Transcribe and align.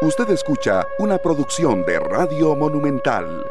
Usted 0.00 0.30
escucha 0.30 0.86
una 1.00 1.18
producción 1.18 1.84
de 1.84 1.98
Radio 1.98 2.54
Monumental. 2.54 3.44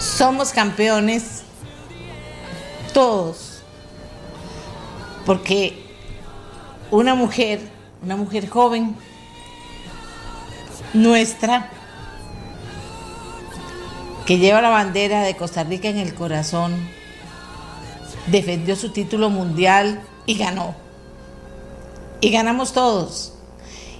Somos 0.00 0.52
campeones 0.52 1.44
todos. 2.92 3.62
Porque 5.24 5.86
una 6.90 7.14
mujer, 7.14 7.60
una 8.02 8.16
mujer 8.16 8.48
joven, 8.48 8.96
nuestra, 10.92 11.70
que 14.26 14.38
lleva 14.38 14.60
la 14.60 14.70
bandera 14.70 15.22
de 15.22 15.36
Costa 15.36 15.62
Rica 15.62 15.88
en 15.88 15.98
el 15.98 16.14
corazón, 16.14 16.93
defendió 18.26 18.76
su 18.76 18.90
título 18.90 19.30
mundial 19.30 20.02
y 20.26 20.36
ganó. 20.36 20.74
Y 22.20 22.30
ganamos 22.30 22.72
todos. 22.72 23.34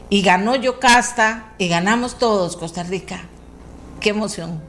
Y 0.09 0.23
ganó 0.23 0.57
Yocasta 0.57 1.53
y 1.59 1.69
ganamos 1.69 2.19
todos 2.19 2.57
Costa 2.57 2.83
Rica. 2.83 3.29
Qué 4.01 4.11
emoción. 4.11 4.61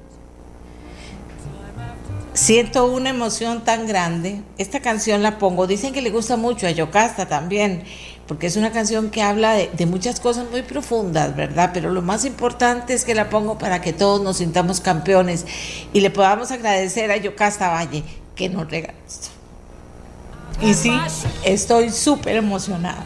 Siento 2.35 2.85
una 2.91 3.11
emoción 3.11 3.63
tan 3.63 3.87
grande. 3.87 4.41
Esta 4.57 4.81
canción 4.81 5.23
la 5.23 5.37
pongo. 5.37 5.67
Dicen 5.67 5.93
que 5.93 6.01
le 6.01 6.09
gusta 6.09 6.35
mucho 6.35 6.67
a 6.67 6.71
Yocasta 6.71 7.27
también, 7.27 7.85
porque 8.27 8.47
es 8.47 8.57
una 8.57 8.73
canción 8.73 9.09
que 9.09 9.21
habla 9.21 9.53
de, 9.53 9.85
muchas 9.85 10.19
cosas 10.19 10.51
muy 10.51 10.61
profundas, 10.61 11.33
¿verdad? 11.33 11.71
Pero 11.73 11.91
lo 11.91 12.01
más 12.01 12.25
importante 12.25 12.93
es 12.93 13.05
que 13.05 13.15
la 13.15 13.29
pongo 13.29 13.57
para 13.57 13.79
que 13.79 13.93
todos 13.93 14.21
nos 14.21 14.37
sintamos 14.37 14.81
campeones 14.81 15.45
y 15.93 16.01
le 16.01 16.09
podamos 16.09 16.51
agradecer 16.51 17.09
a 17.09 17.15
Yocasta 17.15 17.69
Valle 17.69 18.03
que 18.35 18.49
nos 18.49 18.69
regaló 18.69 18.97
esto. 19.07 19.29
Y 20.61 20.73
sí, 20.73 20.91
estoy 21.43 21.89
súper 21.89 22.37
emocionada. 22.37 23.05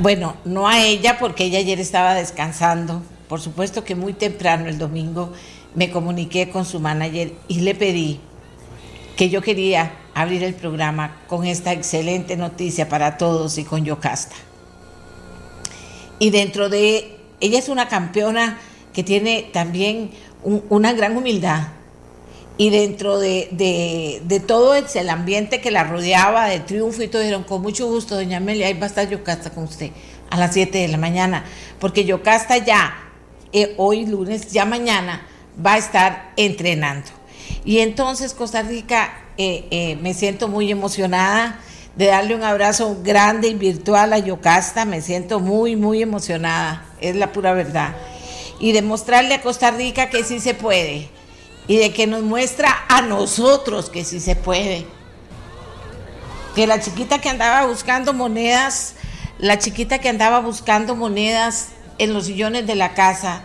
Bueno, 0.00 0.36
no 0.44 0.68
a 0.68 0.80
ella 0.80 1.18
porque 1.18 1.44
ella 1.44 1.58
ayer 1.58 1.80
estaba 1.80 2.14
descansando. 2.14 3.02
Por 3.28 3.40
supuesto 3.40 3.82
que 3.82 3.96
muy 3.96 4.12
temprano 4.12 4.68
el 4.68 4.78
domingo 4.78 5.32
me 5.74 5.90
comuniqué 5.90 6.50
con 6.50 6.64
su 6.64 6.78
manager 6.78 7.32
y 7.48 7.60
le 7.60 7.74
pedí 7.74 8.20
que 9.16 9.28
yo 9.28 9.42
quería 9.42 9.92
abrir 10.14 10.44
el 10.44 10.54
programa 10.54 11.16
con 11.26 11.44
esta 11.44 11.72
excelente 11.72 12.36
noticia 12.36 12.88
para 12.88 13.16
todos 13.16 13.58
y 13.58 13.64
con 13.64 13.84
Yocasta. 13.84 14.36
Y 16.20 16.30
dentro 16.30 16.68
de 16.68 17.16
ella 17.40 17.58
es 17.58 17.68
una 17.68 17.88
campeona 17.88 18.58
que 18.92 19.02
tiene 19.02 19.50
también 19.52 20.12
un, 20.44 20.62
una 20.68 20.92
gran 20.92 21.16
humildad. 21.16 21.77
Y 22.60 22.70
dentro 22.70 23.20
de, 23.20 23.48
de, 23.52 24.20
de, 24.24 24.40
todo 24.40 24.74
el 24.74 25.10
ambiente 25.10 25.60
que 25.60 25.70
la 25.70 25.84
rodeaba, 25.84 26.48
de 26.48 26.58
triunfo 26.58 27.04
y 27.04 27.08
todo, 27.08 27.22
dijeron, 27.22 27.44
con 27.44 27.62
mucho 27.62 27.86
gusto, 27.86 28.16
doña 28.16 28.38
Amelia, 28.38 28.66
ahí 28.66 28.74
va 28.74 28.86
a 28.86 28.88
estar 28.88 29.08
Yocasta 29.08 29.50
con 29.50 29.64
usted 29.64 29.92
a 30.28 30.36
las 30.36 30.54
7 30.54 30.76
de 30.76 30.88
la 30.88 30.98
mañana, 30.98 31.44
porque 31.78 32.04
Yocasta 32.04 32.58
ya, 32.58 32.96
eh, 33.52 33.74
hoy 33.76 34.06
lunes, 34.06 34.50
ya 34.50 34.64
mañana, 34.64 35.24
va 35.64 35.74
a 35.74 35.78
estar 35.78 36.32
entrenando. 36.36 37.06
Y 37.64 37.78
entonces 37.78 38.34
Costa 38.34 38.62
Rica, 38.62 39.08
eh, 39.36 39.66
eh, 39.70 39.96
me 40.02 40.12
siento 40.12 40.48
muy 40.48 40.68
emocionada 40.70 41.60
de 41.94 42.06
darle 42.06 42.34
un 42.34 42.42
abrazo 42.42 42.98
grande 43.04 43.48
y 43.48 43.54
virtual 43.54 44.12
a 44.12 44.18
Yocasta, 44.18 44.84
me 44.84 45.00
siento 45.00 45.38
muy, 45.38 45.76
muy 45.76 46.02
emocionada, 46.02 46.84
es 47.00 47.14
la 47.14 47.32
pura 47.32 47.52
verdad. 47.52 47.94
Y 48.58 48.72
demostrarle 48.72 49.34
a 49.34 49.42
Costa 49.42 49.70
Rica 49.70 50.10
que 50.10 50.24
sí 50.24 50.40
se 50.40 50.54
puede 50.54 51.08
y 51.68 51.76
de 51.76 51.92
que 51.92 52.06
nos 52.06 52.22
muestra 52.22 52.74
a 52.88 53.02
nosotros 53.02 53.90
que 53.90 54.04
sí 54.04 54.18
se 54.18 54.34
puede. 54.34 54.86
Que 56.56 56.66
la 56.66 56.80
chiquita 56.80 57.20
que 57.20 57.28
andaba 57.28 57.66
buscando 57.66 58.14
monedas, 58.14 58.94
la 59.38 59.58
chiquita 59.58 59.98
que 59.98 60.08
andaba 60.08 60.40
buscando 60.40 60.96
monedas 60.96 61.68
en 61.98 62.14
los 62.14 62.24
sillones 62.24 62.66
de 62.66 62.74
la 62.74 62.94
casa, 62.94 63.42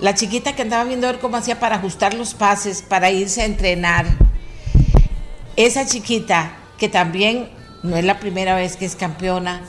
la 0.00 0.14
chiquita 0.14 0.56
que 0.56 0.62
andaba 0.62 0.84
viendo 0.84 1.06
a 1.06 1.12
ver 1.12 1.20
cómo 1.20 1.36
hacía 1.36 1.60
para 1.60 1.76
ajustar 1.76 2.14
los 2.14 2.34
pases, 2.34 2.82
para 2.82 3.10
irse 3.10 3.42
a 3.42 3.44
entrenar, 3.44 4.06
esa 5.54 5.86
chiquita 5.86 6.56
que 6.78 6.88
también 6.88 7.50
no 7.82 7.96
es 7.96 8.04
la 8.04 8.18
primera 8.18 8.56
vez 8.56 8.76
que 8.76 8.86
es 8.86 8.96
campeona, 8.96 9.60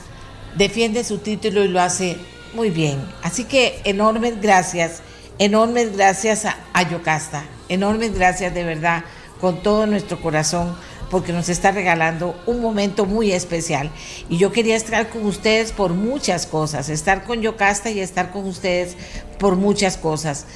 defiende 0.56 1.04
su 1.04 1.18
título 1.18 1.62
y 1.62 1.68
lo 1.68 1.80
hace 1.80 2.16
muy 2.54 2.70
bien. 2.70 2.98
Así 3.22 3.44
que 3.44 3.80
enormes 3.84 4.40
gracias, 4.40 5.02
enormes 5.38 5.94
gracias 5.94 6.46
a, 6.46 6.56
a 6.72 6.88
Yocasta. 6.88 7.44
Enormes 7.68 8.14
gracias 8.14 8.54
de 8.54 8.64
verdad, 8.64 9.04
con 9.40 9.62
todo 9.62 9.86
nuestro 9.86 10.20
corazón, 10.20 10.76
porque 11.10 11.32
nos 11.32 11.48
está 11.48 11.70
regalando 11.70 12.34
un 12.46 12.60
momento 12.60 13.06
muy 13.06 13.32
especial. 13.32 13.90
Y 14.28 14.38
yo 14.38 14.52
quería 14.52 14.76
estar 14.76 15.08
con 15.10 15.24
ustedes 15.26 15.72
por 15.72 15.92
muchas 15.92 16.46
cosas, 16.46 16.88
estar 16.88 17.24
con 17.24 17.40
Yocasta 17.40 17.90
y 17.90 18.00
estar 18.00 18.30
con 18.30 18.46
ustedes 18.46 18.96
por 19.38 19.56
muchas 19.56 19.96
cosas. 19.96 20.46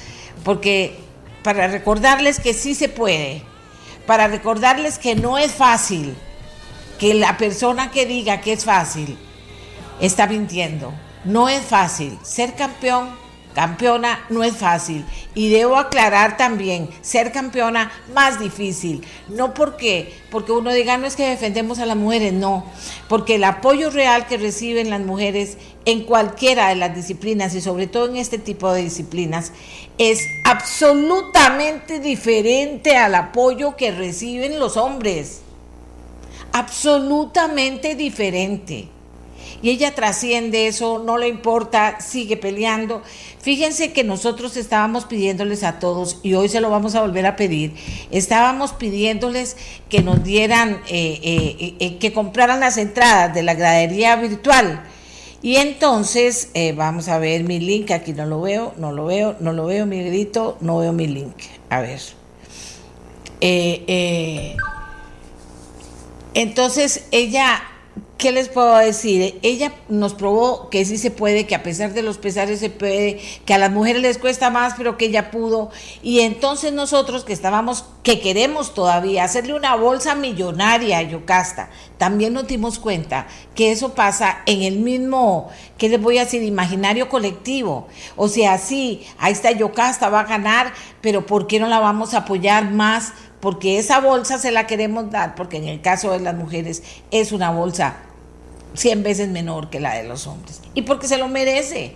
Porque 0.43 0.97
para 1.43 1.67
recordarles 1.67 2.39
que 2.39 2.53
sí 2.53 2.75
se 2.75 2.89
puede, 2.89 3.43
para 4.05 4.27
recordarles 4.27 4.97
que 4.97 5.15
no 5.15 5.37
es 5.37 5.51
fácil, 5.51 6.15
que 6.99 7.13
la 7.13 7.37
persona 7.37 7.91
que 7.91 8.05
diga 8.05 8.41
que 8.41 8.53
es 8.53 8.65
fácil 8.65 9.17
está 10.01 10.27
mintiendo. 10.27 10.93
No 11.25 11.49
es 11.49 11.61
fácil. 11.61 12.17
Ser 12.23 12.55
campeón 12.55 13.09
campeona 13.59 14.25
no 14.29 14.45
es 14.45 14.55
fácil. 14.55 15.03
Y 15.35 15.49
debo 15.49 15.75
aclarar 15.75 16.37
también, 16.37 16.89
ser 17.01 17.33
campeona 17.33 17.91
más 18.15 18.39
difícil, 18.39 19.05
no 19.27 19.53
porque 19.53 20.13
porque 20.31 20.53
uno 20.53 20.71
diga 20.71 20.95
no 20.97 21.05
es 21.05 21.17
que 21.17 21.27
defendemos 21.27 21.79
a 21.79 21.85
las 21.85 21.97
mujeres, 21.97 22.31
no, 22.31 22.65
porque 23.09 23.35
el 23.35 23.43
apoyo 23.43 23.89
real 23.89 24.27
que 24.27 24.37
reciben 24.37 24.89
las 24.89 25.01
mujeres 25.01 25.57
en 25.83 26.05
cualquiera 26.05 26.69
de 26.69 26.75
las 26.75 26.95
disciplinas 26.95 27.53
y 27.53 27.59
sobre 27.59 27.87
todo 27.87 28.07
en 28.07 28.15
este 28.15 28.37
tipo 28.37 28.71
de 28.71 28.83
disciplinas 28.83 29.51
es 29.97 30.25
absolutamente 30.45 31.99
diferente 31.99 32.95
al 32.95 33.13
apoyo 33.13 33.75
que 33.75 33.91
reciben 33.91 34.57
los 34.57 34.77
hombres. 34.77 35.41
Absolutamente 36.53 37.95
diferente 37.95 38.87
y 39.61 39.69
ella 39.69 39.93
trasciende 39.95 40.67
eso, 40.67 40.99
no 40.99 41.17
le 41.17 41.27
importa, 41.27 41.99
sigue 41.99 42.37
peleando. 42.37 43.01
Fíjense 43.41 43.93
que 43.93 44.03
nosotros 44.03 44.57
estábamos 44.57 45.05
pidiéndoles 45.05 45.63
a 45.63 45.79
todos, 45.79 46.19
y 46.23 46.33
hoy 46.33 46.49
se 46.49 46.61
lo 46.61 46.69
vamos 46.69 46.95
a 46.95 47.01
volver 47.01 47.25
a 47.25 47.35
pedir, 47.35 47.73
estábamos 48.11 48.73
pidiéndoles 48.73 49.55
que 49.89 50.01
nos 50.01 50.23
dieran, 50.23 50.81
eh, 50.89 51.19
eh, 51.23 51.75
eh, 51.79 51.97
que 51.97 52.11
compraran 52.13 52.59
las 52.59 52.77
entradas 52.77 53.33
de 53.33 53.43
la 53.43 53.53
gradería 53.53 54.15
virtual. 54.17 54.83
Y 55.41 55.55
entonces, 55.55 56.49
vamos 56.75 57.07
a 57.07 57.17
ver 57.17 57.45
mi 57.45 57.59
link, 57.59 57.91
aquí 57.91 58.11
no 58.11 58.25
lo 58.25 58.41
veo, 58.41 58.73
no 58.75 58.91
lo 58.91 59.05
veo, 59.05 59.37
no 59.39 59.53
lo 59.53 59.67
veo, 59.67 59.85
mi 59.85 60.03
grito, 60.03 60.57
no 60.59 60.79
veo 60.79 60.91
mi 60.91 61.07
link. 61.07 61.33
A 61.69 61.79
ver. 61.79 62.01
entonces, 66.33 67.05
ella 67.11 67.63
¿Qué 68.17 68.33
les 68.33 68.49
puedo 68.49 68.75
decir? 68.77 69.39
Ella 69.43 69.73
nos 69.87 70.13
probó 70.13 70.69
que 70.69 70.83
sí 70.83 70.97
se 70.97 71.09
puede, 71.09 71.47
que 71.47 71.55
a 71.55 71.63
pesar 71.63 71.93
de 71.93 72.01
los 72.01 72.17
pesares 72.17 72.59
se 72.59 72.69
puede, 72.69 73.19
que 73.45 73.53
a 73.53 73.57
las 73.57 73.71
mujeres 73.71 74.01
les 74.01 74.17
cuesta 74.17 74.49
más, 74.49 74.73
pero 74.77 74.97
que 74.97 75.05
ella 75.05 75.31
pudo. 75.31 75.69
Y 76.03 76.19
entonces 76.19 76.73
nosotros 76.73 77.23
que 77.23 77.31
estábamos, 77.31 77.85
que 78.03 78.19
queremos 78.19 78.73
todavía 78.73 79.23
hacerle 79.23 79.53
una 79.53 79.75
bolsa 79.75 80.15
millonaria 80.15 80.97
a 80.97 81.03
Yocasta, 81.03 81.69
también 81.97 82.33
nos 82.33 82.47
dimos 82.47 82.77
cuenta 82.77 83.27
que 83.55 83.71
eso 83.71 83.93
pasa 83.93 84.39
en 84.45 84.63
el 84.63 84.79
mismo, 84.79 85.49
¿qué 85.77 85.87
les 85.87 86.01
voy 86.01 86.17
a 86.17 86.25
decir? 86.25 86.43
Imaginario 86.43 87.07
colectivo. 87.07 87.87
O 88.17 88.27
sea, 88.27 88.57
sí, 88.57 89.05
ahí 89.17 89.31
está 89.31 89.51
Yocasta, 89.51 90.09
va 90.09 90.21
a 90.21 90.25
ganar, 90.25 90.73
pero 91.01 91.25
¿por 91.25 91.47
qué 91.47 91.59
no 91.59 91.67
la 91.67 91.79
vamos 91.79 92.13
a 92.13 92.19
apoyar 92.19 92.69
más? 92.71 93.13
Porque 93.39 93.79
esa 93.79 93.99
bolsa 93.99 94.37
se 94.37 94.51
la 94.51 94.67
queremos 94.67 95.11
dar, 95.11 95.35
porque 95.35 95.57
en 95.57 95.67
el 95.67 95.81
caso 95.81 96.11
de 96.11 96.19
las 96.19 96.35
mujeres 96.35 96.83
es 97.11 97.31
una 97.31 97.51
bolsa 97.51 97.97
100 98.73 99.03
veces 99.03 99.29
menor 99.29 99.69
que 99.69 99.79
la 99.79 99.95
de 99.95 100.03
los 100.03 100.27
hombres. 100.27 100.61
Y 100.73 100.83
porque 100.83 101.07
se 101.07 101.17
lo 101.17 101.27
merece. 101.27 101.95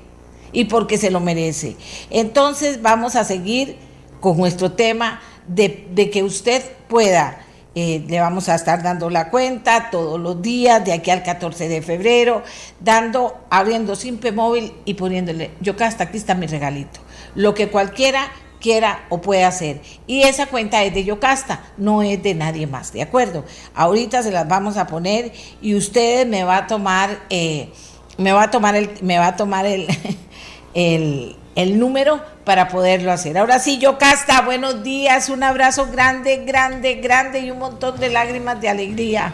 Y 0.52 0.66
porque 0.66 0.98
se 0.98 1.12
lo 1.12 1.20
merece. 1.20 1.76
Entonces 2.10 2.82
vamos 2.82 3.16
a 3.16 3.24
seguir 3.24 3.78
con 4.20 4.38
nuestro 4.38 4.72
tema 4.72 5.22
de, 5.48 5.88
de 5.92 6.10
que 6.10 6.24
usted 6.24 6.64
pueda 6.88 7.44
eh, 7.76 8.06
le 8.08 8.20
vamos 8.20 8.50
a 8.50 8.56
estar 8.56 8.84
dando 8.84 9.10
la 9.10 9.32
cuenta 9.32 9.90
todos 9.90 10.20
los 10.20 10.44
días, 10.44 10.86
de 10.86 10.94
aquí 10.94 11.10
al 11.10 11.24
14 11.24 11.68
de 11.68 11.82
febrero, 11.82 12.44
dando, 12.80 13.36
abriendo 13.50 13.96
Simpe 13.96 14.32
Móvil 14.32 14.74
y 14.86 14.94
poniéndole, 14.94 15.50
yo 15.60 15.74
hasta 15.80 16.04
aquí 16.04 16.18
está 16.18 16.36
mi 16.36 16.46
regalito. 16.46 17.00
Lo 17.34 17.56
que 17.56 17.70
cualquiera 17.70 18.32
quiera 18.64 19.06
o 19.10 19.22
pueda 19.22 19.48
hacer. 19.48 19.82
Y 20.08 20.24
esa 20.24 20.48
cuenta 20.48 20.82
es 20.84 20.94
de 20.94 21.04
Yocasta, 21.04 21.62
no 21.78 22.02
es 22.02 22.24
de 22.24 22.34
nadie 22.34 22.66
más, 22.66 22.94
¿de 22.94 23.04
acuerdo? 23.04 23.44
Ahorita 23.76 24.24
se 24.24 24.32
las 24.32 24.48
vamos 24.48 24.78
a 24.78 24.88
poner 24.88 25.34
y 25.62 25.76
ustedes 25.76 26.26
me 26.26 26.46
va 26.46 26.58
a 26.58 26.68
tomar, 26.68 27.20
eh, 27.30 27.70
me 28.18 28.32
va 28.32 28.44
a 28.44 28.52
tomar 28.52 28.76
el, 28.76 28.90
me 29.02 29.20
va 29.20 29.28
a 29.28 29.36
tomar 29.36 29.66
el, 29.66 29.88
el, 30.74 31.36
el 31.56 31.78
número 31.78 32.22
para 32.46 32.70
poderlo 32.70 33.12
hacer. 33.12 33.38
Ahora 33.38 33.60
sí, 33.60 33.78
Yocasta, 33.78 34.42
buenos 34.42 34.82
días, 34.82 35.30
un 35.30 35.44
abrazo 35.44 35.88
grande, 35.92 36.44
grande, 36.46 36.96
grande 36.96 37.42
y 37.42 37.52
un 37.52 37.60
montón 37.60 38.00
de 38.00 38.10
lágrimas 38.10 38.62
de 38.62 38.70
alegría. 38.70 39.34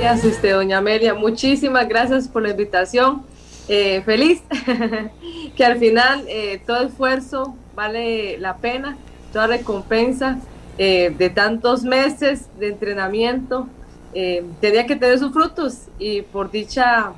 Gracias, 0.00 0.34
usted, 0.34 0.52
doña 0.52 0.78
Amelia. 0.78 1.14
Muchísimas 1.14 1.88
gracias 1.88 2.26
por 2.26 2.42
la 2.42 2.50
invitación. 2.50 3.24
Eh, 3.66 4.02
feliz 4.04 4.42
que 5.56 5.64
al 5.64 5.78
final 5.78 6.26
eh, 6.28 6.60
todo 6.66 6.82
esfuerzo 6.82 7.56
vale 7.74 8.36
la 8.36 8.58
pena, 8.58 8.98
toda 9.32 9.46
recompensa 9.46 10.38
eh, 10.76 11.14
de 11.16 11.30
tantos 11.30 11.82
meses 11.82 12.50
de 12.58 12.68
entrenamiento 12.68 13.68
tenía 14.60 14.86
que 14.86 14.94
tener 14.94 15.18
sus 15.18 15.32
frutos 15.32 15.88
y 15.98 16.22
por 16.22 16.48
dicha 16.52 17.12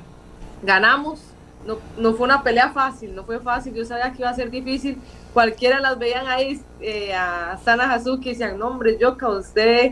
ganamos. 0.63 1.21
No, 1.63 1.77
no, 1.95 2.13
fue 2.13 2.25
una 2.25 2.41
pelea 2.41 2.71
fácil, 2.71 3.13
no 3.13 3.23
fue 3.23 3.39
fácil, 3.39 3.73
yo 3.75 3.85
sabía 3.85 4.11
que 4.13 4.23
iba 4.23 4.29
a 4.29 4.33
ser 4.33 4.49
difícil, 4.49 4.97
cualquiera 5.31 5.79
las 5.79 5.99
veían 5.99 6.27
ahí 6.27 6.59
a 7.15 7.59
Sana 7.63 7.93
Hazuki 7.93 8.29
y 8.29 8.31
decían, 8.31 8.57
no 8.57 8.69
hombre, 8.69 8.97
Yoka, 8.97 9.29
usted, 9.29 9.91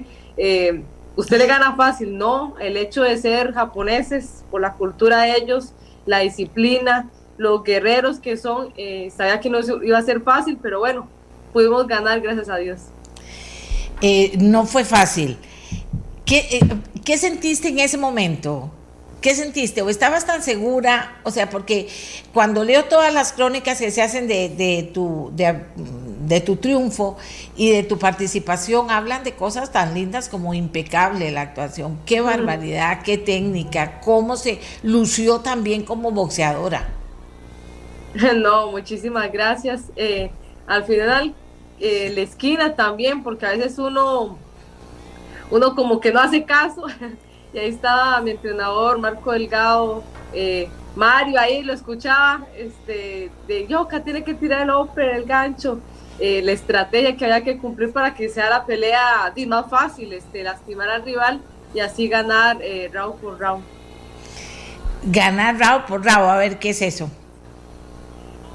usted 1.15 1.37
le 1.37 1.45
gana 1.45 1.75
fácil, 1.75 2.17
no, 2.17 2.55
el 2.59 2.75
hecho 2.77 3.03
de 3.03 3.17
ser 3.17 3.53
japoneses, 3.53 4.43
por 4.49 4.61
la 4.61 4.73
cultura 4.73 5.23
de 5.23 5.35
ellos, 5.35 5.73
la 6.05 6.19
disciplina, 6.19 7.09
los 7.37 7.63
guerreros 7.63 8.19
que 8.19 8.37
son, 8.37 8.73
eh, 8.77 9.11
sabía 9.15 9.39
que 9.39 9.49
no 9.49 9.59
iba 9.83 9.97
a 9.97 10.01
ser 10.01 10.21
fácil, 10.21 10.57
pero 10.61 10.79
bueno, 10.79 11.07
pudimos 11.53 11.87
ganar, 11.87 12.21
gracias 12.21 12.49
a 12.49 12.57
Dios. 12.57 12.81
no 14.37 14.65
fue 14.65 14.83
fácil. 14.83 15.37
¿Qué, 16.25 16.59
¿Qué 17.03 17.17
sentiste 17.17 17.69
en 17.69 17.79
ese 17.79 17.97
momento? 17.97 18.71
¿Qué 19.25 19.33
sentiste? 19.33 19.81
¿O 19.81 19.89
estabas 19.89 20.27
tan 20.27 20.43
segura? 20.43 21.19
O 21.23 21.31
sea, 21.31 21.49
porque 21.49 21.87
cuando 22.31 22.63
leo 22.63 22.85
todas 22.85 23.11
las 23.11 23.33
crónicas 23.33 23.79
que 23.79 23.89
se 23.89 24.03
hacen 24.03 24.27
de, 24.27 24.91
tu, 24.93 25.31
de, 25.33 25.63
tu 26.41 26.55
triunfo 26.57 27.17
y 27.55 27.71
de 27.71 27.83
tu 27.83 27.97
participación, 27.97 28.91
hablan 28.91 29.23
de 29.23 29.33
cosas 29.33 29.71
tan 29.71 29.93
lindas 29.93 30.29
como 30.29 30.53
impecable 30.53 31.31
la 31.31 31.41
actuación. 31.41 31.99
Qué 32.05 32.21
barbaridad, 32.21 33.01
qué 33.03 33.17
técnica, 33.17 33.99
cómo 34.01 34.35
se 34.35 34.59
lució 34.83 35.39
también 35.39 35.83
como 35.83 36.11
boxeadora. 36.11 36.89
No, 38.35 38.71
muchísimas 38.71 39.29
gracias. 39.29 39.91
Eh, 39.97 40.31
al 40.67 40.85
final, 40.85 41.33
eh, 41.81 42.11
la 42.15 42.21
esquina 42.21 42.73
también, 42.73 43.23
porque 43.23 43.45
a 43.45 43.49
veces 43.49 43.77
uno, 43.77 44.37
uno 45.51 45.75
como 45.75 45.99
que 45.99 46.13
no 46.13 46.21
hace 46.21 46.45
caso. 46.45 46.85
y 47.53 47.57
ahí 47.57 47.69
estaba 47.69 48.21
mi 48.21 48.31
entrenador 48.31 48.99
Marco 48.99 49.31
Delgado, 49.31 50.03
eh, 50.33 50.69
Mario 50.95 51.39
ahí 51.39 51.61
lo 51.63 51.73
escuchaba, 51.73 52.45
este, 52.57 53.29
de 53.47 53.67
Yoka 53.67 54.03
tiene 54.03 54.23
que 54.23 54.33
tirar 54.33 54.63
el 54.63 54.71
upper, 54.71 55.15
el 55.15 55.25
gancho, 55.25 55.79
eh, 56.19 56.41
la 56.43 56.51
estrategia 56.51 57.15
que 57.15 57.25
había 57.25 57.43
que 57.43 57.57
cumplir 57.57 57.91
para 57.91 58.13
que 58.13 58.29
sea 58.29 58.49
la 58.49 58.65
pelea 58.65 59.33
más 59.47 59.69
fácil, 59.69 60.13
este, 60.13 60.43
lastimar 60.43 60.89
al 60.89 61.03
rival 61.03 61.41
y 61.73 61.79
así 61.79 62.07
ganar 62.07 62.57
eh, 62.61 62.89
round 62.91 63.15
por 63.15 63.39
round. 63.39 63.63
Ganar 65.03 65.57
round 65.59 65.85
por 65.85 66.03
round, 66.03 66.29
a 66.29 66.37
ver 66.37 66.57
qué 66.57 66.69
es 66.69 66.81
eso. 66.81 67.09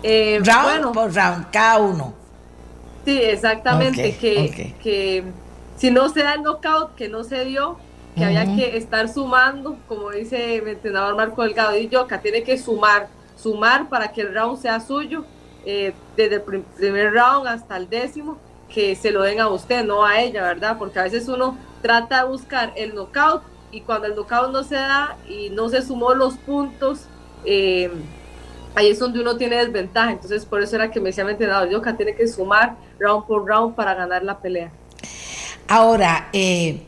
round 0.03 0.95
por 0.95 1.15
round, 1.15 1.51
cada 1.51 1.79
uno. 1.79 2.15
Sí, 3.05 3.19
exactamente, 3.23 4.17
que, 4.17 4.75
que 4.83 5.25
si 5.77 5.91
no 5.91 6.11
se 6.11 6.23
da 6.23 6.35
el 6.35 6.43
knockout, 6.43 6.95
que 6.95 7.09
no 7.09 7.25
se 7.25 7.45
dio, 7.47 7.79
que 8.15 8.25
había 8.25 8.45
que 8.45 8.77
estar 8.77 9.09
sumando, 9.09 9.79
como 9.89 10.11
dice 10.11 10.61
mi 10.63 10.73
entrenador 10.73 11.17
Marco 11.17 11.43
Delgado 11.43 11.77
y 11.77 11.89
yo, 11.89 12.07
que 12.07 12.19
tiene 12.19 12.43
que 12.43 12.59
sumar, 12.59 13.09
sumar 13.37 13.89
para 13.89 14.13
que 14.13 14.21
el 14.21 14.35
round 14.35 14.61
sea 14.61 14.81
suyo, 14.81 15.25
eh, 15.65 15.93
desde 16.17 16.37
el 16.37 16.43
primer 16.43 17.13
round 17.13 17.47
hasta 17.47 17.77
el 17.77 17.89
décimo, 17.89 18.39
que 18.73 18.95
se 18.95 19.11
lo 19.11 19.23
den 19.23 19.41
a 19.41 19.49
usted, 19.49 19.85
no 19.85 20.05
a 20.05 20.21
ella, 20.21 20.43
¿verdad? 20.43 20.79
Porque 20.79 20.99
a 20.99 21.05
veces 21.05 21.29
uno 21.29 21.59
trata 21.83 22.23
de 22.23 22.31
buscar 22.31 22.73
el 22.77 22.95
knockout 22.95 23.43
y 23.73 23.81
cuando 23.83 24.07
el 24.07 24.15
knockout 24.15 24.53
no 24.53 24.63
se 24.63 24.77
da 24.77 25.17
y 25.29 25.51
no 25.51 25.69
se 25.69 25.83
sumó 25.83 26.15
los 26.15 26.35
puntos, 26.35 27.01
eh, 27.45 27.91
ahí 28.75 28.89
es 28.89 28.99
donde 28.99 29.21
uno 29.21 29.37
tiene 29.37 29.57
desventaja. 29.57 30.13
Entonces, 30.13 30.45
por 30.45 30.63
eso 30.63 30.77
era 30.77 30.91
que 30.91 31.01
me 31.01 31.11
decía 31.11 31.25
mi 31.25 31.33
entrenador, 31.33 31.69
yo 31.69 31.83
que 31.83 31.93
tiene 31.95 32.15
que 32.15 32.27
sumar 32.29 32.77
round 32.99 33.27
por 33.27 33.47
round 33.47 33.75
para 33.75 33.95
ganar 33.95 34.23
la 34.23 34.39
pelea. 34.39 34.71
Ahora, 35.69 36.29
eh, 36.33 36.83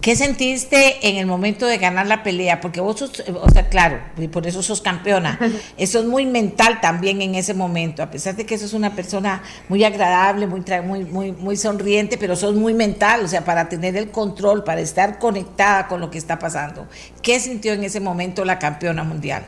¿Qué 0.00 0.14
sentiste 0.14 1.08
en 1.08 1.16
el 1.16 1.26
momento 1.26 1.66
de 1.66 1.76
ganar 1.76 2.06
la 2.06 2.22
pelea? 2.22 2.60
Porque 2.60 2.80
vos 2.80 3.00
sos, 3.00 3.24
o 3.34 3.50
sea, 3.50 3.68
claro, 3.68 3.98
por 4.30 4.46
eso 4.46 4.62
sos 4.62 4.80
campeona. 4.80 5.38
Eso 5.76 5.98
es 5.98 6.04
muy 6.04 6.24
mental 6.24 6.80
también 6.80 7.20
en 7.20 7.34
ese 7.34 7.52
momento, 7.52 8.02
a 8.02 8.10
pesar 8.10 8.36
de 8.36 8.46
que 8.46 8.58
sos 8.58 8.74
una 8.74 8.94
persona 8.94 9.42
muy 9.68 9.82
agradable, 9.82 10.46
muy, 10.46 10.62
muy, 10.84 11.04
muy, 11.04 11.32
muy 11.32 11.56
sonriente, 11.56 12.16
pero 12.16 12.36
sos 12.36 12.54
muy 12.54 12.74
mental, 12.74 13.24
o 13.24 13.28
sea, 13.28 13.44
para 13.44 13.68
tener 13.68 13.96
el 13.96 14.10
control, 14.10 14.62
para 14.62 14.80
estar 14.80 15.18
conectada 15.18 15.88
con 15.88 16.00
lo 16.00 16.10
que 16.10 16.18
está 16.18 16.38
pasando. 16.38 16.86
¿Qué 17.20 17.40
sintió 17.40 17.72
en 17.72 17.82
ese 17.82 17.98
momento 17.98 18.44
la 18.44 18.58
campeona 18.58 19.02
mundial? 19.02 19.46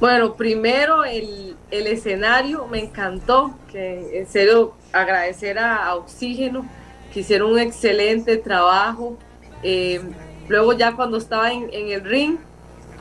Bueno, 0.00 0.34
primero 0.34 1.04
el, 1.04 1.56
el 1.70 1.86
escenario 1.86 2.66
me 2.66 2.80
encantó, 2.80 3.56
que 3.70 4.18
en 4.18 4.26
serio 4.26 4.74
agradecer 4.92 5.60
a 5.60 5.94
Oxígeno 5.94 6.66
que 7.12 7.20
hicieron 7.20 7.52
un 7.52 7.58
excelente 7.58 8.36
trabajo. 8.36 9.16
Eh, 9.62 10.00
luego 10.48 10.72
ya 10.72 10.94
cuando 10.96 11.18
estaba 11.18 11.52
en, 11.52 11.70
el 11.72 12.04
ring, 12.04 12.36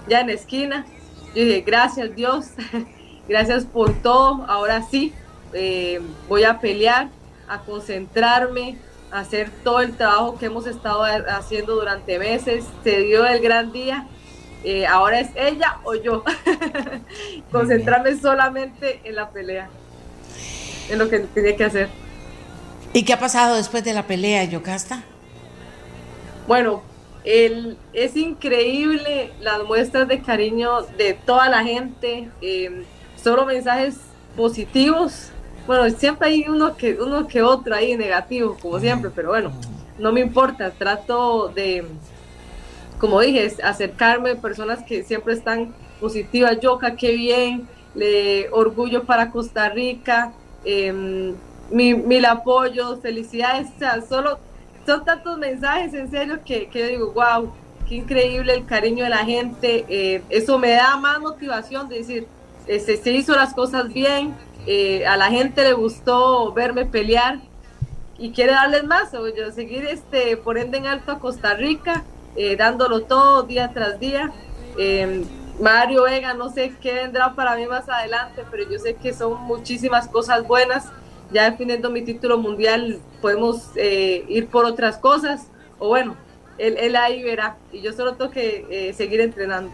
ya 0.08 0.22
en 0.22 0.28
la 0.28 0.34
esquina, 0.34 0.86
yo 1.34 1.44
dije, 1.44 1.62
gracias 1.62 2.16
Dios, 2.16 2.48
gracias 3.28 3.66
por 3.66 3.94
todo, 4.02 4.46
ahora 4.48 4.84
sí, 4.84 5.14
eh, 5.54 6.02
voy 6.28 6.44
a 6.44 6.60
pelear, 6.60 7.10
a 7.48 7.60
concentrarme, 7.60 8.78
a 9.12 9.20
hacer 9.20 9.50
todo 9.64 9.82
el 9.82 9.96
trabajo 9.96 10.38
que 10.38 10.46
hemos 10.46 10.68
estado 10.68 11.04
haciendo 11.04 11.76
durante 11.76 12.20
meses, 12.20 12.66
se 12.84 13.00
dio 13.02 13.26
el 13.26 13.42
gran 13.42 13.72
día. 13.72 14.08
Eh, 14.64 14.86
ahora 14.86 15.20
es 15.20 15.30
ella 15.36 15.80
o 15.84 15.96
yo. 15.96 16.24
Concentrarme 17.52 18.16
solamente 18.16 19.02
en 19.04 19.16
la 19.16 19.32
pelea, 19.32 19.70
en 20.90 21.00
lo 21.00 21.10
que 21.10 21.20
tenía 21.20 21.58
que 21.58 21.64
hacer. 21.64 21.90
¿Y 22.94 23.04
qué 23.04 23.14
ha 23.14 23.20
pasado 23.20 23.56
después 23.56 23.86
de 23.86 23.94
la 23.94 24.06
pelea, 24.06 24.44
Yocasta? 24.44 25.04
Bueno, 26.46 26.82
el, 27.24 27.78
es 27.94 28.18
increíble 28.18 29.32
las 29.40 29.64
muestras 29.64 30.10
de 30.10 30.22
cariño 30.22 30.82
de 30.98 31.14
toda 31.14 31.48
la 31.48 31.64
gente, 31.64 32.30
em, 32.42 32.84
solo 33.16 33.46
mensajes 33.46 33.96
positivos. 34.36 35.30
Bueno, 35.68 35.90
siempre 35.98 36.28
hay 36.28 36.46
uno 36.50 36.76
que, 36.76 36.96
uno 36.96 37.28
que 37.28 37.42
otro 37.42 37.76
ahí 37.76 37.96
negativo, 37.96 38.58
como 38.62 38.78
siempre, 38.80 39.10
pero 39.16 39.30
bueno, 39.30 39.54
no 39.98 40.12
me 40.12 40.20
importa, 40.20 40.72
trato 40.72 41.48
de, 41.48 41.86
como 43.00 43.22
dije, 43.22 43.56
acercarme 43.64 44.32
a 44.32 44.36
personas 44.36 44.84
que 44.84 45.04
siempre 45.04 45.34
están 45.34 45.74
positivas. 46.02 46.60
Yoka, 46.60 46.98
qué 46.98 47.14
bien, 47.14 47.70
le 47.96 48.50
orgullo 48.50 49.06
para 49.06 49.32
Costa 49.32 49.70
Rica. 49.70 50.34
Eh, 50.66 51.34
mil 51.72 52.26
apoyos, 52.26 53.00
felicidades, 53.02 53.70
o 53.76 53.80
sea, 53.80 54.02
solo 54.02 54.40
son 54.86 55.06
tantos 55.06 55.38
mensajes 55.38 55.94
en 55.94 56.10
serio 56.10 56.40
que, 56.46 56.68
que 56.68 56.80
yo 56.80 56.88
digo, 56.88 57.12
wow, 57.14 57.52
qué 57.88 57.96
increíble 57.96 58.54
el 58.54 58.66
cariño 58.66 59.04
de 59.04 59.10
la 59.10 59.26
gente, 59.26 59.86
eh, 59.88 60.22
eso 60.30 60.58
me 60.58 60.72
da 60.72 60.98
más 60.98 61.20
motivación 61.20 61.88
de 61.88 62.00
decir, 62.00 62.28
este, 62.68 62.98
se 62.98 63.12
hizo 63.12 63.36
las 63.36 63.54
cosas 63.54 63.92
bien, 63.94 64.36
eh, 64.68 65.06
a 65.06 65.18
la 65.18 65.30
gente 65.30 65.64
le 65.64 65.74
gustó 65.74 66.52
verme 66.54 66.86
pelear 66.86 67.40
y 68.18 68.32
quiere 68.32 68.54
darles 68.54 68.84
más, 68.84 69.14
o 69.14 69.28
yo 69.28 69.52
seguir 69.52 69.86
este, 69.86 70.38
poniendo 70.38 70.78
en 70.78 70.86
alto 70.88 71.12
a 71.12 71.20
Costa 71.20 71.54
Rica, 71.56 72.04
eh, 72.36 72.56
dándolo 72.56 73.02
todo 73.02 73.44
día 73.44 73.72
tras 73.74 74.00
día. 74.00 74.32
Mario 75.60 76.04
Vega, 76.04 76.34
no 76.34 76.50
sé 76.50 76.74
qué 76.82 76.94
vendrá 76.94 77.36
para 77.36 77.56
mí 77.56 77.68
más 77.68 77.88
adelante, 77.88 78.44
pero 78.50 78.68
yo 78.70 78.80
sé 78.80 78.96
que 78.96 79.14
son 79.14 79.42
muchísimas 79.42 80.08
cosas 80.08 80.48
buenas 80.48 80.90
ya 81.32 81.50
definiendo 81.50 81.90
mi 81.90 82.02
título 82.02 82.38
mundial 82.38 83.00
podemos 83.22 83.72
eh, 83.76 84.26
ir 84.28 84.48
por 84.48 84.66
otras 84.66 84.98
cosas 84.98 85.48
o 85.80 85.88
bueno, 85.88 86.16
él, 86.58 86.76
él, 86.78 86.96
ahí 86.96 87.24
verá 87.24 87.58
y 87.72 87.82
yo 87.82 87.94
solo 87.94 88.14
tengo 88.16 88.32
que 88.32 88.66
eh, 88.70 88.94
seguir 88.94 89.22
entrenando. 89.22 89.72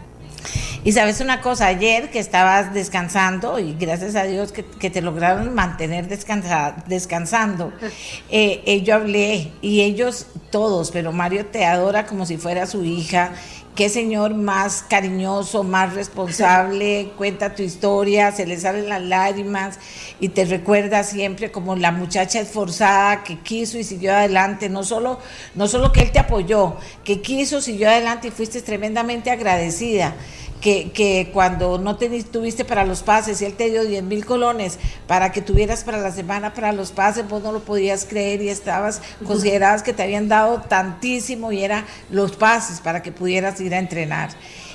Y 0.84 0.92
sabes 0.92 1.20
una 1.20 1.40
cosa, 1.40 1.66
ayer 1.66 2.08
que 2.10 2.20
estabas 2.20 2.72
descansando, 2.72 3.58
y 3.58 3.74
gracias 3.74 4.14
a 4.14 4.24
Dios 4.24 4.52
que, 4.52 4.62
te 4.62 5.02
lograron 5.02 5.54
mantener 5.54 6.06
descansando, 6.06 7.72
eh, 8.30 8.62
eh, 8.64 8.82
yo 8.82 8.94
hablé 8.94 9.50
y 9.60 9.80
ellos 9.80 10.26
todos, 10.50 10.90
pero 10.90 11.12
Mario 11.12 11.46
te 11.46 11.64
adora 11.64 12.06
como 12.06 12.26
si 12.26 12.36
fuera 12.36 12.66
su 12.66 12.84
hija. 12.84 13.32
Qué 13.74 13.88
señor 13.88 14.34
más 14.34 14.82
cariñoso, 14.82 15.62
más 15.62 15.94
responsable, 15.94 17.12
cuenta 17.16 17.54
tu 17.54 17.62
historia, 17.62 18.32
se 18.32 18.44
le 18.44 18.58
salen 18.58 18.88
las 18.88 19.02
lágrimas 19.02 19.78
y 20.18 20.30
te 20.30 20.44
recuerda 20.44 21.04
siempre 21.04 21.52
como 21.52 21.76
la 21.76 21.92
muchacha 21.92 22.40
esforzada 22.40 23.22
que 23.22 23.38
quiso 23.38 23.78
y 23.78 23.84
siguió 23.84 24.14
adelante, 24.14 24.68
no 24.68 24.82
solo, 24.82 25.20
no 25.54 25.68
solo 25.68 25.92
que 25.92 26.00
él 26.00 26.10
te 26.10 26.18
apoyó, 26.18 26.76
que 27.04 27.20
quiso, 27.20 27.60
siguió 27.60 27.88
adelante 27.88 28.28
y 28.28 28.30
fuiste 28.32 28.62
tremendamente 28.62 29.30
agradecida 29.30 30.16
que, 30.60 30.90
que 30.90 31.30
cuando 31.32 31.78
no 31.78 31.96
te, 31.96 32.22
tuviste 32.24 32.64
para 32.64 32.84
los 32.84 33.02
pases 33.02 33.40
y 33.40 33.44
él 33.44 33.54
te 33.54 33.70
dio 33.70 33.84
10 33.84 34.02
mil 34.04 34.24
colones 34.24 34.78
para 35.06 35.32
que 35.32 35.42
tuvieras 35.42 35.84
para 35.84 35.98
la 35.98 36.10
semana 36.10 36.54
para 36.54 36.72
los 36.72 36.90
pases, 36.90 37.28
vos 37.28 37.42
no 37.42 37.52
lo 37.52 37.60
podías 37.60 38.04
creer 38.04 38.42
y 38.42 38.48
estabas, 38.48 39.00
considerabas 39.26 39.82
que 39.82 39.92
te 39.92 40.02
habían 40.02 40.28
dado 40.28 40.60
tantísimo 40.62 41.52
y 41.52 41.62
era 41.62 41.84
los 42.10 42.36
pases 42.36 42.80
para 42.80 43.02
que 43.02 43.12
pudieras 43.12 43.60
ir 43.60 43.74
a 43.74 43.78
entrenar 43.78 44.30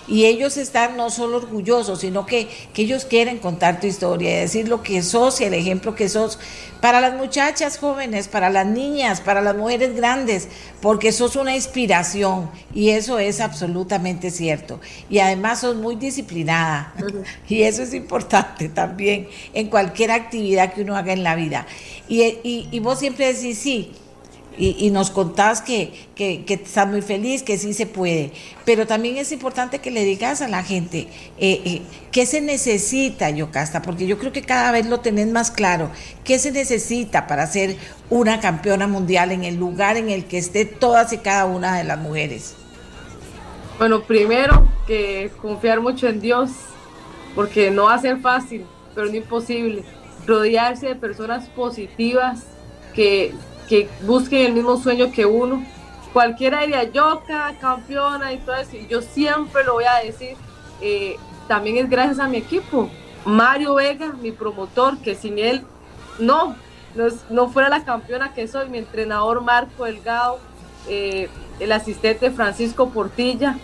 y 0.07 0.25
ellos 0.25 0.57
están 0.57 0.97
no 0.97 1.09
solo 1.09 1.37
orgullosos, 1.37 2.01
sino 2.01 2.25
que, 2.25 2.47
ellos 2.75 3.05
quieren 3.05 3.37
contar 3.37 3.79
tu 3.79 3.87
historia 3.87 4.31
y 4.31 4.41
decir 4.41 4.67
lo 4.67 4.83
que 4.83 5.01
sos 5.03 5.39
y 5.39 5.45
el 5.45 5.53
ejemplo 5.53 5.95
que 5.95 6.09
sos 6.09 6.37
para 6.81 6.99
las 6.99 7.13
muchachas 7.13 7.77
jóvenes, 7.77 8.27
para 8.27 8.49
las 8.49 8.65
niñas, 8.65 9.21
para 9.21 9.41
las 9.41 9.55
mujeres 9.55 9.95
grandes, 9.95 10.49
porque 10.81 11.13
sos 11.13 11.37
una 11.37 11.55
inspiración 11.55 12.51
y 12.73 12.89
eso 12.89 13.19
es 13.19 13.39
absolutamente 13.39 14.31
cierto. 14.31 14.81
Y 15.09 15.19
además 15.19 15.61
sos 15.61 15.77
muy 15.77 15.95
disciplinada 15.95 16.93
y 17.47 17.61
eso 17.61 17.83
es 17.83 17.93
importante 17.93 18.67
también 18.67 19.29
en 19.53 19.67
cualquier 19.67 20.11
actividad 20.11 20.73
que 20.73 20.81
uno 20.81 20.97
haga 20.97 21.13
en 21.13 21.23
la 21.23 21.35
vida. 21.35 21.65
Y, 22.09 22.23
y, 22.23 22.67
y 22.69 22.79
vos 22.79 22.99
siempre 22.99 23.33
decís, 23.33 23.59
sí, 23.59 23.93
y, 24.57 24.91
nos 24.91 25.09
contás 25.09 25.61
que, 25.61 25.91
que, 26.15 26.43
estás 26.47 26.87
muy 26.87 27.01
feliz, 27.01 27.43
que 27.43 27.57
sí 27.57 27.73
se 27.73 27.85
puede. 27.85 28.31
Pero 28.65 28.85
también 28.85 29.17
es 29.17 29.31
importante 29.31 29.79
que 29.79 29.91
le 29.91 30.03
digas 30.03 30.41
a 30.41 30.47
la 30.47 30.63
gente 30.63 31.07
eh, 31.37 31.61
eh, 31.65 31.81
qué 32.11 32.25
se 32.25 32.41
necesita, 32.41 33.29
Yocasta, 33.29 33.81
porque 33.81 34.05
yo 34.05 34.17
creo 34.17 34.31
que 34.31 34.43
cada 34.43 34.71
vez 34.71 34.85
lo 34.85 34.99
tenés 34.99 35.27
más 35.27 35.51
claro. 35.51 35.89
¿Qué 36.23 36.39
se 36.39 36.51
necesita 36.51 37.27
para 37.27 37.47
ser 37.47 37.77
una 38.09 38.39
campeona 38.39 38.87
mundial 38.87 39.31
en 39.31 39.43
el 39.43 39.55
lugar 39.55 39.97
en 39.97 40.09
el 40.09 40.25
que 40.25 40.37
esté 40.37 40.65
todas 40.65 41.13
y 41.13 41.17
cada 41.17 41.45
una 41.45 41.77
de 41.77 41.83
las 41.83 41.97
mujeres? 41.97 42.55
Bueno, 43.79 44.03
primero 44.03 44.67
que 44.85 45.31
confiar 45.41 45.81
mucho 45.81 46.07
en 46.07 46.21
Dios, 46.21 46.51
porque 47.33 47.71
no 47.71 47.85
va 47.85 47.95
a 47.95 47.99
ser 47.99 48.19
fácil, 48.19 48.65
pero 48.93 49.07
no 49.07 49.15
imposible. 49.15 49.83
Rodearse 50.27 50.87
de 50.87 50.95
personas 50.95 51.49
positivas 51.49 52.43
que 52.93 53.33
que 53.73 53.89
busquen 54.03 54.45
el 54.45 54.53
mismo 54.53 54.77
sueño 54.77 55.11
que 55.11 55.25
uno. 55.25 55.65
Cualquiera 56.13 56.61
diría, 56.61 56.83
Yoka, 56.83 57.55
campeona 57.59 58.31
y 58.31 58.37
todo 58.37 58.55
eso, 58.57 58.77
y 58.77 58.85
yo 58.85 59.01
siempre 59.01 59.63
lo 59.63 59.73
voy 59.73 59.85
a 59.85 59.95
decir, 60.05 60.37
eh, 60.79 61.17
también 61.47 61.77
es 61.77 61.89
gracias 61.89 62.19
a 62.19 62.27
mi 62.27 62.37
equipo. 62.37 62.87
Mario 63.25 63.73
Vega, 63.73 64.13
mi 64.21 64.31
promotor, 64.31 64.99
que 64.99 65.15
sin 65.15 65.39
él 65.39 65.65
no, 66.19 66.55
no, 67.31 67.49
fuera 67.49 67.67
la 67.67 67.83
campeona 67.83 68.35
que 68.35 68.47
soy, 68.47 68.69
mi 68.69 68.77
entrenador 68.77 69.41
Marco 69.41 69.85
Delgado, 69.85 70.37
eh, 70.87 71.27
el 71.59 71.71
asistente 71.71 72.29
Francisco 72.29 72.89
Portilla, 72.89 73.57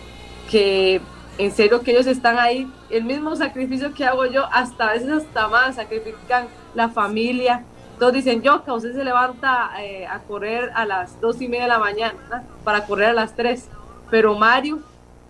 que 0.50 1.00
en 1.38 1.52
serio 1.52 1.82
que 1.82 1.92
ellos 1.92 2.08
están 2.08 2.36
ahí, 2.36 2.68
el 2.90 3.04
mismo 3.04 3.36
sacrificio 3.36 3.94
que 3.94 4.04
hago 4.04 4.26
yo, 4.26 4.46
hasta 4.50 4.88
a 4.88 4.92
veces 4.94 5.12
hasta 5.12 5.46
más, 5.46 5.76
sacrifican 5.76 6.48
la 6.74 6.88
familia, 6.88 7.64
todos 8.00 8.14
dicen, 8.14 8.40
yo, 8.40 8.64
que 8.64 8.70
usted 8.72 8.94
se 8.94 9.04
levanta 9.04 9.70
eh, 9.78 10.06
a 10.06 10.20
correr 10.20 10.72
a 10.74 10.86
las 10.86 11.20
dos 11.20 11.40
y 11.42 11.48
media 11.48 11.64
de 11.64 11.68
la 11.68 11.78
mañana 11.78 12.42
para 12.64 12.86
correr 12.86 13.10
a 13.10 13.12
las 13.12 13.36
tres, 13.36 13.68
pero 14.10 14.38
Mario 14.38 14.80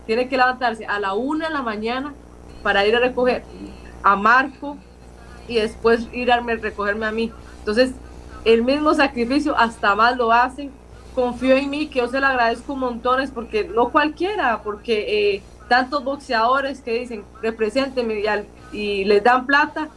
tiene 0.07 0.29
que 0.29 0.37
levantarse 0.37 0.87
a 0.87 1.01
la 1.01 1.15
una 1.15 1.49
de 1.49 1.53
la 1.53 1.63
mañana 1.63 2.15
para 2.63 2.87
ir 2.87 2.95
a 2.95 3.01
recoger 3.01 3.43
a 4.05 4.15
Marco 4.15 4.77
y 5.49 5.57
después 5.57 6.09
ir 6.13 6.31
a 6.31 6.39
recogerme 6.39 7.07
a 7.07 7.11
mí. 7.11 7.33
Entonces, 7.59 7.93
el 8.45 8.63
mismo 8.63 8.95
sacrificio, 8.95 9.59
hasta 9.59 9.97
más 9.97 10.17
lo 10.17 10.33
hacen. 10.33 10.71
Confío 11.13 11.57
en 11.57 11.69
mí, 11.71 11.89
que 11.89 11.99
yo 11.99 12.07
se 12.07 12.21
lo 12.21 12.29
agradezco 12.29 12.77
montones, 12.77 13.33
porque 13.33 13.65
no 13.65 13.91
cualquiera, 13.91 14.63
porque 14.63 15.35
eh, 15.35 15.43
tantos 15.69 16.05
boxeadores 16.05 16.81
que 16.81 17.01
dicen, 17.01 17.25
represénteme 17.43 18.23
y, 18.73 18.79
y 18.79 19.05
les 19.07 19.25
dan 19.25 19.45
plata, 19.45 19.89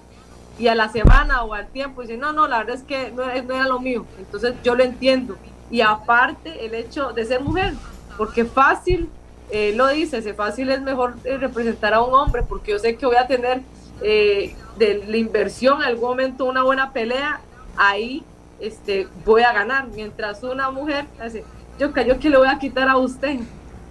y 0.59 0.67
a 0.67 0.75
la 0.75 0.89
semana 0.89 1.43
o 1.43 1.53
al 1.53 1.67
tiempo 1.67 2.01
dicen, 2.01 2.19
no, 2.19 2.31
no, 2.31 2.47
la 2.47 2.59
verdad 2.59 2.75
es 2.75 2.83
que 2.83 3.11
no, 3.11 3.23
era 3.23 3.67
lo 3.67 3.79
mío. 3.79 4.05
Entonces 4.19 4.53
yo 4.63 4.75
lo 4.75 4.83
entiendo. 4.83 5.35
Y 5.71 5.81
aparte 5.81 6.65
el 6.65 6.75
hecho 6.75 7.11
de 7.11 7.25
ser 7.25 7.41
mujer, 7.41 7.73
porque 8.17 8.45
fácil, 8.45 9.09
eh, 9.49 9.73
lo 9.75 9.87
dice, 9.87 10.17
ese 10.17 10.33
fácil 10.33 10.69
es 10.69 10.81
mejor 10.81 11.15
eh, 11.23 11.37
representar 11.37 11.93
a 11.93 12.01
un 12.01 12.13
hombre, 12.13 12.43
porque 12.43 12.71
yo 12.71 12.79
sé 12.79 12.95
que 12.95 13.05
voy 13.05 13.15
a 13.15 13.25
tener 13.25 13.61
eh, 14.01 14.55
de 14.77 15.03
la 15.07 15.17
inversión 15.17 15.81
en 15.81 15.87
algún 15.87 16.09
momento 16.09 16.45
una 16.45 16.63
buena 16.63 16.93
pelea, 16.93 17.41
ahí 17.75 18.23
este, 18.59 19.07
voy 19.25 19.41
a 19.41 19.53
ganar. 19.53 19.87
Mientras 19.87 20.43
una 20.43 20.69
mujer 20.69 21.05
hace, 21.19 21.43
yo 21.79 21.91
yo 22.03 22.19
que 22.19 22.29
le 22.29 22.37
voy 22.37 22.47
a 22.47 22.59
quitar 22.59 22.87
a 22.87 22.97
usted 22.97 23.39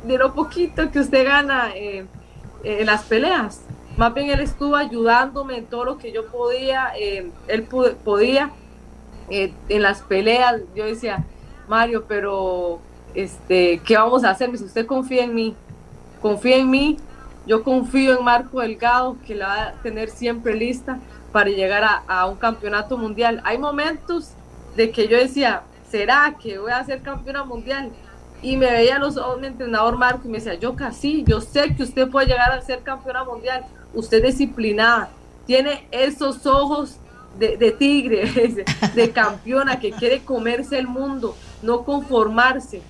de 0.05 0.19
lo 0.19 0.33
poquito 0.33 0.91
que 0.93 1.01
usted 1.01 1.25
gana 1.25 1.73
en 1.75 2.09
las 2.87 3.03
peleas. 3.03 3.63
Más 3.97 4.15
bien 4.15 4.31
él 4.31 4.41
estuvo 4.41 4.75
ayudándome 4.75 5.59
en 5.59 5.67
todo 5.67 5.85
lo 5.85 5.99
que 5.99 6.13
yo 6.13 6.27
podía, 6.27 6.93
eh, 6.99 7.31
él 7.47 7.63
podía 7.65 8.51
eh, 9.29 9.53
en 9.69 9.83
las 9.83 10.01
peleas. 10.01 10.63
Yo 10.75 10.87
decía, 10.87 11.25
Mario, 11.69 12.05
pero 12.09 12.81
este, 13.15 13.81
¿qué 13.85 13.97
vamos 13.97 14.25
a 14.25 14.31
hacer? 14.31 14.49
Me 14.49 14.53
dice, 14.53 14.65
usted 14.65 14.87
confía 14.87 15.25
en 15.25 15.35
mí, 15.35 15.55
confía 16.21 16.57
en 16.57 16.71
mí, 16.71 16.97
yo 17.47 17.63
confío 17.63 18.19
en 18.19 18.25
Marco 18.25 18.61
Delgado, 18.61 19.17
que 19.27 19.35
la 19.35 19.47
va 19.47 19.63
a 19.63 19.73
tener 19.83 20.09
siempre 20.09 20.55
lista 20.55 20.99
para 21.31 21.51
llegar 21.51 21.85
a, 22.07 22.27
un 22.27 22.37
campeonato 22.37 22.97
mundial. 22.97 23.41
Hay 23.45 23.59
momentos 23.59 24.33
de 24.77 24.91
que 24.91 25.09
yo 25.09 25.17
decía, 25.17 25.63
¿será 25.91 26.37
que 26.41 26.59
voy 26.59 26.73
a 26.73 26.85
ser 26.85 27.03
campeona 27.03 27.45
mundial? 27.45 27.91
y 28.43 28.57
me 28.57 28.69
veía 28.69 28.99
los 28.99 29.17
ojos 29.17 29.41
mi 29.41 29.47
entrenador 29.47 29.97
Marco 29.97 30.27
y 30.27 30.29
me 30.29 30.39
decía, 30.39 30.55
yo 30.55 30.75
casi, 30.75 31.23
yo 31.23 31.41
sé 31.41 31.77
que 31.77 31.85
usted 31.85 32.09
puede 32.09 32.27
llegar 32.27 32.51
a 32.51 32.61
ser 32.61 32.81
campeona 32.81 33.23
mundial, 33.23 33.65
usted 33.95 34.23
disciplinada, 34.23 35.11
tiene 35.47 35.87
esos 35.91 36.47
ojos 36.47 36.99
de, 37.39 37.71
tigre, 37.73 38.65
de 38.95 39.11
campeona 39.11 39.81
que 39.81 39.91
quiere 39.91 40.23
comerse 40.23 40.79
el 40.79 40.87
mundo, 40.87 41.37
no 41.63 41.85
conformarse. 41.85 42.83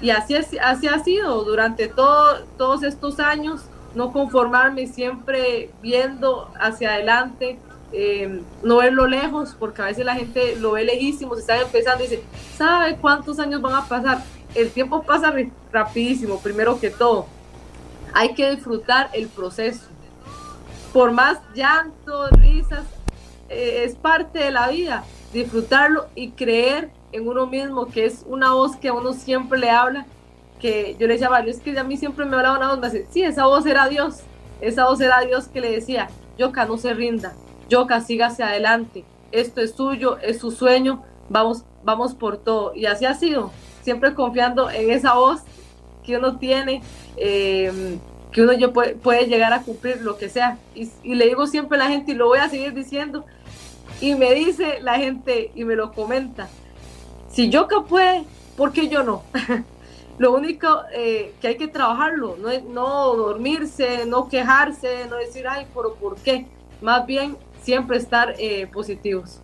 Y 0.00 0.10
así, 0.10 0.34
así 0.34 0.86
ha 0.86 0.98
sido 1.02 1.44
durante 1.44 1.88
todo, 1.88 2.44
todos 2.58 2.82
estos 2.82 3.20
años, 3.20 3.62
no 3.94 4.12
conformarme, 4.12 4.86
siempre 4.86 5.70
viendo 5.80 6.50
hacia 6.60 6.94
adelante, 6.94 7.58
eh, 7.92 8.42
no 8.62 8.78
verlo 8.78 9.06
lejos, 9.06 9.56
porque 9.58 9.82
a 9.82 9.86
veces 9.86 10.04
la 10.04 10.14
gente 10.14 10.56
lo 10.56 10.72
ve 10.72 10.84
lejísimo, 10.84 11.34
se 11.36 11.42
está 11.42 11.60
empezando 11.60 12.04
y 12.04 12.08
dice, 12.08 12.22
¿sabe 12.56 12.96
cuántos 12.96 13.38
años 13.38 13.62
van 13.62 13.74
a 13.74 13.86
pasar? 13.86 14.22
El 14.54 14.70
tiempo 14.70 15.02
pasa 15.02 15.32
rapidísimo, 15.72 16.40
primero 16.40 16.78
que 16.78 16.90
todo. 16.90 17.26
Hay 18.12 18.34
que 18.34 18.50
disfrutar 18.50 19.10
el 19.12 19.28
proceso 19.28 19.93
por 20.94 21.10
más 21.10 21.38
llanto, 21.56 22.28
risas, 22.28 22.84
eh, 23.48 23.82
es 23.84 23.96
parte 23.96 24.38
de 24.38 24.52
la 24.52 24.68
vida, 24.68 25.02
disfrutarlo 25.32 26.06
y 26.14 26.30
creer 26.30 26.92
en 27.10 27.26
uno 27.26 27.48
mismo, 27.48 27.86
que 27.86 28.04
es 28.06 28.24
una 28.28 28.52
voz 28.52 28.76
que 28.76 28.88
a 28.88 28.92
uno 28.92 29.12
siempre 29.12 29.58
le 29.58 29.70
habla, 29.70 30.06
que 30.60 30.96
yo 31.00 31.08
le 31.08 31.14
decía 31.14 31.28
a 31.34 31.40
es 31.40 31.58
que 31.58 31.76
a 31.76 31.82
mí 31.82 31.96
siempre 31.96 32.24
me 32.24 32.36
hablaba 32.36 32.58
una 32.58 32.68
voz, 32.70 32.78
me 32.78 32.90
dice, 32.90 33.08
sí, 33.10 33.24
esa 33.24 33.46
voz 33.46 33.66
era 33.66 33.88
Dios, 33.88 34.20
esa 34.60 34.86
voz 34.86 35.00
era 35.00 35.20
Dios 35.22 35.48
que 35.48 35.60
le 35.60 35.72
decía, 35.72 36.10
Yoka, 36.38 36.64
no 36.64 36.78
se 36.78 36.94
rinda, 36.94 37.34
Yoka, 37.68 38.00
siga 38.00 38.28
hacia 38.28 38.46
adelante, 38.46 39.04
esto 39.32 39.62
es 39.62 39.72
suyo, 39.72 40.18
es 40.18 40.38
su 40.38 40.52
sueño, 40.52 41.02
vamos, 41.28 41.64
vamos 41.82 42.14
por 42.14 42.36
todo. 42.36 42.72
Y 42.72 42.86
así 42.86 43.04
ha 43.04 43.14
sido, 43.14 43.50
siempre 43.82 44.14
confiando 44.14 44.70
en 44.70 44.92
esa 44.92 45.14
voz 45.14 45.40
que 46.04 46.18
uno 46.18 46.38
tiene. 46.38 46.82
Eh, 47.16 47.98
que 48.34 48.42
uno 48.42 48.72
puede, 48.72 48.96
puede, 48.96 49.26
llegar 49.26 49.52
a 49.52 49.62
cumplir 49.62 50.02
lo 50.02 50.18
que 50.18 50.28
sea. 50.28 50.58
Y, 50.74 50.90
le 51.14 51.26
digo 51.26 51.46
siempre 51.46 51.76
a 51.78 51.84
la 51.84 51.88
gente, 51.88 52.12
y 52.12 52.14
lo 52.16 52.26
voy 52.26 52.40
a 52.40 52.48
seguir 52.48 52.74
diciendo, 52.74 53.24
y 54.00 54.16
me 54.16 54.34
dice 54.34 54.80
la 54.82 54.98
gente, 54.98 55.52
y 55.54 55.64
me 55.64 55.76
lo 55.76 55.92
comenta, 55.92 56.48
si 57.30 57.48
yo 57.48 57.68
puede, 57.88 58.24
¿por 58.56 58.72
qué 58.72 58.88
yo 58.88 59.04
no? 59.04 59.22
lo 60.18 60.34
único 60.34 60.82
eh, 60.92 61.32
que 61.40 61.46
hay 61.46 61.56
que 61.56 61.68
trabajarlo, 61.68 62.36
no, 62.40 62.48
no 62.70 63.14
dormirse, 63.14 64.04
no 64.04 64.28
quejarse, 64.28 65.06
no 65.08 65.16
decir, 65.16 65.46
ay, 65.46 65.68
pero 65.72 65.94
¿por 65.94 66.16
qué? 66.16 66.46
Más 66.82 67.06
bien 67.06 67.36
siempre 67.62 67.98
estar 67.98 68.34
eh, 68.38 68.66
positivos. 68.66 69.40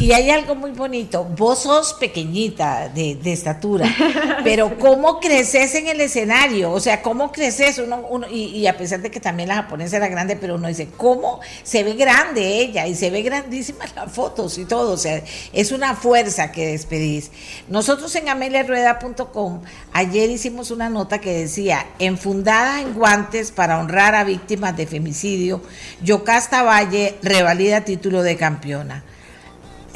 Y 0.00 0.12
hay 0.12 0.30
algo 0.30 0.54
muy 0.54 0.72
bonito. 0.72 1.24
Vos 1.24 1.60
sos 1.60 1.94
pequeñita 1.94 2.88
de, 2.88 3.18
estatura, 3.24 3.88
pero 4.44 4.78
¿cómo 4.78 5.20
creces 5.20 5.74
en 5.74 5.88
el 5.88 6.00
escenario? 6.00 6.70
O 6.72 6.80
sea, 6.80 7.02
¿cómo 7.02 7.32
creces? 7.32 7.78
Uno, 7.78 8.04
uno, 8.10 8.26
y, 8.30 8.66
a 8.66 8.76
pesar 8.76 9.00
de 9.00 9.10
que 9.10 9.20
también 9.20 9.48
la 9.48 9.56
japonesa 9.56 9.96
era 9.96 10.08
grande, 10.08 10.36
pero 10.36 10.56
uno 10.56 10.68
dice, 10.68 10.88
¿cómo 10.96 11.40
se 11.62 11.82
ve 11.82 11.94
grande 11.94 12.60
ella? 12.60 12.86
Y 12.86 12.94
se 12.94 13.10
ve 13.10 13.22
grandísima 13.22 13.84
las 13.96 14.12
fotos 14.12 14.58
y 14.58 14.64
todo. 14.64 14.92
O 14.92 14.96
sea, 14.96 15.22
es 15.52 15.72
una 15.72 15.94
fuerza 15.94 16.52
que 16.52 16.66
despedís. 16.68 17.30
Nosotros 17.68 18.14
en 18.16 18.28
ameliarueda.com 18.28 19.62
ayer 19.92 20.30
hicimos 20.30 20.70
una 20.70 20.90
nota 20.90 21.20
que 21.20 21.32
decía, 21.32 21.86
enfundada 21.98 22.80
en 22.80 22.92
guantes 22.92 23.50
para 23.50 23.78
honrar 23.78 24.14
a 24.14 24.24
víctimas 24.24 24.76
de 24.76 24.86
femicidio, 24.86 25.62
Yocasta 26.02 26.62
Valle 26.62 27.16
revalida 27.22 27.84
título 27.84 28.22
de 28.22 28.36
campeona. 28.36 29.04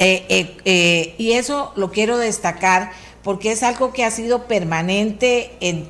Eh, 0.03 0.25
eh, 0.29 0.57
eh, 0.65 1.15
y 1.19 1.33
eso 1.33 1.73
lo 1.75 1.91
quiero 1.91 2.17
destacar 2.17 2.91
porque 3.21 3.51
es 3.51 3.61
algo 3.61 3.93
que 3.93 4.03
ha 4.03 4.09
sido 4.09 4.47
permanente 4.47 5.51
en, 5.59 5.87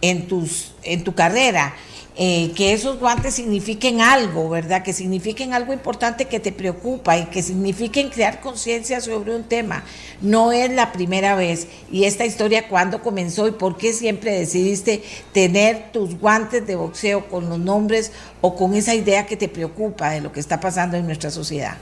en, 0.00 0.26
tus, 0.26 0.72
en 0.82 1.04
tu 1.04 1.14
carrera. 1.14 1.74
que 2.16 2.72
esos 2.72 2.98
guantes 2.98 3.34
signifiquen 3.34 4.00
algo, 4.00 4.48
¿verdad? 4.48 4.82
Que 4.82 4.94
signifiquen 4.94 5.52
algo 5.52 5.74
importante 5.74 6.24
que 6.24 6.40
te 6.40 6.50
preocupa 6.50 7.18
y 7.18 7.26
que 7.26 7.42
signifiquen 7.42 8.08
crear 8.08 8.40
conciencia 8.40 9.02
sobre 9.02 9.36
un 9.36 9.44
tema. 9.44 9.84
No 10.22 10.50
es 10.50 10.70
la 10.70 10.92
primera 10.92 11.34
vez. 11.34 11.66
Y 11.92 12.04
esta 12.04 12.24
historia, 12.24 12.68
¿cuándo 12.68 13.02
comenzó 13.02 13.46
y 13.46 13.50
por 13.50 13.76
qué 13.76 13.92
siempre 13.92 14.32
decidiste 14.32 15.02
tener 15.34 15.92
tus 15.92 16.18
guantes 16.18 16.66
de 16.66 16.76
boxeo 16.76 17.28
con 17.28 17.50
los 17.50 17.58
nombres 17.58 18.12
o 18.40 18.56
con 18.56 18.74
esa 18.74 18.94
idea 18.94 19.26
que 19.26 19.36
te 19.36 19.48
preocupa 19.48 20.08
de 20.08 20.22
lo 20.22 20.32
que 20.32 20.40
está 20.40 20.58
pasando 20.58 20.96
en 20.96 21.04
nuestra 21.04 21.30
sociedad? 21.30 21.76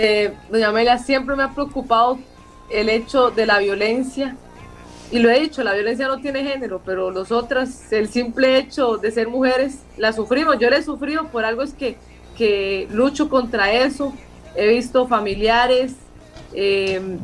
Eh, 0.00 0.32
doña 0.48 0.68
Amelia, 0.68 0.96
siempre 0.96 1.34
me 1.34 1.42
ha 1.42 1.50
preocupado 1.52 2.20
el 2.70 2.88
hecho 2.88 3.32
de 3.32 3.46
la 3.46 3.58
violencia. 3.58 4.36
Y 5.10 5.18
lo 5.18 5.28
he 5.28 5.40
dicho, 5.40 5.64
la 5.64 5.72
violencia 5.72 6.06
no 6.06 6.20
tiene 6.20 6.44
género, 6.44 6.80
pero 6.84 7.10
nosotras, 7.10 7.92
el 7.92 8.08
simple 8.08 8.58
hecho 8.58 8.98
de 8.98 9.10
ser 9.10 9.26
mujeres, 9.26 9.80
la 9.96 10.12
sufrimos. 10.12 10.56
Yo 10.60 10.70
la 10.70 10.76
he 10.76 10.84
sufrido, 10.84 11.26
por 11.32 11.44
algo 11.44 11.62
es 11.62 11.74
que, 11.74 11.96
que 12.36 12.86
lucho 12.92 13.28
contra 13.28 13.72
eso. 13.72 14.12
He 14.54 14.68
visto 14.68 15.08
familiares 15.08 15.94
eh, 16.52 17.18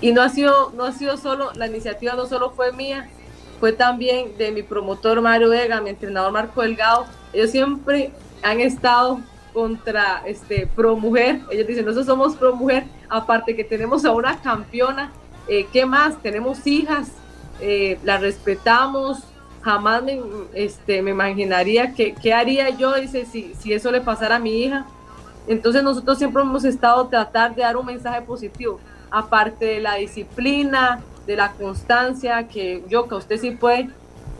y 0.00 0.12
no 0.12 0.22
ha, 0.22 0.28
sido, 0.28 0.72
no 0.76 0.84
ha 0.84 0.92
sido 0.92 1.16
solo, 1.16 1.50
la 1.54 1.66
iniciativa 1.66 2.14
no 2.14 2.26
solo 2.26 2.50
fue 2.50 2.70
mía, 2.70 3.10
fue 3.58 3.72
también 3.72 4.38
de 4.38 4.52
mi 4.52 4.62
promotor 4.62 5.20
Mario 5.20 5.48
Vega, 5.48 5.80
mi 5.80 5.90
entrenador 5.90 6.30
Marco 6.30 6.62
Delgado. 6.62 7.06
Ellos 7.32 7.50
siempre 7.50 8.12
han 8.44 8.60
estado 8.60 9.18
contra 9.56 10.22
este 10.26 10.66
pro 10.66 10.96
mujer. 10.96 11.40
Ellos 11.50 11.66
dicen, 11.66 11.86
nosotros 11.86 12.04
somos 12.04 12.36
pro 12.36 12.54
mujer, 12.54 12.84
aparte 13.08 13.56
que 13.56 13.64
tenemos 13.64 14.04
a 14.04 14.12
una 14.12 14.38
campeona, 14.42 15.10
eh, 15.48 15.66
¿qué 15.72 15.86
más? 15.86 16.20
Tenemos 16.20 16.66
hijas, 16.66 17.12
eh, 17.62 17.98
las 18.04 18.20
respetamos, 18.20 19.20
jamás 19.62 20.02
me, 20.02 20.20
este, 20.52 21.00
me 21.00 21.12
imaginaría 21.12 21.94
que, 21.94 22.14
qué 22.14 22.34
haría 22.34 22.68
yo 22.68 22.96
dice, 22.96 23.24
si, 23.24 23.54
si 23.58 23.72
eso 23.72 23.90
le 23.90 24.02
pasara 24.02 24.36
a 24.36 24.38
mi 24.38 24.62
hija. 24.62 24.84
Entonces 25.48 25.82
nosotros 25.82 26.18
siempre 26.18 26.42
hemos 26.42 26.66
estado 26.66 27.06
tratar 27.06 27.54
de 27.54 27.62
dar 27.62 27.78
un 27.78 27.86
mensaje 27.86 28.20
positivo, 28.20 28.78
aparte 29.10 29.64
de 29.64 29.80
la 29.80 29.94
disciplina, 29.94 31.00
de 31.26 31.34
la 31.34 31.52
constancia, 31.52 32.46
que 32.46 32.84
yo, 32.90 33.08
que 33.08 33.14
usted 33.14 33.40
sí 33.40 33.52
puede 33.52 33.88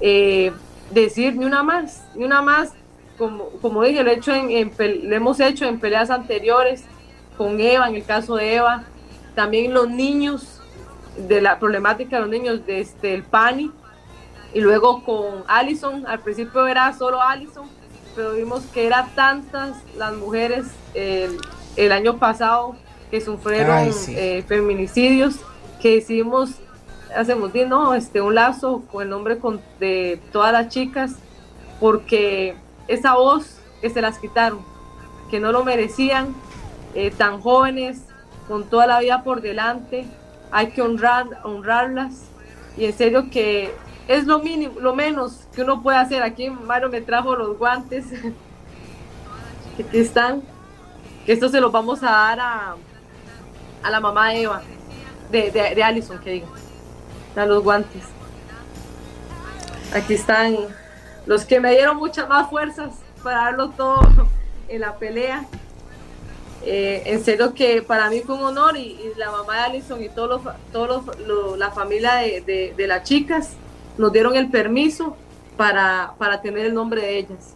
eh, 0.03 0.53
decir 0.91 1.37
ni 1.37 1.47
una 1.47 1.63
más, 1.63 2.05
ni 2.15 2.25
una 2.25 2.43
más, 2.43 2.75
como, 3.17 3.49
como 3.63 3.83
dije, 3.83 4.03
lo, 4.03 4.11
hecho 4.11 4.35
en, 4.35 4.73
hemos 4.79 5.41
hecho 5.41 5.65
en 5.67 5.79
peleas 5.79 6.11
anteriores 6.11 6.85
con 7.37 7.61
Eva, 7.61 7.89
en 7.89 7.97
el 7.97 8.05
caso 8.05 8.37
de 8.37 8.57
Eva, 8.57 8.85
también 9.35 9.75
los 9.75 9.89
niños, 9.89 10.61
de 11.17 11.41
la 11.41 11.59
problemática 11.59 12.17
de 12.17 12.23
los 12.23 12.31
niños 12.31 12.61
desde 12.67 12.81
este, 12.81 13.15
el 13.15 13.23
PANI, 13.23 13.71
y 14.55 14.61
luego 14.61 15.05
con 15.05 15.45
Allison, 15.49 16.07
al 16.07 16.21
principio 16.21 16.67
era 16.67 16.93
solo 16.93 17.21
Allison, 17.21 17.69
pero 18.15 18.33
vimos 18.33 18.65
que 18.73 18.87
eran 18.87 19.11
tantas 19.15 19.77
las 19.97 20.15
mujeres 20.15 20.67
el, 20.95 21.93
año 21.93 22.17
pasado 22.19 22.75
que 23.11 23.21
sufrieron 23.21 23.91
eh, 24.09 24.43
feminicidios 24.49 25.37
que 25.81 25.97
hicimos, 25.97 26.53
hacemos 27.15 27.53
¿no? 27.69 27.95
este, 27.95 28.23
un 28.23 28.35
lazo 28.35 28.83
con 28.91 29.03
el 29.03 29.11
nombre 29.11 29.39
de 29.79 30.21
todas 30.33 30.53
las 30.53 30.69
chicas, 30.69 31.17
porque 31.79 32.57
esa 32.89 33.15
voz 33.15 33.59
que 33.81 33.91
se 33.91 34.01
las 34.01 34.19
quitaron, 34.19 34.61
que 35.31 35.41
no 35.41 35.53
lo 35.53 35.65
merecían, 35.65 36.35
eh, 36.95 37.11
tan 37.11 37.41
jóvenes, 37.41 38.03
con 38.49 38.65
toda 38.65 38.87
la 38.87 39.01
vida 39.01 39.23
por 39.23 39.41
delante, 39.41 40.07
hay 40.51 40.69
que 40.69 40.83
honrar, 40.83 41.41
honrarlas. 41.45 42.29
Y 42.77 42.85
en 42.85 42.93
serio 42.93 43.31
que 43.31 43.75
es 44.09 44.25
lo 44.25 44.39
mínimo, 44.39 44.81
lo 44.81 44.95
menos 44.95 45.47
que 45.55 45.63
uno 45.63 45.83
puede 45.83 45.99
hacer. 45.99 46.23
Aquí 46.23 46.49
Mario 46.51 46.89
me 46.89 47.01
trajo 47.01 47.35
los 47.35 47.59
guantes. 47.59 48.07
Que 49.77 49.83
aquí 49.83 49.99
están, 49.99 50.43
que 51.25 51.33
estos 51.33 51.53
se 51.53 51.61
los 51.61 51.73
vamos 51.73 52.03
a 52.03 52.11
dar 52.11 52.41
a, 52.41 52.77
a 53.83 53.91
la 53.91 54.01
mamá 54.01 54.31
de 54.31 54.43
Eva, 54.43 54.63
de, 55.31 55.51
de, 55.51 55.75
de 55.75 55.83
Allison, 55.83 56.19
que 56.19 56.31
digo, 56.31 56.49
a 57.35 57.47
los 57.47 57.63
guantes. 57.63 58.05
Aquí 59.93 60.15
están 60.15 60.57
los 61.27 61.45
que 61.45 61.61
me 61.61 61.73
dieron 61.73 61.97
muchas 61.97 62.29
más 62.29 62.49
fuerzas 62.49 62.95
para 63.23 63.45
darlo 63.45 63.71
todo 63.71 64.01
en 64.69 64.81
la 64.81 64.97
pelea. 64.97 65.45
Eh, 66.65 67.03
en 67.07 67.25
serio 67.25 67.55
que 67.55 67.83
para 67.83 68.11
mí 68.11 68.21
fue 68.21 68.35
un 68.35 68.43
honor 68.43 68.77
y, 68.77 68.99
la 69.17 69.31
mamá 69.31 69.55
de 69.55 69.61
Alison 69.61 70.03
y 70.03 70.09
todos 70.09 70.43
los, 70.43 70.55
todos 70.73 71.59
la 71.59 71.71
familia 71.71 72.15
de, 72.15 72.75
de, 72.77 72.87
las 72.89 73.05
chicas 73.05 73.53
nos 73.99 74.13
dieron 74.13 74.35
el 74.35 74.51
permiso 74.51 75.17
para, 75.57 76.15
para 76.19 76.41
tener 76.41 76.67
el 76.67 76.75
nombre 76.75 77.03
de 77.03 77.19
ellas. 77.19 77.56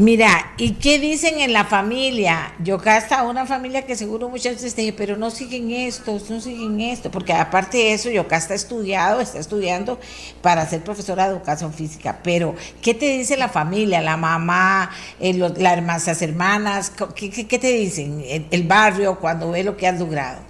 Mira, 0.00 0.54
¿y 0.56 0.76
qué 0.76 0.98
dicen 0.98 1.40
en 1.40 1.52
la 1.52 1.66
familia? 1.66 2.54
Yo 2.60 2.76
acá 2.76 2.96
una 3.22 3.44
familia 3.44 3.84
que 3.84 3.96
seguro 3.96 4.30
muchas 4.30 4.54
veces 4.54 4.74
te 4.74 4.80
dije, 4.80 4.94
pero 4.94 5.18
no 5.18 5.30
siguen 5.30 5.70
esto, 5.72 6.18
no 6.30 6.40
siguen 6.40 6.80
esto, 6.80 7.10
porque 7.10 7.34
aparte 7.34 7.76
de 7.76 7.92
eso, 7.92 8.08
yo 8.08 8.22
acá 8.22 8.38
estudiado, 8.54 9.20
está 9.20 9.38
estudiando 9.38 10.00
para 10.40 10.66
ser 10.66 10.82
profesora 10.82 11.28
de 11.28 11.34
educación 11.34 11.74
física, 11.74 12.20
pero 12.24 12.54
¿qué 12.80 12.94
te 12.94 13.10
dice 13.10 13.36
la 13.36 13.50
familia, 13.50 14.00
la 14.00 14.16
mamá, 14.16 14.90
eh, 15.20 15.34
las 15.34 16.22
hermanas? 16.22 16.90
¿qué, 17.14 17.30
¿qué, 17.30 17.58
te 17.58 17.70
dicen 17.70 18.24
el 18.50 18.62
barrio 18.62 19.18
cuando 19.18 19.50
ve 19.50 19.64
lo 19.64 19.76
que 19.76 19.86
has 19.86 19.98
logrado? 20.00 20.49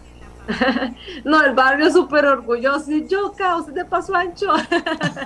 no, 1.24 1.42
el 1.44 1.54
barrio 1.54 1.90
súper 1.90 2.26
orgulloso. 2.26 2.90
Y 2.90 3.06
yo, 3.06 3.28
usted 3.30 3.72
de 3.72 3.84
paso 3.84 4.14
ancho. 4.14 4.48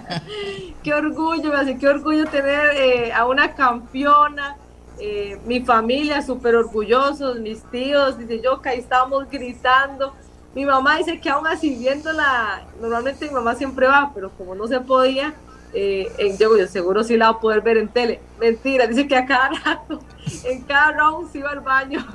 qué 0.83 0.95
orgullo, 0.95 1.51
me 1.51 1.57
hace 1.57 1.79
qué 1.79 1.89
orgullo 1.89 2.27
tener 2.27 2.71
eh, 2.77 3.13
a 3.13 3.27
una 3.27 3.55
campeona. 3.55 4.57
Eh, 4.99 5.41
mi 5.45 5.61
familia 5.61 6.23
súper 6.23 6.55
orgullosos, 6.55 7.41
mis 7.41 7.63
tíos, 7.65 8.17
dice 8.17 8.41
yo, 8.41 8.61
ahí 8.65 8.79
estábamos 8.79 9.29
gritando. 9.29 10.15
Mi 10.55 10.65
mamá 10.65 10.99
dice 10.99 11.21
que 11.21 11.29
aún 11.31 11.47
así 11.49 11.75
viéndola, 11.75 12.63
normalmente 12.81 13.27
mi 13.27 13.35
mamá 13.35 13.57
siempre 13.57 13.89
va, 13.89 14.13
pero 14.15 14.31
como 14.31 14.55
no 14.55 14.69
se 14.69 14.81
podía, 14.81 15.35
eh, 15.73 16.37
yo 16.39 16.67
seguro 16.69 17.03
sí 17.03 17.17
la 17.17 17.33
va 17.33 17.39
a 17.39 17.41
poder 17.41 17.61
ver 17.61 17.79
en 17.79 17.89
tele. 17.89 18.21
Mentira, 18.39 18.87
dice 18.87 19.09
que 19.09 19.17
a 19.17 19.27
cada 19.27 19.51
rato, 19.51 19.99
en 20.45 20.63
cada 20.63 20.93
round 20.93 21.33
se 21.33 21.39
iba 21.39 21.51
al 21.51 21.61
baño. 21.61 22.07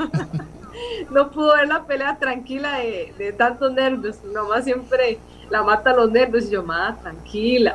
no 1.09 1.29
pudo 1.31 1.55
ver 1.55 1.67
la 1.67 1.83
pelea 1.83 2.17
tranquila 2.17 2.77
de, 2.77 3.33
tantos 3.37 3.71
nervios. 3.73 4.23
Nomás 4.23 4.63
siempre 4.63 5.19
la 5.49 5.63
mata 5.63 5.93
los 5.93 6.11
nervios 6.11 6.45
y 6.45 6.51
yo, 6.51 6.63
más 6.63 6.99
tranquila. 7.01 7.73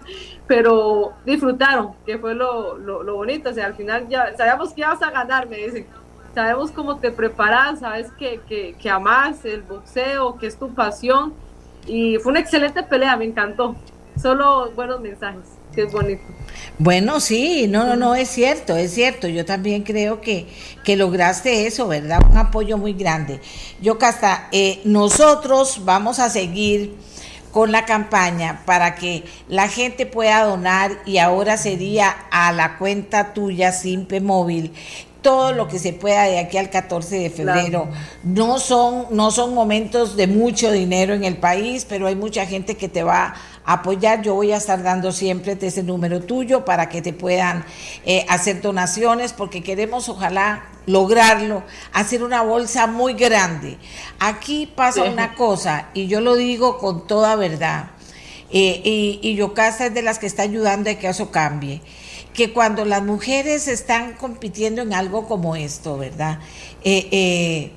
Pero 0.46 1.12
disfrutaron, 1.24 1.94
que 2.06 2.18
fue 2.18 2.34
lo, 2.34 2.78
bonito. 3.14 3.50
O 3.50 3.52
sea, 3.52 3.66
al 3.66 3.74
final 3.74 4.08
ya 4.08 4.36
sabíamos 4.36 4.72
que 4.72 4.82
ibas 4.82 5.02
a 5.02 5.10
ganar, 5.10 5.48
me 5.48 5.56
dicen. 5.58 5.86
Sabemos 6.34 6.70
cómo 6.70 6.98
te 6.98 7.10
preparas, 7.10 7.80
sabes 7.80 8.12
que, 8.12 8.40
que, 8.48 8.74
que 8.74 8.90
amas 8.90 9.44
el 9.44 9.62
boxeo, 9.62 10.36
que 10.36 10.46
es 10.46 10.56
tu 10.56 10.72
pasión. 10.72 11.32
Y 11.86 12.18
fue 12.18 12.30
una 12.30 12.40
excelente 12.40 12.82
pelea, 12.82 13.16
me 13.16 13.24
encantó. 13.24 13.74
Solo 14.20 14.70
buenos 14.72 15.00
mensajes, 15.00 15.57
que 15.78 15.84
es 15.84 15.92
bonito. 15.92 16.22
Bueno, 16.80 17.20
sí, 17.20 17.68
no, 17.68 17.84
no, 17.84 17.94
no, 17.94 18.16
es 18.16 18.28
cierto, 18.28 18.76
es 18.76 18.92
cierto. 18.92 19.28
Yo 19.28 19.44
también 19.44 19.84
creo 19.84 20.20
que, 20.20 20.48
que 20.82 20.96
lograste 20.96 21.68
eso, 21.68 21.86
¿verdad? 21.86 22.18
Un 22.28 22.36
apoyo 22.36 22.78
muy 22.78 22.94
grande. 22.94 23.40
Yo, 23.80 23.96
Casta, 23.96 24.48
eh, 24.50 24.80
nosotros 24.84 25.82
vamos 25.84 26.18
a 26.18 26.30
seguir 26.30 26.96
con 27.52 27.70
la 27.70 27.84
campaña 27.84 28.62
para 28.66 28.96
que 28.96 29.22
la 29.48 29.68
gente 29.68 30.04
pueda 30.04 30.42
donar 30.42 30.98
y 31.06 31.18
ahora 31.18 31.56
sería 31.56 32.10
a 32.32 32.52
la 32.52 32.76
cuenta 32.76 33.32
tuya 33.34 33.70
Simpe 33.70 34.20
Móvil 34.20 34.72
todo 35.22 35.52
lo 35.52 35.68
que 35.68 35.78
se 35.78 35.92
pueda 35.92 36.24
de 36.24 36.38
aquí 36.38 36.58
al 36.58 36.70
14 36.70 37.18
de 37.18 37.30
febrero. 37.30 37.88
No, 38.22 38.58
son, 38.58 39.06
no 39.10 39.30
son 39.30 39.52
momentos 39.52 40.16
de 40.16 40.26
mucho 40.26 40.70
dinero 40.70 41.12
en 41.12 41.24
el 41.24 41.36
país, 41.36 41.84
pero 41.88 42.06
hay 42.06 42.14
mucha 42.14 42.46
gente 42.46 42.76
que 42.76 42.88
te 42.88 43.02
va 43.02 43.34
apoyar. 43.68 44.22
Yo 44.22 44.34
voy 44.34 44.52
a 44.52 44.56
estar 44.56 44.82
dando 44.82 45.12
siempre 45.12 45.56
ese 45.60 45.82
número 45.82 46.20
tuyo 46.20 46.64
para 46.64 46.88
que 46.88 47.02
te 47.02 47.12
puedan 47.12 47.64
eh, 48.06 48.24
hacer 48.28 48.62
donaciones, 48.62 49.32
porque 49.32 49.62
queremos 49.62 50.08
ojalá 50.08 50.64
lograrlo, 50.86 51.62
hacer 51.92 52.22
una 52.22 52.42
bolsa 52.42 52.86
muy 52.86 53.12
grande. 53.12 53.76
Aquí 54.18 54.66
pasa 54.66 55.04
una 55.04 55.34
cosa, 55.34 55.88
y 55.92 56.06
yo 56.06 56.20
lo 56.20 56.34
digo 56.34 56.78
con 56.78 57.06
toda 57.06 57.36
verdad, 57.36 57.90
eh, 58.50 58.80
y, 58.82 59.20
y 59.22 59.34
Yocasta 59.34 59.86
es 59.86 59.94
de 59.94 60.00
las 60.00 60.18
que 60.18 60.26
está 60.26 60.42
ayudando 60.42 60.90
a 60.90 60.94
que 60.94 61.08
eso 61.08 61.30
cambie 61.30 61.82
que 62.38 62.52
cuando 62.52 62.84
las 62.84 63.02
mujeres 63.02 63.66
están 63.66 64.12
compitiendo 64.12 64.82
en 64.82 64.94
algo 64.94 65.26
como 65.26 65.56
esto, 65.56 65.98
¿verdad? 65.98 66.38
Eh, 66.84 67.08
eh, 67.10 67.72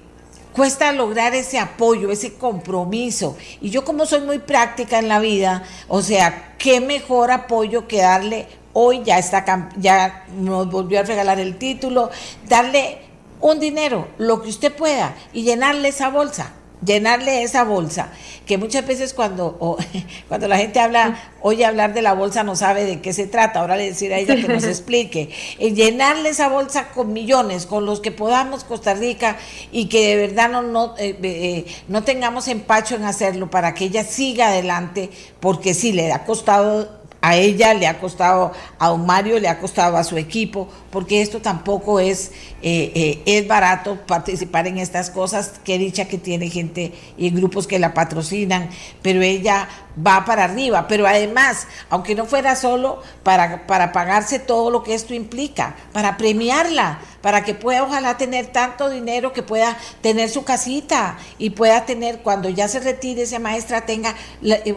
cuesta 0.53 0.91
lograr 0.91 1.33
ese 1.33 1.59
apoyo, 1.59 2.11
ese 2.11 2.33
compromiso. 2.33 3.37
Y 3.61 3.69
yo 3.69 3.83
como 3.83 4.05
soy 4.05 4.21
muy 4.21 4.39
práctica 4.39 4.99
en 4.99 5.07
la 5.07 5.19
vida, 5.19 5.63
o 5.87 6.01
sea, 6.01 6.55
qué 6.57 6.81
mejor 6.81 7.31
apoyo 7.31 7.87
que 7.87 8.01
darle, 8.01 8.47
hoy 8.73 9.01
ya 9.03 9.17
está, 9.17 9.69
ya 9.77 10.25
nos 10.37 10.69
volvió 10.69 10.99
a 10.99 11.03
regalar 11.03 11.39
el 11.39 11.57
título, 11.57 12.09
darle 12.47 12.99
un 13.39 13.59
dinero, 13.59 14.07
lo 14.17 14.41
que 14.41 14.49
usted 14.49 14.73
pueda, 14.73 15.15
y 15.33 15.43
llenarle 15.43 15.89
esa 15.89 16.09
bolsa 16.09 16.53
llenarle 16.85 17.43
esa 17.43 17.63
bolsa, 17.63 18.09
que 18.45 18.57
muchas 18.57 18.85
veces 18.85 19.13
cuando, 19.13 19.77
cuando 20.27 20.47
la 20.47 20.57
gente 20.57 20.79
habla, 20.79 21.17
oye 21.41 21.65
hablar 21.65 21.93
de 21.93 22.01
la 22.01 22.13
bolsa 22.13 22.43
no 22.43 22.55
sabe 22.55 22.85
de 22.85 23.01
qué 23.01 23.13
se 23.13 23.27
trata, 23.27 23.59
ahora 23.59 23.75
le 23.75 23.85
decir 23.85 24.13
a 24.13 24.17
ella 24.17 24.35
que 24.35 24.47
nos 24.47 24.63
explique, 24.65 25.29
y 25.59 25.73
llenarle 25.73 26.29
esa 26.29 26.49
bolsa 26.49 26.89
con 26.89 27.13
millones, 27.13 27.65
con 27.65 27.85
los 27.85 27.99
que 27.99 28.11
podamos 28.11 28.63
Costa 28.63 28.93
Rica 28.93 29.37
y 29.71 29.87
que 29.87 30.07
de 30.07 30.27
verdad 30.27 30.49
no, 30.49 30.61
no, 30.61 30.95
eh, 30.97 31.17
eh, 31.21 31.65
no 31.87 32.03
tengamos 32.03 32.47
empacho 32.47 32.95
en 32.95 33.05
hacerlo 33.05 33.49
para 33.49 33.73
que 33.73 33.85
ella 33.85 34.03
siga 34.03 34.47
adelante, 34.47 35.09
porque 35.39 35.73
sí, 35.73 35.91
le 35.91 36.11
ha 36.11 36.25
costado 36.25 37.00
a 37.21 37.35
ella 37.35 37.73
le 37.73 37.87
ha 37.87 37.99
costado, 37.99 38.51
a 38.79 38.87
don 38.89 39.05
Mario 39.05 39.39
le 39.39 39.47
ha 39.47 39.59
costado 39.59 39.95
a 39.95 40.03
su 40.03 40.17
equipo, 40.17 40.67
porque 40.89 41.21
esto 41.21 41.39
tampoco 41.39 41.99
es, 41.99 42.31
eh, 42.63 42.91
eh, 42.95 43.21
es 43.25 43.47
barato 43.47 43.97
participar 44.07 44.67
en 44.67 44.79
estas 44.79 45.11
cosas, 45.11 45.53
que 45.63 45.77
dicha 45.77 46.05
que 46.05 46.17
tiene 46.17 46.49
gente 46.49 46.93
y 47.17 47.29
grupos 47.29 47.67
que 47.67 47.77
la 47.77 47.93
patrocinan, 47.93 48.69
pero 49.03 49.21
ella 49.21 49.69
va 49.95 50.25
para 50.25 50.45
arriba, 50.45 50.87
pero 50.87 51.05
además, 51.05 51.67
aunque 51.89 52.15
no 52.15 52.25
fuera 52.25 52.55
solo 52.55 53.01
para, 53.23 53.67
para 53.67 53.91
pagarse 53.91 54.39
todo 54.39 54.71
lo 54.71 54.81
que 54.81 54.95
esto 54.95 55.13
implica, 55.13 55.75
para 55.93 56.17
premiarla, 56.17 56.99
para 57.21 57.43
que 57.43 57.53
pueda 57.53 57.83
ojalá 57.83 58.17
tener 58.17 58.47
tanto 58.47 58.89
dinero 58.89 59.31
que 59.31 59.43
pueda 59.43 59.77
tener 60.01 60.29
su 60.29 60.43
casita 60.43 61.17
y 61.37 61.51
pueda 61.51 61.85
tener, 61.85 62.19
cuando 62.19 62.49
ya 62.49 62.67
se 62.67 62.79
retire 62.79 63.23
esa 63.23 63.37
maestra, 63.37 63.85
tenga 63.85 64.15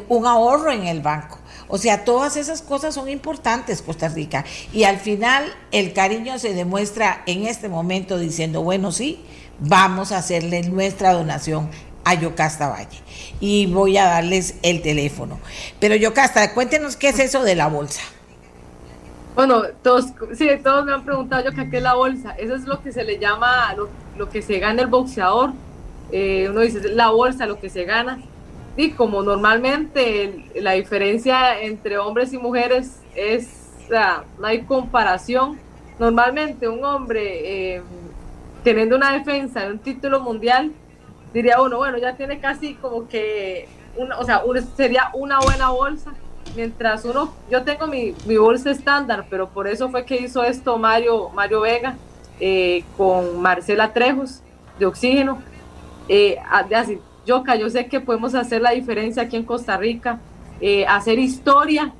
un 0.08 0.26
ahorro 0.26 0.70
en 0.70 0.86
el 0.86 1.00
banco. 1.00 1.38
O 1.68 1.78
sea, 1.78 2.04
todas 2.04 2.36
esas 2.36 2.62
cosas 2.62 2.94
son 2.94 3.08
importantes, 3.08 3.82
Costa 3.82 4.08
Rica. 4.08 4.44
Y 4.72 4.84
al 4.84 4.98
final 4.98 5.44
el 5.72 5.92
cariño 5.92 6.38
se 6.38 6.54
demuestra 6.54 7.22
en 7.26 7.46
este 7.46 7.68
momento 7.68 8.18
diciendo, 8.18 8.62
bueno, 8.62 8.92
sí, 8.92 9.24
vamos 9.60 10.12
a 10.12 10.18
hacerle 10.18 10.62
nuestra 10.62 11.12
donación 11.12 11.70
a 12.04 12.14
Yocasta 12.14 12.68
Valle. 12.68 12.98
Y 13.40 13.66
voy 13.66 13.96
a 13.96 14.04
darles 14.04 14.56
el 14.62 14.82
teléfono. 14.82 15.38
Pero 15.80 15.96
Yocasta, 15.96 16.52
cuéntenos 16.54 16.96
qué 16.96 17.08
es 17.08 17.18
eso 17.18 17.42
de 17.42 17.54
la 17.54 17.68
bolsa. 17.68 18.02
Bueno, 19.34 19.62
todos, 19.82 20.06
sí, 20.36 20.48
todos 20.62 20.84
me 20.84 20.92
han 20.92 21.04
preguntado 21.04 21.44
yo 21.44 21.50
qué 21.70 21.76
es 21.76 21.82
la 21.82 21.94
bolsa. 21.94 22.32
Eso 22.38 22.54
es 22.54 22.64
lo 22.64 22.82
que 22.82 22.92
se 22.92 23.02
le 23.02 23.18
llama, 23.18 23.74
lo, 24.16 24.28
que 24.28 24.42
se 24.42 24.58
gana 24.58 24.82
el 24.82 24.88
boxeador. 24.88 25.52
Eh, 26.12 26.46
uno 26.50 26.60
dice, 26.60 26.88
la 26.90 27.10
bolsa, 27.10 27.46
lo 27.46 27.58
que 27.58 27.68
se 27.68 27.84
gana. 27.84 28.20
Y 28.76 28.90
como 28.92 29.22
normalmente 29.22 30.50
la 30.56 30.72
diferencia 30.72 31.60
entre 31.60 31.98
hombres 31.98 32.32
y 32.32 32.38
mujeres 32.38 33.00
es, 33.14 33.70
o 33.84 33.88
sea, 33.88 34.24
no 34.38 34.46
hay 34.46 34.62
comparación. 34.62 35.58
Normalmente 35.98 36.66
un 36.66 36.84
hombre 36.84 37.76
eh, 37.76 37.82
teniendo 38.64 38.96
una 38.96 39.12
defensa 39.12 39.60
de 39.60 39.72
un 39.72 39.78
título 39.78 40.20
mundial, 40.20 40.72
diría 41.32 41.60
uno, 41.60 41.76
bueno, 41.76 41.98
ya 41.98 42.16
tiene 42.16 42.40
casi 42.40 42.74
como 42.74 43.06
que, 43.06 43.68
una, 43.96 44.18
o 44.18 44.24
sea, 44.24 44.42
sería 44.76 45.10
una 45.12 45.38
buena 45.38 45.70
bolsa. 45.70 46.12
Mientras 46.56 47.04
uno, 47.04 47.32
yo 47.50 47.62
tengo 47.62 47.86
mi, 47.86 48.14
bolsa 48.36 48.70
estándar, 48.70 49.26
pero 49.30 49.48
por 49.48 49.66
eso 49.66 49.88
fue 49.90 50.04
que 50.04 50.16
hizo 50.16 50.42
esto 50.42 50.78
Mario, 50.78 51.28
Mario 51.30 51.60
Vega 51.60 51.96
eh, 52.38 52.84
con 52.96 53.40
Marcela 53.40 53.92
Trejos 53.92 54.40
de 54.78 54.86
Oxígeno. 54.86 55.42
Eh, 56.08 56.36
así, 56.50 56.98
Yoka, 57.26 57.56
yo 57.56 57.70
sé 57.70 57.86
que 57.86 58.00
podemos 58.00 58.34
hacer 58.34 58.62
la 58.62 58.70
diferencia 58.70 59.22
aquí 59.22 59.36
en 59.36 59.44
Costa 59.44 59.76
Rica, 59.76 60.20
eh, 60.60 60.86
hacer 60.86 61.18
historia 61.18 61.92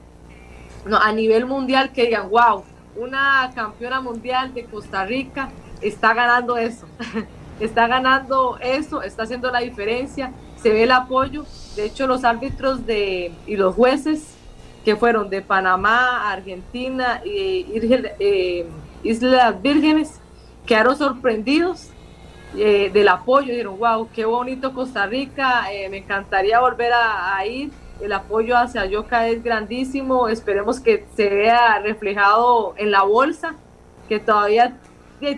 no, 0.87 0.99
a 0.99 1.13
nivel 1.13 1.47
mundial 1.47 1.93
que 1.93 2.07
digan, 2.07 2.29
wow, 2.29 2.65
una 2.97 3.51
campeona 3.55 4.01
mundial 4.01 4.53
de 4.55 4.65
Costa 4.65 5.05
Rica 5.05 5.51
está 5.81 6.15
ganando 6.15 6.57
eso, 6.57 6.87
está 7.61 7.87
ganando 7.87 8.59
eso, 8.61 9.03
está 9.03 9.23
haciendo 9.25 9.51
la 9.51 9.61
diferencia, 9.61 10.33
se 10.63 10.71
ve 10.71 10.85
el 10.85 10.93
apoyo. 10.93 11.45
De 11.77 11.87
hecho, 11.87 12.07
los 12.07 12.25
árbitros 12.25 12.87
de, 12.87 13.33
y 13.47 13.57
los 13.57 13.75
jueces 13.75 14.35
que 14.85 14.97
fueron 14.97 15.31
de 15.31 15.41
Panamá, 15.41 16.31
Argentina 16.31 17.23
y 17.25 17.67
eh, 18.21 18.67
Islas 19.03 19.63
Vírgenes 19.63 20.21
quedaron 20.67 20.97
sorprendidos 20.97 21.89
eh, 22.57 22.91
del 22.93 23.09
apoyo, 23.09 23.51
dijeron, 23.51 23.79
wow, 23.79 24.09
qué 24.15 24.25
bonito 24.25 24.73
Costa 24.73 25.07
Rica, 25.07 25.73
eh, 25.73 25.89
me 25.89 25.99
encantaría 25.99 26.61
volver 26.61 26.93
a, 26.93 27.45
ir, 27.47 27.71
el 28.01 28.13
apoyo 28.13 28.57
hacia 28.57 28.85
Yoka 28.87 29.29
es 29.29 29.43
grandísimo, 29.43 30.29
esperemos 30.29 30.79
que 30.79 31.07
se 31.17 31.29
vea 31.29 31.81
reflejado 31.81 32.75
en 32.77 32.91
la 32.91 33.03
bolsa, 33.03 33.55
que 34.09 34.21
todavía 34.21 34.77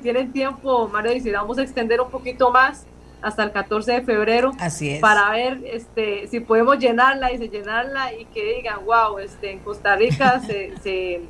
tienen 0.03 0.33
tiempo, 0.33 0.89
Mario 0.89 1.13
dice, 1.13 1.31
vamos 1.33 1.59
a 1.59 1.63
extender 1.63 2.01
un 2.01 2.11
poquito 2.11 2.51
más 2.51 2.87
hasta 3.23 3.45
el 3.45 3.53
14 3.53 3.93
de 3.93 4.03
febrero 4.03 4.53
Así 4.61 4.99
para 5.01 5.31
ver 5.31 5.61
este 5.65 6.27
si 6.29 6.41
podemos 6.41 6.79
llenarla 6.79 7.33
y 7.33 7.39
se 7.39 7.49
llenarla 7.49 8.13
y 8.13 8.27
que 8.27 8.57
digan 8.57 8.85
wow 8.85 9.19
este 9.19 9.53
en 9.53 9.61
Costa 9.61 9.97
Rica 9.97 10.41
se, 10.83 11.23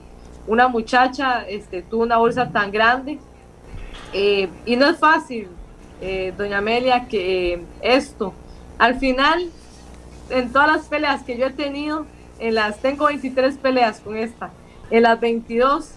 una 0.46 0.68
muchacha 0.68 1.46
este 1.48 1.82
tuvo 1.82 2.02
una 2.02 2.16
bolsa 2.16 2.50
tan 2.50 2.72
grande 2.72 3.18
eh, 4.12 4.48
y 4.64 4.76
no 4.76 4.88
es 4.88 4.98
fácil 4.98 5.48
eh, 6.00 6.32
doña 6.36 6.58
Amelia, 6.58 7.06
que 7.08 7.54
eh, 7.54 7.64
esto, 7.82 8.34
al 8.78 8.98
final, 8.98 9.50
en 10.30 10.52
todas 10.52 10.68
las 10.68 10.86
peleas 10.86 11.22
que 11.22 11.36
yo 11.36 11.46
he 11.46 11.52
tenido, 11.52 12.06
en 12.38 12.54
las 12.54 12.78
tengo 12.80 13.06
23 13.06 13.56
peleas 13.58 14.00
con 14.00 14.16
esta, 14.16 14.50
en 14.90 15.02
las 15.02 15.18
22, 15.20 15.92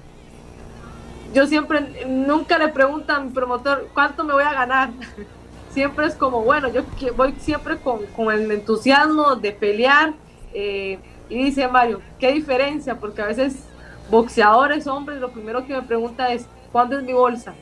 yo 1.34 1.46
siempre, 1.48 2.06
nunca 2.08 2.58
le 2.58 2.70
preguntan 2.70 3.18
a 3.18 3.24
mi 3.26 3.32
promotor 3.32 3.88
cuánto 3.94 4.24
me 4.24 4.34
voy 4.34 4.44
a 4.44 4.54
ganar. 4.54 4.90
siempre 5.72 6.08
es 6.08 6.16
como, 6.16 6.42
bueno, 6.44 6.70
yo 6.70 6.84
voy 7.16 7.36
siempre 7.40 7.78
con, 7.78 8.02
el 8.32 8.52
entusiasmo 8.52 9.36
de 9.36 9.52
pelear. 9.52 10.14
Eh, 10.54 10.98
y 11.30 11.44
dice 11.44 11.68
Mario, 11.68 12.02
¿qué 12.18 12.32
diferencia? 12.32 13.00
Porque 13.00 13.22
a 13.22 13.28
veces 13.28 13.64
boxeadores, 14.10 14.88
hombres, 14.88 15.20
lo 15.20 15.32
primero 15.32 15.66
que 15.66 15.74
me 15.74 15.84
pregunta 15.84 16.34
es, 16.34 16.48
¿cuándo 16.72 16.98
es 16.98 17.04
mi 17.04 17.14
bolsa? 17.14 17.54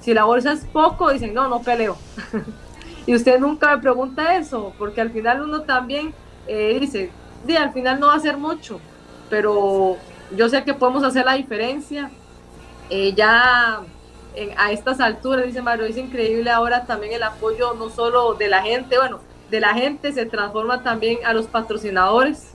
Si 0.00 0.14
la 0.14 0.24
bolsa 0.24 0.52
es 0.52 0.64
poco, 0.66 1.10
dicen, 1.10 1.34
no, 1.34 1.48
no 1.48 1.60
peleo. 1.62 1.96
y 3.06 3.14
usted 3.14 3.38
nunca 3.38 3.74
me 3.74 3.82
pregunta 3.82 4.36
eso, 4.36 4.72
porque 4.78 5.00
al 5.00 5.10
final 5.10 5.42
uno 5.42 5.62
también 5.62 6.14
eh, 6.46 6.78
dice, 6.80 7.10
di, 7.44 7.56
al 7.56 7.72
final 7.72 8.00
no 8.00 8.08
va 8.08 8.14
a 8.14 8.20
ser 8.20 8.36
mucho, 8.36 8.80
pero 9.28 9.96
yo 10.36 10.48
sé 10.48 10.64
que 10.64 10.74
podemos 10.74 11.04
hacer 11.04 11.24
la 11.24 11.34
diferencia. 11.34 12.10
Eh, 12.88 13.14
ya 13.14 13.82
a 14.56 14.72
estas 14.72 15.00
alturas, 15.00 15.44
dice 15.44 15.62
Mario, 15.62 15.84
es 15.84 15.96
increíble 15.96 16.50
ahora 16.50 16.86
también 16.86 17.12
el 17.14 17.22
apoyo 17.22 17.74
no 17.74 17.90
solo 17.90 18.34
de 18.34 18.48
la 18.48 18.62
gente, 18.62 18.96
bueno, 18.96 19.20
de 19.50 19.60
la 19.60 19.74
gente 19.74 20.12
se 20.12 20.26
transforma 20.26 20.82
también 20.82 21.18
a 21.24 21.32
los 21.32 21.46
patrocinadores. 21.46 22.54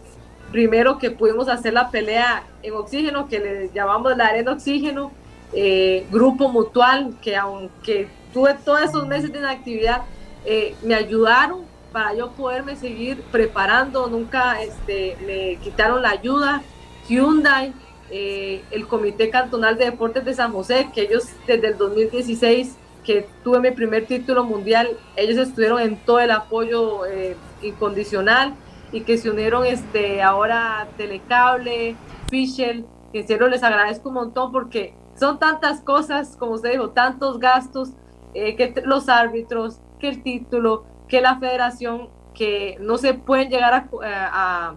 Primero 0.51 0.97
que 0.97 1.11
pudimos 1.11 1.49
hacer 1.49 1.73
la 1.73 1.89
pelea 1.89 2.43
en 2.63 2.73
oxígeno, 2.73 3.27
que 3.27 3.39
le 3.39 3.69
llamamos 3.73 4.15
la 4.15 4.27
arena 4.27 4.53
oxígeno, 4.53 5.11
eh, 5.57 6.05
grupo 6.11 6.49
mutual, 6.49 7.15
que 7.21 7.37
aunque 7.37 8.09
tuve 8.33 8.55
todos 8.55 8.81
esos 8.81 9.07
meses 9.07 9.31
de 9.31 9.39
inactividad, 9.39 10.01
eh, 10.43 10.75
me 10.83 10.95
ayudaron 10.95 11.61
para 11.93 12.13
yo 12.13 12.31
poderme 12.31 12.75
seguir 12.75 13.21
preparando, 13.31 14.07
nunca 14.07 14.61
este, 14.61 15.15
me 15.25 15.55
quitaron 15.63 16.01
la 16.01 16.09
ayuda. 16.09 16.61
Hyundai, 17.07 17.73
eh, 18.11 18.63
el 18.69 18.85
Comité 18.85 19.29
Cantonal 19.29 19.77
de 19.77 19.85
Deportes 19.85 20.25
de 20.25 20.33
San 20.33 20.51
José, 20.51 20.89
que 20.93 21.03
ellos 21.03 21.29
desde 21.47 21.69
el 21.69 21.77
2016, 21.77 22.75
que 23.05 23.25
tuve 23.41 23.61
mi 23.61 23.71
primer 23.71 24.07
título 24.07 24.43
mundial, 24.43 24.89
ellos 25.15 25.37
estuvieron 25.37 25.79
en 25.79 25.95
todo 25.95 26.19
el 26.19 26.31
apoyo 26.31 27.03
incondicional 27.61 28.55
y 28.91 29.01
que 29.01 29.17
se 29.17 29.29
unieron 29.29 29.65
este, 29.65 30.21
ahora 30.21 30.87
Telecable, 30.97 31.95
Fisher, 32.29 32.83
que 33.13 33.21
en 33.21 33.27
serio 33.27 33.47
les 33.47 33.63
agradezco 33.63 34.09
un 34.09 34.15
montón 34.15 34.51
porque 34.51 34.93
son 35.15 35.39
tantas 35.39 35.81
cosas, 35.81 36.35
como 36.37 36.53
usted 36.53 36.71
dijo, 36.71 36.89
tantos 36.89 37.39
gastos, 37.39 37.91
eh, 38.33 38.55
que 38.55 38.81
los 38.85 39.09
árbitros, 39.09 39.79
que 39.99 40.09
el 40.09 40.23
título, 40.23 40.83
que 41.07 41.21
la 41.21 41.39
federación, 41.39 42.09
que 42.33 42.77
no 42.81 42.97
se 42.97 43.13
pueden 43.13 43.49
llegar 43.49 43.73
a, 43.73 43.87
a 44.03 44.75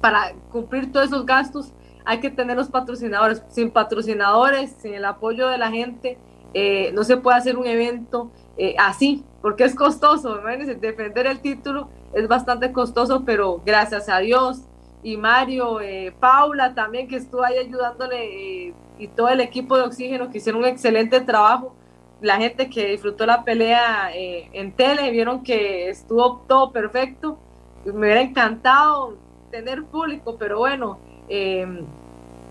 para 0.00 0.34
cumplir 0.52 0.92
todos 0.92 1.06
esos 1.06 1.26
gastos 1.26 1.72
hay 2.06 2.20
que 2.20 2.30
tener 2.30 2.56
los 2.56 2.68
patrocinadores. 2.68 3.42
Sin 3.48 3.70
patrocinadores, 3.70 4.70
sin 4.78 4.94
el 4.94 5.04
apoyo 5.04 5.48
de 5.48 5.58
la 5.58 5.70
gente, 5.70 6.18
eh, 6.54 6.92
no 6.94 7.04
se 7.04 7.16
puede 7.18 7.36
hacer 7.36 7.58
un 7.58 7.66
evento 7.66 8.30
eh, 8.56 8.76
así, 8.78 9.24
porque 9.42 9.64
es 9.64 9.74
costoso. 9.74 10.38
Defender 10.80 11.26
el 11.26 11.40
título 11.40 11.90
es 12.14 12.28
bastante 12.28 12.72
costoso, 12.72 13.24
pero 13.26 13.60
gracias 13.66 14.08
a 14.08 14.18
Dios 14.18 14.62
y 15.10 15.16
Mario, 15.16 15.80
eh, 15.80 16.14
Paula 16.18 16.74
también 16.74 17.08
que 17.08 17.16
estuvo 17.16 17.44
ahí 17.44 17.58
ayudándole 17.58 18.74
y 18.98 19.08
todo 19.08 19.28
el 19.28 19.40
equipo 19.40 19.76
de 19.76 19.84
Oxígeno 19.84 20.30
que 20.30 20.38
hicieron 20.38 20.62
un 20.62 20.68
excelente 20.68 21.20
trabajo. 21.20 21.74
La 22.20 22.36
gente 22.36 22.70
que 22.70 22.88
disfrutó 22.88 23.26
la 23.26 23.44
pelea 23.44 24.10
en 24.14 24.72
tele 24.72 25.10
vieron 25.10 25.42
que 25.42 25.90
estuvo 25.90 26.38
todo 26.48 26.72
perfecto. 26.72 27.38
Me 27.84 27.92
hubiera 27.92 28.20
encantado 28.20 29.16
tener 29.50 29.84
público, 29.84 30.36
pero 30.38 30.58
bueno, 30.58 30.98
Em, 31.28 31.84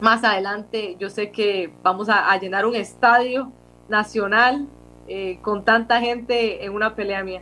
más 0.02 0.24
adelante 0.24 0.98
yo 1.00 1.10
sé 1.10 1.32
que 1.32 1.72
vamos 1.82 2.10
a, 2.10 2.38
llenar 2.38 2.66
un 2.66 2.76
estadio 2.76 3.52
nacional 3.88 4.68
eh, 5.08 5.40
con 5.42 5.64
tanta 5.64 6.02
gente 6.02 6.66
en 6.66 6.74
una 6.74 6.96
pelea 6.96 7.24
mía. 7.24 7.42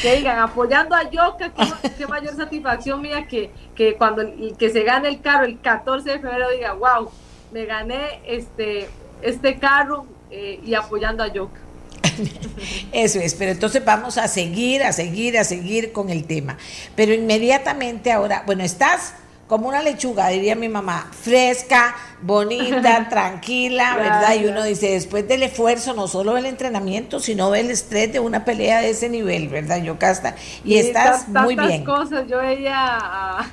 que 0.00 0.16
digan, 0.16 0.38
apoyando 0.38 0.94
a 0.94 1.10
Yoka, 1.10 1.52
qué, 1.96 2.06
mayor 2.06 2.34
satisfacción 2.34 3.00
mía 3.00 3.26
que, 3.26 3.50
que 3.74 3.94
cuando 3.94 4.22
que 4.58 4.70
se 4.70 4.82
gane 4.82 5.08
el 5.08 5.20
carro 5.20 5.44
el 5.44 5.60
14 5.60 6.10
de 6.10 6.18
febrero 6.18 6.50
diga, 6.50 6.72
wow, 6.74 7.10
me 7.52 7.66
gané 7.66 8.20
este, 8.26 8.88
este 9.20 9.58
carro 9.58 10.06
eh, 10.30 10.60
y 10.64 10.74
apoyando 10.74 11.22
a 11.22 11.32
Yoka. 11.32 11.60
Eso 12.92 13.20
es, 13.20 13.34
pero 13.34 13.52
entonces 13.52 13.84
vamos 13.84 14.18
a 14.18 14.28
seguir, 14.28 14.82
a 14.82 14.92
seguir, 14.92 15.38
a 15.38 15.44
seguir 15.44 15.92
con 15.92 16.10
el 16.10 16.24
tema. 16.24 16.56
Pero 16.96 17.12
inmediatamente 17.12 18.12
ahora, 18.12 18.42
bueno, 18.46 18.64
estás 18.64 19.14
como 19.52 19.68
una 19.68 19.82
lechuga, 19.82 20.28
diría 20.28 20.54
mi 20.54 20.70
mamá, 20.70 21.08
fresca, 21.12 21.94
bonita, 22.22 23.06
tranquila, 23.10 23.96
¿verdad? 23.96 24.34
Y 24.40 24.46
uno 24.46 24.64
dice, 24.64 24.92
después 24.92 25.28
del 25.28 25.42
esfuerzo, 25.42 25.92
no 25.92 26.08
solo 26.08 26.38
el 26.38 26.46
entrenamiento, 26.46 27.20
sino 27.20 27.54
el 27.54 27.70
estrés 27.70 28.10
de 28.14 28.18
una 28.18 28.46
pelea 28.46 28.80
de 28.80 28.88
ese 28.88 29.10
nivel, 29.10 29.48
¿verdad, 29.48 29.82
Yocasta? 29.82 30.36
Y 30.64 30.78
estás 30.78 31.28
muy 31.28 31.54
bien. 31.54 31.84
cosas, 31.84 32.26
yo 32.28 32.38
veía 32.38 32.96
a 32.96 33.46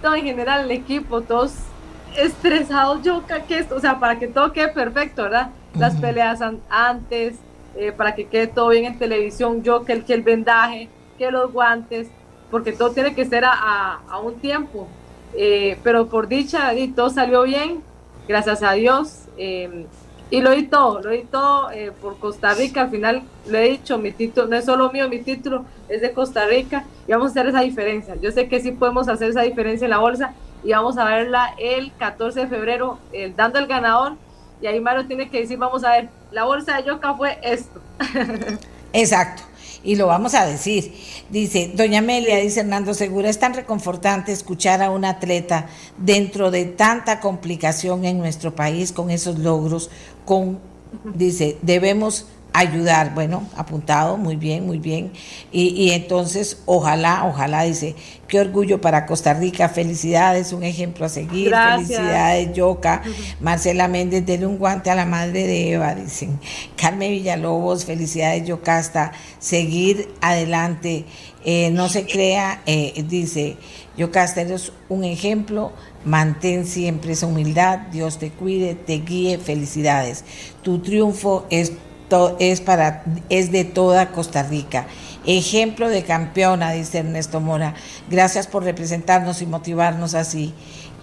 todo 0.00 0.14
en 0.14 0.24
general 0.24 0.64
el 0.64 0.70
equipo, 0.70 1.20
todos 1.20 1.52
estresados, 2.16 3.02
yo 3.02 3.22
que 3.26 3.66
o 3.74 3.78
sea, 3.78 4.00
para 4.00 4.18
que 4.18 4.28
todo 4.28 4.54
quede 4.54 4.68
perfecto, 4.68 5.24
¿verdad? 5.24 5.50
Las 5.74 5.96
peleas 5.96 6.40
antes, 6.70 7.34
eh, 7.76 7.92
para 7.92 8.14
que 8.14 8.24
quede 8.24 8.46
todo 8.46 8.70
bien 8.70 8.86
en 8.86 8.98
televisión, 8.98 9.62
yo 9.62 9.84
que 9.84 9.92
el, 9.92 10.04
que 10.06 10.14
el 10.14 10.22
vendaje, 10.22 10.88
que 11.18 11.30
los 11.30 11.52
guantes, 11.52 12.08
porque 12.50 12.72
todo 12.72 12.92
tiene 12.92 13.14
que 13.14 13.26
ser 13.26 13.44
a, 13.44 14.00
a 14.08 14.18
un 14.18 14.36
tiempo. 14.36 14.88
Eh, 15.34 15.78
pero 15.82 16.06
por 16.06 16.28
dicha, 16.28 16.72
todo 16.94 17.10
salió 17.10 17.42
bien, 17.42 17.82
gracias 18.28 18.62
a 18.62 18.72
Dios. 18.72 19.24
Eh, 19.36 19.86
y 20.28 20.40
lo 20.40 20.50
di 20.50 20.64
todo, 20.64 21.00
lo 21.00 21.10
di 21.10 21.22
todo 21.22 21.70
eh, 21.70 21.92
por 22.00 22.18
Costa 22.18 22.54
Rica. 22.54 22.82
Al 22.82 22.90
final 22.90 23.22
lo 23.46 23.58
he 23.58 23.68
dicho, 23.68 23.98
mi 23.98 24.12
título 24.12 24.48
no 24.48 24.56
es 24.56 24.64
solo 24.64 24.90
mío, 24.90 25.08
mi 25.08 25.20
título 25.20 25.64
es 25.88 26.00
de 26.00 26.12
Costa 26.12 26.46
Rica 26.46 26.84
y 27.06 27.12
vamos 27.12 27.28
a 27.28 27.30
hacer 27.30 27.46
esa 27.46 27.60
diferencia. 27.60 28.16
Yo 28.16 28.32
sé 28.32 28.48
que 28.48 28.60
sí 28.60 28.72
podemos 28.72 29.08
hacer 29.08 29.30
esa 29.30 29.42
diferencia 29.42 29.84
en 29.84 29.90
la 29.90 29.98
bolsa 29.98 30.34
y 30.64 30.72
vamos 30.72 30.98
a 30.98 31.04
verla 31.04 31.54
el 31.58 31.92
14 31.92 32.40
de 32.40 32.46
febrero 32.48 32.98
dando 33.36 33.60
el 33.60 33.66
ganador. 33.68 34.14
Y 34.60 34.66
ahí 34.66 34.80
Mario 34.80 35.06
tiene 35.06 35.28
que 35.28 35.42
decir, 35.42 35.58
vamos 35.58 35.84
a 35.84 35.92
ver, 35.92 36.08
la 36.32 36.44
bolsa 36.44 36.76
de 36.76 36.84
Yoka 36.84 37.14
fue 37.14 37.38
esto. 37.42 37.80
Exacto 38.92 39.42
y 39.86 39.96
lo 39.96 40.08
vamos 40.08 40.34
a 40.34 40.44
decir. 40.44 40.92
Dice, 41.30 41.70
doña 41.74 42.00
Amelia, 42.00 42.36
dice 42.36 42.60
Hernando 42.60 42.92
Segura, 42.92 43.30
es 43.30 43.38
tan 43.38 43.54
reconfortante 43.54 44.32
escuchar 44.32 44.82
a 44.82 44.90
un 44.90 45.04
atleta 45.04 45.68
dentro 45.96 46.50
de 46.50 46.64
tanta 46.66 47.20
complicación 47.20 48.04
en 48.04 48.18
nuestro 48.18 48.54
país 48.54 48.92
con 48.92 49.10
esos 49.10 49.38
logros, 49.38 49.90
con, 50.24 50.58
dice, 51.14 51.56
debemos 51.62 52.26
ayudar. 52.58 53.14
Bueno, 53.14 53.48
apuntado, 53.56 54.16
muy 54.16 54.36
bien, 54.36 54.66
muy 54.66 54.78
bien. 54.78 55.12
Y, 55.52 55.90
entonces, 55.90 56.62
ojalá, 56.66 57.24
ojalá, 57.26 57.62
dice, 57.64 57.94
qué 58.28 58.40
orgullo 58.40 58.80
para 58.80 59.06
Costa 59.06 59.34
Rica, 59.34 59.68
felicidades, 59.68 60.52
un 60.52 60.62
ejemplo 60.62 61.06
a 61.06 61.08
seguir, 61.08 61.52
felicidades, 61.54 62.52
Yoka. 62.54 63.02
Marcela 63.40 63.88
Méndez, 63.88 64.24
denle 64.24 64.46
un 64.46 64.58
guante 64.58 64.90
a 64.90 64.94
la 64.94 65.04
madre 65.06 65.46
de 65.46 65.72
Eva, 65.72 65.94
dicen. 65.94 66.38
Carmen 66.76 67.10
Villalobos, 67.10 67.84
felicidades, 67.84 68.46
Yoka, 68.46 68.78
hasta 68.78 69.12
seguir 69.38 70.08
adelante. 70.20 71.04
Eh, 71.44 71.70
no 71.70 71.88
se 71.88 72.06
crea, 72.06 72.62
eh, 72.66 73.04
dice, 73.06 73.56
Yocasta, 73.96 74.40
eres 74.40 74.72
un 74.88 75.04
ejemplo, 75.04 75.72
mantén 76.04 76.66
siempre 76.66 77.12
esa 77.12 77.26
humildad, 77.26 77.78
Dios 77.92 78.18
te 78.18 78.30
cuide, 78.30 78.74
te 78.74 78.98
guíe, 78.98 79.38
felicidades. 79.38 80.24
Tu 80.62 80.80
triunfo 80.80 81.46
es 81.48 81.72
es, 82.38 82.60
para, 82.60 83.02
es 83.28 83.52
de 83.52 83.64
toda 83.64 84.10
Costa 84.12 84.42
Rica. 84.42 84.86
Ejemplo 85.26 85.88
de 85.88 86.04
campeona, 86.04 86.72
dice 86.72 86.98
Ernesto 86.98 87.40
Mora. 87.40 87.74
Gracias 88.08 88.46
por 88.46 88.62
representarnos 88.62 89.42
y 89.42 89.46
motivarnos 89.46 90.14
así. 90.14 90.54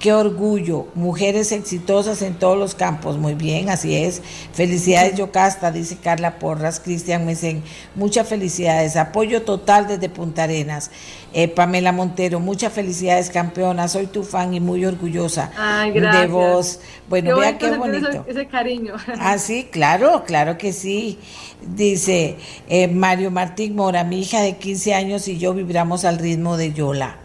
Qué 0.04 0.12
orgullo, 0.12 0.88
mujeres 0.96 1.54
exitosas 1.54 2.22
en 2.24 2.34
todos 2.34 2.58
los 2.58 2.76
campos. 2.76 3.18
Muy 3.18 3.36
bien, 3.36 3.70
así 3.70 3.96
es. 3.96 4.22
Felicidades, 4.52 5.16
Yocasta, 5.16 5.72
dice 5.72 5.96
Carla 5.96 6.40
Porras, 6.40 6.82
Cristian 6.82 7.26
Mesén. 7.26 7.64
Muchas 7.96 8.28
felicidades. 8.28 8.98
Apoyo 8.98 9.44
total 9.44 9.88
desde 9.88 10.10
Punta 10.10 10.44
Arenas. 10.44 10.92
Eh, 11.32 11.48
Pamela 11.48 11.94
Montero, 11.94 12.42
muchas 12.42 12.74
felicidades, 12.74 13.30
campeona. 13.30 13.88
Soy 13.88 14.08
tu 14.08 14.24
fan 14.24 14.54
y 14.54 14.60
muy 14.60 14.84
orgullosa 14.84 15.52
de 15.94 16.28
vos. 16.28 16.82
Bueno, 17.08 17.38
vea 17.38 17.58
qué 17.58 17.72
bonito. 17.72 18.26
Ese, 18.28 18.46
cariño. 18.48 18.96
Ah, 19.22 19.38
sí, 19.38 19.70
claro, 19.72 20.26
claro 20.28 20.58
que 20.58 20.74
sí. 20.74 21.18
Dice 21.66 22.36
eh, 22.68 22.90
Mario 22.90 23.32
Martín 23.32 23.74
Mora, 23.78 24.04
mi 24.04 24.20
hija 24.20 24.42
de 24.42 24.58
15 24.58 24.96
años 24.96 25.30
y 25.30 25.38
yo 25.38 25.54
vibramos 25.54 26.04
al 26.04 26.20
ritmo 26.20 26.58
de 26.58 26.74
Yola. 26.74 27.23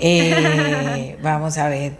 Eh, 0.00 1.16
vamos 1.22 1.58
a 1.58 1.68
ver, 1.68 1.92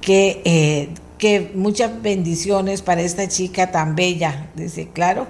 que, 0.00 0.42
eh, 0.44 0.88
que 1.18 1.52
muchas 1.54 2.02
bendiciones 2.02 2.82
para 2.82 3.02
esta 3.02 3.28
chica 3.28 3.70
tan 3.70 3.94
bella. 3.94 4.50
Dice, 4.54 4.88
claro, 4.92 5.26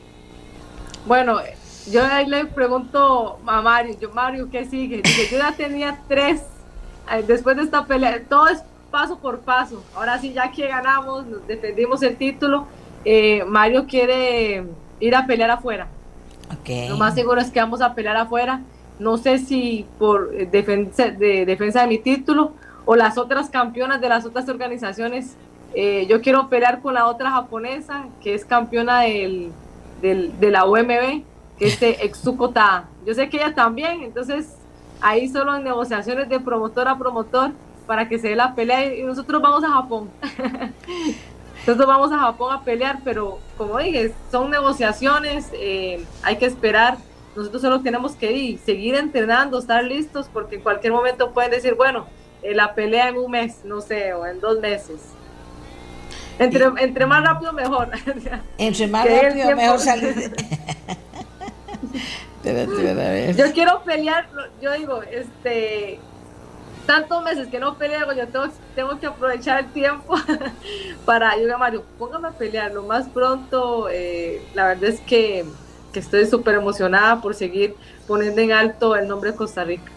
Bueno, 1.06 1.40
yo 1.92 2.06
ahí 2.06 2.26
le 2.26 2.46
pregunto 2.46 3.40
a 3.46 3.62
Mario, 3.62 3.96
yo 4.00 4.12
Mario, 4.12 4.50
¿qué 4.52 4.66
sigue? 4.66 5.02
yo 5.32 5.38
ya 5.38 5.54
tenía 5.54 6.02
tres, 6.08 6.42
eh, 7.12 7.24
después 7.26 7.56
de 7.56 7.64
esta 7.64 7.86
pelea, 7.86 8.22
todo 8.28 8.48
es 8.48 8.62
paso 8.92 9.18
por 9.18 9.40
paso. 9.40 9.84
Ahora 9.96 10.20
sí, 10.20 10.34
ya 10.34 10.52
que 10.52 10.68
ganamos, 10.68 11.26
nos 11.26 11.48
defendimos 11.48 12.02
el 12.04 12.16
título, 12.18 12.68
Mario 13.48 13.86
quiere 13.88 14.66
ir 15.00 15.16
a 15.16 15.26
pelear 15.26 15.52
afuera. 15.52 15.88
Lo 16.90 16.98
más 16.98 17.14
seguro 17.14 17.40
es 17.40 17.50
que 17.50 17.60
vamos 17.60 17.82
a 17.82 17.94
pelear 17.94 18.18
afuera. 18.18 18.62
No 19.00 19.18
sé 19.18 19.38
si 19.40 19.86
por 20.00 20.32
defensa 20.50 21.10
de, 21.10 21.46
defensa 21.46 21.82
de 21.82 21.88
mi 21.88 22.00
título 22.00 22.54
o 22.86 22.96
las 22.96 23.18
otras 23.18 23.50
campeonas 23.50 24.02
de 24.02 24.10
las 24.10 24.26
otras 24.26 24.48
organizaciones 24.50 25.36
eh, 25.80 26.08
yo 26.08 26.22
quiero 26.22 26.50
pelear 26.50 26.82
con 26.82 26.96
la 26.96 27.06
otra 27.06 27.30
japonesa, 27.30 28.08
que 28.20 28.34
es 28.34 28.44
campeona 28.44 29.02
del, 29.02 29.52
de 30.02 30.50
la 30.50 30.66
UMB, 30.66 31.22
que 31.60 31.68
es 31.68 31.80
de 31.80 32.12
Yo 33.06 33.14
sé 33.14 33.30
que 33.30 33.38
ella 33.38 33.54
también, 33.54 34.02
entonces 34.02 34.56
ahí 35.02 35.30
solo 35.30 35.56
en 35.56 35.64
negociaciones 35.64 36.30
de 36.30 36.40
promotor 36.40 36.88
a 36.88 36.98
promotor 36.98 37.52
para 37.86 38.10
que 38.10 38.18
se 38.18 38.30
dé 38.30 38.36
la 38.36 38.56
pelea 38.56 38.92
y 38.92 39.04
nosotros 39.04 39.40
vamos 39.40 39.64
a 39.64 39.70
Japón. 39.70 40.10
nosotros 41.60 41.88
vamos 41.88 42.12
a 42.12 42.18
Japón 42.18 42.56
a 42.56 42.64
pelear, 42.64 43.02
pero 43.04 43.38
como 43.56 43.78
dije, 43.78 44.16
son 44.32 44.50
negociaciones, 44.50 45.52
eh, 45.54 46.04
hay 46.24 46.38
que 46.38 46.48
esperar. 46.48 46.98
Nosotros 47.36 47.62
solo 47.62 47.82
tenemos 47.82 48.16
que 48.16 48.32
ir, 48.32 48.58
seguir 48.58 48.96
entrenando, 48.96 49.60
estar 49.60 49.84
listos, 49.84 50.28
porque 50.34 50.56
en 50.56 50.62
cualquier 50.62 50.92
momento 50.92 51.34
pueden 51.34 51.52
decir, 51.52 51.76
bueno, 51.76 52.08
eh, 52.42 52.56
la 52.56 52.74
pelea 52.74 53.10
en 53.10 53.18
un 53.18 53.30
mes, 53.30 53.64
no 53.64 53.80
sé, 53.80 54.16
o 54.16 54.26
en 54.26 54.40
dos 54.40 54.60
meses. 54.60 55.14
Entre, 56.40 56.66
entre 56.80 57.06
más 57.06 57.24
rápido, 57.24 57.54
mejor. 57.54 57.90
entre 58.58 58.88
más 58.88 59.06
rápido, 59.06 59.56
mejor 59.56 59.80
salir. 59.80 60.34
Yo 63.36 63.52
quiero 63.54 63.84
pelear, 63.84 64.28
yo 64.62 64.72
digo, 64.74 65.02
este, 65.04 66.00
tantos 66.86 67.22
meses 67.24 67.48
que 67.50 67.60
no 67.60 67.78
peleo, 67.78 68.14
yo 68.14 68.28
tengo, 68.28 68.48
tengo 68.74 69.00
que 69.00 69.08
aprovechar 69.08 69.60
el 69.60 69.66
tiempo 69.74 70.16
para, 71.06 71.38
yo 71.38 71.54
a 71.54 71.58
Mario, 71.58 71.84
póngame 72.00 72.30
a 72.30 72.32
pelear 72.32 72.72
lo 72.72 72.84
más 72.84 73.08
pronto. 73.10 73.90
Eh, 73.92 74.42
la 74.54 74.68
verdad 74.68 74.86
es 74.86 75.02
que, 75.02 75.46
que 75.92 76.00
estoy 76.00 76.26
súper 76.26 76.56
emocionada 76.56 77.22
por 77.22 77.36
seguir 77.36 77.76
poniendo 78.08 78.40
en 78.42 78.54
alto 78.54 78.96
el 78.96 79.08
nombre 79.08 79.32
de 79.32 79.38
Costa 79.38 79.64
Rica. 79.66 79.92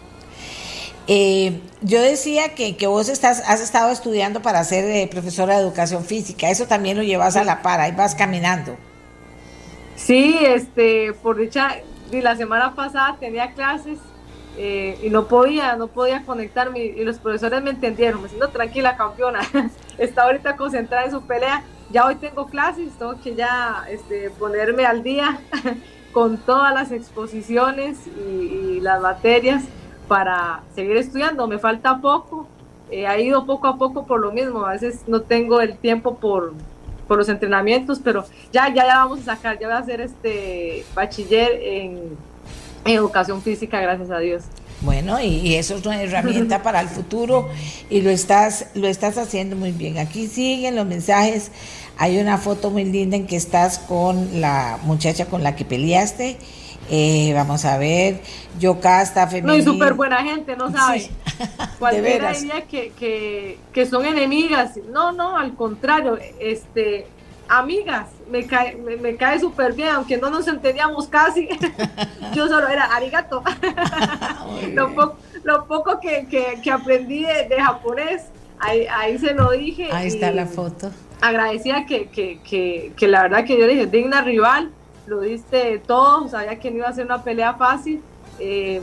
Eh, 1.13 1.59
yo 1.81 2.01
decía 2.01 2.55
que, 2.55 2.77
que, 2.77 2.87
vos 2.87 3.09
estás, 3.09 3.43
has 3.45 3.59
estado 3.59 3.91
estudiando 3.91 4.41
para 4.41 4.63
ser 4.63 4.85
eh, 4.85 5.09
profesora 5.11 5.57
de 5.57 5.61
educación 5.61 6.05
física, 6.05 6.49
eso 6.49 6.67
también 6.67 6.95
lo 6.95 7.03
llevas 7.03 7.35
a 7.35 7.43
la 7.43 7.61
par, 7.61 7.81
ahí 7.81 7.91
vas 7.91 8.15
caminando. 8.15 8.77
Sí, 9.97 10.37
este, 10.41 11.11
por 11.11 11.35
dicha, 11.35 11.79
la 12.13 12.37
semana 12.37 12.75
pasada 12.75 13.17
tenía 13.19 13.51
clases 13.51 13.99
eh, 14.57 14.97
y 15.03 15.09
no 15.09 15.27
podía, 15.27 15.75
no 15.75 15.87
podía 15.87 16.23
conectarme 16.23 16.79
y 16.79 17.03
los 17.03 17.17
profesores 17.17 17.61
me 17.61 17.71
entendieron, 17.71 18.21
me 18.21 18.29
siento 18.29 18.47
tranquila 18.47 18.95
campeona, 18.95 19.41
está 19.97 20.23
ahorita 20.23 20.55
concentrada 20.55 21.03
en 21.03 21.11
su 21.11 21.23
pelea, 21.23 21.65
ya 21.89 22.05
hoy 22.05 22.15
tengo 22.15 22.47
clases, 22.47 22.93
tengo 22.97 23.19
que 23.21 23.35
ya 23.35 23.83
este, 23.89 24.29
ponerme 24.29 24.85
al 24.85 25.03
día 25.03 25.41
con 26.13 26.37
todas 26.37 26.73
las 26.73 26.93
exposiciones 26.93 27.97
y 28.07 28.79
las 28.79 29.01
materias 29.01 29.63
para 30.11 30.61
seguir 30.75 30.97
estudiando. 30.97 31.47
Me 31.47 31.57
falta 31.57 32.01
poco, 32.01 32.45
eh, 32.91 33.07
ha 33.07 33.17
ido 33.17 33.45
poco 33.45 33.67
a 33.67 33.77
poco 33.77 34.05
por 34.05 34.19
lo 34.19 34.33
mismo. 34.33 34.65
A 34.65 34.73
veces 34.73 35.03
no 35.07 35.21
tengo 35.21 35.61
el 35.61 35.77
tiempo 35.77 36.17
por, 36.17 36.53
por 37.07 37.17
los 37.17 37.29
entrenamientos, 37.29 38.01
pero 38.03 38.25
ya, 38.51 38.67
ya, 38.67 38.85
ya 38.85 38.97
vamos 38.97 39.21
a 39.21 39.35
sacar, 39.35 39.57
ya 39.57 39.67
voy 39.67 39.77
a 39.77 39.79
hacer 39.79 40.01
este 40.01 40.83
bachiller 40.93 41.53
en, 41.63 42.17
educación 42.83 43.41
física, 43.41 43.79
gracias 43.79 44.11
a 44.11 44.19
Dios. 44.19 44.43
Bueno, 44.81 45.21
y, 45.21 45.55
eso 45.55 45.77
es 45.77 45.85
una 45.85 46.01
herramienta 46.01 46.61
para 46.63 46.81
el 46.81 46.89
futuro 46.89 47.47
y 47.89 48.01
lo 48.01 48.09
estás, 48.09 48.65
lo 48.73 48.89
estás 48.89 49.17
haciendo 49.17 49.55
muy 49.55 49.71
bien. 49.71 49.97
Aquí 49.97 50.27
siguen 50.27 50.75
los 50.75 50.85
mensajes. 50.85 51.53
Hay 52.01 52.17
una 52.17 52.37
foto 52.37 52.71
muy 52.71 52.83
linda 52.83 53.15
en 53.15 53.27
que 53.27 53.35
estás 53.35 53.77
con 53.77 54.41
la 54.41 54.79
muchacha 54.83 55.27
con 55.27 55.43
la 55.43 55.55
que 55.55 55.65
peleaste 55.65 56.37
eh, 56.89 57.31
vamos 57.33 57.63
a 57.63 57.77
ver, 57.77 58.19
Yocasta, 58.59 59.25
femenina. 59.27 59.53
No, 59.53 59.59
y 59.59 59.63
súper 59.63 59.93
buena 59.93 60.21
gente, 60.23 60.57
no 60.57 60.69
sabe. 60.71 61.09
Cualquiera 61.79 62.33
diría 62.33 62.67
que, 62.67 62.91
que, 62.91 63.59
que, 63.71 63.85
son 63.85 64.05
enemigas. 64.05 64.77
No, 64.91 65.13
no, 65.13 65.37
al 65.37 65.55
contrario, 65.55 66.19
este, 66.39 67.07
amigas, 67.47 68.07
me 68.29 68.45
cae, 68.45 68.75
me, 68.75 69.15
cae 69.15 69.39
súper 69.39 69.71
bien, 69.71 69.87
aunque 69.89 70.17
no 70.17 70.29
nos 70.29 70.49
entendíamos 70.49 71.07
casi. 71.07 71.47
Yo 72.33 72.49
solo 72.49 72.67
era 72.67 72.85
arigato. 72.93 73.41
lo, 74.73 74.93
poco, 74.93 75.15
lo 75.43 75.67
poco 75.67 75.99
que, 76.01 76.27
que, 76.61 76.71
aprendí 76.71 77.23
de, 77.23 77.55
japonés, 77.57 78.23
ahí, 78.59 78.85
ahí, 78.87 79.17
se 79.17 79.33
lo 79.33 79.51
dije. 79.51 79.87
Ahí 79.93 80.07
está 80.07 80.29
la 80.31 80.45
foto. 80.45 80.91
Agradecía 81.21 81.85
que, 81.85 82.09
que, 82.09 82.91
que 82.95 83.07
la 83.07 83.21
verdad 83.23 83.45
que 83.45 83.57
yo 83.57 83.67
dije, 83.67 83.85
digna 83.85 84.21
rival 84.21 84.71
lo 85.05 85.21
diste 85.21 85.79
todo, 85.79 86.27
sabía 86.27 86.59
que 86.59 86.71
no 86.71 86.77
iba 86.77 86.87
a 86.87 86.93
ser 86.93 87.05
una 87.05 87.23
pelea 87.23 87.53
fácil. 87.55 88.01
Eh, 88.39 88.81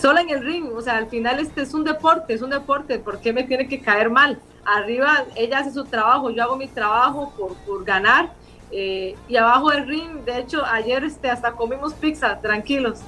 solo 0.00 0.20
en 0.20 0.30
el 0.30 0.44
ring, 0.44 0.66
o 0.74 0.82
sea, 0.82 0.96
al 0.96 1.06
final 1.06 1.38
este 1.38 1.62
es 1.62 1.74
un 1.74 1.84
deporte, 1.84 2.34
es 2.34 2.42
un 2.42 2.50
deporte, 2.50 2.98
¿por 2.98 3.20
qué 3.20 3.32
me 3.32 3.44
tiene 3.44 3.68
que 3.68 3.80
caer 3.80 4.10
mal? 4.10 4.40
Arriba 4.64 5.24
ella 5.36 5.60
hace 5.60 5.72
su 5.72 5.84
trabajo, 5.84 6.30
yo 6.30 6.42
hago 6.42 6.56
mi 6.56 6.68
trabajo 6.68 7.32
por, 7.36 7.54
por 7.58 7.84
ganar. 7.84 8.32
Eh, 8.70 9.14
y 9.28 9.36
abajo 9.36 9.70
del 9.70 9.86
ring, 9.86 10.24
de 10.24 10.40
hecho, 10.40 10.64
ayer 10.64 11.04
este, 11.04 11.30
hasta 11.30 11.52
comimos 11.52 11.94
pizza, 11.94 12.40
tranquilos, 12.40 13.00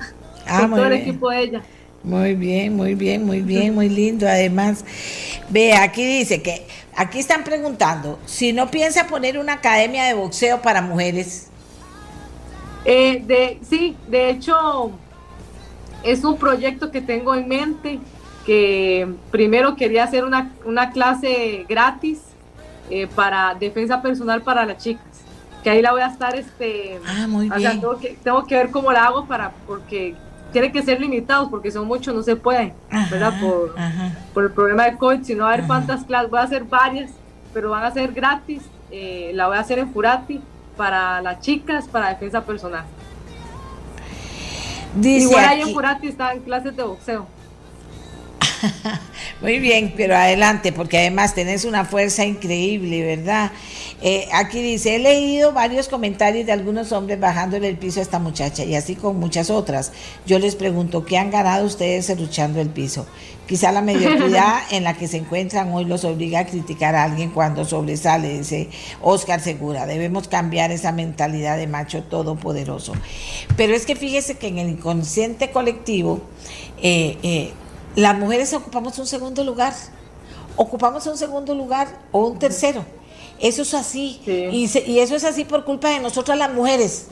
ah, 0.47 0.61
con 0.61 0.71
todo 0.71 0.85
el 0.85 0.93
equipo 0.93 1.31
de 1.31 1.41
ella. 1.41 1.63
Muy 2.07 2.35
bien, 2.35 2.77
muy 2.77 2.95
bien, 2.95 3.27
muy 3.27 3.41
bien, 3.41 3.75
muy 3.75 3.89
lindo. 3.89 4.29
Además, 4.29 4.85
ve, 5.51 5.75
aquí 5.75 6.07
dice 6.07 6.41
que, 6.41 6.65
aquí 6.95 7.19
están 7.19 7.43
preguntando, 7.43 8.21
si 8.27 8.53
no 8.53 8.71
piensa 8.71 9.09
poner 9.09 9.37
una 9.39 9.55
academia 9.55 10.05
de 10.05 10.15
boxeo 10.15 10.63
para 10.63 10.81
mujeres. 10.81 11.49
Eh, 12.85 13.25
de, 13.27 13.59
sí, 13.69 13.97
de 14.07 14.31
hecho, 14.31 14.93
es 16.05 16.23
un 16.23 16.39
proyecto 16.39 16.93
que 16.93 17.01
tengo 17.01 17.35
en 17.35 17.49
mente, 17.49 17.99
que 18.47 19.09
primero 19.33 19.75
quería 19.75 20.05
hacer 20.05 20.25
una, 20.25 20.53
una 20.65 20.93
clase 20.93 21.67
gratis 21.69 22.21
eh, 22.89 23.09
para 23.09 23.57
defensa 23.57 24.01
personal 24.01 24.43
para 24.43 24.65
las 24.65 24.79
chicas, 24.79 25.05
que 25.65 25.71
ahí 25.71 25.83
la 25.83 25.91
voy 25.91 26.03
a 26.03 26.07
estar, 26.07 26.37
este, 26.37 27.01
ah, 27.05 27.27
muy 27.27 27.51
bien. 27.51 27.81
tengo, 27.81 27.99
que, 27.99 28.17
tengo 28.23 28.47
que 28.47 28.55
ver 28.55 28.71
cómo 28.71 28.93
la 28.93 29.07
hago 29.07 29.27
para, 29.27 29.51
porque 29.67 30.15
tienen 30.53 30.73
que 30.73 30.83
ser 30.83 31.01
limitados 31.01 31.49
porque 31.49 31.71
son 31.71 31.87
muchos, 31.87 32.15
no 32.15 32.23
se 32.23 32.37
pueden, 32.37 32.75
¿verdad? 33.11 33.41
Por, 33.41 33.75
por, 34.33 34.45
el 34.45 34.51
problema 34.53 34.85
de 34.85 34.97
COVID, 34.97 35.23
sino 35.23 35.47
a 35.47 35.51
ver 35.51 35.67
cuántas 35.67 36.05
clases, 36.05 36.31
voy 36.31 36.41
a 36.41 36.43
hacer 36.43 36.65
varias, 36.65 37.11
pero 37.53 37.71
van 37.71 37.85
a 37.85 37.91
ser 37.91 38.13
gratis, 38.13 38.63
eh, 38.91 39.33
la 39.35 39.49
voy 39.49 39.57
a 39.57 39.61
hacer 39.61 39.79
en 39.79 39.93
Furati 39.93 40.41
para 40.77 41.21
las 41.23 41.41
chicas, 41.41 41.89
para 41.89 42.11
defensa 42.11 42.45
personal. 42.45 42.85
Igual 45.03 45.45
ahí 45.45 45.61
en 45.61 45.73
Furati 45.73 46.09
están 46.09 46.41
clases 46.41 46.75
de 46.77 46.83
boxeo. 46.83 47.27
Muy 49.41 49.59
bien, 49.59 49.95
pero 49.97 50.17
adelante, 50.17 50.73
porque 50.73 50.99
además 50.99 51.35
tenés 51.35 51.65
una 51.65 51.85
fuerza 51.85 52.25
increíble, 52.25 53.03
¿verdad? 53.03 53.51
Eh, 54.03 54.29
aquí 54.33 54.61
dice, 54.61 54.97
he 54.97 54.99
leído 54.99 55.53
varios 55.53 55.89
comentarios 55.89 56.47
de 56.47 56.53
algunos 56.53 56.93
hombres 56.93 57.19
bajándole 57.19 57.69
el 57.69 57.77
piso 57.77 58.01
a 58.01 58.03
esta 58.03 58.19
muchacha 58.19 58.65
y 58.65 58.75
así 58.75 58.95
con 58.95 59.19
muchas 59.19 59.51
otras. 59.51 59.93
Yo 60.27 60.39
les 60.39 60.55
pregunto, 60.55 61.05
¿qué 61.05 61.19
han 61.19 61.31
ganado 61.31 61.65
ustedes 61.65 62.09
luchando 62.19 62.61
el 62.61 62.69
piso? 62.69 63.07
Quizá 63.47 63.73
la 63.73 63.81
mediocridad 63.81 64.61
en 64.71 64.85
la 64.85 64.95
que 64.95 65.09
se 65.09 65.19
encuentran 65.19 65.73
hoy 65.73 65.85
los 65.85 66.05
obliga 66.05 66.41
a 66.41 66.47
criticar 66.47 66.95
a 66.95 67.05
alguien 67.05 67.31
cuando 67.31 67.65
sobresale, 67.65 68.39
dice 68.39 68.69
Oscar 69.01 69.41
Segura. 69.41 69.87
Debemos 69.87 70.29
cambiar 70.29 70.73
esa 70.73 70.93
mentalidad 70.93 71.57
de 71.57 71.67
macho 71.67 72.03
todopoderoso. 72.03 72.93
Pero 73.57 73.75
es 73.75 73.87
que 73.87 73.97
fíjese 73.97 74.37
que 74.37 74.49
en 74.49 74.59
el 74.59 74.69
inconsciente 74.69 75.51
colectivo, 75.51 76.21
eh, 76.83 77.17
eh, 77.23 77.53
las 77.97 78.17
mujeres 78.17 78.53
ocupamos 78.53 78.99
un 78.99 79.07
segundo 79.07 79.43
lugar, 79.43 79.75
ocupamos 80.55 81.07
un 81.07 81.19
segundo 81.19 81.55
lugar 81.55 81.89
o 82.13 82.27
un 82.27 82.39
tercero. 82.39 82.85
Eso 83.41 83.63
es 83.63 83.75
así. 83.75 84.21
Y, 84.27 84.71
y, 84.87 84.99
eso 85.01 85.17
es 85.17 85.25
así 85.25 85.45
por 85.45 85.65
culpa 85.65 85.91
de 85.91 86.01
nosotras 86.01 86.39
las 86.39 86.53
mujeres. 86.53 87.07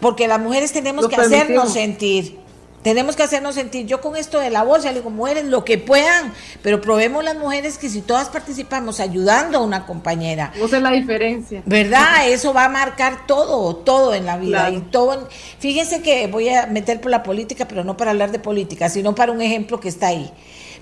Porque 0.00 0.28
las 0.28 0.40
mujeres 0.40 0.72
tenemos 0.72 1.08
que 1.08 1.16
hacernos 1.16 1.72
sentir. 1.72 2.43
Tenemos 2.84 3.16
que 3.16 3.22
hacernos 3.22 3.54
sentir. 3.54 3.86
Yo 3.86 4.02
con 4.02 4.14
esto 4.14 4.38
de 4.38 4.50
la 4.50 4.62
bolsa 4.62 4.90
le 4.90 4.98
digo, 4.98 5.08
mujeres, 5.08 5.46
lo 5.46 5.64
que 5.64 5.78
puedan, 5.78 6.34
pero 6.62 6.82
probemos 6.82 7.24
las 7.24 7.34
mujeres 7.34 7.78
que 7.78 7.88
si 7.88 8.02
todas 8.02 8.28
participamos 8.28 9.00
ayudando 9.00 9.56
a 9.56 9.62
una 9.62 9.86
compañera. 9.86 10.52
No 10.58 10.68
sé 10.68 10.80
la 10.80 10.90
diferencia. 10.90 11.62
¿Verdad? 11.64 12.28
Eso 12.28 12.52
va 12.52 12.66
a 12.66 12.68
marcar 12.68 13.26
todo, 13.26 13.74
todo 13.76 14.12
en 14.12 14.26
la 14.26 14.36
vida. 14.36 14.68
Y 14.68 14.80
todo. 14.80 15.26
Fíjense 15.58 16.02
que 16.02 16.26
voy 16.26 16.50
a 16.50 16.66
meter 16.66 17.00
por 17.00 17.10
la 17.10 17.22
política, 17.22 17.66
pero 17.66 17.84
no 17.84 17.96
para 17.96 18.10
hablar 18.10 18.32
de 18.32 18.38
política, 18.38 18.90
sino 18.90 19.14
para 19.14 19.32
un 19.32 19.40
ejemplo 19.40 19.80
que 19.80 19.88
está 19.88 20.08
ahí. 20.08 20.30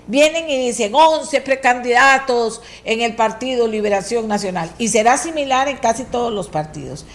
Vienen 0.05 0.49
y 0.49 0.57
dicen 0.57 0.93
11 0.93 1.39
precandidatos 1.39 2.61
en 2.83 2.99
el 2.99 3.15
Partido 3.15 3.65
Liberación 3.69 4.27
Nacional. 4.27 4.69
Y 4.77 4.89
será 4.89 5.17
similar 5.17 5.69
en 5.69 5.77
casi 5.77 6.03
todos 6.03 6.33
los 6.33 6.49
partidos. 6.49 7.05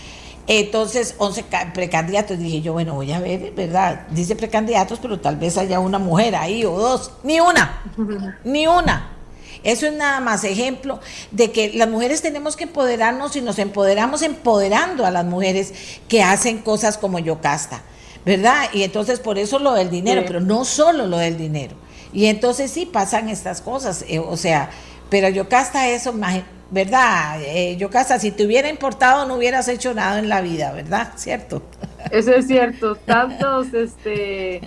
Entonces, 0.49 1.14
11 1.18 1.44
precandidatos. 1.74 2.38
Dije 2.38 2.62
yo, 2.62 2.72
bueno, 2.72 2.94
voy 2.94 3.12
a 3.12 3.20
ver, 3.20 3.53
¿verdad? 3.53 4.07
Dice 4.11 4.34
precandidatos, 4.34 4.99
pero 4.99 5.20
tal 5.20 5.36
vez 5.36 5.59
haya 5.59 5.78
una 5.78 5.99
mujer 5.99 6.34
ahí 6.34 6.64
o 6.64 6.72
dos. 6.78 7.12
Ni 7.22 7.38
una, 7.38 7.82
ni 8.44 8.66
una. 8.66 9.12
Eso 9.62 9.86
es 9.86 9.92
nada 9.92 10.20
más 10.20 10.44
ejemplo 10.44 11.01
de 11.32 11.51
que 11.51 11.72
las 11.74 11.88
mujeres 11.88 12.22
tenemos 12.22 12.57
que 12.57 12.64
empoderarnos 12.64 13.36
y 13.36 13.42
nos 13.42 13.59
empoderamos 13.59 14.22
empoderando 14.22 15.05
a 15.05 15.11
las 15.11 15.24
mujeres 15.26 15.74
que 16.09 16.22
hacen 16.22 16.59
cosas 16.59 16.96
como 16.96 17.18
Yocasta, 17.18 17.82
¿verdad? 18.24 18.68
Y 18.72 18.84
entonces 18.84 19.20
por 19.20 19.36
eso 19.36 19.59
lo 19.59 19.74
del 19.74 19.90
dinero, 19.90 20.22
pero 20.26 20.40
no 20.40 20.64
solo 20.64 21.07
lo 21.07 21.18
del 21.18 21.36
dinero. 21.36 21.74
Y 22.12 22.26
entonces 22.26 22.70
sí 22.70 22.86
pasan 22.86 23.28
estas 23.28 23.61
cosas, 23.61 24.05
eh, 24.09 24.20
o 24.20 24.36
sea, 24.36 24.70
pero 25.11 25.28
Yocasta 25.28 25.88
eso, 25.88 26.14
¿verdad? 26.71 27.41
Eh, 27.43 27.77
Yocasta, 27.77 28.19
si 28.19 28.31
te 28.31 28.45
hubiera 28.45 28.69
importado 28.69 29.27
no 29.27 29.37
hubieras 29.37 29.69
hecho 29.69 29.95
nada 29.95 30.19
en 30.19 30.29
la 30.29 30.41
vida, 30.41 30.73
¿verdad? 30.73 31.12
¿Cierto? 31.16 31.62
Eso 32.11 32.33
es 32.33 32.47
cierto, 32.47 32.97
tantos, 32.97 33.73
este, 33.75 34.61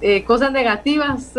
eh, 0.00 0.24
cosas 0.24 0.52
negativas, 0.52 1.32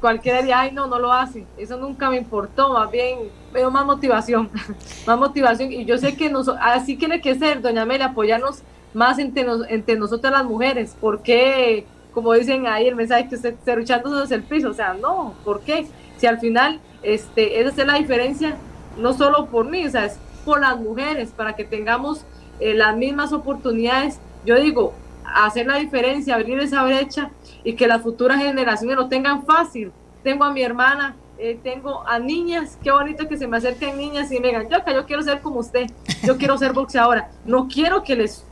cualquiera 0.00 0.38
diría, 0.38 0.60
ay, 0.60 0.72
no, 0.72 0.86
no 0.86 0.98
lo 0.98 1.12
hace, 1.12 1.44
eso 1.56 1.76
nunca 1.78 2.10
me 2.10 2.16
importó, 2.16 2.72
más 2.72 2.90
bien 2.90 3.18
veo 3.52 3.70
más 3.70 3.86
motivación, 3.86 4.50
más 5.06 5.18
motivación, 5.18 5.72
y 5.72 5.84
yo 5.84 5.96
sé 5.96 6.16
que 6.16 6.28
nos, 6.28 6.48
así 6.48 6.96
tiene 6.96 7.20
que 7.20 7.34
ser, 7.34 7.62
doña 7.62 7.84
Mela, 7.84 8.06
apoyarnos 8.06 8.62
más 8.92 9.18
entre, 9.18 9.46
entre 9.68 9.96
nosotras 9.96 10.32
las 10.32 10.44
mujeres, 10.44 10.94
porque, 11.00 11.86
como 12.12 12.34
dicen 12.34 12.66
ahí 12.66 12.86
el 12.86 12.96
mensaje 12.96 13.28
que 13.28 13.36
usted 13.36 13.54
está 13.54 13.74
luchando 13.74 14.20
desde 14.20 14.34
el 14.34 14.42
piso, 14.42 14.68
o 14.68 14.74
sea, 14.74 14.92
no, 14.92 15.34
¿por 15.44 15.60
qué? 15.60 15.86
Si 16.18 16.26
al 16.26 16.38
final, 16.38 16.78
este, 17.02 17.60
esa 17.60 17.80
es 17.80 17.86
la 17.86 17.94
diferencia 17.94 18.56
no 18.96 19.12
solo 19.12 19.46
por 19.46 19.68
mí, 19.68 19.86
o 19.86 19.90
sea, 19.90 20.06
es 20.06 20.18
por 20.44 20.60
las 20.60 20.78
mujeres, 20.78 21.30
para 21.30 21.54
que 21.54 21.64
tengamos 21.64 22.24
eh, 22.60 22.74
las 22.74 22.96
mismas 22.96 23.32
oportunidades. 23.32 24.18
Yo 24.44 24.56
digo, 24.56 24.92
hacer 25.24 25.66
la 25.66 25.76
diferencia, 25.76 26.34
abrir 26.34 26.58
esa 26.60 26.82
brecha 26.84 27.30
y 27.64 27.74
que 27.74 27.86
las 27.86 28.02
futuras 28.02 28.38
generaciones 28.38 28.96
lo 28.96 29.08
tengan 29.08 29.44
fácil. 29.44 29.92
Tengo 30.22 30.44
a 30.44 30.52
mi 30.52 30.62
hermana, 30.62 31.16
eh, 31.38 31.58
tengo 31.62 32.06
a 32.06 32.18
niñas, 32.18 32.78
qué 32.82 32.90
bonito 32.90 33.28
que 33.28 33.36
se 33.36 33.48
me 33.48 33.56
acerquen 33.56 33.96
niñas 33.96 34.30
y 34.30 34.40
me 34.40 34.48
digan, 34.48 34.68
yo, 34.68 34.78
yo 34.92 35.06
quiero 35.06 35.22
ser 35.22 35.40
como 35.40 35.60
usted, 35.60 35.90
yo 36.22 36.36
quiero 36.36 36.58
ser 36.58 36.72
boxeadora. 36.72 37.30
No 37.44 37.68
quiero 37.68 38.02
que 38.02 38.14
les, 38.14 38.44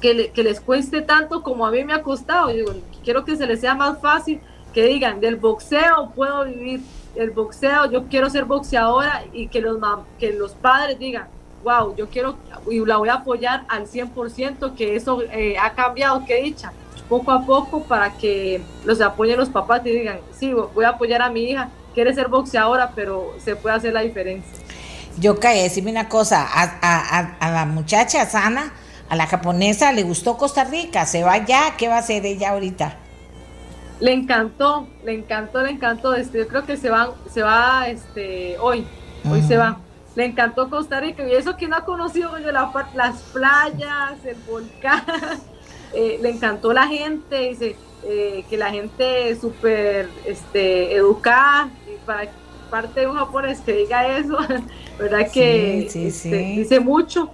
que, 0.00 0.30
que 0.30 0.42
les 0.42 0.60
cueste 0.60 1.02
tanto 1.02 1.42
como 1.42 1.66
a 1.66 1.70
mí 1.70 1.84
me 1.84 1.92
ha 1.92 2.02
costado. 2.02 2.50
Yo 2.50 2.56
digo, 2.56 2.72
quiero 3.04 3.24
que 3.24 3.36
se 3.36 3.46
les 3.46 3.60
sea 3.60 3.74
más 3.74 4.00
fácil, 4.00 4.40
que 4.72 4.84
digan, 4.84 5.20
del 5.20 5.36
boxeo 5.36 6.10
puedo 6.14 6.44
vivir, 6.44 6.80
el 7.16 7.30
boxeo, 7.30 7.90
yo 7.90 8.04
quiero 8.08 8.30
ser 8.30 8.44
boxeadora 8.44 9.24
y 9.32 9.48
que 9.48 9.60
los, 9.60 9.78
que 10.18 10.32
los 10.32 10.52
padres 10.52 10.98
digan, 10.98 11.26
wow, 11.62 11.94
yo 11.96 12.08
quiero 12.08 12.36
y 12.70 12.84
la 12.84 12.98
voy 12.98 13.08
a 13.08 13.14
apoyar 13.14 13.64
al 13.68 13.86
100%, 13.86 14.74
que 14.74 14.96
eso 14.96 15.22
eh, 15.22 15.56
ha 15.58 15.72
cambiado, 15.74 16.24
que 16.24 16.42
dicha, 16.42 16.72
poco 17.08 17.32
a 17.32 17.44
poco 17.44 17.82
para 17.84 18.12
que 18.12 18.62
los 18.84 19.00
apoyen 19.00 19.38
los 19.38 19.48
papás 19.48 19.82
y 19.84 19.90
digan, 19.90 20.18
sí, 20.38 20.52
voy 20.52 20.84
a 20.84 20.90
apoyar 20.90 21.22
a 21.22 21.30
mi 21.30 21.50
hija, 21.50 21.70
quiere 21.94 22.14
ser 22.14 22.28
boxeadora, 22.28 22.92
pero 22.94 23.34
se 23.42 23.56
puede 23.56 23.76
hacer 23.76 23.92
la 23.92 24.00
diferencia. 24.00 24.52
Yo 25.18 25.38
caí, 25.38 25.62
decime 25.62 25.90
una 25.90 26.08
cosa, 26.08 26.44
a, 26.44 27.36
a 27.38 27.50
la 27.50 27.66
muchacha 27.66 28.26
sana, 28.26 28.72
a 29.08 29.16
la 29.16 29.26
japonesa, 29.26 29.92
le 29.92 30.02
gustó 30.02 30.36
Costa 30.36 30.64
Rica, 30.64 31.06
se 31.06 31.22
va 31.22 31.38
ya, 31.44 31.76
¿qué 31.76 31.88
va 31.88 31.96
a 31.96 31.98
hacer 31.98 32.26
ella 32.26 32.50
ahorita? 32.50 32.98
Le 34.04 34.12
encantó, 34.12 34.86
le 35.02 35.14
encantó, 35.14 35.62
le 35.62 35.70
encantó. 35.70 36.14
Este, 36.14 36.40
yo 36.40 36.46
creo 36.46 36.66
que 36.66 36.76
se 36.76 36.90
va, 36.90 37.14
se 37.30 37.42
va 37.42 37.88
este, 37.88 38.58
hoy, 38.58 38.86
hoy 39.30 39.40
se 39.40 39.56
va. 39.56 39.78
Le 40.14 40.26
encantó 40.26 40.68
Costa 40.68 41.00
Rica 41.00 41.26
y 41.26 41.32
eso 41.32 41.56
que 41.56 41.66
no 41.66 41.76
ha 41.76 41.86
conocido 41.86 42.36
las 42.38 43.22
playas, 43.32 44.24
el 44.24 44.36
volcán. 44.46 45.02
Eh, 45.96 46.18
le 46.20 46.30
encantó 46.30 46.72
la 46.72 46.88
gente, 46.88 47.50
dice 47.50 47.76
eh, 48.02 48.44
que 48.50 48.56
la 48.56 48.70
gente 48.70 49.28
es 49.28 49.40
súper 49.40 50.10
este, 50.26 50.96
educada 50.96 51.68
para 52.04 52.32
parte 52.70 53.00
de 53.00 53.06
un 53.06 53.16
japonés 53.16 53.60
que 53.60 53.72
diga 53.72 54.16
eso, 54.18 54.38
¿verdad? 54.98 55.30
que 55.30 55.86
este, 55.86 56.36
dice 56.38 56.80
mucho. 56.80 57.30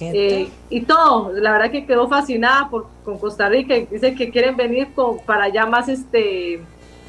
Eh, 0.00 0.48
y 0.70 0.80
todo, 0.82 1.32
la 1.32 1.52
verdad 1.52 1.70
que 1.70 1.86
quedó 1.86 2.08
fascinada 2.08 2.68
por, 2.68 2.88
con 3.04 3.18
Costa 3.18 3.48
Rica 3.48 3.76
y 3.76 3.86
dice 3.86 4.14
que 4.14 4.30
quieren 4.30 4.56
venir 4.56 4.88
con, 4.94 5.18
para 5.20 5.44
allá 5.44 5.66
más 5.66 5.88
este, 5.88 6.60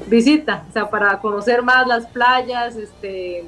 visita, 0.06 0.64
o 0.68 0.72
sea, 0.72 0.90
para 0.90 1.18
conocer 1.20 1.62
más 1.62 1.86
las 1.86 2.06
playas, 2.06 2.76
este, 2.76 3.44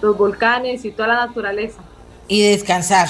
los 0.00 0.16
volcanes 0.16 0.84
y 0.84 0.90
toda 0.90 1.08
la 1.08 1.26
naturaleza. 1.26 1.80
Y 2.28 2.42
descansar. 2.42 3.08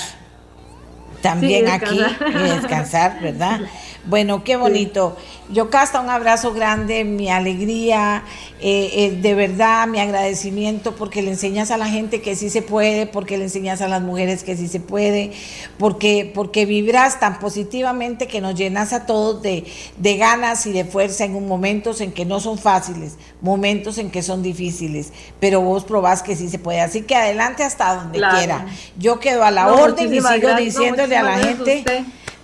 También 1.22 1.68
aquí, 1.68 1.98
y 1.98 2.32
descansar, 2.32 3.20
¿verdad? 3.20 3.60
Bueno, 4.06 4.44
qué 4.44 4.56
bonito. 4.56 5.16
Yo, 5.50 5.68
Casta, 5.68 6.00
un 6.00 6.10
abrazo 6.10 6.52
grande, 6.52 7.04
mi 7.04 7.28
alegría, 7.28 8.22
eh, 8.60 8.90
eh, 8.94 9.18
de 9.20 9.34
verdad, 9.34 9.86
mi 9.88 9.98
agradecimiento 9.98 10.94
porque 10.94 11.22
le 11.22 11.30
enseñas 11.30 11.70
a 11.70 11.76
la 11.76 11.86
gente 11.86 12.22
que 12.22 12.36
sí 12.36 12.48
se 12.48 12.62
puede, 12.62 13.06
porque 13.06 13.36
le 13.36 13.44
enseñas 13.44 13.80
a 13.80 13.88
las 13.88 14.02
mujeres 14.02 14.44
que 14.44 14.56
sí 14.56 14.68
se 14.68 14.80
puede, 14.80 15.32
porque, 15.78 16.30
porque 16.34 16.66
vibras 16.66 17.18
tan 17.18 17.38
positivamente 17.38 18.28
que 18.28 18.40
nos 18.40 18.54
llenas 18.54 18.92
a 18.92 19.06
todos 19.06 19.42
de, 19.42 19.64
de 19.98 20.16
ganas 20.16 20.66
y 20.66 20.72
de 20.72 20.84
fuerza 20.84 21.24
en 21.24 21.34
un 21.34 21.48
momentos 21.48 22.00
en 22.00 22.12
que 22.12 22.24
no 22.24 22.38
son 22.40 22.58
fáciles, 22.58 23.16
momentos 23.40 23.98
en 23.98 24.10
que 24.10 24.22
son 24.22 24.42
difíciles, 24.42 25.12
pero 25.40 25.60
vos 25.60 25.84
probás 25.84 26.22
que 26.22 26.36
sí 26.36 26.48
se 26.48 26.58
puede. 26.58 26.80
Así 26.80 27.02
que 27.02 27.16
adelante 27.16 27.64
hasta 27.64 27.96
donde 27.96 28.18
quiera. 28.18 28.66
Yo 28.98 29.18
quedo 29.18 29.44
a 29.44 29.50
la 29.50 29.72
orden 29.72 30.12
y 30.14 30.20
sigo 30.20 30.54
diciéndole 30.54 31.16
a 31.16 31.22
la 31.22 31.38
gente. 31.38 31.84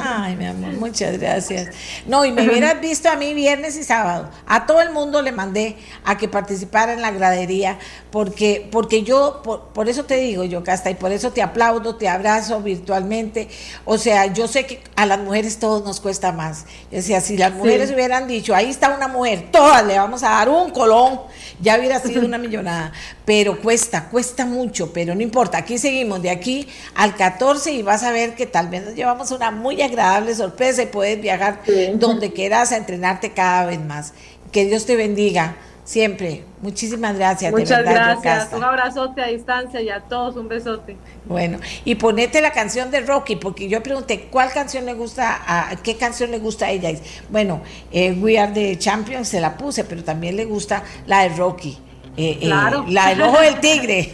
Ay, 0.00 0.36
mi 0.36 0.46
amor, 0.46 0.72
muchas 0.74 1.18
gracias. 1.18 1.74
No, 2.06 2.24
y 2.24 2.30
me 2.30 2.48
hubieras 2.48 2.80
visto 2.80 3.08
a 3.08 3.16
mí 3.16 3.34
viernes 3.34 3.76
y 3.76 3.82
sábado. 3.82 4.30
A 4.46 4.64
todo 4.64 4.80
el 4.80 4.90
mundo 4.90 5.20
le 5.20 5.32
mandé 5.32 5.76
a 6.04 6.16
que 6.16 6.28
participara 6.28 6.92
en 6.92 7.02
la 7.02 7.10
gradería, 7.10 7.78
porque, 8.12 8.68
porque 8.70 9.02
yo, 9.02 9.42
por, 9.42 9.88
eso 9.88 10.04
te 10.04 10.16
digo, 10.18 10.44
yo, 10.44 10.62
Casta, 10.62 10.90
y 10.90 10.94
por 10.94 11.10
eso 11.10 11.32
te 11.32 11.42
aplaudo, 11.42 11.96
te 11.96 12.08
abrazo 12.08 12.62
virtualmente. 12.62 13.48
O 13.84 13.98
sea, 13.98 14.26
yo 14.26 14.46
sé 14.46 14.64
que 14.64 14.80
a 14.94 15.06
las 15.06 15.18
mujeres 15.18 15.58
todo 15.58 15.84
nos 15.84 16.00
cuesta 16.00 16.30
más. 16.30 16.66
Yo 16.90 16.98
decía, 16.98 17.20
si 17.20 17.36
las 17.36 17.52
mujeres 17.52 17.90
hubieran 17.90 18.28
dicho, 18.28 18.54
ahí 18.54 18.70
está 18.70 18.94
una 18.94 19.08
mujer, 19.08 19.48
todas 19.50 19.84
le 19.84 19.98
vamos 19.98 20.22
a 20.22 20.30
dar 20.30 20.48
un 20.48 20.70
colón, 20.70 21.20
ya 21.60 21.76
hubiera 21.78 21.98
sido 21.98 22.24
una 22.24 22.38
millonada. 22.38 22.92
Pero 23.28 23.60
cuesta, 23.60 24.08
cuesta 24.08 24.46
mucho, 24.46 24.90
pero 24.90 25.14
no 25.14 25.20
importa. 25.20 25.58
Aquí 25.58 25.76
seguimos 25.76 26.22
de 26.22 26.30
aquí 26.30 26.66
al 26.94 27.14
14 27.14 27.72
y 27.72 27.82
vas 27.82 28.02
a 28.02 28.10
ver 28.10 28.34
que 28.34 28.46
tal 28.46 28.68
vez 28.68 28.82
nos 28.82 28.94
llevamos 28.94 29.30
una 29.32 29.50
muy 29.50 29.82
agradable 29.82 30.34
sorpresa 30.34 30.82
y 30.84 30.86
puedes 30.86 31.20
viajar 31.20 31.60
donde 31.96 32.32
quieras 32.32 32.72
a 32.72 32.78
entrenarte 32.78 33.32
cada 33.32 33.66
vez 33.66 33.84
más. 33.84 34.14
Que 34.50 34.64
Dios 34.64 34.86
te 34.86 34.96
bendiga 34.96 35.56
siempre. 35.84 36.44
Muchísimas 36.62 37.18
gracias. 37.18 37.52
Muchas 37.52 37.84
gracias. 37.84 38.48
Un 38.54 38.64
abrazote 38.64 39.20
a 39.20 39.26
distancia 39.26 39.82
y 39.82 39.90
a 39.90 40.00
todos 40.00 40.36
un 40.36 40.48
besote. 40.48 40.96
Bueno, 41.26 41.58
y 41.84 41.96
ponete 41.96 42.40
la 42.40 42.52
canción 42.52 42.90
de 42.90 43.00
Rocky, 43.00 43.36
porque 43.36 43.68
yo 43.68 43.82
pregunté 43.82 44.28
cuál 44.30 44.50
canción 44.52 44.86
le 44.86 44.94
gusta, 44.94 45.42
a, 45.46 45.76
qué 45.82 45.98
canción 45.98 46.30
le 46.30 46.38
gusta 46.38 46.64
a 46.64 46.70
ella. 46.70 46.98
Bueno, 47.28 47.60
eh, 47.92 48.12
We 48.12 48.38
Are 48.38 48.54
the 48.54 48.78
Champions 48.78 49.28
se 49.28 49.38
la 49.38 49.58
puse, 49.58 49.84
pero 49.84 50.02
también 50.02 50.34
le 50.34 50.46
gusta 50.46 50.82
la 51.04 51.24
de 51.24 51.36
Rocky. 51.36 51.78
Eh, 52.18 52.38
eh, 52.42 52.48
la 52.48 53.08
del 53.10 53.22
ojo 53.22 53.40
del 53.40 53.60
tigre. 53.60 54.10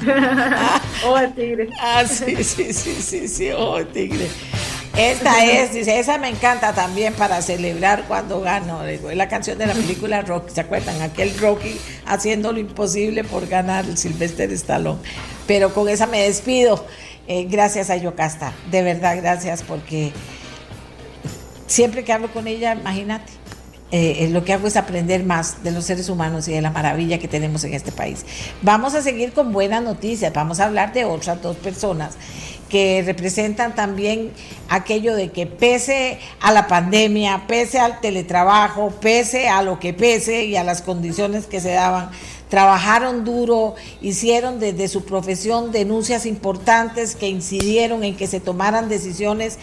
ojo 1.04 1.18
del 1.18 1.34
tigre. 1.34 1.68
Ah, 1.78 2.04
sí, 2.06 2.42
sí, 2.42 2.72
sí, 2.72 2.94
sí, 2.94 3.28
sí, 3.28 3.50
ojo 3.50 3.76
del 3.76 3.88
tigre. 3.88 4.28
Esta 4.96 5.44
es, 5.44 5.72
dice, 5.72 5.98
esa 5.98 6.18
me 6.18 6.28
encanta 6.28 6.74
también 6.74 7.14
para 7.14 7.40
celebrar 7.42 8.04
cuando 8.08 8.40
gano. 8.40 8.84
Es 8.84 9.02
la 9.02 9.28
canción 9.28 9.58
de 9.58 9.66
la 9.66 9.74
película 9.74 10.22
Rocky, 10.22 10.54
¿se 10.54 10.62
acuerdan? 10.62 11.00
Aquel 11.02 11.36
Rocky 11.38 11.78
haciendo 12.06 12.52
lo 12.52 12.58
imposible 12.58 13.24
por 13.24 13.46
ganar 13.46 13.84
el 13.84 13.96
Sylvester 13.98 14.50
Stallone. 14.52 15.00
Pero 15.46 15.72
con 15.72 15.88
esa 15.88 16.06
me 16.06 16.22
despido. 16.22 16.84
Eh, 17.28 17.46
gracias 17.48 17.88
a 17.90 17.96
Yocasta, 17.96 18.52
de 18.70 18.82
verdad, 18.82 19.16
gracias, 19.16 19.62
porque 19.62 20.12
siempre 21.66 22.04
que 22.04 22.12
hablo 22.12 22.32
con 22.32 22.48
ella, 22.48 22.74
imagínate, 22.74 23.32
eh, 23.92 24.28
lo 24.30 24.42
que 24.42 24.54
hago 24.54 24.66
es 24.66 24.76
aprender 24.76 25.22
más 25.22 25.62
de 25.62 25.70
los 25.70 25.84
seres 25.84 26.08
humanos 26.08 26.48
y 26.48 26.52
de 26.52 26.62
la 26.62 26.70
maravilla 26.70 27.18
que 27.18 27.28
tenemos 27.28 27.62
en 27.64 27.74
este 27.74 27.92
país. 27.92 28.24
Vamos 28.62 28.94
a 28.94 29.02
seguir 29.02 29.34
con 29.34 29.52
buenas 29.52 29.82
noticias, 29.82 30.32
vamos 30.32 30.60
a 30.60 30.64
hablar 30.64 30.94
de 30.94 31.04
otras 31.04 31.42
dos 31.42 31.56
personas 31.56 32.16
que 32.70 33.02
representan 33.04 33.74
también 33.74 34.32
aquello 34.70 35.14
de 35.14 35.30
que 35.30 35.46
pese 35.46 36.18
a 36.40 36.52
la 36.52 36.68
pandemia, 36.68 37.44
pese 37.46 37.78
al 37.78 38.00
teletrabajo, 38.00 38.92
pese 38.98 39.50
a 39.50 39.60
lo 39.60 39.78
que 39.78 39.92
pese 39.92 40.46
y 40.46 40.56
a 40.56 40.64
las 40.64 40.80
condiciones 40.80 41.44
que 41.44 41.60
se 41.60 41.72
daban, 41.72 42.10
trabajaron 42.52 43.24
duro, 43.24 43.76
hicieron 44.02 44.60
desde 44.60 44.86
su 44.86 45.06
profesión 45.06 45.72
denuncias 45.72 46.26
importantes 46.26 47.16
que 47.16 47.30
incidieron 47.30 48.04
en 48.04 48.14
que 48.14 48.26
se 48.26 48.40
tomaran 48.40 48.90
decisiones 48.90 49.58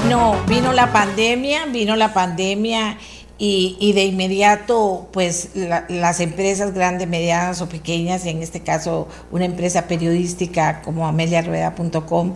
No, 0.08 0.36
vino 0.48 0.72
la 0.72 0.94
pandemia, 0.94 1.66
vino 1.66 1.96
la 1.96 2.14
pandemia 2.14 3.00
y, 3.38 3.94
de 3.94 4.06
inmediato, 4.06 5.10
pues 5.12 5.50
las 5.54 6.20
empresas 6.20 6.74
grandes, 6.74 7.08
medianas 7.08 7.62
o 7.62 7.68
pequeñas, 7.68 8.26
y 8.26 8.30
en 8.30 8.42
este 8.42 8.62
caso 8.62 9.08
una 9.32 9.46
empresa 9.46 9.88
periodística 9.88 10.82
como 10.82 11.08
ameliarueda.com, 11.08 12.36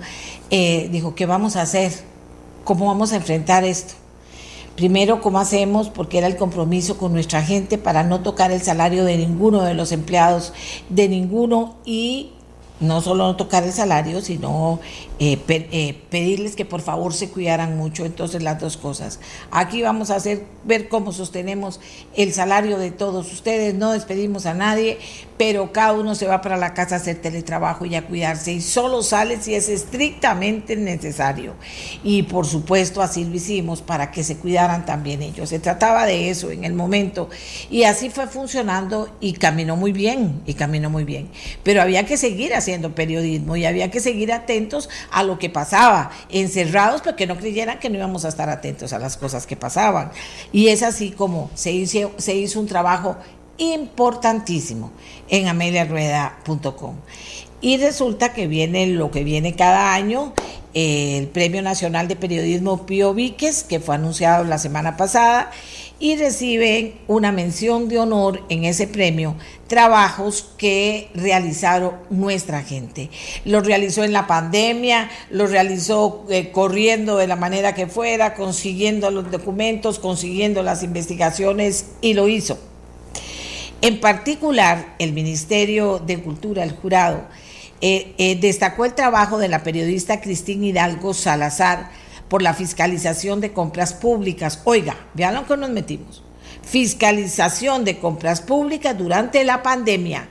eh, 0.50 0.90
dijo, 0.92 1.16
¿qué 1.16 1.26
vamos 1.26 1.56
a 1.56 1.62
hacer? 1.62 1.94
¿Cómo 2.64 2.88
vamos 2.88 3.14
a 3.14 3.18
enfrentar 3.18 3.64
esto? 3.64 3.94
Primero, 4.76 5.22
¿cómo 5.22 5.40
hacemos? 5.40 5.90
Porque 5.90 6.18
era 6.18 6.28
el 6.28 6.36
compromiso 6.36 6.98
con 6.98 7.14
nuestra 7.14 7.42
gente 7.42 7.78
para 7.78 8.04
no 8.04 8.22
tocar 8.22 8.52
el 8.52 8.62
salario 8.62 9.06
de 9.06 9.18
ninguno 9.18 9.64
de 9.64 9.74
los 9.74 9.92
empleados, 9.92 10.54
de 10.90 11.08
ninguno, 11.08 11.78
y 11.86 12.32
no 12.80 13.02
solo 13.02 13.26
no 13.26 13.36
tocar 13.36 13.64
el 13.64 13.74
salario, 13.74 14.22
sino 14.22 14.80
eh, 15.20 15.40
eh, 15.50 16.00
pedirles 16.10 16.56
que 16.56 16.66
por 16.66 16.82
favor 16.82 17.14
se 17.14 17.30
cuidaran 17.30 17.78
mucho. 17.78 18.06
Entonces 18.06 18.44
las 18.44 18.60
dos 18.60 18.78
cosas. 18.78 19.20
Aquí 19.52 19.82
vamos 19.82 20.12
a 20.12 20.16
hacer 20.16 20.44
ver 20.64 20.90
cómo 20.90 21.12
sostenemos 21.12 21.80
el 22.16 22.34
salario 22.34 22.78
de 22.78 22.92
todos 22.92 23.32
ustedes. 23.32 23.74
No 23.74 23.92
despedimos 23.92 24.46
a 24.46 24.54
nadie, 24.54 25.00
pero 25.38 25.72
cada 25.72 25.94
uno 25.94 26.16
se 26.16 26.28
va 26.28 26.42
para 26.42 26.58
la 26.58 26.74
casa 26.74 26.96
a 26.96 26.98
hacer 27.00 27.22
teletrabajo 27.22 27.86
y 27.86 27.96
a 27.96 28.06
cuidarse 28.06 28.54
y 28.54 28.62
solo 28.62 29.04
sale 29.04 29.42
si 29.42 29.56
es 29.56 29.70
estrictamente 29.70 30.76
necesario. 30.76 31.54
Y 32.04 32.24
por 32.24 32.46
supuesto 32.46 33.02
así 33.02 33.24
lo 33.24 33.36
hicimos 33.36 33.82
para 33.82 34.12
que 34.12 34.24
se 34.24 34.38
cuidaran 34.38 34.86
también 34.86 35.22
ellos. 35.22 35.50
Se 35.50 35.60
trataba 35.60 36.06
de 36.06 36.30
eso 36.30 36.52
en 36.52 36.64
el 36.64 36.74
momento 36.74 37.30
y 37.70 37.84
así 37.84 38.10
fue 38.10 38.28
funcionando 38.28 39.10
y 39.20 39.34
caminó 39.34 39.76
muy 39.76 39.92
bien 39.92 40.42
y 40.46 40.54
caminó 40.54 40.90
muy 40.90 41.04
bien. 41.04 41.30
Pero 41.64 41.82
había 41.82 42.06
que 42.06 42.18
seguir 42.18 42.54
haciendo 42.54 42.96
periodismo 42.96 43.56
y 43.56 43.66
había 43.66 43.92
que 43.92 44.00
seguir 44.00 44.32
atentos 44.32 44.90
a 45.12 45.24
lo 45.24 45.40
que 45.40 45.50
pasaba, 45.50 46.12
encerrados 46.30 47.02
porque 47.02 47.28
no 47.28 47.38
creyeran 47.38 47.80
que 47.80 47.90
no 47.90 47.98
íbamos 47.98 48.26
a 48.26 48.30
estar 48.30 48.50
atentos 48.50 48.94
a 48.94 49.00
las 49.00 49.18
cosas 49.18 49.48
que 49.48 49.56
pasaban. 49.56 50.12
Y 50.52 50.68
es 50.68 50.84
así 50.84 51.12
como 51.12 51.50
se 51.54 51.72
hizo, 51.72 52.12
se 52.18 52.36
hizo 52.36 52.60
un 52.60 52.68
trabajo 52.68 53.18
importantísimo 53.58 54.92
en 55.30 55.48
ameliarueda.com. 55.48 56.96
Y 57.60 57.78
resulta 57.78 58.34
que 58.34 58.48
viene 58.48 58.86
lo 58.88 59.10
que 59.10 59.24
viene 59.24 59.56
cada 59.56 59.94
año, 59.94 60.34
el 60.74 61.28
Premio 61.28 61.64
Nacional 61.64 62.08
de 62.08 62.16
Periodismo 62.16 62.86
Pío 62.86 63.16
Víquez, 63.16 63.64
que 63.64 63.80
fue 63.80 63.96
anunciado 63.96 64.44
la 64.44 64.60
semana 64.60 64.96
pasada, 64.96 65.50
y 66.00 66.16
reciben 66.16 66.94
una 67.08 67.32
mención 67.32 67.90
de 67.90 68.00
honor 68.00 68.44
en 68.50 68.66
ese 68.66 68.88
premio, 68.88 69.36
trabajos 69.68 70.54
que 70.58 71.10
realizaron 71.16 71.94
nuestra 72.10 72.62
gente. 72.62 73.10
Lo 73.46 73.62
realizó 73.62 74.04
en 74.04 74.14
la 74.14 74.28
pandemia, 74.28 75.10
lo 75.32 75.48
realizó 75.48 76.26
eh, 76.30 76.52
corriendo 76.52 77.18
de 77.18 77.28
la 77.28 77.36
manera 77.36 77.74
que 77.74 77.88
fuera, 77.88 78.36
consiguiendo 78.36 79.10
los 79.10 79.32
documentos, 79.32 80.00
consiguiendo 80.00 80.62
las 80.62 80.84
investigaciones 80.84 81.88
y 82.02 82.14
lo 82.14 82.28
hizo. 82.28 82.60
En 83.82 84.00
particular, 84.00 84.96
el 85.00 85.14
Ministerio 85.14 86.00
de 86.00 86.20
Cultura, 86.20 86.64
el 86.64 86.72
jurado, 86.72 87.26
eh, 87.82 88.14
eh, 88.18 88.36
destacó 88.40 88.86
el 88.86 88.96
trabajo 88.96 89.38
de 89.38 89.50
la 89.50 89.62
periodista 89.62 90.20
Cristina 90.20 90.66
Hidalgo 90.66 91.14
Salazar 91.14 91.92
por 92.30 92.42
la 92.42 92.54
fiscalización 92.54 93.42
de 93.42 93.54
compras 93.54 93.94
públicas. 93.94 94.62
Oiga, 94.66 94.96
vean 95.14 95.36
lo 95.36 95.46
que 95.46 95.58
nos 95.58 95.70
metimos. 95.70 96.24
Fiscalización 96.64 97.86
de 97.86 98.00
compras 98.00 98.42
públicas 98.42 98.98
durante 98.98 99.44
la 99.44 99.64
pandemia. 99.64 100.28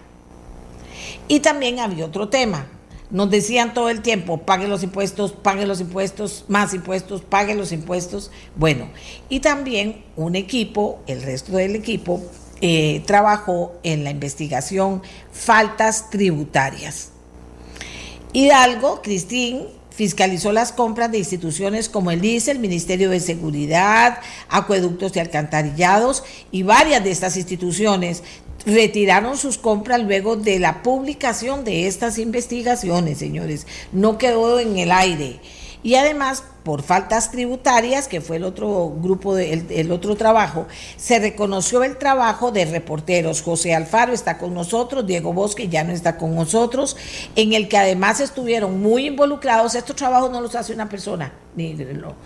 Y 1.28 1.40
también 1.40 1.80
había 1.80 2.06
otro 2.06 2.28
tema. 2.28 2.66
Nos 3.10 3.30
decían 3.30 3.72
todo 3.72 3.88
el 3.88 4.02
tiempo, 4.02 4.38
pague 4.38 4.66
los 4.66 4.82
impuestos, 4.82 5.30
pague 5.30 5.64
los 5.64 5.80
impuestos, 5.80 6.44
más 6.48 6.74
impuestos, 6.74 7.22
pague 7.22 7.54
los 7.54 7.70
impuestos. 7.70 8.32
Bueno, 8.56 8.88
y 9.28 9.40
también 9.40 10.04
un 10.16 10.34
equipo, 10.34 11.00
el 11.06 11.22
resto 11.22 11.52
del 11.52 11.76
equipo, 11.76 12.20
eh, 12.60 13.02
trabajó 13.06 13.74
en 13.84 14.02
la 14.02 14.10
investigación 14.10 15.02
faltas 15.30 16.10
tributarias. 16.10 17.10
Hidalgo, 18.32 19.02
Cristín, 19.02 19.66
fiscalizó 19.96 20.52
las 20.52 20.72
compras 20.72 21.10
de 21.10 21.18
instituciones 21.18 21.88
como 21.88 22.10
el 22.10 22.22
ICE, 22.22 22.50
el 22.50 22.58
Ministerio 22.58 23.08
de 23.08 23.18
Seguridad, 23.18 24.18
Acueductos 24.50 25.16
y 25.16 25.20
Alcantarillados 25.20 26.22
y 26.52 26.62
varias 26.64 27.02
de 27.02 27.10
estas 27.10 27.38
instituciones 27.38 28.22
retiraron 28.66 29.38
sus 29.38 29.56
compras 29.56 30.02
luego 30.02 30.36
de 30.36 30.58
la 30.58 30.82
publicación 30.82 31.64
de 31.64 31.86
estas 31.86 32.18
investigaciones, 32.18 33.16
señores. 33.16 33.66
No 33.90 34.18
quedó 34.18 34.60
en 34.60 34.76
el 34.76 34.92
aire 34.92 35.40
y 35.86 35.94
además 35.94 36.42
por 36.64 36.82
faltas 36.82 37.30
tributarias, 37.30 38.08
que 38.08 38.20
fue 38.20 38.38
el 38.38 38.42
otro 38.42 38.92
grupo, 39.00 39.36
de, 39.36 39.64
el, 39.70 39.92
otro 39.92 40.16
trabajo, 40.16 40.66
se 40.96 41.20
reconoció 41.20 41.84
el 41.84 41.96
trabajo 41.96 42.50
de 42.50 42.64
reporteros. 42.64 43.40
José 43.40 43.72
Alfaro 43.72 44.12
está 44.12 44.36
con 44.36 44.52
nosotros, 44.52 45.06
Diego 45.06 45.32
Bosque 45.32 45.68
ya 45.68 45.84
no 45.84 45.92
está 45.92 46.16
con 46.16 46.34
nosotros, 46.34 46.96
en 47.36 47.52
el 47.52 47.68
que 47.68 47.78
además 47.78 48.18
estuvieron 48.18 48.80
muy 48.82 49.06
involucrados. 49.06 49.76
Estos 49.76 49.94
trabajos 49.94 50.32
no 50.32 50.40
los 50.40 50.56
hace 50.56 50.72
una 50.72 50.88
persona, 50.88 51.32
ni 51.54 51.74
no 51.74 52.16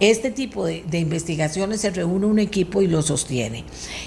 este 0.00 0.30
tipo 0.30 0.64
de, 0.64 0.82
investigaciones 0.98 1.82
se 1.82 1.90
reúne 1.90 2.26
un 2.26 2.38
equipo 2.38 2.82
y 2.82 2.86
lo 2.86 3.02
sostiene. 3.02 3.64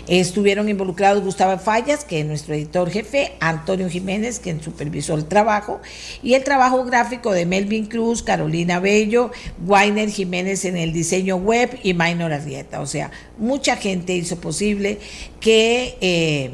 Estuvieron 0.08 0.68
involucrados 0.68 1.24
Gustavo 1.24 1.58
Fallas, 1.60 2.04
que 2.04 2.20
es 2.20 2.26
nuestro 2.26 2.56
editor 2.56 2.90
jefe, 2.90 3.34
Antonio 3.40 3.88
Jiménez, 3.90 4.40
quien 4.40 4.62
supervisó 4.62 5.14
el 5.16 5.26
trabajo, 5.26 5.82
y 6.24 6.34
el 6.34 6.44
trabajo 6.44 6.84
gráfico 6.84 7.32
de 7.32 7.46
Melvin 7.46 7.86
Cruz, 7.86 8.24
Carolina 8.24 8.80
Bello, 8.80 9.32
Wainer 9.66 10.10
Jiménez 10.10 10.66
en 10.66 10.78
el 10.78 10.92
diseño 10.94 11.38
web 11.38 11.80
y 11.84 11.94
Maynor 11.94 12.34
Arrieta. 12.34 12.82
O 12.82 12.88
sea, 12.88 13.12
mucha 13.38 13.76
gente 13.76 14.16
hizo 14.16 14.38
posible 14.42 15.00
que... 15.40 15.98
Eh, 16.02 16.52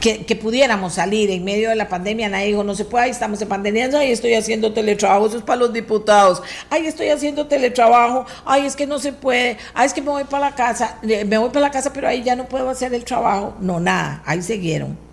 que, 0.00 0.36
pudiéramos 0.36 0.94
salir 0.94 1.30
en 1.30 1.44
medio 1.44 1.68
de 1.68 1.76
la 1.76 1.88
pandemia, 1.88 2.28
nadie 2.28 2.46
dijo, 2.48 2.64
no 2.64 2.74
se 2.74 2.84
puede, 2.84 3.04
ahí 3.04 3.10
estamos 3.10 3.40
en 3.42 3.48
pandemia, 3.48 3.86
ahí 3.98 4.10
estoy 4.10 4.34
haciendo 4.34 4.72
teletrabajo, 4.72 5.26
eso 5.26 5.36
es 5.36 5.42
para 5.42 5.60
los 5.60 5.72
diputados, 5.72 6.42
ahí 6.70 6.86
estoy 6.86 7.10
haciendo 7.10 7.46
teletrabajo, 7.46 8.24
ay, 8.44 8.66
es 8.66 8.76
que 8.76 8.86
no 8.86 8.98
se 8.98 9.12
puede, 9.12 9.58
ay, 9.74 9.86
es 9.86 9.92
que 9.92 10.00
me 10.00 10.10
voy 10.10 10.24
para 10.24 10.50
la 10.50 10.54
casa, 10.54 10.98
me 11.02 11.38
voy 11.38 11.50
para 11.50 11.66
la 11.66 11.70
casa, 11.70 11.92
pero 11.92 12.08
ahí 12.08 12.22
ya 12.22 12.34
no 12.34 12.46
puedo 12.46 12.68
hacer 12.70 12.92
el 12.94 13.04
trabajo. 13.04 13.54
No, 13.60 13.80
nada, 13.80 14.22
ahí 14.24 14.42
siguieron. 14.42 15.09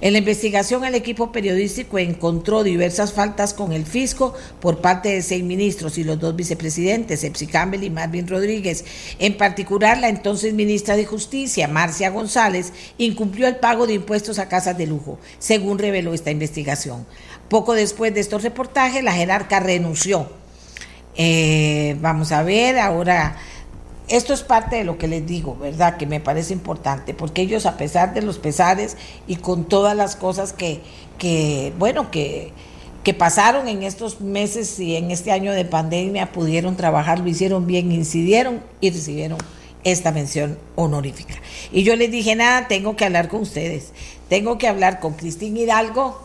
En 0.00 0.12
la 0.12 0.20
investigación, 0.20 0.84
el 0.84 0.94
equipo 0.94 1.32
periodístico 1.32 1.98
encontró 1.98 2.62
diversas 2.62 3.12
faltas 3.12 3.52
con 3.52 3.72
el 3.72 3.84
fisco 3.84 4.32
por 4.60 4.80
parte 4.80 5.08
de 5.08 5.22
seis 5.22 5.42
ministros 5.42 5.98
y 5.98 6.04
los 6.04 6.20
dos 6.20 6.36
vicepresidentes, 6.36 7.24
Epsi 7.24 7.48
Campbell 7.48 7.82
y 7.82 7.90
Marvin 7.90 8.28
Rodríguez. 8.28 8.84
En 9.18 9.36
particular, 9.36 9.98
la 9.98 10.08
entonces 10.08 10.54
ministra 10.54 10.94
de 10.94 11.04
Justicia, 11.04 11.66
Marcia 11.66 12.10
González, 12.10 12.72
incumplió 12.96 13.48
el 13.48 13.56
pago 13.56 13.88
de 13.88 13.94
impuestos 13.94 14.38
a 14.38 14.48
casas 14.48 14.78
de 14.78 14.86
lujo, 14.86 15.18
según 15.40 15.80
reveló 15.80 16.14
esta 16.14 16.30
investigación. 16.30 17.04
Poco 17.48 17.74
después 17.74 18.14
de 18.14 18.20
estos 18.20 18.44
reportajes, 18.44 19.02
la 19.02 19.12
jerarca 19.12 19.58
renunció. 19.58 20.30
Eh, 21.16 21.96
vamos 22.00 22.30
a 22.30 22.44
ver, 22.44 22.78
ahora 22.78 23.36
esto 24.08 24.32
es 24.32 24.42
parte 24.42 24.76
de 24.76 24.84
lo 24.84 24.98
que 24.98 25.08
les 25.08 25.26
digo, 25.26 25.56
¿verdad? 25.56 25.96
Que 25.96 26.06
me 26.06 26.20
parece 26.20 26.52
importante, 26.52 27.14
porque 27.14 27.42
ellos 27.42 27.66
a 27.66 27.76
pesar 27.76 28.14
de 28.14 28.22
los 28.22 28.38
pesares 28.38 28.96
y 29.26 29.36
con 29.36 29.64
todas 29.64 29.96
las 29.96 30.16
cosas 30.16 30.52
que, 30.52 30.80
que 31.18 31.72
bueno, 31.78 32.10
que, 32.10 32.52
que 33.04 33.14
pasaron 33.14 33.68
en 33.68 33.82
estos 33.82 34.20
meses 34.20 34.78
y 34.80 34.96
en 34.96 35.10
este 35.10 35.30
año 35.30 35.52
de 35.52 35.64
pandemia, 35.64 36.32
pudieron 36.32 36.76
trabajar, 36.76 37.20
lo 37.20 37.28
hicieron 37.28 37.66
bien, 37.66 37.92
incidieron 37.92 38.62
y 38.80 38.90
recibieron 38.90 39.38
esta 39.84 40.10
mención 40.10 40.58
honorífica. 40.74 41.34
Y 41.70 41.82
yo 41.82 41.94
les 41.96 42.10
dije, 42.10 42.34
nada, 42.34 42.66
tengo 42.68 42.96
que 42.96 43.04
hablar 43.04 43.28
con 43.28 43.42
ustedes, 43.42 43.92
tengo 44.28 44.58
que 44.58 44.68
hablar 44.68 45.00
con 45.00 45.14
Cristín 45.14 45.56
Hidalgo, 45.56 46.20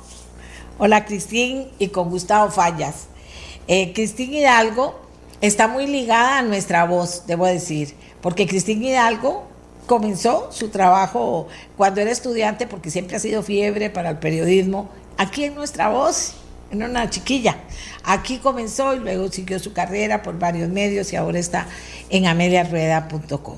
hola 0.77 1.05
Cristín, 1.05 1.67
y 1.79 1.89
con 1.89 2.09
Gustavo 2.09 2.49
Fallas. 2.49 3.07
Eh, 3.67 3.93
Cristín 3.93 4.33
Hidalgo 4.33 4.99
está 5.43 5.67
muy 5.67 5.87
ligada 5.87 6.37
a 6.37 6.41
nuestra 6.41 6.85
voz, 6.85 7.23
debo 7.27 7.45
decir, 7.45 7.95
porque 8.21 8.47
Cristina 8.47 8.87
Hidalgo 8.87 9.43
comenzó 9.85 10.49
su 10.53 10.69
trabajo 10.69 11.49
cuando 11.75 11.99
era 11.99 12.11
estudiante, 12.11 12.65
porque 12.65 12.89
siempre 12.89 13.17
ha 13.17 13.19
sido 13.19 13.43
fiebre 13.43 13.89
para 13.89 14.11
el 14.11 14.19
periodismo, 14.19 14.89
aquí 15.17 15.43
en 15.43 15.55
nuestra 15.55 15.89
voz, 15.89 16.35
en 16.71 16.81
una 16.81 17.09
chiquilla. 17.09 17.57
Aquí 18.05 18.37
comenzó 18.37 18.95
y 18.95 18.99
luego 18.99 19.29
siguió 19.29 19.59
su 19.59 19.73
carrera 19.73 20.23
por 20.23 20.39
varios 20.39 20.69
medios 20.69 21.11
y 21.11 21.17
ahora 21.17 21.39
está 21.39 21.67
en 22.09 22.25
ameliarrueda.com. 22.25 23.57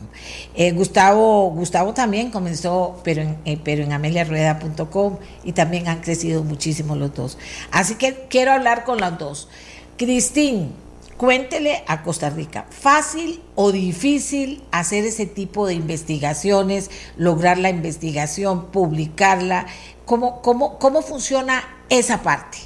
Eh, 0.55 0.71
Gustavo, 0.71 1.51
Gustavo 1.51 1.93
también 1.93 2.31
comenzó, 2.31 2.99
pero 3.03 3.21
en, 3.21 3.37
eh, 3.45 3.59
pero 3.63 3.83
en 3.83 3.93
ameliarrueda.com 3.93 5.17
y 5.43 5.51
también 5.51 5.87
han 5.87 6.01
crecido 6.01 6.43
muchísimo 6.43 6.95
los 6.95 7.13
dos. 7.13 7.37
Así 7.69 7.93
que 7.93 8.25
quiero 8.27 8.53
hablar 8.53 8.85
con 8.85 8.99
los 8.99 9.19
dos. 9.19 9.49
Cristín, 9.97 10.73
Cuéntele 11.17 11.81
a 11.87 12.03
Costa 12.03 12.29
Rica, 12.29 12.65
¿fácil 12.69 13.41
o 13.55 13.71
difícil 13.71 14.61
hacer 14.73 15.05
ese 15.05 15.25
tipo 15.25 15.65
de 15.65 15.73
investigaciones, 15.73 16.91
lograr 17.15 17.57
la 17.57 17.69
investigación, 17.69 18.65
publicarla? 18.65 19.65
¿Cómo, 20.03 20.41
cómo, 20.41 20.77
cómo 20.77 21.01
funciona 21.01 21.63
esa 21.87 22.21
parte? 22.21 22.57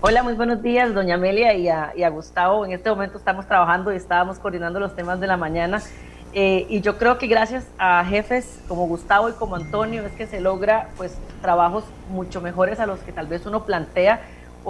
Hola, 0.00 0.22
muy 0.22 0.34
buenos 0.34 0.62
días, 0.62 0.94
doña 0.94 1.16
Amelia 1.16 1.54
y 1.54 1.68
a, 1.68 2.08
Gustavo. 2.10 2.64
En 2.64 2.70
este 2.70 2.88
momento 2.90 3.18
estamos 3.18 3.48
trabajando 3.48 3.92
y 3.92 3.96
estábamos 3.96 4.38
coordinando 4.38 4.78
los 4.78 4.94
temas 4.94 5.18
de 5.18 5.26
la 5.26 5.36
mañana. 5.36 5.82
Eh, 6.32 6.64
y 6.68 6.80
yo 6.80 6.96
creo 6.96 7.18
que 7.18 7.26
gracias 7.26 7.66
a 7.76 8.04
jefes 8.04 8.60
como 8.68 8.86
Gustavo 8.86 9.30
y 9.30 9.32
como 9.32 9.56
Antonio 9.56 10.06
es 10.06 10.12
que 10.12 10.28
se 10.28 10.40
logra 10.40 10.90
pues 10.96 11.18
trabajos 11.42 11.82
mucho 12.08 12.40
mejores 12.40 12.78
a 12.78 12.86
los 12.86 13.00
que 13.00 13.10
tal 13.10 13.26
vez 13.26 13.46
uno 13.46 13.64
plantea 13.64 14.20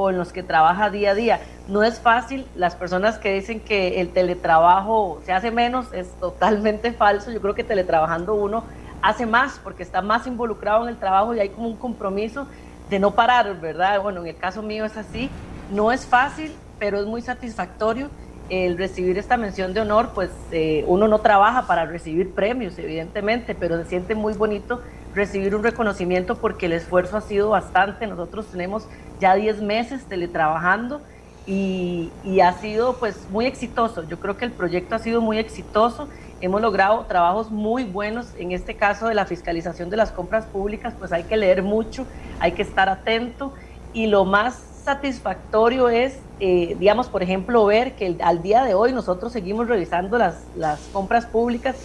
o 0.01 0.11
en 0.11 0.17
los 0.17 0.33
que 0.33 0.45
trabaja 0.45 0.91
día 0.91 1.11
a 1.11 1.15
día. 1.15 1.41
No 1.67 1.83
es 1.83 1.99
fácil, 1.99 2.47
las 2.55 2.77
personas 2.77 3.19
que 3.19 3.33
dicen 3.33 3.59
que 3.59 4.01
el 4.01 4.11
teletrabajo 4.11 5.21
se 5.27 5.33
hace 5.33 5.51
menos 5.51 5.93
es 5.93 6.09
totalmente 6.21 6.93
falso. 7.03 7.33
Yo 7.33 7.41
creo 7.41 7.55
que 7.57 7.65
teletrabajando 7.65 8.35
uno 8.35 8.63
hace 9.03 9.27
más 9.27 9.61
porque 9.65 9.83
está 9.83 10.01
más 10.01 10.29
involucrado 10.29 10.85
en 10.85 10.91
el 10.91 10.99
trabajo 10.99 11.35
y 11.35 11.41
hay 11.41 11.49
como 11.49 11.67
un 11.67 11.77
compromiso 11.77 12.47
de 12.89 13.01
no 13.01 13.11
parar, 13.11 13.61
¿verdad? 13.61 14.01
Bueno, 14.01 14.21
en 14.21 14.29
el 14.29 14.37
caso 14.37 14.63
mío 14.63 14.85
es 14.85 14.97
así. 14.97 15.31
No 15.73 15.91
es 15.91 16.07
fácil, 16.07 16.55
pero 16.79 17.01
es 17.01 17.07
muy 17.07 17.21
satisfactorio 17.21 18.09
el 18.49 18.79
recibir 18.79 19.19
esta 19.19 19.37
mención 19.37 19.75
de 19.75 19.81
honor, 19.81 20.11
pues 20.15 20.31
eh, 20.53 20.85
uno 20.87 21.07
no 21.09 21.21
trabaja 21.21 21.67
para 21.67 21.85
recibir 21.85 22.33
premios, 22.33 22.79
evidentemente, 22.79 23.55
pero 23.55 23.77
se 23.79 23.85
siente 23.85 24.15
muy 24.15 24.33
bonito 24.35 24.81
recibir 25.15 25.55
un 25.55 25.63
reconocimiento 25.63 26.37
porque 26.37 26.67
el 26.67 26.73
esfuerzo 26.73 27.17
ha 27.17 27.21
sido 27.21 27.51
bastante. 27.51 28.07
Nosotros 28.07 28.47
tenemos 28.47 28.87
ya 29.21 29.35
10 29.35 29.63
meses 29.63 30.05
teletrabajando 30.05 31.03
y, 31.47 32.11
y 32.25 32.41
ha 32.41 32.53
sido 32.55 32.95
pues 32.95 33.29
muy 33.31 33.47
exitoso. 33.47 34.09
Yo 34.09 34.19
creo 34.19 34.37
que 34.37 34.45
el 34.45 34.53
proyecto 34.53 34.95
ha 34.95 34.99
sido 34.99 35.21
muy 35.21 35.39
exitoso. 35.39 36.09
Hemos 36.41 36.63
logrado 36.63 37.05
trabajos 37.07 37.51
muy 37.51 37.85
buenos. 37.85 38.29
En 38.39 38.53
este 38.53 38.75
caso 38.75 39.09
de 39.09 39.15
la 39.15 39.27
fiscalización 39.27 39.91
de 39.91 39.97
las 39.97 40.13
compras 40.13 40.47
públicas, 40.47 40.95
pues 40.99 41.13
hay 41.13 41.25
que 41.25 41.37
leer 41.37 41.63
mucho, 41.63 42.07
hay 42.39 42.53
que 42.53 42.63
estar 42.63 42.89
atento 42.89 43.53
y 43.93 44.07
lo 44.07 44.25
más 44.25 44.78
satisfactorio 44.89 45.91
es, 45.91 46.19
eh, 46.41 46.75
digamos, 46.79 47.09
por 47.09 47.23
ejemplo, 47.23 47.67
ver 47.67 47.93
que 47.93 48.17
al 48.23 48.41
día 48.41 48.65
de 48.65 48.73
hoy 48.73 48.95
nosotros 48.95 49.35
seguimos 49.35 49.69
revisando 49.69 50.17
las, 50.17 50.47
las 50.57 50.81
compras 50.95 51.27
públicas 51.27 51.77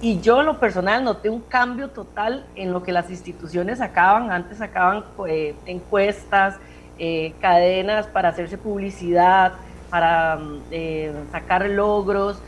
y 0.00 0.20
yo 0.20 0.44
lo 0.44 0.60
personal 0.60 1.02
noté 1.02 1.28
un 1.28 1.40
cambio 1.40 1.88
total 1.88 2.46
en 2.54 2.72
lo 2.72 2.84
que 2.84 2.92
las 2.92 3.10
instituciones 3.10 3.78
sacaban. 3.78 4.30
Antes 4.30 4.58
sacaban 4.58 5.02
eh, 5.26 5.56
encuestas, 5.66 6.54
eh, 7.00 7.34
cadenas 7.40 8.06
para 8.06 8.28
hacerse 8.28 8.58
publicidad, 8.58 9.54
para 9.90 10.36
mm, 10.36 11.32
sacar 11.32 11.68
logros, 11.68 12.38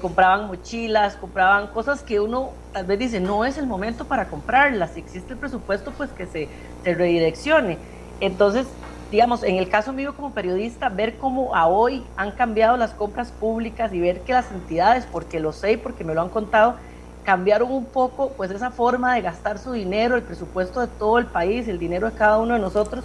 compraban 0.00 0.46
mochilas, 0.46 1.16
compraban 1.16 1.66
cosas 1.66 2.02
que 2.02 2.18
uno 2.18 2.52
tal 2.72 2.86
vez 2.86 2.98
dice, 2.98 3.20
no 3.20 3.44
es 3.44 3.58
el 3.58 3.66
momento 3.66 4.06
para 4.06 4.28
comprarlas, 4.28 4.92
si 4.92 5.00
existe 5.00 5.34
el 5.34 5.38
presupuesto, 5.38 5.90
pues 5.90 6.10
que 6.10 6.26
se, 6.26 6.48
se 6.84 6.94
redireccione. 6.94 7.76
Entonces, 8.20 8.66
digamos, 9.14 9.44
en 9.44 9.58
el 9.58 9.68
caso 9.68 9.92
mío 9.92 10.12
como 10.16 10.34
periodista, 10.34 10.88
ver 10.88 11.18
cómo 11.18 11.54
a 11.54 11.68
hoy 11.68 12.02
han 12.16 12.32
cambiado 12.32 12.76
las 12.76 12.90
compras 12.90 13.30
públicas 13.30 13.92
y 13.92 14.00
ver 14.00 14.22
que 14.22 14.32
las 14.32 14.50
entidades, 14.50 15.06
porque 15.06 15.38
lo 15.38 15.52
sé 15.52 15.74
y 15.74 15.76
porque 15.76 16.02
me 16.02 16.14
lo 16.14 16.20
han 16.20 16.30
contado, 16.30 16.74
cambiaron 17.22 17.70
un 17.70 17.84
poco 17.84 18.32
pues 18.36 18.50
esa 18.50 18.72
forma 18.72 19.14
de 19.14 19.20
gastar 19.20 19.60
su 19.60 19.70
dinero, 19.70 20.16
el 20.16 20.22
presupuesto 20.22 20.80
de 20.80 20.88
todo 20.88 21.20
el 21.20 21.26
país, 21.26 21.68
el 21.68 21.78
dinero 21.78 22.10
de 22.10 22.16
cada 22.16 22.38
uno 22.38 22.54
de 22.54 22.60
nosotros, 22.60 23.04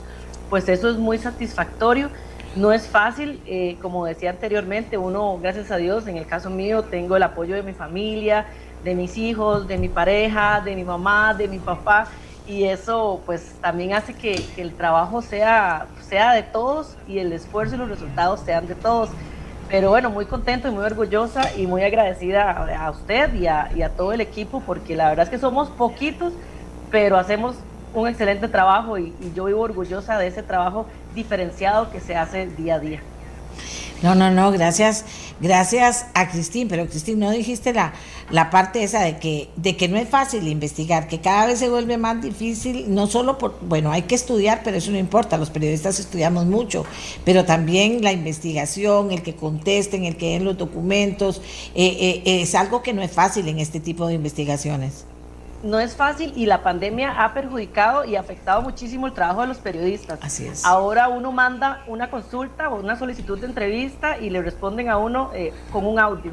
pues 0.49 0.67
eso 0.67 0.89
es 0.89 0.97
muy 0.97 1.19
satisfactorio. 1.19 2.09
No 2.55 2.73
es 2.73 2.87
fácil, 2.87 3.39
eh, 3.45 3.77
como 3.79 4.03
decía 4.07 4.31
anteriormente, 4.31 4.97
uno, 4.97 5.37
gracias 5.39 5.69
a 5.69 5.77
Dios, 5.77 6.07
en 6.07 6.17
el 6.17 6.25
caso 6.25 6.49
mío, 6.49 6.81
tengo 6.81 7.17
el 7.17 7.21
apoyo 7.21 7.53
de 7.53 7.61
mi 7.61 7.73
familia, 7.73 8.47
de 8.83 8.95
mis 8.95 9.15
hijos, 9.15 9.67
de 9.67 9.77
mi 9.77 9.89
pareja, 9.89 10.59
de 10.65 10.75
mi 10.75 10.83
mamá, 10.83 11.35
de 11.35 11.47
mi 11.47 11.59
papá, 11.59 12.07
y 12.49 12.63
eso 12.63 13.21
pues 13.27 13.53
también 13.61 13.93
hace 13.93 14.15
que, 14.15 14.43
el 14.57 14.73
trabajo 14.73 15.21
sea, 15.21 15.85
sea 16.01 16.33
de 16.33 16.41
todos 16.41 16.97
y 17.07 17.19
el 17.19 17.31
esfuerzo 17.31 17.75
y 17.75 17.77
los 17.77 17.89
resultados 17.89 18.39
sean 18.39 18.67
de 18.67 18.73
todos. 18.73 19.09
Pero 19.69 19.89
bueno, 19.89 20.09
muy 20.09 20.25
contento 20.25 20.67
y 20.67 20.71
muy 20.71 20.83
orgullosa 20.83 21.55
y 21.55 21.67
muy 21.67 21.83
agradecida 21.83 22.49
a, 22.51 22.89
usted 22.89 23.35
y 23.35 23.45
a, 23.45 23.69
y 23.75 23.83
a 23.83 23.89
todo 23.89 24.13
el 24.13 24.21
equipo, 24.21 24.63
porque 24.65 24.95
la 24.95 25.09
verdad 25.09 25.25
es 25.25 25.29
que 25.29 25.37
somos 25.37 25.69
poquitos, 25.69 26.33
pero 26.89 27.19
hacemos 27.19 27.55
un 27.93 28.07
excelente 28.07 28.47
trabajo 28.47 28.97
y, 28.97 29.13
yo 29.35 29.45
vivo 29.45 29.61
orgullosa 29.61 30.17
de 30.17 30.25
ese 30.25 30.41
trabajo 30.41 30.87
diferenciado 31.13 31.91
que 31.91 31.99
se 31.99 32.15
hace 32.15 32.47
día 32.47 32.75
a 32.75 32.79
día. 32.79 33.01
No, 34.01 34.15
no, 34.15 34.31
no, 34.31 34.49
gracias, 34.51 35.03
gracias 35.41 36.05
a 36.13 36.29
Cristín, 36.29 36.69
pero 36.69 36.87
Cristín, 36.87 37.19
no 37.19 37.31
dijiste 37.31 37.73
la, 37.73 37.93
la 38.31 38.49
parte 38.49 38.81
esa 38.81 39.01
de 39.01 39.17
que, 39.17 39.49
de 39.57 39.75
que 39.75 39.89
no 39.89 39.97
es 39.97 40.07
fácil 40.07 40.47
investigar, 40.47 41.09
que 41.09 41.19
cada 41.19 41.47
vez 41.47 41.59
se 41.59 41.69
vuelve 41.69 41.97
más 41.97 42.21
difícil, 42.21 42.93
no 42.93 43.07
solo 43.07 43.37
por, 43.37 43.59
bueno, 43.61 43.91
hay 43.91 44.03
que 44.03 44.15
estudiar, 44.15 44.61
pero 44.63 44.77
eso 44.77 44.91
no 44.91 44.97
importa, 44.97 45.37
los 45.37 45.49
periodistas 45.49 45.99
estudiamos 45.99 46.45
mucho, 46.45 46.85
pero 47.25 47.43
también 47.43 48.01
la 48.01 48.13
investigación, 48.13 49.11
el 49.11 49.21
que 49.21 49.35
contesten, 49.35 50.05
el 50.05 50.15
que 50.15 50.31
den 50.31 50.45
los 50.45 50.57
documentos, 50.57 51.41
eh, 51.75 52.23
eh, 52.25 52.41
es 52.41 52.55
algo 52.55 52.81
que 52.81 52.93
no 52.93 53.01
es 53.01 53.11
fácil 53.11 53.49
en 53.49 53.59
este 53.59 53.81
tipo 53.81 54.07
de 54.07 54.13
investigaciones 54.13 55.03
no 55.63 55.79
es 55.79 55.95
fácil 55.95 56.33
y 56.35 56.45
la 56.45 56.63
pandemia 56.63 57.23
ha 57.23 57.33
perjudicado 57.33 58.05
y 58.05 58.15
afectado 58.15 58.61
muchísimo 58.61 59.07
el 59.07 59.13
trabajo 59.13 59.41
de 59.41 59.47
los 59.47 59.57
periodistas. 59.57 60.19
Así 60.21 60.47
es. 60.47 60.65
Ahora 60.65 61.09
uno 61.09 61.31
manda 61.31 61.83
una 61.87 62.09
consulta 62.09 62.69
o 62.69 62.79
una 62.79 62.95
solicitud 62.95 63.39
de 63.39 63.47
entrevista 63.47 64.17
y 64.17 64.29
le 64.29 64.41
responden 64.41 64.89
a 64.89 64.97
uno 64.97 65.31
eh, 65.33 65.53
con 65.71 65.85
un 65.85 65.99
audio 65.99 66.31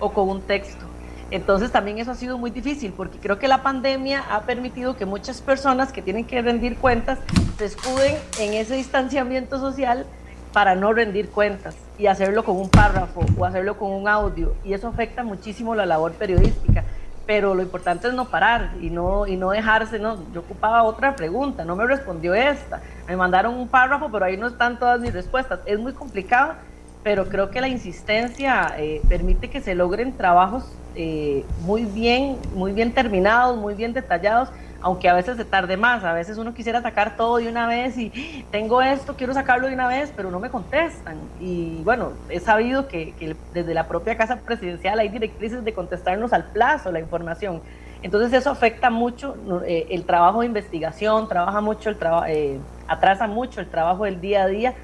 o 0.00 0.12
con 0.12 0.28
un 0.28 0.42
texto. 0.42 0.86
Entonces 1.30 1.72
también 1.72 1.98
eso 1.98 2.10
ha 2.10 2.14
sido 2.14 2.38
muy 2.38 2.50
difícil 2.50 2.92
porque 2.92 3.18
creo 3.18 3.38
que 3.38 3.48
la 3.48 3.62
pandemia 3.62 4.24
ha 4.30 4.42
permitido 4.42 4.96
que 4.96 5.06
muchas 5.06 5.40
personas 5.40 5.92
que 5.92 6.02
tienen 6.02 6.24
que 6.26 6.42
rendir 6.42 6.76
cuentas 6.76 7.18
se 7.58 7.64
escuden 7.64 8.16
en 8.38 8.54
ese 8.54 8.76
distanciamiento 8.76 9.58
social 9.58 10.06
para 10.52 10.74
no 10.76 10.92
rendir 10.92 11.30
cuentas 11.30 11.74
y 11.98 12.06
hacerlo 12.06 12.44
con 12.44 12.56
un 12.56 12.68
párrafo 12.68 13.24
o 13.36 13.44
hacerlo 13.44 13.76
con 13.76 13.90
un 13.90 14.06
audio 14.06 14.54
y 14.64 14.74
eso 14.74 14.86
afecta 14.86 15.24
muchísimo 15.24 15.74
la 15.74 15.86
labor 15.86 16.12
periodística 16.12 16.84
pero 17.26 17.54
lo 17.54 17.62
importante 17.62 18.08
es 18.08 18.14
no 18.14 18.26
parar 18.26 18.72
y 18.80 18.90
no, 18.90 19.26
y 19.26 19.36
no 19.36 19.50
dejarse, 19.50 19.98
no, 19.98 20.30
yo 20.32 20.40
ocupaba 20.40 20.82
otra 20.82 21.16
pregunta, 21.16 21.64
no 21.64 21.76
me 21.76 21.86
respondió 21.86 22.34
esta, 22.34 22.82
me 23.06 23.16
mandaron 23.16 23.54
un 23.54 23.68
párrafo, 23.68 24.10
pero 24.12 24.24
ahí 24.24 24.36
no 24.36 24.46
están 24.46 24.78
todas 24.78 25.00
mis 25.00 25.12
respuestas, 25.12 25.60
es 25.66 25.78
muy 25.78 25.94
complicado, 25.94 26.54
pero 27.02 27.28
creo 27.28 27.50
que 27.50 27.60
la 27.60 27.68
insistencia 27.68 28.74
eh, 28.78 29.00
permite 29.08 29.50
que 29.50 29.60
se 29.60 29.74
logren 29.74 30.16
trabajos 30.16 30.64
eh, 30.94 31.44
muy 31.60 31.84
bien, 31.84 32.38
muy 32.54 32.72
bien 32.72 32.92
terminados, 32.92 33.56
muy 33.56 33.74
bien 33.74 33.92
detallados, 33.92 34.50
aunque 34.84 35.08
a 35.08 35.14
veces 35.14 35.38
se 35.38 35.46
tarde 35.46 35.78
más, 35.78 36.04
a 36.04 36.12
veces 36.12 36.36
uno 36.36 36.52
quisiera 36.52 36.82
sacar 36.82 37.16
todo 37.16 37.38
de 37.38 37.48
una 37.48 37.66
vez 37.66 37.96
y 37.96 38.44
tengo 38.50 38.82
esto, 38.82 39.14
quiero 39.16 39.32
sacarlo 39.32 39.66
de 39.66 39.72
una 39.72 39.88
vez, 39.88 40.12
pero 40.14 40.30
no 40.30 40.38
me 40.38 40.50
contestan. 40.50 41.16
Y 41.40 41.82
bueno, 41.84 42.12
he 42.28 42.38
sabido 42.38 42.86
que, 42.86 43.34
desde 43.54 43.72
la 43.72 43.88
propia 43.88 44.18
Casa 44.18 44.40
Presidencial 44.40 44.98
hay 44.98 45.08
directrices 45.08 45.64
de 45.64 45.72
contestarnos 45.72 46.34
al 46.34 46.44
plazo 46.52 46.92
la 46.92 47.00
información. 47.00 47.62
Entonces 48.02 48.34
eso 48.34 48.50
afecta 48.50 48.90
mucho 48.90 49.36
eh, 49.66 49.86
el 49.88 50.04
trabajo 50.04 50.40
de 50.40 50.48
investigación, 50.48 51.28
trabaja 51.28 51.62
mucho 51.62 51.88
el 51.88 51.96
trabajo, 51.96 52.26
eh, 52.28 52.58
atrasa 52.86 53.26
mucho 53.26 53.62
el 53.62 53.70
trabajo 53.70 54.04
del 54.04 54.20
día 54.20 54.42
a 54.42 54.48
día, 54.48 54.74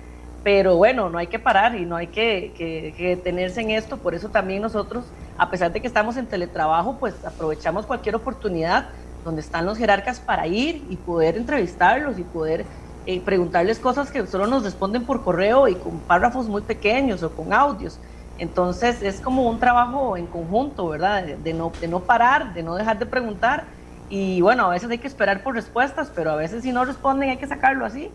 pero 0.43 0.77
bueno, 0.77 1.11
no 1.11 1.19
hay 1.19 1.27
que 1.27 1.39
parar 1.39 1.75
y 1.75 1.85
no 1.85 1.97
hay 1.97 2.07
que, 2.07 2.55
que, 2.57 2.95
que, 2.97 3.17
detenerse 3.17 3.61
en 3.61 3.73
esto. 3.73 3.99
Por 3.99 4.15
eso 4.15 4.31
también 4.31 4.63
nosotros, 4.63 5.05
a 5.37 5.51
pesar 5.51 5.71
de 5.71 5.83
que 5.83 5.87
estamos 5.87 6.17
en 6.17 6.25
teletrabajo, 6.25 6.97
pues 6.99 7.23
aprovechamos 7.23 7.85
cualquier 7.85 8.17
oportunidad 8.17 8.89
donde 9.25 9.41
están 9.41 9.67
los 9.67 9.79
jerarcas 9.79 10.21
para 10.21 10.47
ir 10.47 10.85
y 10.89 10.97
poder 10.97 11.37
entrevistarlos 11.37 12.19
y 12.19 12.23
poder 12.23 12.65
eh, 13.07 13.21
preguntarles 13.21 13.79
cosas 13.79 14.11
que 14.11 14.27
solo 14.27 14.47
nos 14.47 14.63
responden 14.63 15.05
por 15.05 15.25
correo 15.25 15.69
y 15.69 15.75
con 15.75 15.99
párrafos 16.01 16.49
muy 16.49 16.63
pequeños 16.63 17.23
o 17.23 17.31
con 17.31 17.53
audios. 17.53 17.99
Entonces 18.39 19.03
es 19.03 19.21
como 19.21 19.49
un 19.49 19.59
trabajo 19.59 20.17
en 20.17 20.27
conjunto, 20.27 20.89
¿verdad? 20.89 21.25
De, 21.25 21.53
no, 21.53 21.73
de 21.81 21.89
no 21.89 22.01
parar, 22.01 22.55
de 22.55 22.63
no 22.63 22.75
dejar 22.75 22.99
de 22.99 23.07
preguntar. 23.07 23.65
Y 24.09 24.41
bueno, 24.41 24.67
a 24.67 24.71
veces 24.71 24.91
hay 24.91 24.99
que 24.99 25.07
esperar 25.07 25.43
por 25.43 25.55
respuestas, 25.55 26.11
pero 26.15 26.31
a 26.31 26.37
veces 26.37 26.63
si 26.63 26.73
no 26.73 26.85
responden 26.85 27.31
hay 27.31 27.37
que 27.37 27.47
sacarlo 27.47 27.85
así. 27.85 28.11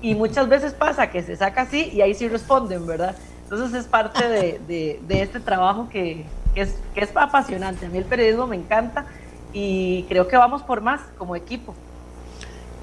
Y 0.00 0.14
muchas 0.14 0.48
veces 0.48 0.74
pasa 0.74 1.10
que 1.10 1.22
se 1.22 1.36
saca 1.36 1.62
así 1.62 1.90
y 1.92 2.02
ahí 2.02 2.14
sí 2.14 2.28
responden, 2.28 2.86
¿verdad? 2.86 3.16
Entonces 3.44 3.78
es 3.78 3.86
parte 3.86 4.28
de, 4.28 5.00
de, 5.06 5.22
este 5.22 5.40
trabajo 5.40 5.88
que, 5.88 6.24
es, 6.54 6.78
que 6.94 7.00
es 7.00 7.10
apasionante. 7.16 7.86
A 7.86 7.88
mí 7.88 7.98
el 7.98 8.04
periodismo 8.04 8.46
me 8.46 8.56
encanta 8.56 9.06
y 9.54 10.04
creo 10.08 10.28
que 10.28 10.36
vamos 10.36 10.62
por 10.62 10.82
más 10.82 11.00
como 11.16 11.36
equipo. 11.36 11.74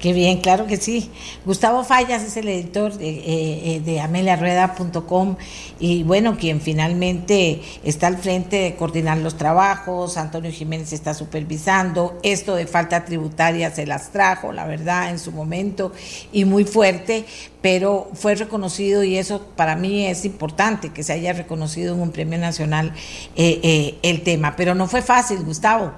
Qué 0.02 0.12
bien, 0.12 0.40
claro 0.40 0.66
que 0.66 0.78
sí. 0.78 1.12
Gustavo 1.46 1.84
Fallas 1.84 2.24
es 2.24 2.36
el 2.36 2.48
editor 2.48 2.92
de, 2.94 3.08
eh, 3.08 3.76
eh, 3.76 3.80
de 3.84 4.00
ameliarueda.com 4.00 5.36
y 5.78 6.02
bueno, 6.02 6.36
quien 6.36 6.60
finalmente 6.60 7.62
está 7.84 8.08
al 8.08 8.18
frente 8.18 8.56
de 8.56 8.74
coordinar 8.74 9.18
los 9.18 9.36
trabajos, 9.36 10.16
Antonio 10.16 10.50
Jiménez 10.50 10.92
está 10.92 11.14
supervisando, 11.14 12.18
esto 12.24 12.56
de 12.56 12.66
falta 12.66 13.04
tributaria 13.04 13.70
se 13.70 13.86
las 13.86 14.10
trajo, 14.10 14.50
la 14.50 14.66
verdad, 14.66 15.08
en 15.08 15.20
su 15.20 15.30
momento 15.30 15.92
y 16.32 16.46
muy 16.46 16.64
fuerte, 16.64 17.24
pero 17.60 18.10
fue 18.12 18.34
reconocido 18.34 19.04
y 19.04 19.18
eso 19.18 19.40
para 19.54 19.76
mí 19.76 20.06
es 20.08 20.24
importante 20.24 20.88
que 20.88 21.04
se 21.04 21.12
haya 21.12 21.32
reconocido 21.32 21.94
en 21.94 22.00
un 22.00 22.10
premio 22.10 22.40
nacional 22.40 22.92
eh, 23.36 24.00
el 24.02 24.22
tema, 24.22 24.56
pero 24.56 24.74
no 24.74 24.88
fue 24.88 25.00
fácil, 25.00 25.44
Gustavo. 25.44 25.92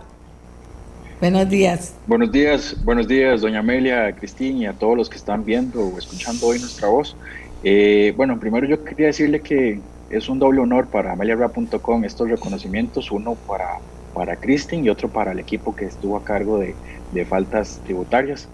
Buenos 1.24 1.48
días. 1.48 1.94
Buenos 2.06 2.30
días, 2.30 2.76
buenos 2.84 3.08
días, 3.08 3.40
doña 3.40 3.60
Amelia, 3.60 4.14
Cristín 4.14 4.58
y 4.58 4.66
a 4.66 4.74
todos 4.74 4.94
los 4.94 5.08
que 5.08 5.16
están 5.16 5.42
viendo 5.42 5.80
o 5.80 5.98
escuchando 5.98 6.48
hoy 6.48 6.58
nuestra 6.58 6.88
voz. 6.88 7.16
Eh, 7.62 8.12
bueno, 8.14 8.38
primero 8.38 8.66
yo 8.66 8.84
quería 8.84 9.06
decirle 9.06 9.40
que 9.40 9.80
es 10.10 10.28
un 10.28 10.38
doble 10.38 10.60
honor 10.60 10.86
para 10.86 11.12
ameliarap.com 11.12 12.04
estos 12.04 12.28
reconocimientos, 12.28 13.10
uno 13.10 13.36
para, 13.46 13.78
para 14.12 14.36
Cristín 14.36 14.84
y 14.84 14.90
otro 14.90 15.08
para 15.08 15.32
el 15.32 15.38
equipo 15.38 15.74
que 15.74 15.86
estuvo 15.86 16.18
a 16.18 16.24
cargo 16.24 16.58
de, 16.58 16.74
de 17.14 17.24
faltas 17.24 17.80
tributarias. 17.84 18.46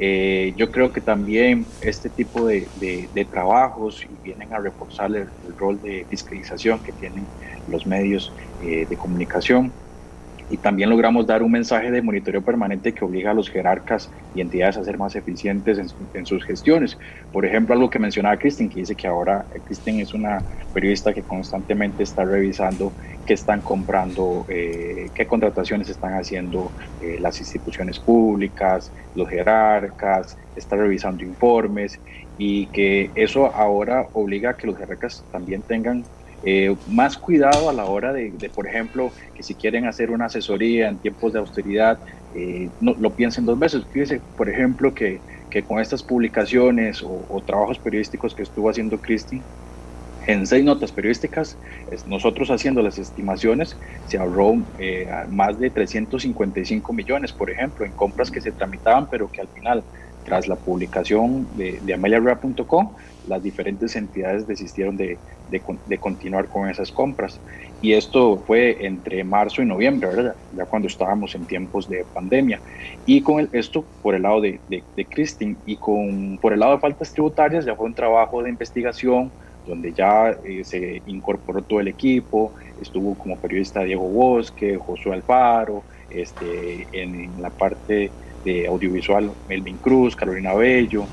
Eh, 0.00 0.54
yo 0.56 0.70
creo 0.70 0.94
que 0.94 1.02
también 1.02 1.66
este 1.82 2.08
tipo 2.08 2.46
de, 2.46 2.66
de, 2.80 3.24
trabajos 3.26 4.06
vienen 4.24 4.54
a 4.54 4.58
reforzar 4.58 5.14
el, 5.14 5.28
rol 5.58 5.82
de 5.82 6.06
fiscalización 6.08 6.78
que 6.78 6.92
tienen 6.92 7.26
los 7.70 7.86
medios 7.86 8.32
eh, 8.62 8.86
de 8.88 8.96
comunicación 8.96 9.70
y 10.48 10.58
también 10.58 10.90
logramos 10.90 11.26
dar 11.26 11.42
un 11.42 11.50
mensaje 11.50 11.90
de 11.90 12.02
monitoreo 12.02 12.42
permanente 12.42 12.94
que 12.94 13.04
obliga 13.04 13.32
a 13.32 13.34
los 13.34 13.50
jerarcas 13.50 14.10
y 14.32 14.40
entidades 14.40 14.76
a 14.76 14.84
ser 14.84 14.98
más 14.98 15.16
eficientes 15.16 15.78
en, 16.12 16.26
sus 16.26 16.44
gestiones. 16.44 16.98
Por 17.32 17.44
ejemplo, 17.44 17.74
algo 17.74 17.90
que 17.90 17.98
mencionaba 17.98 18.38
Kristen, 18.38 18.68
que 18.68 18.80
dice 18.80 18.96
que 18.96 19.06
ahora 19.06 19.46
eh, 19.54 19.60
Kristen 19.64 20.00
es 20.00 20.14
una 20.14 20.44
periodista 20.72 21.12
que 21.12 21.24
constantemente 21.24 22.02
está 22.02 22.24
revisando 22.24 22.94
qué 23.24 23.34
están 23.34 23.62
comprando, 23.62 24.44
eh, 24.48 25.10
qué 25.14 25.26
contrataciones 25.26 25.88
están 25.88 26.12
haciendo 26.12 26.74
eh, 27.00 27.16
las 27.18 27.40
instituciones 27.40 27.98
públicas, 27.98 28.92
los 29.14 29.28
jerarcas, 29.28 30.36
está 30.54 30.76
revisando 30.76 31.24
informes 31.24 32.00
y 32.36 32.70
que 32.70 33.12
eso 33.14 33.54
ahora 33.54 34.08
obliga 34.12 34.50
a 34.50 34.56
que 34.56 34.66
los 34.66 34.76
jerarcas 34.76 35.26
también 35.30 35.62
tengan 35.62 36.06
eh, 36.48 36.76
más 36.86 37.18
cuidado 37.18 37.68
a 37.68 37.72
la 37.72 37.86
hora 37.86 38.12
de, 38.12 38.30
por 38.54 38.68
ejemplo, 38.68 39.10
que 39.34 39.42
si 39.42 39.56
quieren 39.56 39.84
hacer 39.84 40.12
una 40.12 40.26
asesoría 40.26 40.88
en 40.88 41.00
tiempos 41.00 41.32
de 41.32 41.40
austeridad, 41.40 41.98
eh, 42.32 42.70
no, 42.78 42.94
lo 43.00 43.16
piensen 43.16 43.44
dos 43.44 43.58
veces. 43.58 43.84
Fíjense, 43.90 44.22
por 44.36 44.48
ejemplo, 44.48 44.94
que, 44.94 45.22
que 45.50 45.64
con 45.64 45.80
estas 45.80 46.04
publicaciones 46.04 47.02
o, 47.02 47.42
trabajos 47.44 47.80
periodísticos 47.80 48.32
que 48.32 48.44
estuvo 48.44 48.70
haciendo 48.70 49.00
Cristi, 49.00 49.42
en 50.28 50.46
seis 50.46 50.64
notas 50.64 50.92
periodísticas, 50.92 51.58
nosotros 52.06 52.48
haciendo 52.52 52.80
las 52.80 52.96
estimaciones, 52.98 53.76
se 54.04 54.16
ahorró 54.16 54.54
eh, 54.78 55.08
más 55.28 55.58
de 55.58 55.70
355 55.70 56.92
millones, 56.92 57.32
por 57.32 57.50
ejemplo, 57.50 57.84
en 57.84 57.90
compras 57.90 58.30
que 58.30 58.40
se 58.40 58.52
tramitaban, 58.52 59.08
pero 59.10 59.28
que 59.32 59.40
al 59.40 59.48
final 59.48 59.82
tras 60.22 60.46
la 60.46 60.56
publicación 60.56 61.48
de, 61.56 61.80
de 61.82 61.94
ameliarueda.com, 61.94 62.94
las 63.26 63.42
diferentes 63.42 63.96
entidades 63.96 64.46
desistieron 64.46 64.96
de, 64.96 65.20
de, 65.48 65.98
continuar 65.98 66.48
con 66.48 66.68
esas 66.68 66.92
compras. 66.92 67.40
Y 67.80 67.92
esto 67.92 68.42
fue 68.46 68.86
entre 68.86 69.24
marzo 69.24 69.62
y 69.62 69.66
noviembre, 69.66 70.08
¿verdad? 70.08 70.36
ya 70.50 70.64
cuando 70.66 70.88
estábamos 70.88 71.34
en 71.34 71.46
tiempos 71.46 71.88
de 71.88 72.04
pandemia. 72.12 72.62
Y 73.04 73.22
con 73.22 73.40
el, 73.40 73.50
esto 73.52 73.86
por 74.00 74.14
el 74.14 74.22
lado 74.22 74.40
de, 74.40 74.60
de, 74.68 74.84
de 74.96 75.06
Christine 75.06 75.56
y 75.64 75.76
con, 75.76 76.38
por 76.40 76.52
el 76.52 76.60
lado 76.60 76.72
de 76.72 76.80
faltas 76.80 77.12
tributarias 77.12 77.64
ya 77.64 77.76
fue 77.76 77.86
un 77.86 77.94
trabajo 77.94 78.42
de 78.42 78.50
investigación 78.50 79.32
donde 79.66 79.92
ya 79.92 80.30
eh, 80.44 80.64
se 80.64 81.02
incorporó 81.06 81.62
todo 81.62 81.80
el 81.80 81.88
equipo, 81.88 82.54
estuvo 82.76 83.18
como 83.18 83.38
periodista 83.40 83.82
Diego 83.82 84.08
Bosque, 84.08 84.78
Josué 84.78 85.14
Alfaro, 85.14 85.86
este, 86.08 86.86
en, 86.92 87.40
la 87.42 87.50
parte 87.50 88.14
de 88.44 88.66
audiovisual 88.66 89.32
Melvin 89.48 89.78
Cruz, 89.78 90.14
Carolina 90.14 90.54
Bello, 90.54 91.10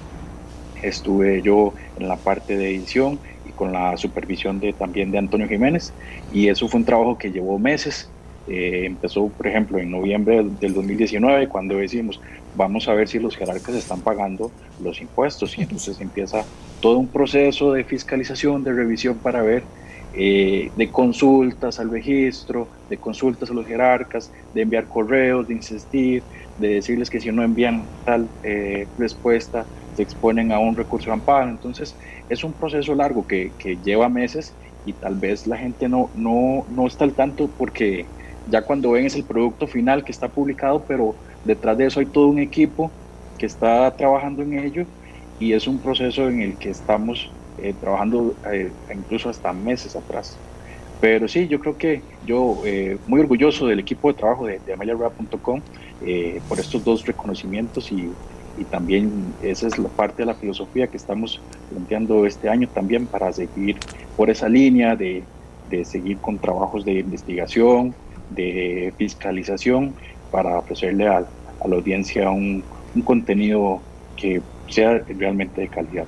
estuve 0.83 1.41
yo 1.41 1.73
en 1.95 2.07
la 2.07 2.21
parte 2.21 2.57
de 2.57 2.69
edición 2.75 3.21
y 3.43 3.53
con 3.53 3.71
la 3.71 3.97
supervisión 3.97 4.59
de, 4.59 4.73
también 4.73 5.11
de 5.11 5.17
Antonio 5.19 5.47
Jiménez 5.47 5.95
y 6.29 6.47
eso 6.49 6.67
fue 6.67 6.79
un 6.79 6.85
trabajo 6.85 7.17
que 7.17 7.31
llevó 7.31 7.59
meses. 7.59 8.13
Eh, 8.45 8.85
empezó, 8.85 9.33
por 9.33 9.47
ejemplo, 9.47 9.79
en 9.79 9.89
noviembre 9.89 10.43
del 10.43 10.73
2019 10.73 11.47
cuando 11.47 11.77
decimos 11.77 12.19
vamos 12.51 12.87
a 12.87 12.93
ver 12.93 13.07
si 13.07 13.19
los 13.19 13.37
jerarcas 13.37 13.75
están 13.75 14.03
pagando 14.03 14.53
los 14.77 15.01
impuestos 15.01 15.57
y 15.57 15.61
entonces 15.61 15.99
empieza 16.01 16.45
todo 16.79 16.99
un 16.99 17.11
proceso 17.11 17.71
de 17.71 17.85
fiscalización, 17.85 18.63
de 18.63 18.73
revisión 18.73 19.21
para 19.21 19.41
ver 19.41 19.69
eh, 20.15 20.71
de 20.75 20.91
consultas 20.91 21.79
al 21.79 21.89
registro, 21.89 22.69
de 22.87 22.99
consultas 22.99 23.49
a 23.49 23.53
los 23.53 23.65
jerarcas, 23.65 24.31
de 24.51 24.61
enviar 24.61 24.87
correos, 24.87 25.47
de 25.47 25.55
insistir, 25.55 26.27
de 26.55 26.67
decirles 26.75 27.09
que 27.09 27.19
si 27.19 27.31
no 27.31 27.43
envían 27.43 27.89
tal 28.03 28.31
eh, 28.43 28.89
respuesta, 28.97 29.69
se 29.95 30.03
exponen 30.03 30.51
a 30.51 30.59
un 30.59 30.75
recurso 30.75 31.07
de 31.07 31.13
amparo. 31.13 31.49
Entonces, 31.49 31.95
es 32.29 32.43
un 32.43 32.53
proceso 32.53 32.95
largo 32.95 33.27
que, 33.27 33.51
que, 33.57 33.77
lleva 33.83 34.09
meses 34.09 34.53
y 34.85 34.93
tal 34.93 35.15
vez 35.15 35.47
la 35.47 35.57
gente 35.57 35.87
no, 35.87 36.09
no, 36.15 36.65
no 36.69 36.87
está 36.87 37.05
al 37.05 37.13
tanto 37.13 37.49
porque 37.57 38.05
ya 38.49 38.61
cuando 38.61 38.91
ven 38.91 39.05
es 39.05 39.15
el 39.15 39.23
producto 39.23 39.67
final 39.67 40.03
que 40.03 40.11
está 40.11 40.27
publicado, 40.27 40.83
pero 40.87 41.15
detrás 41.45 41.77
de 41.77 41.85
eso 41.85 41.99
hay 41.99 42.05
todo 42.05 42.27
un 42.27 42.39
equipo 42.39 42.91
que 43.37 43.45
está 43.45 43.95
trabajando 43.95 44.43
en 44.43 44.59
ello 44.59 44.85
y 45.39 45.53
es 45.53 45.67
un 45.67 45.79
proceso 45.79 46.27
en 46.27 46.41
el 46.41 46.57
que 46.57 46.69
estamos 46.69 47.29
eh, 47.57 47.73
trabajando 47.79 48.35
eh, 48.51 48.71
incluso 48.93 49.29
hasta 49.29 49.53
meses 49.53 49.95
atrás. 49.95 50.37
Pero 50.99 51.27
sí, 51.27 51.47
yo 51.47 51.59
creo 51.59 51.77
que 51.77 52.01
yo 52.25 52.61
eh, 52.65 52.97
muy 53.07 53.19
orgulloso 53.19 53.67
del 53.67 53.79
equipo 53.79 54.07
de 54.07 54.13
trabajo 54.13 54.45
de, 54.45 54.59
de 54.59 54.73
ameliarap.com 54.73 55.61
por 56.49 56.59
estos 56.59 56.83
dos 56.83 57.05
reconocimientos 57.05 57.91
y, 57.91 58.09
y, 58.57 58.63
también 58.65 59.33
esa 59.41 59.67
es 59.67 59.77
la 59.77 59.89
parte 59.89 60.23
de 60.23 60.27
la 60.27 60.35
filosofía 60.35 60.87
que 60.87 60.97
estamos 60.97 61.41
planteando 61.69 62.25
este 62.25 62.49
año 62.49 62.67
también 62.67 63.05
para 63.07 63.31
seguir 63.31 63.77
por 64.15 64.29
esa 64.29 64.49
línea 64.49 64.95
de, 64.95 65.23
de 65.69 65.85
seguir 65.85 66.17
con 66.17 66.37
trabajos 66.37 66.85
de 66.85 66.99
investigación, 66.99 67.93
de 68.29 68.93
fiscalización 68.97 69.93
para 70.31 70.59
ofrecerle 70.59 71.07
a, 71.07 71.25
la 71.65 71.75
audiencia 71.75 72.29
un, 72.29 72.61
un 72.93 73.01
contenido 73.03 73.79
que 74.17 74.41
sea 74.67 75.01
realmente 75.07 75.61
de 75.61 75.67
calidad. 75.69 76.05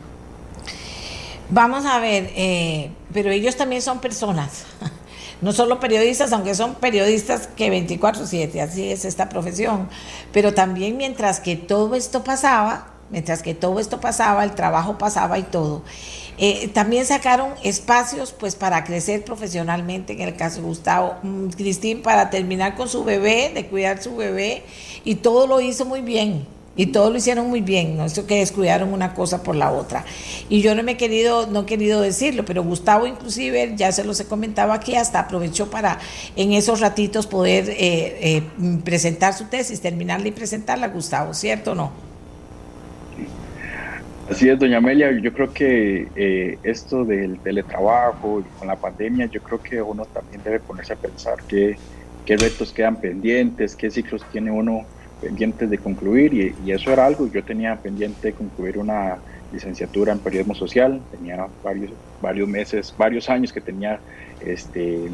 Vamos 1.50 1.86
a 1.86 2.00
ver, 2.00 2.32
eh, 2.36 2.90
pero 3.14 3.30
ellos 3.30 3.56
también 3.56 3.82
son 3.82 4.00
personas, 4.00 4.66
no 5.42 5.52
solo 5.52 5.80
periodistas, 5.80 6.32
aunque 6.34 6.56
son 6.56 6.76
periodistas 6.76 7.48
que 7.48 7.70
24/7, 7.70 8.62
así 8.62 8.92
es 8.92 9.06
esta 9.06 9.30
profesión, 9.30 9.90
pero 10.32 10.54
también 10.54 10.98
mientras 10.98 11.40
que 11.40 11.56
todo 11.56 11.96
esto 11.96 12.24
pasaba, 12.24 12.88
mientras 13.10 13.42
que 13.42 13.54
todo 13.54 13.80
esto 13.80 14.00
pasaba, 14.00 14.44
el 14.44 14.56
trabajo 14.56 14.98
pasaba 14.98 15.38
y 15.38 15.44
todo. 15.44 15.84
Eh, 16.38 16.68
también 16.74 17.06
sacaron 17.06 17.54
espacios 17.64 18.34
pues 18.34 18.56
para 18.56 18.84
crecer 18.84 19.24
profesionalmente, 19.24 20.14
en 20.14 20.22
el 20.22 20.36
caso 20.36 20.58
de 20.58 20.68
Gustavo, 20.68 21.16
mm, 21.24 21.48
Cristín 21.50 22.02
para 22.02 22.30
terminar 22.30 22.76
con 22.76 22.90
su 22.90 23.04
bebé, 23.06 23.52
de 23.54 23.68
cuidar 23.68 24.04
su 24.04 24.18
bebé, 24.18 24.64
y 25.06 25.16
todo 25.16 25.48
lo 25.48 25.62
hizo 25.62 25.86
muy 25.86 26.02
bien. 26.02 26.46
Y 26.78 26.88
todo 26.88 27.10
lo 27.10 27.18
hicieron 27.18 27.48
muy 27.48 27.62
bien, 27.62 27.96
no 27.96 28.04
esto 28.06 28.28
que 28.28 28.40
descuidaron 28.40 28.92
una 28.92 29.14
cosa 29.14 29.44
por 29.44 29.56
la 29.56 29.72
otra. 29.72 30.04
Y 30.50 30.62
yo 30.62 30.76
no 30.76 30.84
me 30.84 30.94
he 30.94 30.98
querido, 30.98 31.48
no 31.48 31.62
he 31.62 31.66
querido 31.66 32.02
decirlo, 32.02 32.44
pero 32.44 32.64
Gustavo 32.64 33.08
inclusive, 33.08 33.74
ya 33.78 33.92
se 33.94 34.04
los 34.04 34.20
he 34.20 34.28
comentado 34.28 34.74
aquí, 34.74 34.96
hasta 34.96 35.20
aprovechó 35.20 35.70
para 35.70 36.00
en 36.36 36.52
esos 36.52 36.82
ratitos 36.82 37.28
poder 37.28 37.70
eh, 37.70 37.78
eh, 38.38 38.44
presentar 38.84 39.34
su 39.34 39.46
tesis, 39.46 39.80
terminarla 39.80 40.28
y 40.28 40.32
presentarla, 40.32 40.90
Gustavo, 40.90 41.34
¿cierto 41.34 41.72
o 41.72 41.76
no? 41.76 42.06
Así 44.28 44.50
es, 44.50 44.58
doña 44.58 44.80
Amelia, 44.80 45.12
yo 45.22 45.32
creo 45.32 45.54
que 45.54 46.12
eh, 46.16 46.58
esto 46.64 47.06
del 47.06 47.40
teletrabajo 47.42 48.42
y 48.42 48.50
con 48.50 48.68
la 48.68 48.76
pandemia, 48.76 49.28
yo 49.28 49.42
creo 49.42 49.62
que 49.62 49.82
uno 49.82 50.06
también 50.08 50.42
debe 50.42 50.60
ponerse 50.60 50.94
a 50.94 50.96
pensar 50.98 51.36
qué, 51.48 51.80
qué 52.26 52.36
retos 52.36 52.74
quedan 52.74 53.00
pendientes, 53.00 53.76
qué 53.76 53.92
ciclos 53.92 54.26
tiene 54.32 54.52
uno 54.52 54.88
pendientes 55.22 55.70
de 55.70 55.78
concluir 55.78 56.56
y, 56.66 56.72
eso 56.72 56.92
era 56.92 57.06
algo. 57.06 57.28
Yo 57.28 57.44
tenía 57.44 57.76
pendiente 57.78 58.30
de 58.30 58.34
concluir 58.34 58.78
una 58.78 59.18
licenciatura 59.52 60.12
en 60.12 60.20
periodismo 60.20 60.56
social, 60.56 61.02
tenía 61.12 61.48
varios, 61.64 61.92
varios 62.22 62.48
meses, 62.48 62.94
varios 62.98 63.30
años 63.30 63.54
que 63.54 63.62
tenía 63.62 64.00
este, 64.42 65.10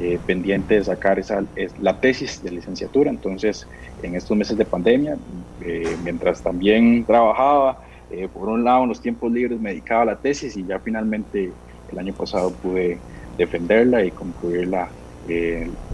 eh, 0.00 0.18
pendiente 0.26 0.74
de 0.74 0.84
sacar 0.84 1.18
esa, 1.18 1.42
la 1.80 2.00
tesis 2.00 2.42
de 2.42 2.50
licenciatura. 2.50 3.10
Entonces, 3.10 3.66
en 4.02 4.14
estos 4.14 4.36
meses 4.36 4.56
de 4.56 4.64
pandemia, 4.64 5.16
eh, 5.62 5.96
mientras 6.04 6.42
también 6.42 7.04
trabajaba, 7.04 7.80
eh, 8.10 8.28
por 8.32 8.48
un 8.48 8.64
lado 8.64 8.84
en 8.84 8.90
los 8.90 9.00
tiempos 9.00 9.32
libres 9.32 9.60
me 9.60 9.70
dedicaba 9.70 10.02
a 10.02 10.04
la 10.06 10.16
tesis 10.16 10.56
y 10.56 10.64
ya 10.64 10.78
finalmente 10.78 11.50
el 11.90 11.98
año 11.98 12.14
pasado 12.14 12.50
pude 12.52 12.98
defenderla 13.36 14.04
y 14.04 14.10
concluirla 14.10 14.88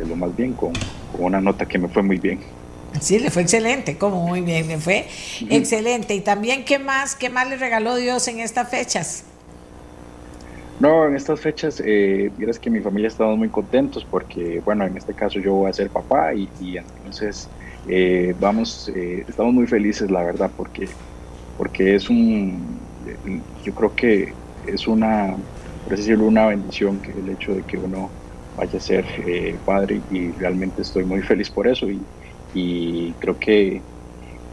lo 0.07 0.14
más 0.14 0.36
bien 0.36 0.52
con 0.52 0.72
una 1.18 1.40
nota 1.40 1.66
que 1.66 1.76
me 1.76 1.88
fue 1.88 2.05
muy 2.05 2.18
bien. 2.18 2.38
Sí, 3.01 3.18
le 3.18 3.30
fue 3.30 3.42
excelente, 3.42 3.99
como 3.99 4.26
muy 4.26 4.40
bien, 4.40 4.68
le 4.68 4.78
fue 4.78 5.07
excelente. 5.51 6.14
Y 6.14 6.20
también, 6.20 6.64
¿qué 6.64 6.78
más, 6.78 7.16
qué 7.16 7.28
más 7.28 7.49
le 7.49 7.57
regaló 7.57 7.97
Dios 7.97 8.26
en 8.28 8.40
estas 8.40 8.68
fechas? 8.68 9.24
No, 10.80 11.07
en 11.07 11.14
estas 11.14 11.40
fechas, 11.40 11.80
eh, 11.84 12.32
que 12.61 12.70
mi 12.70 12.80
familia 12.80 13.09
estamos 13.09 13.38
muy 13.38 13.49
contentos 13.49 14.05
porque, 14.05 14.61
bueno, 14.64 14.84
en 14.84 14.97
este 14.97 15.14
caso 15.14 15.38
yo 15.38 15.55
voy 15.55 15.70
a 15.70 15.72
ser 15.72 15.88
papá 15.90 16.34
y, 16.34 16.76
entonces 16.76 17.49
eh, 17.88 18.34
vamos, 18.38 18.90
eh, 18.95 19.24
estamos 19.26 19.55
muy 19.55 19.66
felices, 19.66 20.11
la 20.11 20.24
verdad, 20.24 20.51
porque, 20.57 20.88
porque 21.57 21.95
es 21.95 22.11
un, 22.11 22.80
yo 23.62 23.74
creo 23.74 23.95
que 23.95 24.34
es 24.66 24.86
una, 24.88 25.36
por 25.84 25.97
decirlo, 25.97 26.26
una 26.26 26.47
bendición 26.47 27.01
que 27.01 27.12
el 27.12 27.28
hecho 27.28 27.55
de 27.55 27.62
que 27.62 27.76
uno 27.76 28.11
vaya 28.57 28.78
a 28.78 28.80
ser 28.80 29.05
eh, 29.26 29.59
padre 29.64 30.01
y 30.11 30.32
realmente 30.32 30.82
estoy 30.82 31.05
muy 31.05 31.22
feliz 31.22 31.51
por 31.51 31.68
eso 31.68 31.88
y, 31.90 32.01
y 32.55 33.12
creo 33.18 33.38
que 33.38 33.82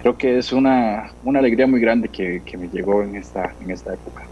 creo 0.02 0.18
que 0.18 0.40
es 0.40 0.52
una, 0.52 1.14
una 1.24 1.40
alegría 1.40 1.68
muy 1.68 1.80
grande 1.80 2.10
que, 2.10 2.42
que, 2.44 2.58
me 2.58 2.68
llegó 2.68 3.04
en 3.04 3.16
esta, 3.16 3.54
en 3.62 3.70
esta 3.70 3.94
época. 3.94 4.24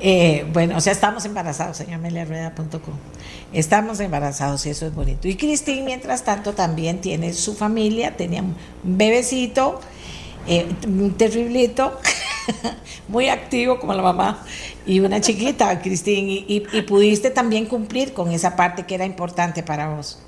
Eh, 0.00 0.46
bueno, 0.54 0.78
o 0.78 0.80
sea, 0.80 0.94
estamos 0.94 1.26
embarazados, 1.26 1.76
señor 1.76 2.00
meliarrueda.com. 2.00 2.94
Estamos 3.52 4.00
embarazados 4.00 4.64
y 4.64 4.70
eso 4.70 4.86
es 4.86 4.94
bonito. 4.94 5.28
Y 5.28 5.36
Cristín, 5.36 5.84
mientras 5.84 6.24
tanto, 6.24 6.54
también 6.54 7.02
tiene 7.02 7.34
su 7.34 7.54
familia, 7.54 8.16
tenía 8.16 8.40
un 8.40 8.56
bebecito, 8.82 9.80
eh, 10.48 10.66
un 10.86 11.12
terriblito, 11.12 11.98
muy 13.08 13.28
activo 13.28 13.78
como 13.78 13.92
la 13.92 14.02
mamá, 14.02 14.42
y 14.86 15.00
una 15.00 15.20
chiquita, 15.20 15.82
Cristín, 15.82 16.26
y 16.48 16.60
pudiste 16.88 17.30
también 17.30 17.66
cumplir 17.66 18.14
con 18.14 18.30
esa 18.30 18.56
parte 18.56 18.84
que 18.84 18.94
era 18.94 19.04
importante 19.04 19.62
para 19.62 19.94
vos 19.94 20.18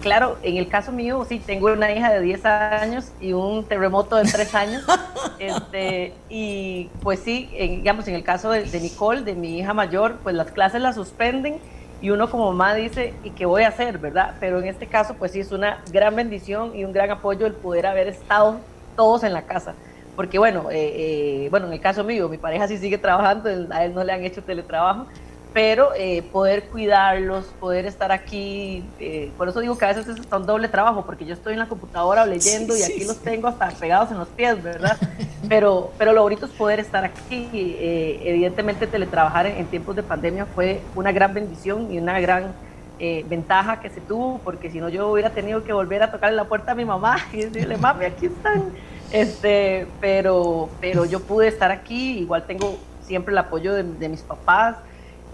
claro, 0.00 0.38
en 0.42 0.56
el 0.56 0.68
caso 0.68 0.92
mío, 0.92 1.24
sí, 1.28 1.38
tengo 1.38 1.72
una 1.72 1.92
hija 1.92 2.12
de 2.12 2.20
10 2.20 2.44
años 2.46 3.12
y 3.20 3.32
un 3.32 3.64
terremoto 3.64 4.16
de 4.16 4.24
3 4.30 4.54
años. 4.54 4.84
este, 5.38 6.14
y 6.28 6.90
pues 7.02 7.20
sí, 7.20 7.48
digamos, 7.52 8.08
en 8.08 8.14
el 8.14 8.24
caso 8.24 8.50
de, 8.50 8.80
Nicole, 8.80 9.22
de 9.22 9.34
mi 9.34 9.58
hija 9.58 9.74
mayor, 9.74 10.16
pues 10.22 10.34
las 10.34 10.50
clases 10.50 10.80
las 10.80 10.96
suspenden 10.96 11.58
y 12.02 12.10
uno 12.10 12.30
como 12.30 12.50
mamá 12.50 12.74
dice, 12.74 13.12
¿y 13.22 13.30
qué 13.30 13.44
voy 13.44 13.62
a 13.62 13.68
hacer, 13.68 13.98
verdad? 13.98 14.34
Pero 14.40 14.58
en 14.58 14.66
este 14.66 14.86
caso, 14.86 15.14
pues 15.18 15.32
sí, 15.32 15.40
es 15.40 15.52
una 15.52 15.82
gran 15.92 16.16
bendición 16.16 16.74
y 16.74 16.84
un 16.84 16.92
gran 16.92 17.10
apoyo 17.10 17.46
el 17.46 17.52
poder 17.52 17.86
haber 17.86 18.08
estado 18.08 18.58
todos 18.96 19.22
en 19.22 19.34
la 19.34 19.42
casa. 19.42 19.74
Porque 20.16 20.38
bueno, 20.38 20.70
eh, 20.70 21.44
eh, 21.44 21.48
bueno, 21.50 21.66
en 21.66 21.74
el 21.74 21.80
caso 21.80 22.02
mío, 22.02 22.28
mi 22.28 22.38
pareja 22.38 22.68
sí 22.68 22.78
sigue 22.78 22.98
trabajando, 22.98 23.48
a 23.70 23.84
él 23.84 23.94
no 23.94 24.02
le 24.02 24.12
han 24.12 24.24
hecho 24.24 24.42
teletrabajo, 24.42 25.06
pero 25.52 25.90
eh, 25.96 26.22
poder 26.22 26.64
cuidarlos, 26.64 27.46
poder 27.58 27.86
estar 27.86 28.12
aquí, 28.12 28.84
eh, 29.00 29.30
por 29.36 29.48
eso 29.48 29.60
digo 29.60 29.76
que 29.76 29.84
a 29.84 29.88
veces 29.88 30.06
es 30.06 30.20
un 30.32 30.46
doble 30.46 30.68
trabajo, 30.68 31.04
porque 31.04 31.24
yo 31.24 31.34
estoy 31.34 31.54
en 31.54 31.58
la 31.58 31.68
computadora 31.68 32.24
leyendo 32.24 32.76
y 32.76 32.82
aquí 32.82 33.04
los 33.04 33.18
tengo 33.18 33.48
hasta 33.48 33.70
pegados 33.70 34.10
en 34.12 34.18
los 34.18 34.28
pies, 34.28 34.62
¿verdad? 34.62 34.96
Pero, 35.48 35.90
pero 35.98 36.12
lo 36.12 36.22
bonito 36.22 36.46
es 36.46 36.52
poder 36.52 36.78
estar 36.78 37.02
aquí. 37.02 37.48
Eh, 37.52 38.20
evidentemente 38.24 38.86
teletrabajar 38.86 39.46
en, 39.46 39.66
tiempos 39.66 39.96
de 39.96 40.04
pandemia 40.04 40.46
fue 40.46 40.80
una 40.94 41.10
gran 41.10 41.34
bendición 41.34 41.90
y 41.90 41.98
una 41.98 42.20
gran 42.20 42.52
ventaja 43.00 43.80
que 43.80 43.88
se 43.88 44.00
tuvo, 44.02 44.38
porque 44.44 44.70
si 44.70 44.78
no 44.78 44.90
yo 44.90 45.08
hubiera 45.08 45.30
tenido 45.30 45.64
que 45.64 45.72
volver 45.72 46.02
a 46.02 46.12
tocarle 46.12 46.36
la 46.36 46.44
puerta 46.44 46.72
a 46.72 46.74
mi 46.76 46.84
mamá 46.84 47.16
y 47.32 47.46
decirle, 47.46 47.78
mami, 47.78 48.04
aquí 48.04 48.26
están 48.26 48.70
Este, 49.10 49.88
pero, 50.00 50.68
pero 50.80 51.04
yo 51.04 51.18
pude 51.20 51.48
estar 51.48 51.72
aquí, 51.72 52.18
igual 52.18 52.44
tengo 52.46 52.78
siempre 53.10 53.32
el 53.32 53.38
apoyo 53.38 53.74
de, 53.74 54.08
mis 54.08 54.20
papás, 54.22 54.76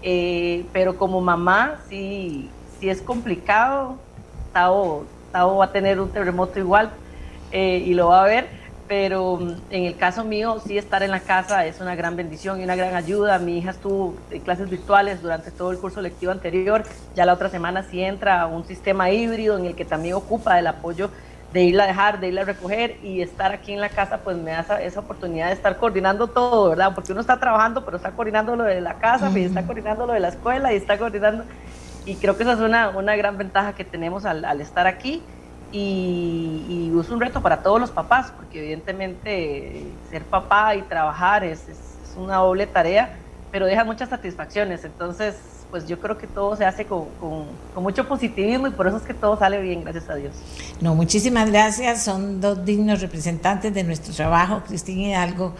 eh, 0.03 0.65
pero 0.73 0.97
como 0.97 1.21
mamá 1.21 1.79
sí, 1.89 2.49
sí 2.79 2.89
es 2.89 3.01
complicado. 3.01 3.95
Tao, 4.53 5.05
Tao 5.31 5.57
va 5.57 5.65
a 5.65 5.71
tener 5.71 5.99
un 5.99 6.09
terremoto 6.09 6.59
igual 6.59 6.89
eh, 7.51 7.83
y 7.85 7.93
lo 7.93 8.07
va 8.09 8.23
a 8.23 8.27
ver, 8.27 8.47
pero 8.87 9.37
mm, 9.37 9.55
en 9.69 9.83
el 9.85 9.97
caso 9.97 10.23
mío 10.23 10.61
sí 10.65 10.77
estar 10.77 11.03
en 11.03 11.11
la 11.11 11.19
casa 11.19 11.65
es 11.65 11.79
una 11.79 11.95
gran 11.95 12.15
bendición 12.15 12.59
y 12.59 12.63
una 12.63 12.75
gran 12.75 12.95
ayuda. 12.95 13.39
Mi 13.39 13.57
hija 13.57 13.71
estuvo 13.71 14.15
en 14.31 14.41
clases 14.41 14.69
virtuales 14.69 15.21
durante 15.21 15.51
todo 15.51 15.71
el 15.71 15.77
curso 15.77 16.01
lectivo 16.01 16.31
anterior, 16.31 16.83
ya 17.15 17.25
la 17.25 17.33
otra 17.33 17.49
semana 17.49 17.83
sí 17.83 18.01
entra 18.01 18.41
a 18.41 18.47
un 18.47 18.65
sistema 18.65 19.11
híbrido 19.11 19.57
en 19.57 19.65
el 19.65 19.75
que 19.75 19.85
también 19.85 20.15
ocupa 20.15 20.57
el 20.59 20.67
apoyo 20.67 21.09
de 21.53 21.63
irla 21.63 21.85
a 21.85 21.87
dejar, 21.87 22.19
de 22.19 22.27
irla 22.27 22.41
a 22.41 22.45
recoger 22.45 22.97
y 23.03 23.21
estar 23.21 23.51
aquí 23.51 23.73
en 23.73 23.79
la 23.79 23.89
casa, 23.89 24.19
pues 24.19 24.37
me 24.37 24.51
da 24.51 24.81
esa, 24.81 24.99
oportunidad 24.99 25.47
de 25.47 25.53
estar 25.53 25.77
coordinando 25.77 26.27
todo, 26.27 26.69
¿verdad? 26.69 26.93
Porque 26.93 27.13
uno 27.13 27.21
está 27.21 27.39
trabajando, 27.39 27.85
pero 27.85 27.97
está 27.97 28.11
coordinando 28.11 28.55
lo 28.55 28.63
de 28.63 28.81
la 28.81 28.95
casa, 28.95 29.31
y 29.33 29.45
está 29.45 29.65
coordinando 29.65 30.05
lo 30.05 30.13
de 30.13 30.19
la 30.19 30.29
escuela, 30.29 30.73
y 30.73 30.75
está 30.75 30.97
coordinando, 30.97 31.45
y 32.05 32.15
creo 32.15 32.35
que 32.35 32.43
esa 32.43 32.53
es 32.53 32.59
una, 32.59 32.89
una 32.89 33.15
gran 33.15 33.37
ventaja 33.37 33.73
que 33.73 33.85
tenemos 33.85 34.25
al, 34.25 34.43
al 34.43 34.59
estar 34.59 34.87
aquí, 34.87 35.23
y, 35.71 36.65
y, 36.69 36.99
es 36.99 37.09
un 37.09 37.19
reto 37.19 37.41
para 37.41 37.61
todos 37.61 37.79
los 37.79 37.91
papás, 37.91 38.31
porque 38.35 38.59
evidentemente 38.59 39.83
ser 40.09 40.23
papá 40.23 40.75
y 40.75 40.81
trabajar 40.83 41.43
es, 41.43 41.67
es, 41.67 41.77
es 41.77 42.17
una 42.17 42.37
doble 42.37 42.67
tarea, 42.67 43.17
pero 43.51 43.65
deja 43.65 43.83
muchas 43.83 44.09
satisfacciones, 44.09 44.83
entonces 44.85 45.56
pues 45.69 45.87
yo 45.87 45.99
creo 45.99 46.17
que 46.17 46.27
todo 46.27 46.55
se 46.55 46.65
hace 46.65 46.85
con, 46.85 47.07
mucho 47.75 48.07
positivismo 48.07 48.67
y 48.67 48.71
por 48.71 48.87
eso 48.87 48.97
es 48.97 49.03
que 49.03 49.13
todo 49.13 49.37
sale 49.37 49.61
bien, 49.61 49.83
gracias 49.83 50.09
a 50.09 50.15
Dios. 50.15 50.33
No, 50.81 50.95
muchísimas 50.95 51.49
gracias. 51.49 52.03
Son 52.03 52.39
dos 52.39 52.63
dignos 52.63 53.01
representantes 53.01 53.73
de 53.73 53.83
nuestro 53.83 54.13
trabajo, 54.13 54.61
Cristina 54.65 55.09
Hidalgo 55.09 55.55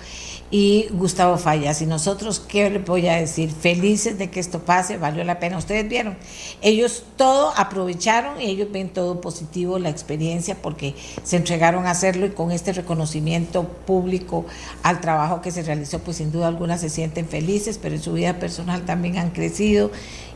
y 0.49 0.87
Gustavo 0.91 1.37
Fallas. 1.37 1.81
Y 1.81 1.85
nosotros, 1.85 2.39
¿qué 2.39 2.69
le 2.69 2.79
voy 2.79 3.07
a 3.07 3.15
decir? 3.15 3.51
Felices 3.51 4.17
de 4.17 4.29
que 4.29 4.39
esto 4.39 4.59
pase, 4.59 4.97
valió 4.97 5.23
la 5.23 5.39
pena. 5.39 5.57
Ustedes 5.57 5.87
vieron, 5.87 6.17
ellos 6.61 7.03
todo 7.15 7.53
aprovecharon 7.55 8.41
y 8.41 8.45
ellos 8.45 8.71
ven 8.71 8.89
todo 8.89 9.19
positivo, 9.21 9.79
la 9.79 9.89
experiencia, 9.89 10.57
porque 10.61 10.95
se 11.23 11.37
entregaron 11.37 11.85
a 11.85 11.91
hacerlo 11.91 12.25
y 12.25 12.29
con 12.29 12.51
este 12.51 12.73
reconocimiento 12.73 13.63
público 13.63 14.45
al 14.83 15.01
trabajo 15.01 15.41
que 15.41 15.51
se 15.51 15.63
realizó, 15.63 15.99
pues 15.99 16.17
sin 16.17 16.31
duda 16.31 16.47
alguna 16.47 16.77
se 16.77 16.89
sienten 16.89 17.27
felices, 17.27 17.79
pero 17.81 17.95
en 17.95 18.01
su 18.01 18.13
vida 18.13 18.39
personal 18.39 18.85
también 18.85 19.17
han 19.17 19.31
crecido 19.31 19.91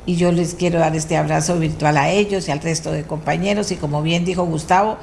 y 0.06 0.16
yo 0.16 0.32
les 0.32 0.56
quiero 0.56 0.80
dar 0.80 0.96
este 0.96 1.16
abrazo 1.16 1.60
virtual 1.60 1.98
a 1.98 2.10
ellos 2.10 2.48
y 2.48 2.52
al 2.52 2.60
resto 2.60 2.92
de 2.92 3.04
compañeros 3.04 3.72
y 3.72 3.76
como 3.76 4.02
bien 4.02 4.26
dijo 4.26 4.46
Gustavo, 4.46 4.98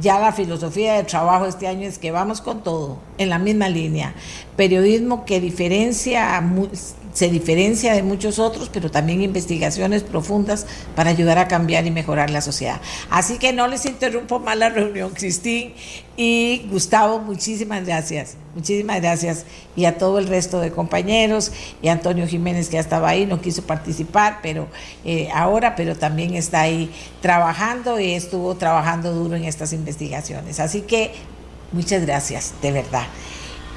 ya 0.00 0.18
la 0.18 0.32
filosofía 0.32 0.94
de 0.94 1.04
trabajo 1.04 1.46
este 1.46 1.66
año 1.66 1.86
es 1.86 1.98
que 1.98 2.10
vamos 2.10 2.40
con 2.40 2.62
todo, 2.62 2.98
en 3.18 3.30
la 3.30 3.38
misma 3.38 3.68
línea. 3.68 4.14
Periodismo 4.56 5.24
que 5.24 5.40
diferencia, 5.40 6.42
se 7.16 7.30
diferencia 7.30 7.94
de 7.94 8.02
muchos 8.02 8.38
otros, 8.38 8.68
pero 8.70 8.90
también 8.90 9.22
investigaciones 9.22 10.02
profundas 10.02 10.66
para 10.94 11.08
ayudar 11.08 11.38
a 11.38 11.48
cambiar 11.48 11.86
y 11.86 11.90
mejorar 11.90 12.28
la 12.28 12.42
sociedad. 12.42 12.78
Así 13.08 13.38
que 13.38 13.54
no 13.54 13.68
les 13.68 13.86
interrumpo 13.86 14.38
más 14.38 14.58
la 14.58 14.68
reunión, 14.68 15.12
Cristín 15.14 15.72
y 16.18 16.66
Gustavo, 16.70 17.18
muchísimas 17.20 17.86
gracias, 17.86 18.36
muchísimas 18.54 19.00
gracias. 19.00 19.46
Y 19.76 19.86
a 19.86 19.96
todo 19.96 20.18
el 20.18 20.26
resto 20.26 20.60
de 20.60 20.72
compañeros, 20.72 21.52
y 21.80 21.88
Antonio 21.88 22.26
Jiménez 22.26 22.68
que 22.68 22.74
ya 22.74 22.80
estaba 22.80 23.08
ahí, 23.08 23.24
no 23.24 23.40
quiso 23.40 23.62
participar, 23.62 24.40
pero 24.42 24.68
eh, 25.06 25.30
ahora, 25.32 25.74
pero 25.74 25.96
también 25.96 26.34
está 26.34 26.60
ahí 26.60 26.92
trabajando 27.22 27.98
y 27.98 28.12
estuvo 28.12 28.56
trabajando 28.56 29.14
duro 29.14 29.36
en 29.36 29.44
estas 29.44 29.72
investigaciones. 29.72 30.60
Así 30.60 30.82
que 30.82 31.12
muchas 31.72 32.04
gracias, 32.04 32.52
de 32.60 32.72
verdad. 32.72 33.06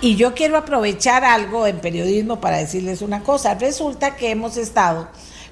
Y 0.01 0.15
yo 0.15 0.33
quiero 0.33 0.55
aprovechar 0.57 1.25
algo 1.25 1.67
en 1.67 1.79
periodismo 1.79 2.39
para 2.39 2.57
decirles 2.57 3.01
una 3.01 3.21
cosa. 3.21 3.55
Resulta 3.55 4.15
que 4.15 4.31
hemos 4.31 4.55
estado 4.55 5.09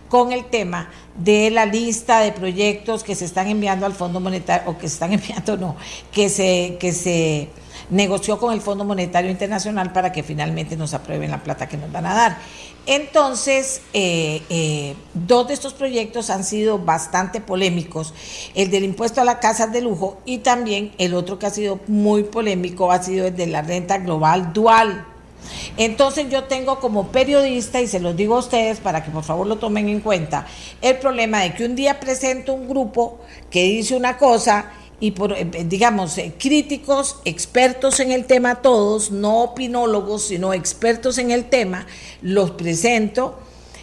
con 0.08 0.32
el 0.32 0.46
tema 0.46 0.90
de 1.18 1.50
la 1.50 1.66
lista 1.66 2.22
de 2.22 2.32
proyectos 2.32 3.04
que 3.04 3.14
se 3.14 3.26
están 3.26 3.48
enviando 3.48 3.86
al 3.86 3.92
Fondo 3.92 4.22
Monetario, 4.22 4.70
o 4.70 4.78
que 4.78 4.88
se 4.88 4.94
están 4.94 5.12
enviando, 5.14 5.58
no, 5.58 5.76
que 6.14 6.30
se, 6.30 6.78
que 6.80 6.94
se 6.94 7.50
negoció 7.90 8.40
con 8.40 8.54
el 8.54 8.62
Fondo 8.62 8.86
Monetario 8.86 9.30
Internacional 9.30 9.92
para 9.92 10.14
que 10.14 10.24
finalmente 10.24 10.78
nos 10.78 10.94
aprueben 10.94 11.32
la 11.32 11.44
plata 11.44 11.68
que 11.68 11.76
nos 11.76 11.92
van 11.92 12.06
a 12.06 12.14
dar. 12.14 12.38
Entonces, 12.88 13.82
eh, 13.94 14.42
eh, 14.50 14.96
dos 15.14 15.50
de 15.50 15.54
estos 15.54 15.74
proyectos 15.74 16.30
han 16.30 16.46
sido 16.46 16.80
bastante 16.80 17.42
polémicos, 17.42 18.14
el 18.56 18.72
del 18.72 18.86
impuesto 18.86 19.20
a 19.20 19.26
las 19.26 19.36
casas 19.36 19.74
de 19.74 19.82
lujo 19.82 20.20
y 20.24 20.38
también 20.38 20.94
el 20.98 21.14
otro 21.14 21.38
que 21.38 21.48
ha 21.48 21.50
sido 21.50 21.82
muy 21.88 22.24
polémico 22.24 22.90
ha 22.90 23.04
sido 23.04 23.28
el 23.28 23.36
de 23.36 23.48
la 23.48 23.62
renta 23.62 23.98
global 23.98 24.54
dual. 24.54 25.06
Entonces 25.76 26.30
yo 26.30 26.46
tengo 26.46 26.80
como 26.80 27.10
periodista, 27.10 27.82
y 27.82 27.88
se 27.88 28.00
los 28.00 28.16
digo 28.16 28.36
a 28.36 28.40
ustedes 28.40 28.80
para 28.80 29.04
que 29.04 29.12
por 29.12 29.24
favor 29.24 29.48
lo 29.48 29.58
tomen 29.58 29.90
en 29.90 30.00
cuenta, 30.00 30.48
el 30.82 30.98
problema 30.98 31.42
de 31.42 31.54
que 31.54 31.66
un 31.66 31.76
día 31.76 32.00
presento 32.00 32.54
un 32.54 32.70
grupo 32.70 33.20
que 33.50 33.64
dice 33.64 33.98
una 33.98 34.18
cosa 34.18 34.72
y 35.00 35.12
por, 35.12 35.34
eh, 35.34 35.48
eh, 35.54 35.66
digamos, 35.68 36.18
eh, 36.18 36.34
críticos, 36.38 37.18
expertos 37.26 38.00
en 38.00 38.12
el 38.12 38.26
tema 38.26 38.62
todos, 38.62 39.12
no 39.12 39.44
opinólogos, 39.44 40.24
sino 40.24 40.54
expertos 40.54 41.18
en 41.18 41.32
el 41.32 41.46
tema, 41.46 41.86
los 42.22 42.52
presento, 42.52 43.38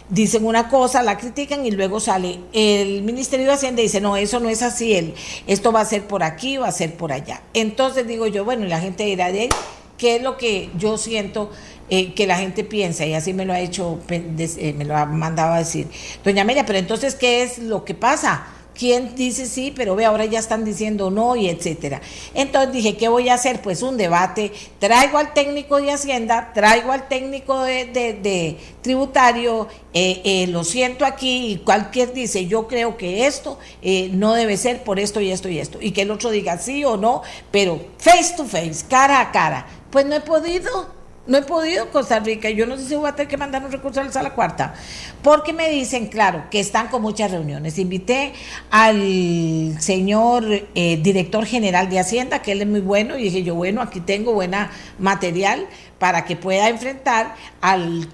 dicen 0.09 0.45
una 0.45 0.67
cosa, 0.67 1.03
la 1.03 1.17
critican 1.17 1.65
y 1.65 1.71
luego 1.71 1.99
sale 1.99 2.39
el 2.51 3.01
Ministerio 3.03 3.45
de 3.47 3.53
Hacienda 3.53 3.81
y 3.81 3.85
dice, 3.85 4.01
no, 4.01 4.17
eso 4.17 4.39
no 4.39 4.49
es 4.49 4.61
así, 4.61 4.93
el, 4.93 5.13
esto 5.47 5.71
va 5.71 5.81
a 5.81 5.85
ser 5.85 6.05
por 6.05 6.21
aquí, 6.21 6.57
va 6.57 6.67
a 6.67 6.73
ser 6.73 6.95
por 6.95 7.13
allá. 7.13 7.41
Entonces 7.53 8.05
digo 8.05 8.27
yo, 8.27 8.43
bueno, 8.43 8.65
y 8.65 8.69
la 8.69 8.81
gente 8.81 9.05
dirá, 9.05 9.31
de 9.31 9.49
¿qué 9.97 10.17
es 10.17 10.21
lo 10.21 10.37
que 10.37 10.69
yo 10.77 10.97
siento? 10.97 11.51
que 11.87 12.25
la 12.25 12.39
gente 12.39 12.63
piensa, 12.63 13.05
y 13.05 13.13
así 13.13 13.31
me 13.31 13.45
lo 13.45 13.53
ha 13.53 13.59
hecho, 13.59 13.99
me 14.09 14.85
lo 14.85 14.97
ha 14.97 15.05
mandado 15.05 15.53
a 15.53 15.59
decir. 15.59 15.87
Doña 16.23 16.41
Amelia, 16.41 16.65
pero 16.65 16.79
entonces, 16.79 17.13
¿qué 17.13 17.43
es 17.43 17.59
lo 17.59 17.85
que 17.85 17.93
pasa? 17.93 18.47
Quién 18.77 19.15
dice 19.15 19.45
sí, 19.45 19.73
pero 19.75 19.95
ve, 19.95 20.05
ahora 20.05 20.25
ya 20.25 20.39
están 20.39 20.65
diciendo 20.65 21.09
no 21.09 21.35
y 21.35 21.49
etcétera. 21.49 22.01
Entonces 22.33 22.73
dije, 22.73 22.97
¿qué 22.97 23.07
voy 23.07 23.29
a 23.29 23.35
hacer? 23.35 23.61
Pues 23.61 23.81
un 23.81 23.97
debate, 23.97 24.51
traigo 24.79 25.17
al 25.17 25.33
técnico 25.33 25.81
de 25.81 25.91
Hacienda, 25.91 26.51
traigo 26.53 26.91
al 26.91 27.07
técnico 27.07 27.61
de, 27.61 28.57
tributario, 28.81 29.67
eh, 29.93 30.21
eh, 30.23 30.47
lo 30.47 30.63
siento 30.63 31.05
aquí 31.05 31.53
y 31.53 31.57
cualquier 31.57 32.13
dice, 32.13 32.45
yo 32.45 32.67
creo 32.67 32.97
que 32.97 33.25
esto 33.25 33.57
eh, 33.81 34.09
no 34.13 34.33
debe 34.33 34.57
ser 34.57 34.83
por 34.83 34.99
esto 34.99 35.21
y 35.21 35.31
esto 35.31 35.49
y 35.49 35.59
esto, 35.59 35.79
y 35.81 35.91
que 35.91 36.03
el 36.03 36.11
otro 36.11 36.29
diga 36.29 36.57
sí 36.57 36.83
o 36.85 36.97
no, 36.97 37.23
pero 37.51 37.79
face 37.97 38.35
to 38.35 38.45
face, 38.45 38.85
cara 38.87 39.21
a 39.21 39.31
cara. 39.31 39.65
Pues 39.89 40.05
no 40.05 40.15
he 40.15 40.21
podido. 40.21 40.94
No 41.27 41.39
he 41.39 41.41
podido 41.41 41.89
Costa 41.89 42.19
Rica. 42.19 42.49
Yo 42.51 42.67
no 42.67 42.77
sé 42.77 42.85
si 42.85 42.95
voy 42.95 43.09
a 43.09 43.13
tener 43.13 43.27
que 43.27 43.37
mandar 43.37 43.65
un 43.65 43.71
recurso 43.71 43.99
a 43.99 44.03
la 44.03 44.11
sala 44.11 44.33
cuarta. 44.35 44.75
Porque 45.23 45.53
me 45.53 45.69
dicen, 45.69 46.07
claro, 46.07 46.43
que 46.51 46.59
están 46.59 46.87
con 46.87 47.01
muchas 47.01 47.31
reuniones. 47.31 47.79
Invité 47.79 48.33
al 48.69 49.75
señor 49.79 50.45
eh, 50.75 50.99
director 51.01 51.45
general 51.45 51.89
de 51.89 51.99
Hacienda, 51.99 52.43
que 52.43 52.51
él 52.51 52.61
es 52.61 52.67
muy 52.67 52.81
bueno, 52.81 53.17
y 53.17 53.23
dije 53.23 53.41
yo, 53.41 53.55
bueno, 53.55 53.81
aquí 53.81 54.01
tengo 54.01 54.33
buena 54.33 54.71
material 54.99 55.65
para 55.99 56.25
que 56.25 56.35
pueda 56.35 56.69
enfrentar 56.69 57.35
al, 57.61 58.09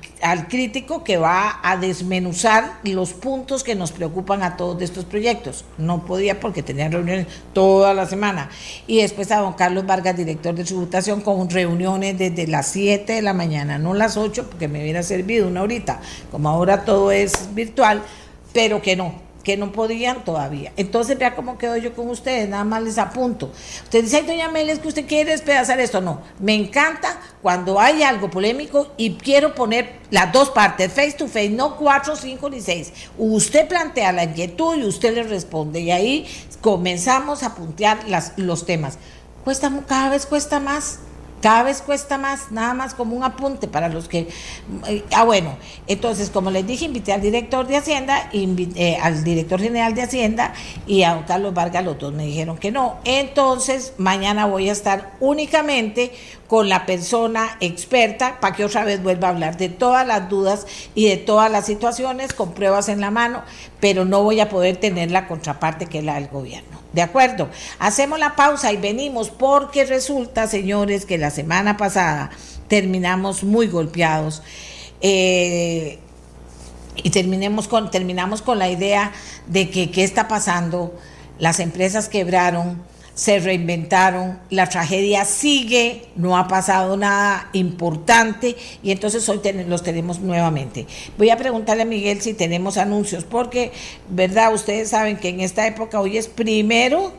crítico 0.47 1.03
que 1.03 1.17
va 1.17 1.59
a 1.63 1.77
desmenuzar 1.77 2.79
los 2.83 3.13
puntos 3.13 3.63
que 3.63 3.75
nos 3.75 3.91
preocupan 3.91 4.43
a 4.43 4.55
todos 4.55 4.77
de 4.77 4.85
estos 4.85 5.05
proyectos. 5.05 5.65
No 5.77 6.05
podía 6.05 6.39
porque 6.39 6.61
tenían 6.61 6.91
reuniones 6.91 7.27
toda 7.53 7.93
la 7.93 8.05
semana. 8.05 8.49
Y 8.85 9.01
después 9.01 9.31
a 9.31 9.39
don 9.39 9.53
Carlos 9.53 9.85
Vargas, 9.85 10.15
director 10.15 10.53
de 10.53 10.63
tributación, 10.63 11.21
con 11.21 11.49
reuniones 11.49 12.17
desde 12.17 12.47
las 12.47 12.67
7 12.67 13.13
de 13.13 13.21
la 13.21 13.33
mañana, 13.33 13.77
no 13.77 13.93
las 13.93 14.15
8, 14.15 14.47
porque 14.49 14.67
me 14.67 14.81
hubiera 14.81 15.01
servido 15.01 15.47
una 15.47 15.63
horita. 15.63 15.99
Como 16.29 16.49
ahora 16.49 16.85
todo 16.85 17.11
es 17.11 17.53
virtual, 17.55 18.03
pero 18.53 18.81
que 18.81 18.95
no, 18.95 19.30
que 19.43 19.57
no 19.57 19.71
podían 19.71 20.23
todavía. 20.23 20.71
Entonces, 20.77 21.17
vea 21.17 21.35
cómo 21.35 21.57
quedo 21.57 21.77
yo 21.77 21.93
con 21.93 22.09
ustedes, 22.09 22.47
nada 22.49 22.63
más 22.63 22.83
les 22.83 22.97
apunto. 22.97 23.51
Usted 23.83 24.03
dice, 24.03 24.17
ay, 24.17 24.25
doña 24.25 24.49
Mel, 24.49 24.79
que 24.79 24.87
usted 24.87 25.07
quiere 25.07 25.31
despedazar 25.31 25.79
esto. 25.79 26.01
No, 26.01 26.21
me 26.39 26.53
encanta 26.53 27.19
cuando 27.41 27.79
hay 27.79 28.03
algo 28.03 28.29
polémico 28.29 28.91
y 28.97 29.15
quiero 29.15 29.55
poner 29.55 29.99
las 30.09 30.31
dos 30.31 30.49
partes, 30.49 30.91
face 30.91 31.13
to 31.13 31.27
face, 31.27 31.49
no 31.49 31.77
cuatro, 31.77 32.15
cinco 32.15 32.49
ni 32.49 32.61
seis. 32.61 32.93
Usted 33.17 33.67
plantea 33.67 34.11
la 34.11 34.25
inquietud 34.25 34.77
y 34.77 34.85
usted 34.85 35.13
le 35.15 35.23
responde. 35.23 35.79
Y 35.79 35.91
ahí 35.91 36.27
comenzamos 36.61 37.43
a 37.43 37.55
puntear 37.55 38.07
las, 38.07 38.33
los 38.37 38.65
temas. 38.65 38.97
Cuesta, 39.43 39.71
cada 39.87 40.09
vez 40.09 40.25
cuesta 40.25 40.59
más 40.59 40.99
cada 41.41 41.63
vez 41.63 41.81
cuesta 41.81 42.17
más, 42.17 42.51
nada 42.51 42.73
más 42.73 42.93
como 42.93 43.15
un 43.15 43.23
apunte 43.23 43.67
para 43.67 43.89
los 43.89 44.07
que... 44.07 44.29
Eh, 44.87 45.03
ah, 45.13 45.23
bueno, 45.23 45.57
entonces, 45.87 46.29
como 46.29 46.51
les 46.51 46.65
dije, 46.65 46.85
invité 46.85 47.13
al 47.13 47.21
director 47.21 47.67
de 47.67 47.77
Hacienda, 47.77 48.29
invité, 48.31 48.91
eh, 48.91 48.97
al 49.01 49.23
director 49.23 49.59
general 49.59 49.93
de 49.95 50.03
Hacienda 50.03 50.53
y 50.87 51.03
a 51.03 51.25
Carlos 51.25 51.53
Vargas, 51.53 51.83
los 51.83 51.97
dos 51.97 52.13
me 52.13 52.25
dijeron 52.25 52.57
que 52.57 52.71
no. 52.71 52.97
Entonces, 53.03 53.93
mañana 53.97 54.45
voy 54.45 54.69
a 54.69 54.71
estar 54.71 55.13
únicamente 55.19 56.13
con 56.47 56.67
la 56.67 56.85
persona 56.85 57.55
experta 57.61 58.41
para 58.41 58.53
que 58.53 58.65
otra 58.65 58.83
vez 58.83 59.01
vuelva 59.01 59.29
a 59.29 59.31
hablar 59.31 59.55
de 59.55 59.69
todas 59.69 60.05
las 60.05 60.27
dudas 60.27 60.67
y 60.93 61.07
de 61.07 61.15
todas 61.15 61.49
las 61.49 61.65
situaciones 61.65 62.33
con 62.33 62.51
pruebas 62.51 62.89
en 62.89 62.99
la 62.99 63.09
mano, 63.09 63.41
pero 63.81 64.05
no 64.05 64.23
voy 64.23 64.39
a 64.39 64.47
poder 64.47 64.77
tener 64.77 65.11
la 65.11 65.27
contraparte 65.27 65.87
que 65.87 65.99
es 65.99 66.05
la 66.05 66.15
del 66.15 66.27
gobierno. 66.27 66.79
¿De 66.93 67.01
acuerdo? 67.01 67.49
Hacemos 67.79 68.19
la 68.19 68.35
pausa 68.35 68.71
y 68.71 68.77
venimos 68.77 69.29
porque 69.29 69.83
resulta, 69.85 70.47
señores, 70.47 71.05
que 71.05 71.17
la 71.17 71.31
semana 71.31 71.75
pasada 71.75 72.29
terminamos 72.67 73.43
muy 73.43 73.67
golpeados. 73.67 74.43
Eh, 75.01 75.99
y 77.03 77.09
terminemos 77.09 77.67
con, 77.67 77.89
terminamos 77.89 78.41
con 78.41 78.59
la 78.59 78.69
idea 78.69 79.11
de 79.47 79.69
que 79.69 79.89
qué 79.89 80.03
está 80.03 80.27
pasando, 80.27 80.93
las 81.39 81.59
empresas 81.59 82.07
quebraron, 82.07 82.81
se 83.21 83.37
reinventaron, 83.37 84.39
la 84.49 84.67
tragedia 84.67 85.25
sigue, 85.25 86.05
no 86.15 86.35
ha 86.39 86.47
pasado 86.47 86.97
nada 86.97 87.51
importante 87.53 88.55
y 88.81 88.89
entonces 88.89 89.29
hoy 89.29 89.39
los 89.67 89.83
tenemos 89.83 90.21
nuevamente. 90.21 90.87
Voy 91.19 91.29
a 91.29 91.37
preguntarle 91.37 91.83
a 91.83 91.85
Miguel 91.85 92.19
si 92.19 92.33
tenemos 92.33 92.79
anuncios, 92.79 93.23
porque, 93.23 93.73
¿verdad? 94.09 94.51
Ustedes 94.51 94.89
saben 94.89 95.17
que 95.17 95.29
en 95.29 95.39
esta 95.39 95.67
época 95.67 96.01
hoy 96.01 96.17
es 96.17 96.27
primero, 96.27 97.13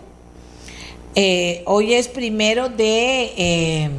eh, 1.15 1.63
hoy 1.67 1.95
es 1.95 2.09
primero 2.09 2.69
de, 2.69 3.33
eh, 3.37 3.91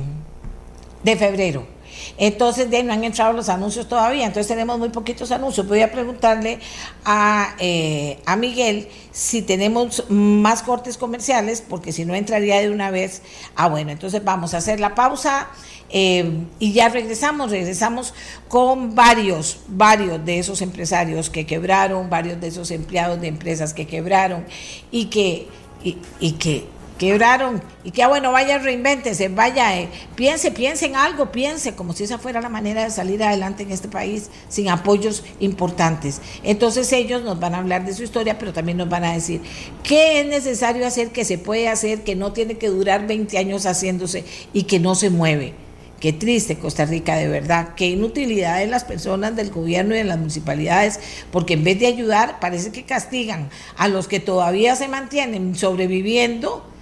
de 1.03 1.15
febrero. 1.15 1.72
Entonces, 2.17 2.69
de, 2.69 2.83
no 2.83 2.93
han 2.93 3.03
entrado 3.03 3.33
los 3.33 3.49
anuncios 3.49 3.87
todavía, 3.87 4.25
entonces 4.25 4.47
tenemos 4.47 4.77
muy 4.77 4.89
poquitos 4.89 5.31
anuncios. 5.31 5.67
Voy 5.67 5.81
a 5.81 5.91
preguntarle 5.91 6.59
a, 7.05 7.55
eh, 7.59 8.19
a 8.25 8.35
Miguel 8.35 8.87
si 9.11 9.41
tenemos 9.41 10.05
más 10.09 10.61
cortes 10.63 10.97
comerciales, 10.97 11.63
porque 11.67 11.91
si 11.91 12.05
no 12.05 12.13
entraría 12.13 12.59
de 12.61 12.69
una 12.69 12.91
vez. 12.91 13.21
Ah, 13.55 13.67
bueno, 13.67 13.91
entonces 13.91 14.23
vamos 14.23 14.53
a 14.53 14.57
hacer 14.57 14.79
la 14.79 14.95
pausa 14.95 15.49
eh, 15.89 16.45
y 16.59 16.73
ya 16.73 16.89
regresamos, 16.89 17.51
regresamos 17.51 18.13
con 18.47 18.95
varios, 18.95 19.59
varios 19.67 20.23
de 20.25 20.39
esos 20.39 20.61
empresarios 20.61 21.29
que 21.29 21.45
quebraron, 21.45 22.09
varios 22.09 22.41
de 22.41 22.47
esos 22.47 22.71
empleados 22.71 23.21
de 23.21 23.27
empresas 23.27 23.73
que 23.73 23.85
quebraron 23.85 24.45
y 24.91 25.05
que, 25.05 25.47
y 25.83 26.31
que 26.33 26.72
quebraron 26.97 27.61
y 27.83 27.91
que 27.91 28.03
ah, 28.03 28.07
bueno, 28.07 28.31
vaya, 28.31 28.57
reinvéntese, 28.57 29.29
vaya, 29.29 29.77
eh, 29.77 29.89
piense, 30.15 30.51
piense 30.51 30.85
en 30.85 30.95
algo, 30.95 31.31
piense, 31.31 31.75
como 31.75 31.93
si 31.93 32.03
esa 32.03 32.17
fuera 32.17 32.41
la 32.41 32.49
manera 32.49 32.83
de 32.83 32.91
salir 32.91 33.23
adelante 33.23 33.63
en 33.63 33.71
este 33.71 33.87
país 33.87 34.29
sin 34.49 34.69
apoyos 34.69 35.23
importantes. 35.39 36.21
Entonces 36.43 36.91
ellos 36.93 37.23
nos 37.23 37.39
van 37.39 37.55
a 37.55 37.59
hablar 37.59 37.85
de 37.85 37.93
su 37.93 38.03
historia, 38.03 38.37
pero 38.37 38.53
también 38.53 38.77
nos 38.77 38.89
van 38.89 39.03
a 39.03 39.13
decir 39.13 39.41
qué 39.83 40.21
es 40.21 40.27
necesario 40.27 40.85
hacer, 40.85 41.11
que 41.11 41.25
se 41.25 41.37
puede 41.37 41.67
hacer, 41.67 42.03
que 42.03 42.15
no 42.15 42.33
tiene 42.33 42.55
que 42.55 42.69
durar 42.69 43.07
20 43.07 43.37
años 43.37 43.65
haciéndose 43.65 44.23
y 44.53 44.63
que 44.63 44.79
no 44.79 44.95
se 44.95 45.09
mueve. 45.09 45.53
Qué 45.99 46.11
triste 46.11 46.57
Costa 46.57 46.83
Rica, 46.83 47.15
de 47.15 47.29
verdad. 47.29 47.75
Qué 47.77 47.87
inutilidad 47.87 48.59
de 48.59 48.67
las 48.67 48.83
personas 48.83 49.37
del 49.37 49.51
gobierno 49.51 49.95
y 49.95 49.99
de 49.99 50.03
las 50.03 50.17
municipalidades, 50.17 50.99
porque 51.31 51.53
en 51.53 51.63
vez 51.63 51.79
de 51.79 51.87
ayudar, 51.87 52.41
parece 52.41 52.73
que 52.73 52.83
castigan 52.83 53.49
a 53.77 53.87
los 53.87 54.09
que 54.09 54.19
todavía 54.19 54.75
se 54.75 54.89
mantienen 54.89 55.55
sobreviviendo 55.55 56.72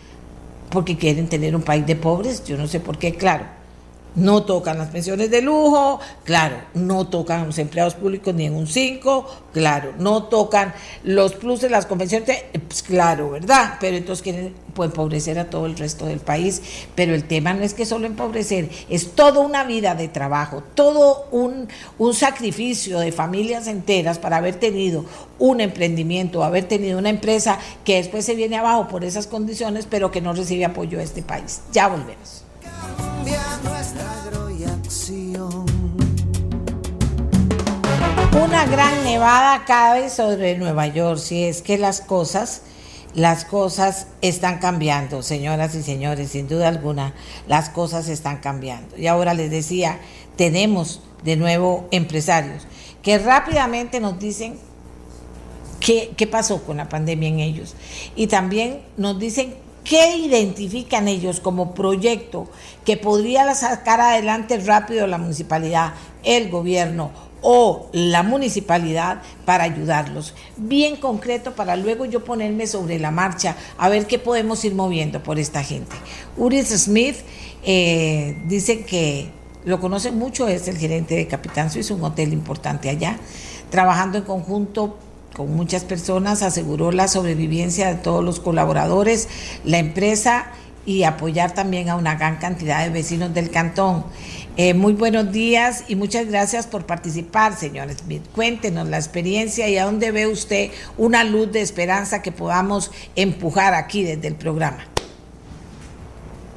porque 0.72 0.98
quieren 0.98 1.28
tener 1.28 1.56
un 1.56 1.62
país 1.62 1.86
de 1.86 1.96
pobres, 1.96 2.44
yo 2.46 2.58
no 2.58 2.66
sé 2.66 2.80
por 2.80 2.98
qué, 2.98 3.14
claro. 3.14 3.61
No 4.16 4.44
tocan 4.44 4.78
las 4.78 4.90
pensiones 4.90 5.32
de 5.32 5.42
lujo, 5.42 6.00
claro, 6.26 6.58
no 6.74 7.08
tocan 7.08 7.46
los 7.46 7.58
empleados 7.58 7.96
públicos 7.96 8.34
ni 8.36 8.46
en 8.46 8.56
un 8.56 8.68
5, 8.68 9.26
claro, 9.54 9.94
no 10.00 10.24
tocan 10.24 10.74
los 11.04 11.34
pluses, 11.34 11.72
las 11.72 11.86
convenciones, 11.86 12.44
pues 12.68 12.84
claro, 12.84 13.30
¿verdad? 13.30 13.76
Pero 13.80 13.96
entonces 13.96 14.22
quieren 14.22 14.54
pues, 14.74 14.90
empobrecer 14.90 15.40
a 15.40 15.50
todo 15.50 15.66
el 15.66 15.78
resto 15.78 16.06
del 16.06 16.20
país. 16.20 16.62
Pero 16.94 17.16
el 17.16 17.24
tema 17.24 17.54
no 17.54 17.64
es 17.64 17.74
que 17.74 17.86
solo 17.86 18.06
empobrecer, 18.06 18.70
es 18.90 19.12
toda 19.12 19.40
una 19.40 19.64
vida 19.64 19.96
de 19.96 20.10
trabajo, 20.10 20.62
todo 20.76 21.28
un, 21.32 21.70
un 21.98 22.14
sacrificio 22.14 23.00
de 23.00 23.12
familias 23.12 23.68
enteras 23.68 24.20
para 24.20 24.38
haber 24.38 24.56
tenido 24.56 25.06
un 25.40 25.62
emprendimiento, 25.62 26.44
haber 26.44 26.66
tenido 26.66 27.00
una 27.00 27.10
empresa 27.10 27.60
que 27.86 27.96
después 27.96 28.26
se 28.26 28.36
viene 28.36 28.58
abajo 28.58 28.88
por 28.88 29.06
esas 29.06 29.28
condiciones, 29.28 29.88
pero 29.90 30.12
que 30.12 30.22
no 30.22 30.34
recibe 30.34 30.66
apoyo 30.66 30.98
de 30.98 31.06
este 31.06 31.24
país. 31.24 31.62
Ya 31.72 31.88
volvemos. 31.88 32.44
Una 38.34 38.66
gran 38.66 39.04
nevada 39.04 39.66
cabe 39.66 40.10
sobre 40.10 40.58
Nueva 40.58 40.88
York, 40.88 41.20
si 41.20 41.44
es 41.44 41.62
que 41.62 41.78
las 41.78 42.02
cosas, 42.02 42.64
las 43.14 43.46
cosas 43.46 44.08
están 44.22 44.60
cambiando, 44.60 45.22
señoras 45.24 45.76
y 45.76 45.84
señores, 45.84 46.32
sin 46.32 46.48
duda 46.48 46.68
alguna, 46.68 47.14
las 47.48 47.70
cosas 47.70 48.08
están 48.08 48.38
cambiando. 48.38 48.98
Y 48.98 49.08
ahora 49.08 49.34
les 49.34 49.52
decía, 49.52 50.00
tenemos 50.36 51.02
de 51.24 51.36
nuevo 51.36 51.88
empresarios 51.92 52.68
que 53.04 53.18
rápidamente 53.20 54.00
nos 54.00 54.20
dicen 54.20 54.58
qué, 55.80 56.12
qué 56.16 56.28
pasó 56.28 56.64
con 56.64 56.78
la 56.78 56.90
pandemia 56.90 57.30
en 57.30 57.40
ellos. 57.40 57.76
Y 58.16 58.28
también 58.28 58.82
nos 58.98 59.20
dicen 59.20 59.56
¿Qué 59.84 60.18
identifican 60.18 61.08
ellos 61.08 61.40
como 61.40 61.74
proyecto 61.74 62.48
que 62.86 62.98
podría 62.98 63.54
sacar 63.56 64.00
adelante 64.00 64.58
rápido 64.60 65.08
la 65.08 65.18
municipalidad, 65.18 65.94
el 66.24 66.50
gobierno 66.50 67.12
o 67.42 67.90
la 67.92 68.22
municipalidad 68.22 69.22
para 69.44 69.64
ayudarlos? 69.64 70.36
Bien 70.56 70.96
concreto 70.98 71.56
para 71.56 71.76
luego 71.76 72.06
yo 72.06 72.24
ponerme 72.24 72.68
sobre 72.68 73.00
la 73.00 73.12
marcha 73.12 73.56
a 73.78 73.90
ver 73.90 74.06
qué 74.06 74.20
podemos 74.20 74.64
ir 74.66 74.76
moviendo 74.76 75.24
por 75.24 75.40
esta 75.40 75.64
gente. 75.64 75.96
Uris 76.38 76.70
Smith 76.70 77.18
eh, 77.64 78.38
dice 78.48 78.86
que 78.86 79.30
lo 79.66 79.80
conoce 79.80 80.12
mucho, 80.12 80.48
es 80.48 80.68
el 80.68 80.78
gerente 80.78 81.16
de 81.16 81.28
Capitán 81.28 81.72
Suizo, 81.72 81.96
un 81.96 82.04
hotel 82.04 82.34
importante 82.34 82.90
allá, 82.90 83.18
trabajando 83.70 84.20
en 84.20 84.24
conjunto 84.24 84.98
con 85.36 85.54
muchas 85.56 85.84
personas, 85.84 86.44
aseguró 86.44 86.92
la 86.92 87.08
sobrevivencia 87.08 87.88
de 87.88 87.96
todos 87.96 88.24
los 88.24 88.40
colaboradores, 88.40 89.30
la 89.64 89.80
empresa 89.80 90.52
y 90.86 91.04
apoyar 91.04 91.54
también 91.54 91.90
a 91.90 91.96
una 91.96 92.16
gran 92.16 92.38
cantidad 92.38 92.84
de 92.84 92.90
vecinos 92.90 93.34
del 93.34 93.50
cantón. 93.52 94.04
Eh, 94.58 94.74
muy 94.74 94.94
buenos 94.94 95.32
días 95.32 95.86
y 95.88 95.96
muchas 95.96 96.28
gracias 96.28 96.68
por 96.68 96.86
participar, 96.86 97.56
señor 97.56 97.90
Smith. 97.92 98.24
Cuéntenos 98.36 98.88
la 98.88 98.98
experiencia 98.98 99.70
y 99.70 99.78
a 99.78 99.86
dónde 99.86 100.12
ve 100.12 100.28
usted 100.28 100.72
una 100.98 101.24
luz 101.24 101.52
de 101.52 101.62
esperanza 101.62 102.22
que 102.22 102.32
podamos 102.32 102.92
empujar 103.16 103.74
aquí 103.74 104.04
desde 104.04 104.28
el 104.28 104.36
programa. 104.36 104.80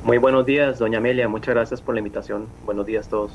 Muy 0.04 0.18
buenos 0.18 0.44
días, 0.44 0.78
doña 0.78 0.98
Amelia. 0.98 1.28
Muchas 1.28 1.54
gracias 1.54 1.80
por 1.80 1.94
la 1.94 2.00
invitación. 2.00 2.46
Buenos 2.66 2.84
días 2.84 3.06
a 3.06 3.10
todos. 3.10 3.32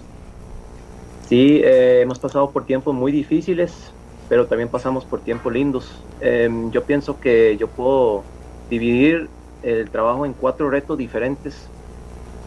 Sí, 1.28 1.62
eh, 1.64 2.02
hemos 2.02 2.20
pasado 2.20 2.52
por 2.52 2.66
tiempos 2.66 2.94
muy 2.94 3.12
difíciles, 3.12 3.94
pero 4.30 4.46
también 4.46 4.70
pasamos 4.70 5.04
por 5.04 5.20
tiempos 5.20 5.52
lindos. 5.52 5.92
Em, 6.22 6.72
yo 6.72 6.84
pienso 6.84 7.20
que 7.20 7.58
yo 7.58 7.68
puedo 7.68 8.24
dividir 8.70 9.28
el 9.64 9.90
trabajo 9.90 10.26
en 10.26 10.34
cuatro 10.34 10.70
retos 10.70 10.98
diferentes 10.98 11.68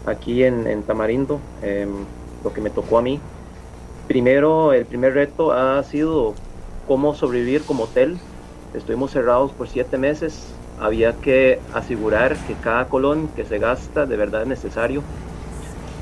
aquí 0.06 0.44
en, 0.44 0.82
Tamarindo, 0.84 1.40
em, 1.60 1.90
lo 2.42 2.52
que 2.52 2.60
me 2.60 2.70
tocó 2.70 2.98
a 2.98 3.02
mí. 3.02 3.20
Primero, 4.06 4.72
el 4.72 4.86
primer 4.86 5.14
reto 5.14 5.52
ha 5.52 5.82
sido 5.82 6.34
cómo 6.86 7.14
sobrevivir 7.14 7.62
como 7.62 7.84
hotel. 7.84 8.16
Estuvimos 8.74 9.10
cerrados 9.10 9.50
por 9.52 9.68
siete 9.68 9.98
meses. 9.98 10.54
Había 10.80 11.12
que 11.14 11.60
asegurar 11.74 12.36
que 12.46 12.54
cada 12.54 12.88
colón 12.88 13.28
que 13.34 13.44
se 13.44 13.58
gasta 13.58 14.06
de 14.06 14.16
verdad 14.16 14.42
es 14.42 14.48
necesario. 14.48 15.02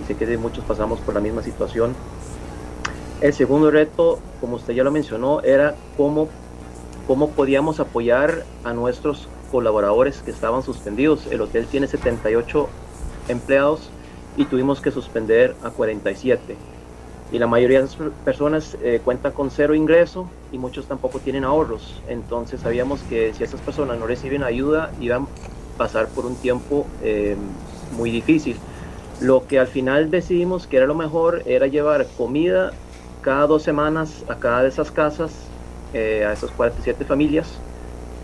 Y 0.03 0.07
sé 0.07 0.15
que 0.15 0.37
muchos 0.37 0.65
pasamos 0.65 1.01
por 1.01 1.15
la 1.15 1.21
misma 1.21 1.43
situación. 1.43 1.95
El 3.21 3.35
segundo 3.35 3.71
reto, 3.71 4.19
como 4.41 4.57
usted 4.57 4.73
ya 4.73 4.83
lo 4.83 4.91
mencionó, 4.91 5.43
era 5.43 5.75
cómo, 5.99 6.29
cómo 7.07 7.29
podíamos 7.31 7.79
apoyar 7.79 8.45
a 8.65 8.73
nuestros 8.73 9.29
colaboradores 9.53 10.23
que 10.23 10.31
estaban 10.31 10.63
suspendidos. 10.63 11.27
El 11.27 11.43
hotel 11.43 11.67
tiene 11.67 11.87
78 11.87 12.69
empleados 13.29 13.91
y 14.39 14.47
tuvimos 14.47 14.81
que 14.81 14.91
suspender 14.91 15.55
a 15.63 15.69
47. 15.69 16.57
Y 17.31 17.39
la 17.39 17.47
mayoría 17.47 17.83
de 17.83 17.85
las 17.85 17.97
personas 18.25 18.79
eh, 18.83 19.03
cuentan 19.05 19.33
con 19.33 19.51
cero 19.51 19.75
ingreso 19.75 20.27
y 20.51 20.57
muchos 20.57 20.87
tampoco 20.87 21.19
tienen 21.19 21.45
ahorros. 21.45 22.01
Entonces 22.09 22.63
sabíamos 22.63 23.03
que 23.03 23.35
si 23.35 23.45
esas 23.45 23.61
personas 23.61 23.99
no 23.99 24.07
reciben 24.07 24.43
ayuda 24.43 24.93
iban 24.99 25.25
a 25.25 25.27
pasar 25.77 26.09
por 26.09 26.25
un 26.25 26.37
tiempo 26.37 26.87
eh, 27.03 27.37
muy 27.99 28.11
difícil. 28.11 28.57
Lo 29.21 29.47
que 29.47 29.59
al 29.59 29.67
final 29.67 30.11
decidimos 30.11 30.67
que 30.67 30.79
era 30.79 30.87
lo 30.87 30.95
mejor 30.95 31.43
era 31.45 31.67
llevar 31.67 32.07
comida 32.17 32.73
cada 33.21 33.47
dos 33.47 33.63
semanas 33.63 34.25
a 34.29 34.35
cada 34.37 34.63
de 34.63 34.69
esas 34.69 34.91
casas, 34.91 35.31
eh, 35.93 36.25
a 36.25 36.33
esas 36.33 36.51
47 36.51 37.05
familias, 37.05 37.61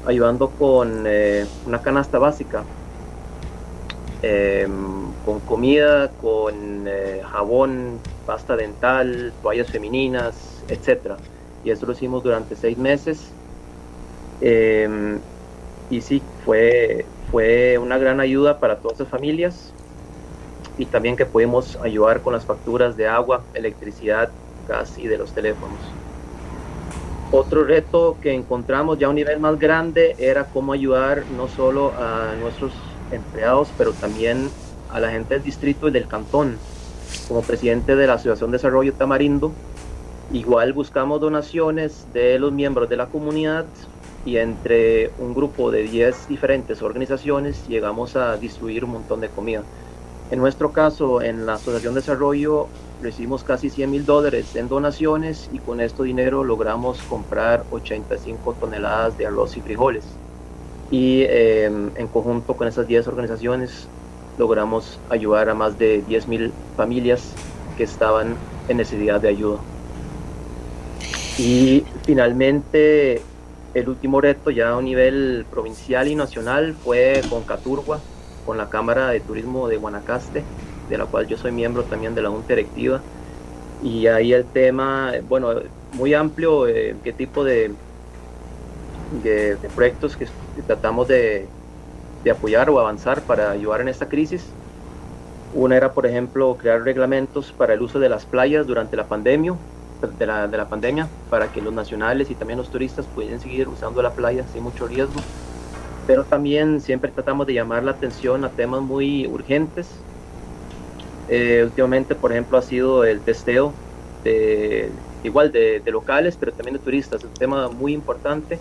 ayudando 0.06 0.50
con 0.50 1.04
eh, 1.06 1.46
una 1.66 1.82
canasta 1.82 2.18
básica, 2.18 2.64
em, 4.22 5.12
con 5.24 5.40
comida, 5.40 6.10
con 6.20 6.86
eh, 6.86 7.22
jabón, 7.30 7.98
pasta 8.24 8.56
dental, 8.56 9.32
toallas 9.42 9.70
femeninas, 9.70 10.62
etc. 10.68 11.16
Y 11.64 11.70
esto 11.70 11.86
lo 11.86 11.92
hicimos 11.92 12.22
durante 12.22 12.56
seis 12.56 12.78
meses. 12.78 13.32
Em, 14.40 15.18
y 15.90 16.00
sí, 16.00 16.22
fue, 16.44 17.06
fue 17.30 17.78
una 17.78 17.98
gran 17.98 18.20
ayuda 18.20 18.58
para 18.58 18.76
todas 18.76 19.00
las 19.00 19.08
familias 19.08 19.72
y 20.78 20.86
también 20.86 21.16
que 21.16 21.26
pudimos 21.26 21.76
ayudar 21.82 22.20
con 22.22 22.32
las 22.34 22.44
facturas 22.44 22.96
de 22.96 23.08
agua, 23.08 23.42
electricidad 23.54 24.30
y 24.96 25.06
de 25.06 25.18
los 25.18 25.32
teléfonos. 25.32 25.78
Otro 27.30 27.64
reto 27.64 28.16
que 28.20 28.32
encontramos 28.32 28.98
ya 28.98 29.06
a 29.06 29.10
un 29.10 29.16
nivel 29.16 29.38
más 29.40 29.58
grande 29.58 30.16
era 30.18 30.46
cómo 30.46 30.72
ayudar 30.72 31.24
no 31.36 31.48
solo 31.48 31.92
a 31.98 32.34
nuestros 32.40 32.72
empleados, 33.12 33.68
pero 33.78 33.92
también 33.92 34.48
a 34.90 35.00
la 35.00 35.10
gente 35.10 35.34
del 35.34 35.42
distrito 35.42 35.88
y 35.88 35.92
del 35.92 36.06
cantón. 36.06 36.56
Como 37.28 37.42
presidente 37.42 37.96
de 37.96 38.06
la 38.06 38.14
Asociación 38.14 38.50
de 38.50 38.58
Desarrollo 38.58 38.92
Tamarindo, 38.92 39.52
igual 40.32 40.72
buscamos 40.72 41.20
donaciones 41.20 42.06
de 42.12 42.38
los 42.38 42.52
miembros 42.52 42.88
de 42.88 42.96
la 42.96 43.06
comunidad 43.06 43.66
y 44.24 44.38
entre 44.38 45.10
un 45.18 45.34
grupo 45.34 45.70
de 45.70 45.84
10 45.84 46.28
diferentes 46.28 46.82
organizaciones 46.82 47.66
llegamos 47.68 48.16
a 48.16 48.36
distribuir 48.36 48.84
un 48.84 48.92
montón 48.92 49.20
de 49.20 49.28
comida. 49.28 49.62
En 50.30 50.40
nuestro 50.40 50.72
caso, 50.72 51.22
en 51.22 51.46
la 51.46 51.54
Asociación 51.54 51.94
de 51.94 52.00
Desarrollo, 52.00 52.66
recibimos 53.02 53.44
casi 53.44 53.70
100 53.70 53.90
mil 53.90 54.04
dólares 54.06 54.56
en 54.56 54.68
donaciones 54.68 55.50
y 55.52 55.58
con 55.58 55.80
este 55.80 56.02
dinero 56.02 56.44
logramos 56.44 56.98
comprar 57.02 57.64
85 57.70 58.54
toneladas 58.54 59.16
de 59.18 59.26
arroz 59.26 59.56
y 59.56 59.60
frijoles. 59.60 60.04
Y 60.90 61.22
em, 61.28 61.90
en 61.96 62.06
conjunto 62.08 62.54
con 62.54 62.68
esas 62.68 62.86
10 62.86 63.08
organizaciones 63.08 63.88
logramos 64.38 65.00
ayudar 65.10 65.48
a 65.48 65.54
más 65.54 65.78
de 65.78 66.02
10 66.02 66.28
mil 66.28 66.52
familias 66.76 67.32
que 67.76 67.84
estaban 67.84 68.36
en 68.68 68.76
necesidad 68.76 69.20
de 69.20 69.28
ayuda. 69.28 69.58
Y 71.38 71.84
finalmente 72.04 73.22
el 73.74 73.88
último 73.88 74.20
reto 74.20 74.50
ya 74.50 74.74
a 74.74 74.80
nivel 74.80 75.44
provincial 75.50 76.08
y 76.08 76.14
nacional 76.14 76.74
fue 76.74 77.20
con 77.28 77.42
Caturgua, 77.42 78.00
con 78.46 78.56
la 78.56 78.70
Cámara 78.70 79.08
de 79.08 79.20
Turismo 79.20 79.68
de 79.68 79.76
Guanacaste, 79.76 80.44
de 80.88 80.98
la 80.98 81.06
cual 81.06 81.26
yo 81.26 81.36
soy 81.36 81.52
miembro 81.52 81.82
también 81.84 82.14
de 82.14 82.22
la 82.22 82.30
Junta 82.30 82.48
Directiva. 82.48 83.00
Y 83.82 84.06
ahí 84.06 84.32
el 84.32 84.44
tema, 84.44 85.12
bueno, 85.28 85.50
muy 85.92 86.14
amplio, 86.14 86.66
eh, 86.66 86.96
qué 87.04 87.12
tipo 87.12 87.44
de, 87.44 87.72
de, 89.22 89.56
proyectos 89.74 90.16
que 90.16 90.26
tratamos 90.66 91.08
de, 91.08 91.46
de 92.24 92.30
apoyar 92.30 92.68
o 92.70 92.80
avanzar 92.80 93.22
para 93.22 93.50
ayudar 93.50 93.80
en 93.80 93.88
esta 93.88 94.08
crisis. 94.08 94.44
Una 95.54 95.76
era, 95.76 95.92
por 95.92 96.06
ejemplo, 96.06 96.56
crear 96.58 96.82
reglamentos 96.82 97.52
para 97.52 97.74
el 97.74 97.82
uso 97.82 97.98
de 97.98 98.08
las 98.08 98.26
playas 98.26 98.66
durante 98.66 98.96
la 98.96 99.04
pandemia, 99.04 99.54
de 100.18 100.26
la, 100.26 100.46
de 100.46 100.56
la 100.56 100.68
pandemia 100.68 101.08
para 101.30 101.48
que 101.48 101.62
los 101.62 101.72
nacionales 101.72 102.30
y 102.30 102.34
también 102.34 102.58
los 102.58 102.68
turistas 102.68 103.06
puedan 103.14 103.40
seguir 103.40 103.68
usando 103.68 104.02
la 104.02 104.10
playa 104.10 104.44
sin 104.52 104.62
mucho 104.62 104.86
riesgo. 104.86 105.20
Pero 106.06 106.24
también 106.24 106.80
siempre 106.80 107.10
tratamos 107.10 107.46
de 107.46 107.54
llamar 107.54 107.82
la 107.84 107.92
atención 107.92 108.44
a 108.44 108.50
temas 108.50 108.82
muy 108.82 109.26
urgentes. 109.26 109.88
Eh, 111.28 111.62
últimamente, 111.64 112.14
por 112.14 112.32
ejemplo, 112.32 112.58
ha 112.58 112.62
sido 112.62 113.04
el 113.04 113.20
testeo 113.20 113.72
de, 114.24 114.90
igual 115.24 115.52
de, 115.52 115.82
locales, 115.86 116.36
pero 116.38 116.52
también 116.52 116.76
de 116.76 116.82
turistas. 116.82 117.20
Es 117.22 117.28
un 117.28 117.34
tema 117.34 117.68
muy 117.68 117.92
importante 117.92 118.58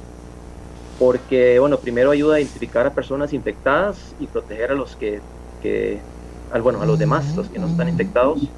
porque, 1.00 1.60
bueno, 1.60 1.78
primero 1.78 2.12
ayuda 2.12 2.36
a 2.36 2.40
identificar 2.40 2.88
a 2.88 2.94
personas 2.94 3.34
infectadas 3.34 4.16
y 4.20 4.28
proteger 4.28 4.72
a 4.72 4.76
los 4.76 4.96
que, 4.96 5.20
bueno, 6.62 6.82
a 6.82 6.86
los 6.86 6.98
demás, 6.98 7.36
los 7.36 7.50
que 7.50 7.60
no 7.60 7.68
están 7.68 7.90
infectados 7.90 8.50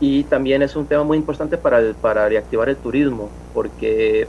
y 0.00 0.24
también 0.24 0.62
es 0.62 0.76
un 0.76 0.86
tema 0.86 1.04
muy 1.04 1.16
importante 1.16 1.56
para, 1.56 1.80
para 1.94 2.28
reactivar 2.28 2.68
el 2.68 2.76
turismo, 2.76 3.30
porque 3.54 4.26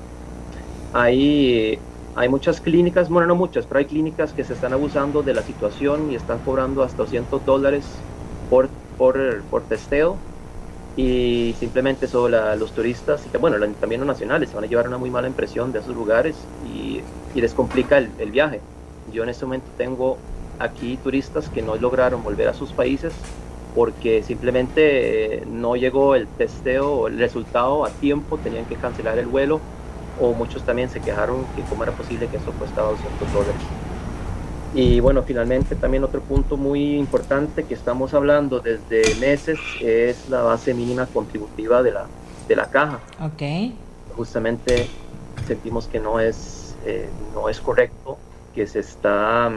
hay, 0.94 1.78
hay 2.16 2.30
muchas 2.30 2.62
clínicas, 2.62 3.10
bueno, 3.10 3.28
no 3.28 3.36
muchas, 3.36 3.66
pero 3.66 3.80
hay 3.80 3.86
clínicas 3.86 4.32
que 4.32 4.44
se 4.44 4.54
están 4.54 4.74
abusando 4.74 5.24
de 5.24 5.34
la 5.34 5.42
situación 5.42 6.12
y 6.12 6.16
están 6.16 6.40
cobrando 6.40 6.84
hasta 6.84 6.98
200 6.98 7.46
dólares 7.46 7.86
por, 8.50 8.70
por, 8.98 9.42
por 9.44 9.64
testeo 9.64 10.18
y 10.98 11.56
simplemente 11.60 12.08
eso 12.08 12.28
los 12.28 12.72
turistas 12.72 13.24
y 13.32 13.38
bueno 13.38 13.58
también 13.80 14.02
los 14.02 14.08
nacionales 14.08 14.50
se 14.50 14.56
van 14.56 14.64
a 14.64 14.68
llevar 14.68 14.88
una 14.88 14.98
muy 14.98 15.12
mala 15.12 15.28
impresión 15.28 15.72
de 15.72 15.80
esos 15.80 15.96
lugares 15.96 16.36
y, 16.66 17.02
les 17.36 17.54
complica 17.54 18.00
el, 18.00 18.32
viaje 18.32 18.62
yo 19.14 19.22
en 19.22 19.30
este 19.30 19.46
momento 19.46 19.68
tengo 19.78 20.18
aquí 20.58 20.98
turistas 21.04 21.50
que 21.50 21.62
no 21.62 21.76
lograron 21.76 22.24
volver 22.24 22.48
a 22.48 22.56
sus 22.56 22.72
países 22.72 23.14
porque 23.76 24.24
simplemente 24.24 25.36
eh, 25.36 25.44
no 25.46 25.76
llegó 25.76 26.16
el 26.16 26.26
testeo, 26.28 27.08
el 27.08 27.20
resultado 27.20 27.86
a 27.86 27.92
tiempo, 27.92 28.40
tenían 28.40 28.66
que 28.66 28.76
cancelar 28.76 29.20
el 29.20 29.28
vuelo 29.28 29.62
o 30.20 30.34
muchos 30.34 30.64
también 30.64 30.90
se 30.90 31.00
quejaron 31.00 31.46
que 31.56 31.62
cómo 31.70 31.84
era 31.84 31.92
posible 31.92 32.28
que 32.28 32.38
eso 32.38 32.52
costaba 32.54 32.90
200 32.90 33.34
dólares. 33.34 33.87
Y 34.78 35.00
bueno, 35.00 35.24
finalmente 35.24 35.76
también 35.76 36.04
otro 36.04 36.22
punto 36.22 36.56
muy 36.56 36.98
importante 36.98 37.64
que 37.64 37.74
estamos 37.74 38.14
hablando 38.14 38.60
desde 38.60 39.16
meses 39.16 39.58
es 39.82 40.30
la 40.30 40.44
base 40.44 40.76
mínima 40.76 41.08
contributiva 41.08 41.82
de 41.82 41.94
la, 41.94 42.06
de 42.48 42.56
la 42.56 42.70
caja. 42.70 43.00
Okay. 43.34 43.76
Justamente 44.16 44.88
sentimos 45.48 45.88
que 45.88 46.00
no 46.00 46.20
es, 46.20 46.76
eh, 46.86 47.10
no 47.34 47.50
es 47.50 47.60
correcto 47.60 48.20
que 48.54 48.68
se 48.68 48.78
está 48.82 49.52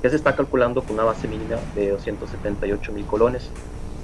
que 0.00 0.08
se 0.08 0.14
está 0.14 0.36
calculando 0.36 0.82
con 0.82 0.92
una 0.92 1.02
base 1.02 1.26
mínima 1.26 1.56
de 1.74 1.90
278 1.90 2.92
mil 2.92 3.06
colones. 3.06 3.50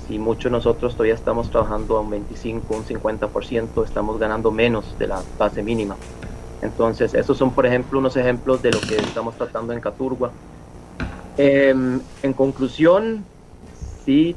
Si 0.08 0.18
muchos 0.18 0.50
de 0.50 0.50
nosotros 0.50 0.94
todavía 0.94 1.14
estamos 1.14 1.52
trabajando 1.52 1.98
a 1.98 2.00
un 2.00 2.10
25, 2.10 2.74
un 2.74 2.84
50%, 2.84 3.84
estamos 3.84 4.18
ganando 4.18 4.50
menos 4.50 4.98
de 4.98 5.06
la 5.06 5.22
base 5.38 5.62
mínima. 5.62 5.94
Entonces, 6.60 7.14
esos 7.14 7.36
son, 7.38 7.54
por 7.54 7.66
ejemplo, 7.66 7.98
unos 7.98 8.16
ejemplos 8.16 8.62
de 8.62 8.72
lo 8.72 8.80
que 8.80 8.96
estamos 8.96 9.36
tratando 9.36 9.72
en 9.72 9.80
Caturgua. 9.80 10.32
Em, 11.36 12.00
en 12.22 12.32
conclusión, 12.32 13.26
sí, 14.04 14.36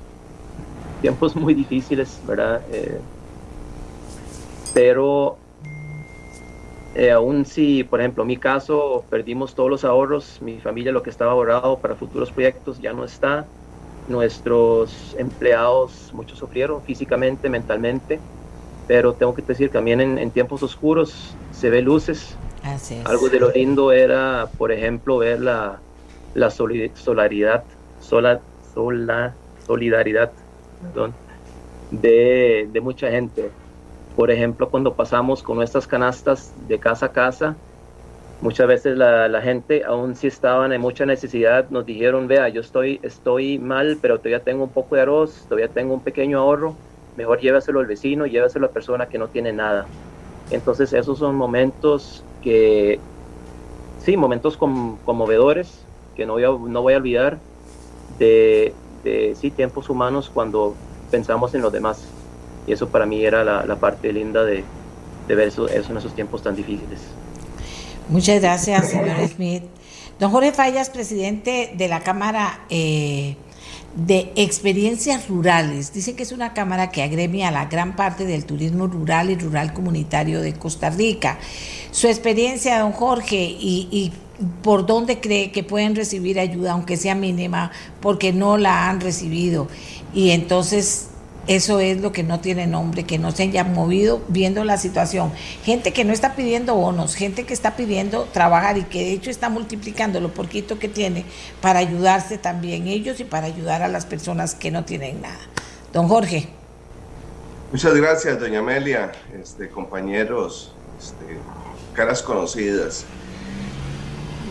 tiempos 1.01 1.35
muy 1.35 1.53
difíciles, 1.53 2.19
¿verdad? 2.23 2.63
Eh, 2.69 3.01
pero 4.73 5.37
eh, 6.95 7.11
aún 7.11 7.45
si, 7.45 7.83
por 7.83 7.99
ejemplo, 8.01 8.23
en 8.23 8.27
mi 8.27 8.37
caso, 8.37 9.05
perdimos 9.09 9.55
todos 9.55 9.69
los 9.69 9.85
ahorros, 9.85 10.41
mi 10.41 10.59
familia 10.59 10.91
lo 10.91 11.03
que 11.03 11.09
estaba 11.09 11.31
ahorrado 11.31 11.79
para 11.79 11.95
futuros 11.95 12.31
proyectos 12.31 12.79
ya 12.79 12.93
no 12.93 13.05
está, 13.05 13.47
nuestros 14.07 15.15
empleados, 15.17 16.09
muchos 16.13 16.39
sufrieron 16.39 16.83
físicamente, 16.83 17.49
mentalmente, 17.49 18.25
pero 18.89 19.13
tengo 19.13 19.35
que 19.35 19.43
decir, 19.43 19.69
también 19.69 20.01
en, 20.01 20.17
en 20.17 20.31
tiempos 20.31 20.63
oscuros 20.63 21.35
se 21.51 21.69
ve 21.69 21.83
luces. 21.83 22.35
Algo 23.05 23.29
de 23.29 23.39
lo 23.39 23.51
lindo 23.51 23.91
era, 23.91 24.49
por 24.57 24.71
ejemplo, 24.71 25.19
ver 25.19 25.41
la, 25.41 25.79
la 26.33 26.49
solidaridad, 26.49 27.63
sola, 28.01 28.41
sola, 28.73 29.35
solidaridad 29.67 30.31
perdón, 30.81 31.13
de, 31.91 32.67
de 32.73 32.81
mucha 32.81 33.11
gente. 33.11 33.51
Por 34.15 34.31
ejemplo, 34.31 34.67
cuando 34.71 34.95
pasamos 34.95 35.43
con 35.43 35.57
nuestras 35.57 35.85
canastas 35.85 36.51
de 36.67 36.79
casa 36.79 37.05
a 37.05 37.11
casa, 37.11 37.55
muchas 38.41 38.67
veces 38.67 38.97
la, 38.97 39.39
gente, 39.43 39.83
aún 39.83 40.15
si 40.15 40.25
estaban 40.25 40.73
en 40.73 40.81
mucha 40.81 41.05
necesidad, 41.05 41.69
nos 41.69 41.85
dijeron, 41.85 42.27
vea, 42.27 42.49
yo 42.49 42.61
estoy, 42.61 42.99
estoy 43.03 43.59
mal, 43.59 43.99
pero 44.01 44.17
todavía 44.17 44.43
tengo 44.43 44.63
un 44.63 44.71
poco 44.71 44.95
de 44.95 45.01
arroz, 45.01 45.45
todavía 45.47 45.67
tengo 45.67 45.93
un 45.93 46.01
pequeño 46.01 46.39
ahorro, 46.39 46.75
mejor 47.19 47.41
llévaselo 47.41 47.81
al 47.81 47.85
vecino, 47.85 48.25
llévaselo 48.25 48.65
a 48.65 48.69
la 48.69 48.73
persona 48.73 49.09
que 49.09 49.17
no 49.17 49.27
tiene 49.27 49.51
nada. 49.51 49.85
Entonces 50.51 50.93
esos 50.93 51.19
son 51.19 51.35
momentos 51.35 52.23
que, 52.41 52.97
sí, 54.05 54.15
momentos 54.15 54.55
conmovedores, 54.55 55.83
que 56.15 56.25
no 56.25 56.33
voy 56.33 56.45
a, 56.45 56.47
no 56.47 56.81
voy 56.81 56.93
a 56.93 56.97
olvidar, 56.97 57.37
de, 58.17 58.73
de 59.03 59.35
sí, 59.35 59.51
tiempos 59.51 59.89
humanos 59.89 60.31
cuando 60.33 60.75
pensamos 61.11 61.53
en 61.53 61.61
los 61.61 61.73
demás. 61.73 62.07
Y 62.65 62.71
eso 62.71 62.87
para 62.87 63.05
mí 63.05 63.25
era 63.25 63.43
la, 63.43 63.75
parte 63.75 64.13
linda 64.13 64.45
de, 64.45 64.63
ver 65.27 65.49
eso, 65.49 65.67
en 65.67 65.97
esos 65.97 66.15
tiempos 66.15 66.41
tan 66.41 66.55
difíciles. 66.55 67.01
Muchas 68.07 68.39
gracias, 68.39 68.91
señor 68.91 69.27
Smith. 69.27 69.63
Don 70.19 70.31
Jorge 70.31 70.53
Fallas, 70.53 70.89
presidente 70.89 71.73
de 71.75 71.87
la 71.89 71.99
Cámara 71.99 72.61
eh, 72.69 73.35
de 73.95 74.31
Experiencias 74.35 75.27
Rurales. 75.27 75.93
Dice 75.93 76.15
que 76.15 76.23
es 76.23 76.31
una 76.31 76.53
cámara 76.53 76.89
que 76.91 77.03
agremia 77.03 77.49
a 77.49 77.51
la 77.51 77.65
gran 77.65 77.95
parte 77.95 78.25
del 78.25 78.45
turismo 78.45 78.87
rural 78.87 79.29
y 79.29 79.35
rural 79.35 79.73
comunitario 79.73 80.41
de 80.41 80.53
Costa 80.53 80.89
Rica. 80.89 81.39
Su 81.91 82.07
experiencia, 82.07 82.79
don 82.79 82.91
Jorge, 82.91 83.37
y, 83.37 83.87
y 83.91 84.11
por 84.61 84.85
dónde 84.85 85.19
cree 85.19 85.51
que 85.51 85.63
pueden 85.63 85.95
recibir 85.95 86.39
ayuda, 86.39 86.73
aunque 86.73 86.97
sea 86.97 87.15
mínima, 87.15 87.71
porque 87.99 88.31
no 88.31 88.57
la 88.57 88.89
han 88.89 89.01
recibido. 89.01 89.67
Y 90.13 90.31
entonces 90.31 91.09
eso 91.49 91.79
es 91.79 91.99
lo 91.99 92.11
que 92.11 92.21
no 92.21 92.41
tiene 92.41 92.67
nombre, 92.67 93.05
que 93.05 93.17
no 93.17 93.31
se 93.31 93.41
haya 93.41 93.63
movido 93.63 94.21
viendo 94.27 94.63
la 94.63 94.77
situación. 94.77 95.31
Gente 95.63 95.91
que 95.91 96.05
no 96.05 96.13
está 96.13 96.35
pidiendo 96.35 96.75
bonos, 96.75 97.15
gente 97.15 97.43
que 97.47 97.55
está 97.55 97.75
pidiendo 97.75 98.25
trabajar 98.25 98.77
y 98.77 98.83
que 98.83 98.99
de 98.99 99.13
hecho 99.13 99.31
está 99.31 99.49
multiplicando 99.49 100.19
lo 100.19 100.31
poquito 100.31 100.77
que 100.77 100.87
tiene 100.87 101.25
para 101.59 101.79
ayudarse 101.79 102.37
también 102.37 102.85
ellos 102.85 103.19
y 103.19 103.23
para 103.23 103.47
ayudar 103.47 103.81
a 103.81 103.87
las 103.87 104.05
personas 104.05 104.53
que 104.53 104.69
no 104.69 104.85
tienen 104.85 105.23
nada. 105.23 105.39
Don 105.91 106.07
Jorge. 106.07 106.49
Muchas 107.71 107.95
gracias, 107.95 108.39
doña 108.39 108.59
Amelia, 108.59 109.11
este, 109.41 109.69
compañeros, 109.69 110.75
este, 110.99 111.39
caras 111.95 112.21
conocidas. 112.21 113.05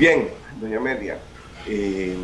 Bien, 0.01 0.31
doña 0.61 0.79
Amelia, 0.79 1.19
eh, 1.65 2.17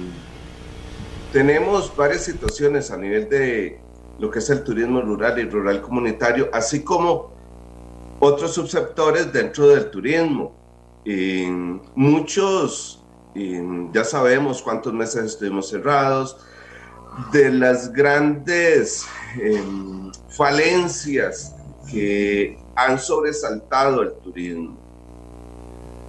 tenemos 1.32 1.94
varias 1.96 2.24
situaciones 2.24 2.90
a 2.90 2.96
nivel 2.96 3.28
de 3.28 3.83
lo 4.18 4.30
que 4.30 4.38
es 4.38 4.50
el 4.50 4.62
turismo 4.62 5.00
rural 5.00 5.38
y 5.38 5.44
rural 5.44 5.80
comunitario, 5.82 6.48
así 6.52 6.82
como 6.82 7.32
otros 8.20 8.54
subsectores 8.54 9.32
dentro 9.32 9.68
del 9.68 9.90
turismo. 9.90 10.52
muchos, 11.94 13.02
ya 13.92 14.04
sabemos 14.04 14.62
cuántos 14.62 14.92
meses 14.92 15.24
estuvimos 15.24 15.68
cerrados, 15.68 16.36
de 17.32 17.50
las 17.50 17.92
grandes 17.92 19.06
em, 19.40 20.10
falencias 20.28 21.54
que 21.90 22.58
han 22.74 22.98
sobresaltado 22.98 24.02
el 24.02 24.14
turismo. 24.14 24.76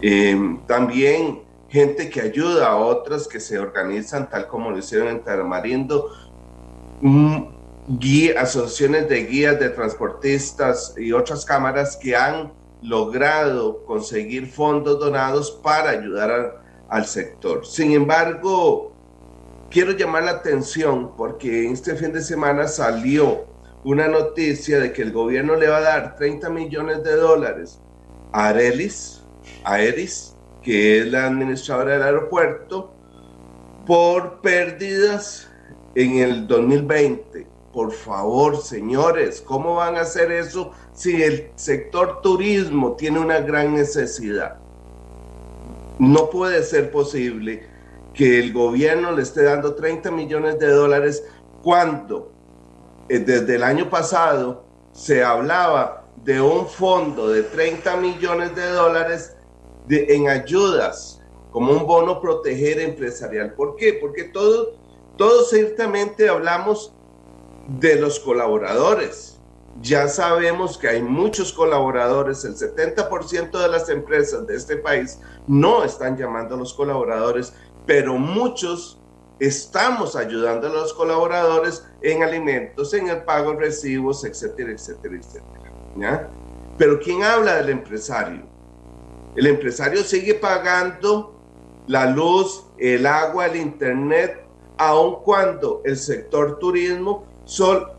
Em, 0.01 0.59
también 0.65 1.41
gente 1.69 2.09
que 2.09 2.21
ayuda 2.21 2.67
a 2.67 2.75
otras 2.77 3.27
que 3.27 3.39
se 3.39 3.59
organizan, 3.59 4.29
tal 4.29 4.47
como 4.47 4.71
lo 4.71 4.77
hicieron 4.77 5.09
en 5.09 5.23
Tamarindo, 5.23 6.09
mm, 7.87 8.37
asociaciones 8.37 9.09
de 9.09 9.25
guías 9.25 9.59
de 9.59 9.69
transportistas 9.69 10.93
y 10.97 11.11
otras 11.11 11.45
cámaras 11.45 11.97
que 11.97 12.15
han 12.15 12.51
logrado 12.81 13.83
conseguir 13.85 14.47
fondos 14.47 14.99
donados 14.99 15.51
para 15.63 15.91
ayudar 15.91 16.61
al 16.89 17.05
sector. 17.05 17.65
Sin 17.65 17.91
embargo, 17.93 18.91
quiero 19.69 19.91
llamar 19.91 20.23
la 20.23 20.31
atención 20.31 21.15
porque 21.15 21.69
este 21.69 21.95
fin 21.95 22.13
de 22.13 22.21
semana 22.21 22.67
salió 22.67 23.45
una 23.83 24.07
noticia 24.07 24.79
de 24.79 24.91
que 24.91 25.03
el 25.03 25.11
gobierno 25.11 25.55
le 25.55 25.67
va 25.67 25.77
a 25.77 25.81
dar 25.81 26.15
30 26.15 26.49
millones 26.49 27.03
de 27.03 27.15
dólares 27.15 27.79
a 28.31 28.49
Arelis, 28.49 29.23
a 29.63 29.79
Eris, 29.79 30.35
que 30.63 30.99
es 30.99 31.07
la 31.07 31.27
administradora 31.27 31.93
del 31.93 32.03
aeropuerto, 32.03 32.91
por 33.85 34.41
pérdidas 34.41 35.49
en 35.93 36.17
el 36.17 36.47
2020. 36.47 37.54
Por 37.75 37.91
favor, 37.91 38.55
señores, 38.61 39.41
¿cómo 39.41 39.75
van 39.75 39.97
a 39.97 40.03
hacer 40.03 40.31
eso 40.31 40.71
si 40.93 41.21
el 41.21 41.51
sector 41.55 42.21
turismo 42.21 42.95
tiene 42.95 43.19
una 43.19 43.41
gran 43.41 43.73
necesidad? 43.73 44.59
No 45.99 46.29
puede 46.29 46.63
ser 46.63 46.89
posible 46.89 47.67
que 48.13 48.39
el 48.39 48.53
gobierno 48.53 49.11
le 49.11 49.23
esté 49.23 49.43
dando 49.43 49.75
30 49.75 50.09
millones 50.09 50.57
de 50.57 50.69
dólares 50.69 51.25
cuando 51.61 52.31
eh, 53.09 53.19
desde 53.19 53.55
el 53.55 53.63
año 53.63 53.89
pasado 53.89 54.63
se 54.93 55.21
hablaba 55.21 56.05
de 56.23 56.39
un 56.39 56.67
fondo 56.67 57.27
de 57.27 57.43
30 57.43 57.97
millones 57.97 58.55
de 58.55 58.69
dólares 58.69 59.35
en 59.89 60.29
ayudas 60.29 61.21
como 61.51 61.73
un 61.73 61.85
bono 61.85 62.21
proteger 62.21 62.79
empresarial. 62.79 63.51
¿Por 63.51 63.75
qué? 63.75 63.97
Porque 63.99 64.23
todos, 64.23 64.69
todos 65.17 65.49
ciertamente 65.49 66.29
hablamos 66.29 66.93
de 67.67 67.95
los 67.95 68.19
colaboradores. 68.19 69.39
Ya 69.81 70.07
sabemos 70.07 70.77
que 70.77 70.87
hay 70.87 71.01
muchos 71.01 71.51
colaboradores, 71.51 72.45
el 72.45 72.55
70% 72.55 73.59
de 73.59 73.67
las 73.67 73.89
empresas 73.89 74.47
de 74.47 74.55
este 74.55 74.77
país 74.77 75.19
no 75.47 75.83
están 75.83 76.15
llamando 76.15 76.55
a 76.55 76.57
los 76.57 76.73
colaboradores, 76.73 77.53
pero 77.85 78.13
muchos 78.17 78.97
estamos 79.39 80.15
ayudando 80.15 80.67
a 80.67 80.69
los 80.69 80.93
colaboradores 80.93 81.85
en 82.01 82.23
alimentos, 82.23 82.93
en 82.93 83.09
el 83.09 83.23
pago 83.23 83.51
de 83.51 83.59
recibos, 83.59 84.23
etcétera, 84.23 84.71
etcétera, 84.71 85.15
etcétera. 85.15 85.71
¿ya? 85.97 86.29
Pero 86.77 86.99
¿quién 86.99 87.23
habla 87.23 87.55
del 87.55 87.69
empresario? 87.69 88.43
El 89.35 89.47
empresario 89.47 90.03
sigue 90.03 90.35
pagando 90.35 91.35
la 91.87 92.05
luz, 92.05 92.63
el 92.77 93.05
agua, 93.05 93.47
el 93.47 93.57
internet, 93.57 94.41
aun 94.77 95.17
cuando 95.23 95.81
el 95.83 95.97
sector 95.97 96.59
turismo 96.59 97.25
sol, 97.45 97.91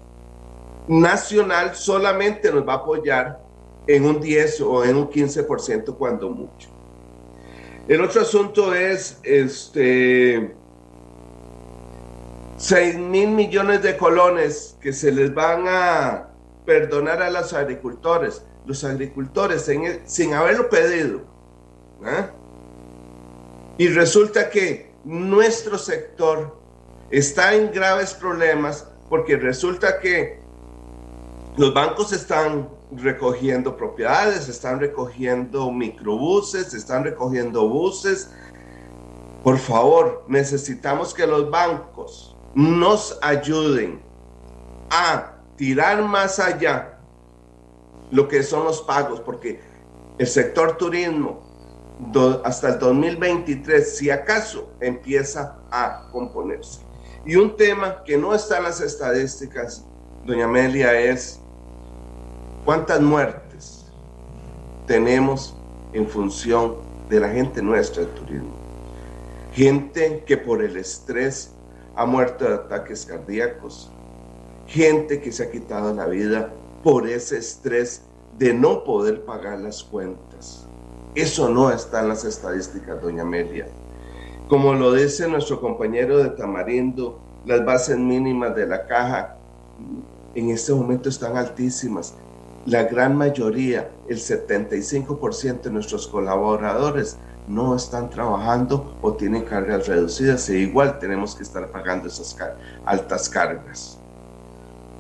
nacional 0.89 1.75
solamente 1.75 2.53
nos 2.53 2.67
va 2.67 2.75
a 2.75 2.77
apoyar 2.77 3.41
en 3.87 4.05
un 4.05 4.21
10 4.21 4.61
o 4.63 4.85
en 4.85 4.97
un 4.97 5.09
15% 5.09 5.97
cuando 5.97 6.29
mucho. 6.29 6.69
El 7.89 8.01
otro 8.03 8.23
asunto 8.23 8.75
es 8.75 9.21
este 9.23 10.55
6 12.57 12.97
mil 12.99 13.29
millones 13.31 13.83
de 13.83 13.97
colones 13.97 14.77
que 14.81 14.93
se 14.93 15.13
les 15.13 15.33
van 15.33 15.67
a 15.69 16.29
perdonar 16.65 17.23
a 17.23 17.31
los 17.31 17.53
agricultores. 17.53 18.43
Los 18.65 18.83
agricultores 18.83 19.71
sin 20.07 20.35
haberlo 20.35 20.69
pedido. 20.69 21.21
¿ah? 22.05 22.31
Y 23.79 23.89
resulta 23.89 24.51
que 24.51 24.91
nuestro 25.05 25.79
sector 25.79 26.57
está 27.11 27.55
en 27.55 27.71
graves 27.71 28.15
problemas 28.15 28.89
porque 29.09 29.37
resulta 29.37 30.01
que 30.01 30.41
los 31.57 31.73
bancos 31.73 32.13
están 32.13 32.69
recogiendo 32.93 33.77
propiedades, 33.77 34.49
están 34.49 34.81
recogiendo 34.81 35.71
microbuses, 35.71 36.75
están 36.75 37.05
recogiendo 37.05 37.69
buses. 37.69 38.31
Por 39.43 39.59
favor, 39.59 40.25
necesitamos 40.29 41.15
que 41.15 41.27
los 41.27 41.51
bancos 41.51 42.37
nos 42.55 43.19
ayuden 43.23 44.03
a 44.91 45.35
tirar 45.57 46.03
más 46.03 46.39
allá 46.39 46.99
lo 48.11 48.29
que 48.29 48.43
son 48.43 48.65
los 48.65 48.83
pagos, 48.83 49.21
porque 49.21 49.61
el 50.19 50.27
sector 50.27 50.77
turismo 50.77 51.45
hasta 52.45 52.71
el 52.71 52.79
2023, 52.79 53.97
si 53.97 54.11
acaso, 54.11 54.71
empieza 54.81 55.59
a 55.71 56.09
componerse. 56.13 56.86
Y 57.27 57.35
un 57.35 57.57
tema 57.57 58.05
que 58.05 58.17
no 58.17 58.33
está 58.33 58.59
en 58.59 58.63
las 58.63 58.81
estadísticas, 58.81 59.85
doña 60.25 60.45
Amelia, 60.45 60.99
es 60.99 61.41
cuántas 62.65 63.01
muertes 63.01 63.85
tenemos 64.87 65.57
en 65.93 66.09
función 66.09 66.77
de 67.09 67.19
la 67.19 67.29
gente 67.29 67.61
nuestra 67.61 68.05
del 68.05 68.15
turismo. 68.15 68.55
Gente 69.53 70.23
que 70.25 70.37
por 70.37 70.63
el 70.63 70.77
estrés 70.77 71.51
ha 71.97 72.07
muerto 72.07 72.45
de 72.45 72.55
ataques 72.55 73.05
cardíacos, 73.05 73.91
gente 74.69 75.21
que 75.21 75.33
se 75.33 75.43
ha 75.43 75.51
quitado 75.51 75.93
la 75.95 76.07
vida 76.07 76.53
por 76.85 77.09
ese 77.09 77.39
estrés 77.39 78.03
de 78.39 78.55
no 78.55 78.85
poder 78.85 79.25
pagar 79.25 79.59
las 79.59 79.83
cuentas. 79.83 80.65
Eso 81.17 81.49
no 81.49 81.73
está 81.73 82.03
en 82.03 82.09
las 82.11 82.25
estadísticas, 82.25 83.03
doña 83.03 83.23
Amelia. 83.23 83.67
Como 84.49 84.75
lo 84.75 84.93
dice 84.93 85.27
nuestro 85.27 85.61
compañero 85.61 86.19
de 86.19 86.31
Tamarindo, 86.31 87.19
las 87.47 87.65
bases 87.65 87.99
mínimas 87.99 88.55
de 88.55 88.65
la 88.65 88.87
caja 88.87 89.39
en 90.37 90.51
este 90.51 90.73
momento 90.73 91.09
están 91.09 91.37
altísimas. 91.37 92.15
La 92.65 92.85
gran 92.85 93.17
mayoría, 93.17 93.91
el 94.09 94.19
75% 94.19 95.63
de 95.63 95.71
nuestros 95.71 96.07
colaboradores 96.07 97.17
no 97.49 97.75
están 97.75 98.09
trabajando 98.09 98.97
o 99.03 99.15
tienen 99.15 99.43
cargas 99.43 99.89
reducidas 99.89 100.49
e 100.49 100.59
igual 100.59 101.01
tenemos 101.01 101.35
que 101.35 101.43
estar 101.43 101.69
pagando 101.73 102.07
esas 102.07 102.37
altas 102.85 103.29
cargas. 103.29 103.99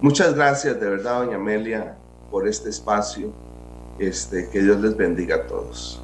Muchas 0.01 0.35
gracias 0.35 0.81
de 0.81 0.91
verdad, 0.91 1.21
doña 1.21 1.37
Amelia, 1.37 1.97
por 2.33 2.49
este 2.49 2.71
espacio. 2.71 3.31
Este, 4.01 4.51
que 4.51 4.61
Dios 4.61 4.81
les 4.81 4.97
bendiga 4.97 5.37
a 5.37 5.47
todos. 5.47 6.03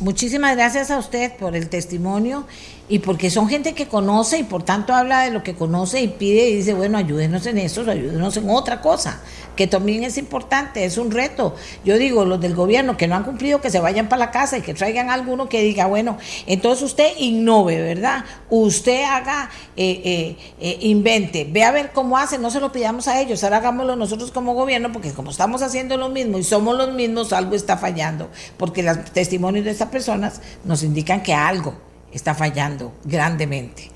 Muchísimas 0.00 0.56
gracias 0.56 0.90
a 0.90 0.98
usted 0.98 1.32
por 1.36 1.54
el 1.54 1.68
testimonio 1.68 2.46
y 2.86 2.98
porque 2.98 3.30
son 3.30 3.48
gente 3.48 3.72
que 3.72 3.88
conoce 3.88 4.38
y 4.38 4.42
por 4.42 4.62
tanto 4.62 4.92
habla 4.92 5.22
de 5.22 5.30
lo 5.30 5.42
que 5.42 5.54
conoce 5.54 6.02
y 6.02 6.08
pide 6.08 6.50
y 6.50 6.56
dice, 6.56 6.74
bueno, 6.74 6.98
ayúdenos 6.98 7.46
en 7.46 7.56
eso, 7.56 7.80
ayúdenos 7.90 8.36
en 8.36 8.50
otra 8.50 8.82
cosa, 8.82 9.22
que 9.56 9.66
también 9.66 10.04
es 10.04 10.18
importante, 10.18 10.84
es 10.84 10.98
un 10.98 11.10
reto. 11.10 11.54
Yo 11.84 11.96
digo, 11.96 12.26
los 12.26 12.40
del 12.40 12.54
gobierno 12.54 12.98
que 12.98 13.08
no 13.08 13.14
han 13.14 13.24
cumplido, 13.24 13.62
que 13.62 13.70
se 13.70 13.80
vayan 13.80 14.08
para 14.10 14.26
la 14.26 14.30
casa 14.30 14.58
y 14.58 14.60
que 14.60 14.74
traigan 14.74 15.08
alguno 15.08 15.48
que 15.48 15.62
diga, 15.62 15.86
bueno, 15.86 16.18
entonces 16.46 16.84
usted 16.84 17.12
innove, 17.18 17.80
¿verdad? 17.80 18.24
Usted 18.50 19.04
haga, 19.04 19.48
eh, 19.76 20.02
eh, 20.04 20.36
eh, 20.60 20.78
invente, 20.82 21.48
ve 21.50 21.64
a 21.64 21.70
ver 21.70 21.92
cómo 21.92 22.18
hace, 22.18 22.36
no 22.38 22.50
se 22.50 22.60
lo 22.60 22.70
pidamos 22.70 23.08
a 23.08 23.18
ellos, 23.18 23.42
ahora 23.44 23.58
hagámoslo 23.58 23.96
nosotros 23.96 24.30
como 24.30 24.52
gobierno, 24.52 24.92
porque 24.92 25.12
como 25.12 25.30
estamos 25.30 25.62
haciendo 25.62 25.96
lo 25.96 26.10
mismo 26.10 26.36
y 26.36 26.44
somos 26.44 26.76
los 26.76 26.92
mismos, 26.92 27.32
algo 27.32 27.54
está 27.54 27.78
fallando, 27.78 28.28
porque 28.58 28.82
los 28.82 29.04
testimonios 29.04 29.64
de 29.64 29.70
estas 29.70 29.88
personas 29.88 30.42
nos 30.64 30.82
indican 30.82 31.22
que 31.22 31.32
algo 31.32 31.93
está 32.14 32.34
fallando 32.34 32.92
grandemente. 33.04 33.90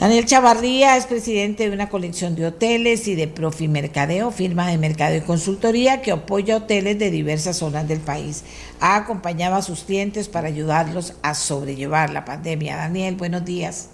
Daniel 0.00 0.24
Chavarría 0.24 0.96
es 0.96 1.04
presidente 1.04 1.68
de 1.68 1.74
una 1.74 1.90
colección 1.90 2.34
de 2.34 2.46
hoteles 2.46 3.06
y 3.06 3.14
de 3.14 3.28
Profi 3.28 3.68
Mercadeo, 3.68 4.30
firma 4.30 4.66
de 4.68 4.78
mercado 4.78 5.14
y 5.14 5.20
consultoría 5.20 6.00
que 6.00 6.10
apoya 6.10 6.56
hoteles 6.56 6.98
de 6.98 7.10
diversas 7.10 7.58
zonas 7.58 7.86
del 7.86 8.00
país. 8.00 8.42
Ha 8.80 8.96
acompañado 8.96 9.56
a 9.56 9.62
sus 9.62 9.84
clientes 9.84 10.28
para 10.28 10.48
ayudarlos 10.48 11.12
a 11.20 11.34
sobrellevar 11.34 12.08
la 12.08 12.24
pandemia. 12.24 12.76
Daniel, 12.76 13.16
buenos 13.16 13.44
días. 13.44 13.90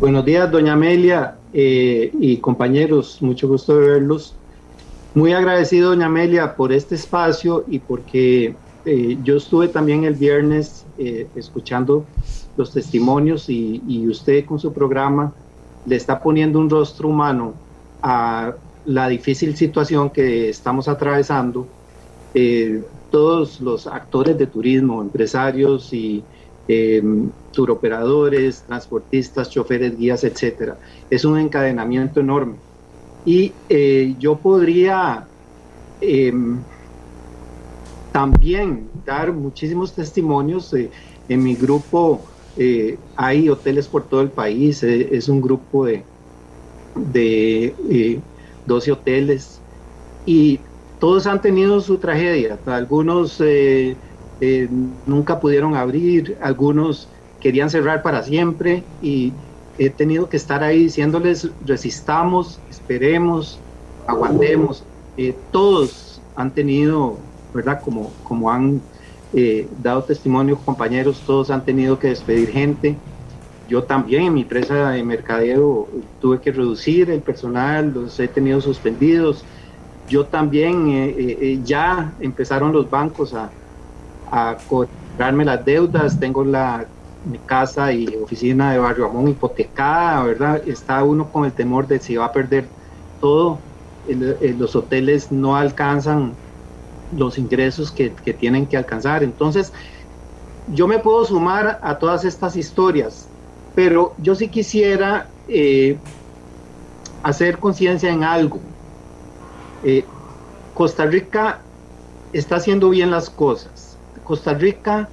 Buenos 0.00 0.24
días, 0.24 0.50
doña 0.50 0.72
Amelia 0.72 1.36
eh, 1.52 2.10
y 2.18 2.38
compañeros, 2.38 3.18
mucho 3.20 3.48
gusto 3.48 3.76
de 3.78 3.88
verlos. 3.88 4.34
Muy 5.14 5.34
agradecido, 5.34 5.90
doña 5.90 6.06
Amelia, 6.06 6.56
por 6.56 6.72
este 6.72 6.94
espacio 6.94 7.64
y 7.68 7.80
porque 7.80 8.54
eh, 8.88 9.18
yo 9.24 9.36
estuve 9.36 9.66
también 9.66 10.04
el 10.04 10.14
viernes 10.14 10.84
eh, 10.96 11.26
escuchando 11.34 12.06
los 12.56 12.72
testimonios 12.72 13.50
y, 13.50 14.06
usted 14.08 14.44
con 14.44 14.60
su 14.60 14.72
programa 14.72 15.34
le 15.84 15.96
está 15.96 16.22
poniendo 16.22 16.60
un 16.60 16.70
rostro 16.70 17.08
humano 17.08 17.54
a 18.00 18.54
la 18.84 19.08
difícil 19.08 19.56
situación 19.56 20.10
que 20.10 20.48
estamos 20.50 20.86
atravesando, 20.86 21.66
eh, 22.32 22.80
todos 23.10 23.60
los 23.60 23.88
actores 23.88 24.38
de 24.38 24.46
turismo, 24.46 25.02
empresarios 25.02 25.92
y 25.92 26.22
eh, 26.68 27.02
turoperadores, 27.52 28.62
transportistas, 28.62 29.50
choferes, 29.50 29.98
guías, 29.98 30.22
etcétera, 30.22 30.78
es 31.10 31.24
un 31.24 31.40
encadenamiento 31.40 32.20
enorme. 32.20 32.54
Y 33.24 33.52
yo 34.20 34.36
podría 34.38 35.26
em, 36.00 36.60
también 38.16 38.88
dar 39.04 39.30
muchísimos 39.30 39.92
testimonios. 39.92 40.72
en 40.72 41.42
mi 41.42 41.54
grupo 41.54 42.18
hay 43.14 43.50
hoteles 43.50 43.86
por 43.88 44.04
todo 44.04 44.22
el 44.22 44.30
país, 44.30 44.82
es 44.82 45.28
un 45.28 45.42
grupo 45.42 45.84
de, 45.84 46.02
de 46.94 48.20
12 48.64 48.92
hoteles 48.92 49.60
y 50.24 50.58
todos 50.98 51.26
han 51.26 51.42
tenido 51.42 51.78
su 51.82 51.98
tragedia. 51.98 52.58
Algunos 52.64 53.38
eh, 53.42 53.94
eh, 54.40 54.66
nunca 55.04 55.38
pudieron 55.38 55.74
abrir, 55.74 56.38
algunos 56.40 57.08
querían 57.38 57.68
cerrar 57.68 58.02
para 58.02 58.22
siempre 58.22 58.82
y 59.02 59.34
he 59.76 59.90
tenido 59.90 60.26
que 60.30 60.38
estar 60.38 60.62
ahí 60.62 60.84
diciéndoles 60.84 61.50
resistamos, 61.66 62.58
esperemos, 62.70 63.60
aguantemos. 64.06 64.82
Eh, 65.18 65.34
todos 65.50 66.20
han 66.34 66.54
tenido, 66.54 67.18
¿verdad? 67.56 67.80
Como, 67.82 68.18
como 68.22 68.50
han 68.50 68.88
dado 69.76 70.04
testimonio 70.04 70.64
compañeros, 70.64 71.24
todos 71.24 71.50
han 71.50 71.64
tenido 71.64 71.98
que 71.98 72.08
despedir 72.08 72.50
gente 72.50 73.02
yo 73.66 73.84
también 73.84 74.24
en 74.24 74.34
mi 74.34 74.42
empresa 74.42 74.90
de 74.90 75.02
mercadeo 75.02 75.90
tuve 76.20 76.40
que 76.40 76.52
reducir 76.52 77.10
el 77.10 77.22
personal, 77.22 77.92
los 77.92 78.18
he 78.20 78.28
tenido 78.28 78.60
suspendidos. 78.60 79.48
Yo 80.06 80.28
también 80.28 80.88
eh, 80.88 81.10
eh, 81.10 81.38
eh, 81.42 81.60
ya 81.64 82.16
empezaron 82.20 82.72
los 82.72 82.88
bancos 82.88 83.34
a, 83.34 83.56
a 84.26 84.64
cobrarme 84.66 85.44
las 85.44 85.64
deudas. 85.64 86.18
Tengo 86.20 86.44
la 86.44 86.92
casa 87.46 87.92
y 87.92 88.06
oficina 88.16 88.72
de 88.72 88.78
Barrio 88.78 89.06
Amón 89.06 89.28
hipotecada, 89.28 90.22
¿verdad? 90.24 90.62
Está 90.66 91.02
uno 91.04 91.30
con 91.30 91.44
el 91.44 91.54
temor 91.54 91.88
de 91.88 92.00
si 92.00 92.16
va 92.16 92.26
a 92.26 92.32
perder 92.32 92.72
todo. 93.18 93.64
los 94.04 94.76
hoteles 94.76 95.32
no 95.32 95.56
alcanzan 95.56 96.38
los 97.16 97.38
ingresos 97.38 97.90
que, 97.90 98.12
que 98.12 98.32
tienen 98.32 98.66
que 98.66 98.76
alcanzar. 98.76 99.22
Entonces, 99.22 99.72
yo 100.68 100.88
me 100.88 100.98
puedo 100.98 101.24
sumar 101.24 101.78
a 101.82 101.98
todas 101.98 102.24
estas 102.24 102.56
historias 102.56 103.28
pero 103.76 104.14
yo 104.16 104.34
sí 104.34 104.48
quisiera 104.48 105.28
eh, 105.48 105.98
hacer 107.22 107.58
conciencia 107.58 108.10
en 108.10 108.24
algo. 108.24 108.58
Eh, 109.84 110.02
Costa 110.74 111.04
Rica 111.04 111.60
está 112.32 112.56
haciendo 112.56 112.88
bien 112.88 113.10
las 113.10 113.28
cosas. 113.28 113.98
Costa 114.24 114.54
Rica, 114.54 115.10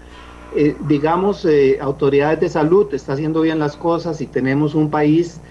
eh, 0.55 0.77
digamos, 0.87 1.45
autoridades 1.81 2.39
de 2.39 2.49
salud 2.49 2.91
está 2.93 3.13
haciendo 3.13 3.41
bien 3.41 3.59
las 3.59 3.75
cosas 3.75 4.21
y 4.21 4.27
tenemos 4.27 4.75
un 4.75 4.89
país 4.89 5.41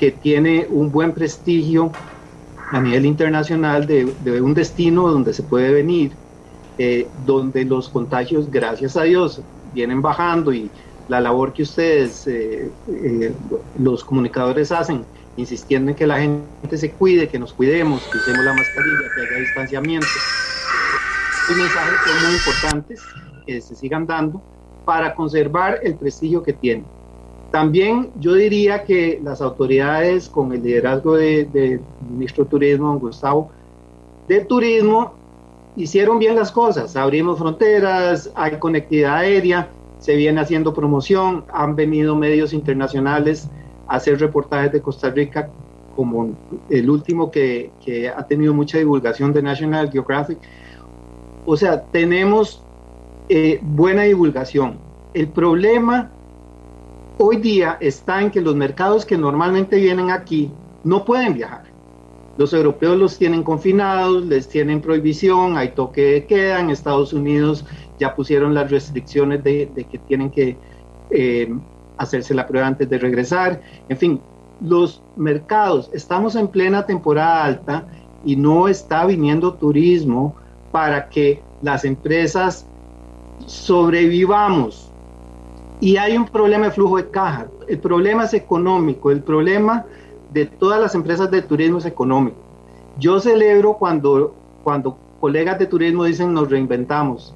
que 0.00 0.10
tiene 0.10 0.66
un 0.70 0.90
buen 0.90 1.12
prestigio 1.12 1.92
a 2.70 2.80
nivel 2.80 3.06
internacional 3.06 3.86
de, 3.86 4.12
de 4.24 4.40
un 4.40 4.54
destino 4.54 5.08
donde 5.08 5.32
se 5.32 5.42
puede 5.42 5.72
venir, 5.72 6.12
donde 7.26 7.64
los 7.64 7.88
contagios, 7.88 8.50
gracias 8.50 8.96
a 8.96 9.02
Dios, 9.02 9.42
vienen 9.74 10.00
bajando 10.00 10.52
y 10.52 10.70
la 11.10 11.20
labor 11.20 11.52
que 11.52 11.64
ustedes, 11.64 12.26
eh, 12.28 12.70
eh, 12.88 13.32
los 13.78 14.04
comunicadores, 14.04 14.70
hacen, 14.70 15.04
insistiendo 15.36 15.90
en 15.90 15.96
que 15.96 16.06
la 16.06 16.20
gente 16.20 16.78
se 16.78 16.92
cuide, 16.92 17.28
que 17.28 17.38
nos 17.38 17.52
cuidemos, 17.52 18.00
que 18.04 18.18
usemos 18.18 18.44
la 18.44 18.54
mascarilla, 18.54 19.14
que 19.14 19.20
haya 19.20 19.40
distanciamiento. 19.40 20.06
Estos 21.42 21.56
mensajes 21.56 21.94
son 22.06 22.26
muy 22.26 22.36
importantes 22.36 23.00
que 23.44 23.60
se 23.60 23.74
sigan 23.74 24.06
dando 24.06 24.40
para 24.84 25.14
conservar 25.16 25.80
el 25.82 25.96
prestigio 25.96 26.44
que 26.44 26.52
tienen. 26.52 26.84
También 27.50 28.10
yo 28.20 28.34
diría 28.34 28.84
que 28.84 29.20
las 29.24 29.40
autoridades, 29.40 30.28
con 30.28 30.52
el 30.52 30.62
liderazgo 30.62 31.16
del 31.16 31.50
de 31.50 31.80
ministro 32.08 32.44
de 32.44 32.50
Turismo, 32.50 32.98
Gustavo, 32.98 33.50
de 34.28 34.44
Turismo, 34.44 35.14
hicieron 35.76 36.20
bien 36.20 36.36
las 36.36 36.52
cosas. 36.52 36.94
Abrimos 36.94 37.38
fronteras, 37.38 38.30
hay 38.36 38.56
conectividad 38.58 39.16
aérea, 39.16 39.68
se 39.98 40.14
viene 40.14 40.40
haciendo 40.40 40.72
promoción, 40.72 41.44
han 41.52 41.74
venido 41.74 42.14
medios 42.14 42.52
internacionales 42.52 43.48
a 43.88 43.96
hacer 43.96 44.20
reportajes 44.20 44.70
de 44.70 44.80
Costa 44.80 45.10
Rica, 45.10 45.50
como 45.96 46.30
el 46.68 46.88
último 46.88 47.32
que, 47.32 47.72
ha 48.16 48.26
tenido 48.28 48.54
mucha 48.54 48.78
divulgación 48.78 49.32
de 49.32 49.42
National 49.42 49.90
Geographic. 49.90 50.38
O 51.44 51.56
sea, 51.56 51.82
tenemos 51.82 52.62
eh, 53.28 53.58
buena 53.60 54.02
divulgación. 54.02 54.78
El 55.14 55.28
problema 55.28 56.12
hoy 57.22 57.36
día 57.36 57.76
está 57.80 58.22
en 58.22 58.30
que 58.30 58.40
los 58.40 58.56
mercados 58.56 59.04
que 59.04 59.18
normalmente 59.18 59.76
vienen 59.76 60.10
aquí 60.10 60.50
no 60.84 61.04
pueden 61.04 61.34
viajar. 61.34 61.64
Los 62.38 62.54
europeos 62.54 62.96
los 62.96 63.18
tienen 63.18 63.42
confinados, 63.42 64.24
les 64.24 64.48
tienen 64.48 64.80
prohibición, 64.80 65.58
hay 65.58 65.72
toque 65.72 66.00
de 66.00 66.24
queda, 66.24 66.60
en 66.60 66.70
Estados 66.70 67.12
Unidos 67.12 67.66
ya 67.98 68.14
pusieron 68.14 68.54
las 68.54 68.70
restricciones 68.70 69.44
de, 69.44 69.70
que 69.90 69.98
tienen 69.98 70.30
que 70.30 70.56
eh, 71.10 71.54
hacerse 71.98 72.32
la 72.32 72.46
prueba 72.46 72.66
antes 72.66 72.88
de 72.88 72.98
regresar. 72.98 73.60
En 73.90 73.98
fin, 73.98 74.20
los 74.62 75.02
mercados, 75.16 75.90
estamos 75.92 76.36
en 76.36 76.48
plena 76.48 76.86
temporada 76.86 77.44
alta 77.44 77.84
y 78.24 78.34
no 78.36 78.66
está 78.66 79.04
viniendo 79.04 79.52
turismo 79.52 80.34
para 80.72 81.10
que 81.10 81.42
las 81.60 81.84
empresas 81.84 82.64
sobrevivamos. 83.44 84.89
Y 85.80 85.96
hay 85.96 86.16
un 86.16 86.26
problema 86.26 86.66
de 86.66 86.72
flujo 86.72 86.96
de 86.98 87.10
caja. 87.10 87.48
El 87.68 87.78
problema 87.78 88.24
es 88.24 88.34
económico, 88.34 89.10
el 89.10 89.22
problema 89.22 89.86
de 90.32 90.46
todas 90.46 90.80
las 90.80 90.94
empresas 90.94 91.30
de 91.30 91.42
turismo 91.42 91.78
es 91.78 91.86
económico. 91.86 92.36
Yo 92.98 93.18
celebro 93.20 93.74
cuando, 93.74 94.34
cuando 94.62 94.96
colegas 95.20 95.58
de 95.58 95.66
turismo 95.66 96.04
dicen 96.04 96.32
nos 96.34 96.50
reinventamos 96.50 97.34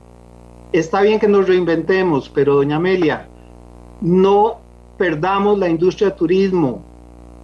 está 0.75 1.03
bien 1.03 1.21
que 1.21 1.29
nos 1.29 1.47
reinventemos, 1.47 2.29
pero 2.29 2.57
doña 2.57 2.77
Amelia, 2.77 3.29
no 4.01 4.57
perdamos 4.99 5.57
la 5.59 5.69
industria 5.69 6.11
de 6.11 6.16
turismo. 6.16 6.83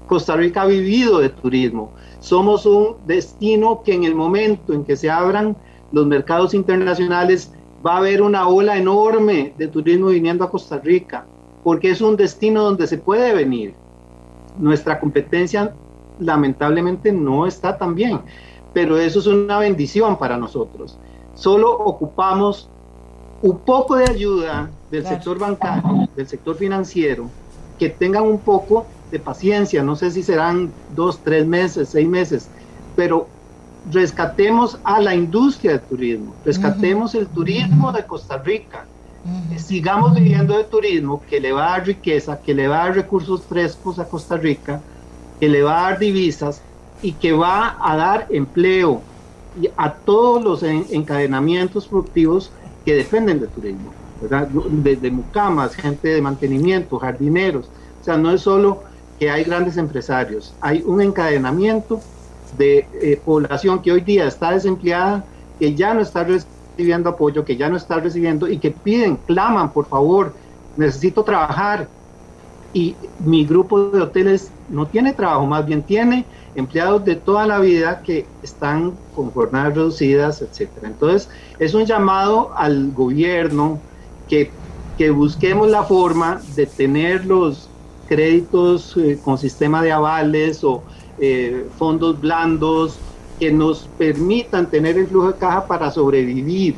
Costa 0.08 0.34
Rica 0.34 0.62
ha 0.62 0.66
vivido 0.66 1.20
de 1.20 1.28
turismo. 1.28 1.92
Somos 2.18 2.66
un 2.66 2.96
destino 3.06 3.82
que 3.84 3.94
en 3.94 4.02
el 4.02 4.16
momento 4.16 4.72
en 4.72 4.84
que 4.84 4.96
se 4.96 5.08
abran 5.08 5.56
los 5.92 6.06
mercados 6.06 6.54
internacionales 6.54 7.52
va 7.84 7.94
a 7.94 7.98
haber 7.98 8.22
una 8.22 8.48
ola 8.48 8.76
enorme 8.76 9.54
de 9.56 9.68
turismo 9.68 10.08
viniendo 10.08 10.44
a 10.44 10.50
Costa 10.50 10.78
Rica, 10.78 11.26
porque 11.64 11.90
es 11.90 12.00
un 12.00 12.16
destino 12.16 12.62
donde 12.62 12.86
se 12.86 12.98
puede 12.98 13.34
venir. 13.34 13.74
Nuestra 14.58 15.00
competencia 15.00 15.74
lamentablemente 16.18 17.12
no 17.12 17.46
está 17.46 17.78
tan 17.78 17.94
bien, 17.94 18.20
pero 18.72 18.98
eso 18.98 19.20
es 19.20 19.26
una 19.26 19.58
bendición 19.58 20.18
para 20.18 20.36
nosotros. 20.36 20.98
Solo 21.34 21.72
ocupamos 21.72 22.68
un 23.42 23.58
poco 23.58 23.96
de 23.96 24.04
ayuda 24.04 24.70
del 24.90 25.06
sector 25.06 25.38
bancario, 25.38 26.08
del 26.14 26.28
sector 26.28 26.56
financiero, 26.56 27.30
que 27.78 27.88
tengan 27.88 28.24
un 28.24 28.38
poco 28.38 28.86
de 29.10 29.18
paciencia, 29.18 29.82
no 29.82 29.96
sé 29.96 30.10
si 30.10 30.22
serán 30.22 30.70
dos, 30.94 31.20
tres 31.24 31.46
meses, 31.46 31.88
seis 31.88 32.06
meses, 32.06 32.50
pero 32.94 33.26
rescatemos 33.90 34.78
a 34.84 35.00
la 35.00 35.14
industria 35.14 35.72
del 35.72 35.80
turismo, 35.80 36.34
rescatemos 36.44 37.14
el 37.14 37.26
turismo 37.26 37.92
de 37.92 38.04
Costa 38.04 38.38
Rica, 38.38 38.84
sigamos 39.56 40.14
viviendo 40.14 40.56
de 40.56 40.64
turismo 40.64 41.22
que 41.28 41.40
le 41.40 41.52
va 41.52 41.66
a 41.66 41.70
dar 41.78 41.86
riqueza, 41.86 42.40
que 42.40 42.54
le 42.54 42.68
va 42.68 42.82
a 42.82 42.86
dar 42.86 42.96
recursos 42.96 43.42
frescos 43.42 43.98
a 43.98 44.06
Costa 44.06 44.36
Rica, 44.36 44.80
que 45.38 45.48
le 45.48 45.62
va 45.62 45.78
a 45.78 45.90
dar 45.90 45.98
divisas 45.98 46.62
y 47.02 47.12
que 47.12 47.32
va 47.32 47.76
a 47.80 47.96
dar 47.96 48.26
empleo 48.30 49.02
a 49.76 49.92
todos 49.92 50.42
los 50.42 50.62
encadenamientos 50.62 51.86
productivos 51.86 52.50
que 52.84 52.94
dependen 52.94 53.40
del 53.40 53.48
turismo, 53.48 53.92
¿verdad? 54.20 54.48
Desde 54.48 55.10
mucamas, 55.10 55.74
gente 55.74 56.08
de 56.08 56.22
mantenimiento, 56.22 56.98
jardineros. 56.98 57.68
O 58.00 58.04
sea, 58.04 58.16
no 58.16 58.30
es 58.30 58.42
solo 58.42 58.82
que 59.18 59.30
hay 59.30 59.44
grandes 59.44 59.76
empresarios, 59.76 60.54
hay 60.60 60.82
un 60.86 61.02
encadenamiento 61.02 62.00
de 62.56 62.86
eh, 63.00 63.20
población 63.24 63.82
que 63.82 63.92
hoy 63.92 64.00
día 64.00 64.26
está 64.26 64.52
desempleada, 64.52 65.24
que 65.58 65.74
ya 65.74 65.94
no 65.94 66.00
está 66.00 66.24
recibiendo 66.24 67.10
apoyo, 67.10 67.44
que 67.44 67.56
ya 67.56 67.68
no 67.68 67.76
está 67.76 67.96
recibiendo 68.00 68.48
y 68.48 68.58
que 68.58 68.70
piden, 68.70 69.16
claman, 69.26 69.72
por 69.72 69.86
favor, 69.86 70.34
necesito 70.76 71.22
trabajar. 71.22 71.88
Y 72.72 72.94
mi 73.18 73.44
grupo 73.44 73.90
de 73.90 74.00
hoteles 74.00 74.50
no 74.68 74.86
tiene 74.86 75.12
trabajo, 75.12 75.44
más 75.46 75.66
bien 75.66 75.82
tiene 75.82 76.24
empleados 76.54 77.04
de 77.04 77.16
toda 77.16 77.46
la 77.46 77.58
vida 77.58 78.02
que 78.02 78.26
están 78.42 78.92
con 79.14 79.30
jornadas 79.30 79.74
reducidas, 79.74 80.42
etcétera. 80.42 80.88
Entonces, 80.88 81.28
es 81.58 81.74
un 81.74 81.84
llamado 81.84 82.52
al 82.56 82.92
gobierno 82.92 83.78
que, 84.28 84.50
que 84.96 85.10
busquemos 85.10 85.68
la 85.68 85.82
forma 85.82 86.40
de 86.54 86.66
tener 86.66 87.26
los 87.26 87.68
créditos 88.08 88.96
eh, 88.96 89.18
con 89.24 89.38
sistema 89.38 89.82
de 89.82 89.92
avales 89.92 90.64
o 90.64 90.82
eh, 91.20 91.66
fondos 91.78 92.20
blandos 92.20 92.98
que 93.38 93.52
nos 93.52 93.88
permitan 93.98 94.68
tener 94.70 94.98
el 94.98 95.06
flujo 95.06 95.28
de 95.28 95.38
caja 95.38 95.66
para 95.66 95.90
sobrevivir. 95.90 96.76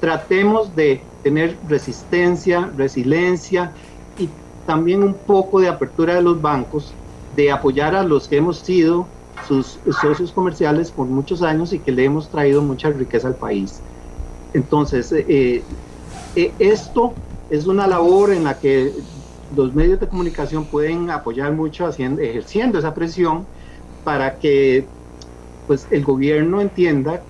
tratemos 0.00 0.74
de 0.74 1.02
tener 1.22 1.58
resistencia, 1.68 2.70
resiliencia 2.76 3.72
y 4.18 4.28
también 4.66 5.02
un 5.02 5.14
poco 5.14 5.60
de 5.60 5.68
apertura 5.68 6.14
de 6.14 6.22
los 6.22 6.40
bancos, 6.40 6.92
de 7.36 7.50
apoyar 7.50 7.94
a 7.94 8.02
los 8.02 8.28
que 8.28 8.38
hemos 8.38 8.58
sido 8.58 9.06
sus 9.46 9.78
socios 10.00 10.32
comerciales 10.32 10.90
por 10.90 11.06
muchos 11.06 11.42
años 11.42 11.72
y 11.72 11.78
que 11.78 11.92
le 11.92 12.04
hemos 12.04 12.28
traído 12.28 12.62
mucha 12.62 12.90
riqueza 12.90 13.28
al 13.28 13.34
país. 13.34 13.80
Entonces, 14.54 15.12
eh, 15.12 15.62
eh, 16.36 16.52
esto 16.58 17.12
es 17.50 17.66
una 17.66 17.86
labor 17.86 18.32
en 18.32 18.44
la 18.44 18.58
que 18.58 18.92
los 19.56 19.74
medios 19.74 20.00
de 20.00 20.08
comunicación 20.08 20.64
pueden 20.64 21.10
apoyar 21.10 21.52
mucho 21.52 21.86
haciendo, 21.86 22.22
ejerciendo 22.22 22.78
esa 22.78 22.94
presión 22.94 23.46
para 24.04 24.38
que 24.38 24.84
pues, 25.66 25.86
el 25.90 26.04
gobierno 26.04 26.60
entienda 26.60 27.22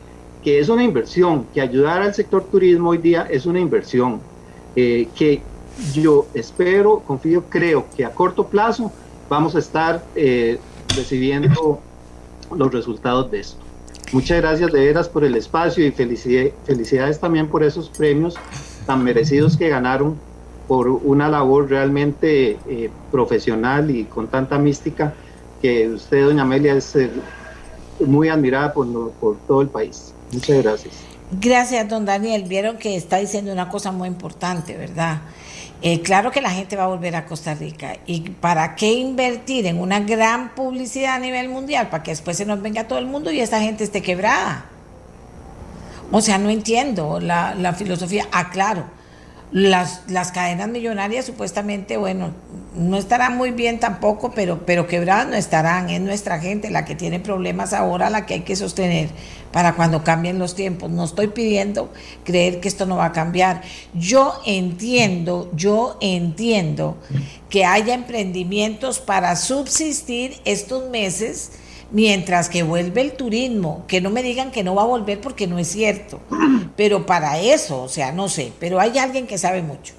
que 0.43 0.59
es 0.59 0.69
una 0.69 0.83
inversión, 0.83 1.47
que 1.55 1.61
ayudar 1.61 2.03
al 2.03 2.15
sector 2.15 2.45
turismo 2.45 2.91
hoy 2.91 2.99
día 2.99 3.27
es 3.31 3.47
una 3.47 3.61
inversión, 3.61 4.21
eh, 4.75 5.09
que 5.15 5.43
yo 5.93 6.27
espero, 6.35 7.01
confío, 7.07 7.45
creo 7.49 7.87
que 7.97 8.05
a 8.05 8.11
corto 8.11 8.47
plazo 8.47 8.91
vamos 9.29 9.55
a 9.55 9.61
estar 9.61 10.05
recibiendo 10.97 11.81
los 12.55 12.73
resultados 12.73 13.31
de 13.31 13.41
esto. 13.41 13.63
Muchas 14.13 14.43
gracias 14.43 14.73
de 14.73 14.81
veras 14.81 15.09
por 15.09 15.25
el 15.25 15.35
espacio 15.37 15.87
y 15.87 15.91
felicidades 15.91 17.19
también 17.19 17.49
por 17.49 17.63
esos 17.63 17.89
premios 17.89 18.35
tan 18.87 19.03
merecidos 19.03 19.57
que 19.57 19.69
ganaron 19.69 20.19
por 20.69 20.89
una 20.89 21.29
labor 21.29 21.69
realmente 21.69 22.59
eh, 22.69 22.91
profesional 23.11 23.91
y 23.91 24.05
con 24.05 24.29
tanta 24.29 24.59
mística 24.59 25.15
que 25.61 25.89
usted, 25.89 26.25
doña 26.25 26.43
Amelia, 26.43 26.75
es 26.75 26.95
eh, 26.97 27.11
muy 28.05 28.29
admirada 28.29 28.73
por, 28.73 29.13
por 29.13 29.37
todo 29.47 29.63
el 29.63 29.69
país. 29.69 30.13
Muchas 30.33 30.63
gracias. 30.63 30.95
Gracias, 31.41 31.89
don 31.89 32.05
Daniel. 32.05 32.45
Vieron 32.45 32.77
que 32.79 32.97
está 32.97 33.19
diciendo 33.19 33.53
una 33.53 33.69
cosa 33.69 33.93
muy 33.93 34.09
importante, 34.09 34.77
¿verdad? 34.77 35.23
Eh, 35.81 36.01
claro 36.01 36.31
que 36.31 36.41
la 36.41 36.51
gente 36.51 36.77
va 36.77 36.85
a 36.85 36.89
volver 36.89 37.17
a 37.17 37.27
Costa 37.27 37.55
Rica. 37.55 37.97
¿Y 38.07 38.21
para 38.31 38.77
qué 38.77 38.93
invertir 38.93 39.67
en 39.67 39.81
una 39.81 40.01
gran 40.01 40.55
publicidad 40.55 41.15
a 41.15 41.19
nivel 41.19 41.49
mundial? 41.49 41.89
Para 41.89 42.03
que 42.03 42.13
después 42.13 42.37
se 42.37 42.45
nos 42.45 42.61
venga 42.61 42.87
todo 42.87 42.99
el 42.99 43.07
mundo 43.07 43.33
y 43.33 43.41
esta 43.41 43.61
gente 43.61 43.83
esté 43.83 44.03
quebrada. 44.03 44.67
O 46.11 46.21
sea, 46.21 46.39
no 46.39 46.51
entiendo 46.51 47.19
la, 47.19 47.55
la 47.55 47.73
filosofía. 47.73 48.29
Ah, 48.31 48.51
claro 48.51 49.02
las, 49.53 50.03
las 50.09 50.33
cadenas 50.33 50.69
millonarias 50.69 51.27
supuestamente, 51.27 51.99
bueno, 51.99 52.33
no 52.75 52.97
estarán 52.97 53.37
muy 53.37 53.51
bien 53.51 53.81
tampoco, 53.81 54.33
pero, 54.35 54.65
pero 54.65 54.87
quebradas 54.87 55.29
no 55.29 55.35
estarán. 55.35 55.91
Es 55.91 56.01
nuestra 56.01 56.41
gente 56.41 56.71
la 56.71 56.87
que 56.87 56.95
tiene 56.95 57.21
problemas 57.21 57.75
ahora, 57.75 58.09
la 58.09 58.25
que 58.25 58.35
hay 58.35 58.41
que 58.41 58.57
sostener 58.57 59.11
para 59.53 59.75
cuando 59.75 60.03
cambien 60.05 60.39
los 60.39 60.55
tiempos. 60.55 60.91
No 60.91 61.05
estoy 61.05 61.29
pidiendo 61.29 61.93
creer 62.25 62.61
que 62.61 62.69
esto 62.69 62.87
no 62.87 62.97
va 62.97 63.07
a 63.07 63.13
cambiar. 63.13 63.61
Yo 63.93 64.41
entiendo, 64.47 65.51
yo 65.55 65.99
entiendo 66.01 66.97
que 67.51 67.67
haya 67.67 67.93
emprendimientos 67.93 69.01
para 69.01 69.37
subsistir 69.37 70.41
estos 70.47 70.89
meses 70.89 71.53
mientras 71.93 72.49
que 72.49 72.63
vuelve 72.63 73.03
el 73.03 73.13
turismo, 73.13 73.85
que 73.87 74.01
no 74.01 74.11
me 74.11 74.23
digan 74.23 74.51
que 74.51 74.65
no 74.65 74.75
va 74.75 74.83
a 74.83 74.87
volver 74.87 75.21
porque 75.21 75.47
no 75.47 75.59
es 75.59 75.69
cierto, 75.69 76.21
pero 76.77 77.07
para 77.07 77.39
eso, 77.39 77.83
o 77.83 77.89
sea, 77.89 78.13
no 78.13 78.29
sé, 78.29 78.53
pero 78.59 78.81
hay 78.81 78.99
alguien 78.99 79.27
que 79.27 79.39
sabe 79.39 79.63
mucho. 79.63 79.95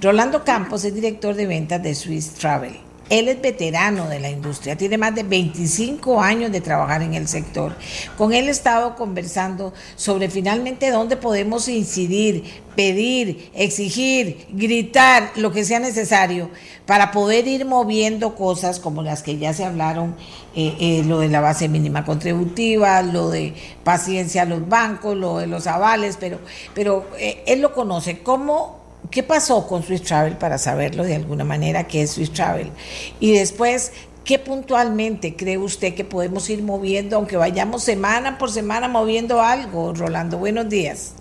Rolando 0.00 0.44
Campos 0.44 0.84
es 0.84 0.94
director 0.94 1.34
de 1.34 1.46
ventas 1.46 1.82
de 1.82 1.94
Swiss 1.94 2.34
Travel. 2.34 2.78
Él 3.10 3.28
es 3.28 3.40
veterano 3.40 4.08
de 4.08 4.18
la 4.18 4.30
industria, 4.30 4.76
tiene 4.76 4.96
más 4.96 5.14
de 5.14 5.22
25 5.22 6.20
años 6.20 6.50
de 6.50 6.60
trabajar 6.60 7.02
en 7.02 7.14
el 7.14 7.28
sector. 7.28 7.76
Con 8.16 8.32
él 8.32 8.48
he 8.48 8.50
estado 8.50 8.96
conversando 8.96 9.74
sobre 9.96 10.30
finalmente 10.30 10.90
dónde 10.90 11.16
podemos 11.16 11.68
incidir, 11.68 12.44
pedir, 12.74 13.50
exigir, 13.54 14.46
gritar, 14.50 15.32
lo 15.36 15.52
que 15.52 15.64
sea 15.64 15.80
necesario 15.80 16.50
para 16.86 17.12
poder 17.12 17.46
ir 17.46 17.64
moviendo 17.64 18.34
cosas 18.34 18.80
como 18.80 19.02
las 19.02 19.22
que 19.22 19.38
ya 19.38 19.52
se 19.52 19.64
hablaron, 19.64 20.16
eh, 20.54 20.74
eh, 20.80 21.02
lo 21.06 21.20
de 21.20 21.28
la 21.28 21.40
base 21.40 21.68
mínima 21.68 22.04
contributiva, 22.04 23.02
lo 23.02 23.30
de 23.30 23.54
paciencia 23.84 24.42
a 24.42 24.46
los 24.46 24.68
bancos, 24.68 25.16
lo 25.16 25.38
de 25.38 25.46
los 25.46 25.66
avales, 25.66 26.16
pero, 26.18 26.38
pero 26.74 27.06
eh, 27.18 27.42
él 27.46 27.60
lo 27.60 27.74
conoce. 27.74 28.22
¿Cómo 28.22 28.83
¿Qué 29.14 29.22
pasó 29.22 29.64
con 29.68 29.84
Swiss 29.84 30.02
Travel 30.02 30.38
para 30.38 30.58
saberlo 30.58 31.04
de 31.04 31.14
alguna 31.14 31.44
manera 31.44 31.84
qué 31.84 32.02
es 32.02 32.10
Swiss 32.10 32.32
Travel? 32.32 32.72
Y 33.20 33.38
después, 33.38 33.92
¿qué 34.24 34.40
puntualmente 34.40 35.36
cree 35.36 35.56
usted 35.56 35.94
que 35.94 36.04
podemos 36.04 36.50
ir 36.50 36.64
moviendo, 36.64 37.14
aunque 37.14 37.36
vayamos 37.36 37.84
semana 37.84 38.38
por 38.38 38.50
semana 38.50 38.88
moviendo 38.88 39.40
algo? 39.40 39.94
Rolando, 39.94 40.38
buenos 40.38 40.68
días. 40.68 41.14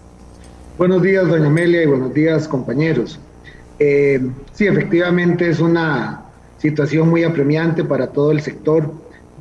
Buenos 0.80 1.04
días, 1.04 1.28
doña 1.28 1.46
Amelia, 1.46 1.84
y 1.84 1.86
buenos 1.86 2.16
días, 2.16 2.48
compañeros. 2.48 3.20
Eh, 3.78 4.28
sí, 4.54 4.66
efectivamente 4.66 5.48
es 5.48 5.60
una 5.60 6.24
situación 6.58 7.10
muy 7.10 7.24
apremiante 7.24 7.84
para 7.84 8.08
todo 8.08 8.32
el 8.32 8.42
sector. 8.42 8.92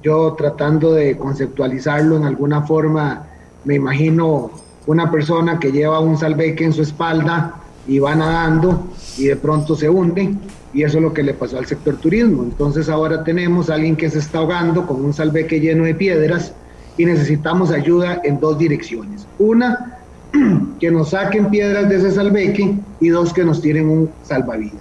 Yo 0.02 0.34
tratando 0.34 0.92
de 0.92 1.16
conceptualizarlo 1.16 2.18
en 2.18 2.24
alguna 2.24 2.60
forma, 2.60 3.28
me 3.64 3.76
imagino 3.76 4.50
una 4.86 5.10
persona 5.10 5.58
que 5.58 5.72
lleva 5.72 6.00
un 6.00 6.18
salveque 6.18 6.64
en 6.64 6.74
su 6.74 6.82
espalda 6.82 7.61
y 7.86 7.98
va 7.98 8.14
nadando 8.14 8.88
y 9.18 9.24
de 9.24 9.36
pronto 9.36 9.74
se 9.74 9.88
hunde 9.88 10.34
y 10.74 10.82
eso 10.84 10.98
es 10.98 11.02
lo 11.02 11.12
que 11.12 11.22
le 11.22 11.34
pasó 11.34 11.59
al 11.59 11.66
sector 11.66 11.96
turismo. 11.96 12.42
Entonces 12.42 12.88
ahora 12.88 13.24
tenemos 13.24 13.68
a 13.68 13.74
alguien 13.74 13.96
que 13.96 14.09
se 14.09 14.18
está 14.18 14.38
ahogando 14.38 14.86
con 14.86 15.04
un 15.04 15.12
salveque 15.12 15.60
lleno 15.60 15.84
de 15.84 15.94
piedras 15.94 16.52
y 16.96 17.04
necesitamos 17.04 17.70
ayuda 17.70 18.20
en 18.24 18.40
dos 18.40 18.59
direcciones. 18.59 19.26
Una, 19.38 19.98
que 20.80 20.90
nos 20.90 21.10
saquen 21.10 21.50
piedras 21.50 21.88
de 21.88 21.96
ese 21.96 22.12
salveque 22.12 22.74
y 23.00 23.09
dos, 23.09 23.32
que 23.32 23.44
nos 23.44 23.60
tiren 23.60 23.88
un 23.88 24.10
salvavidas. 24.22 24.80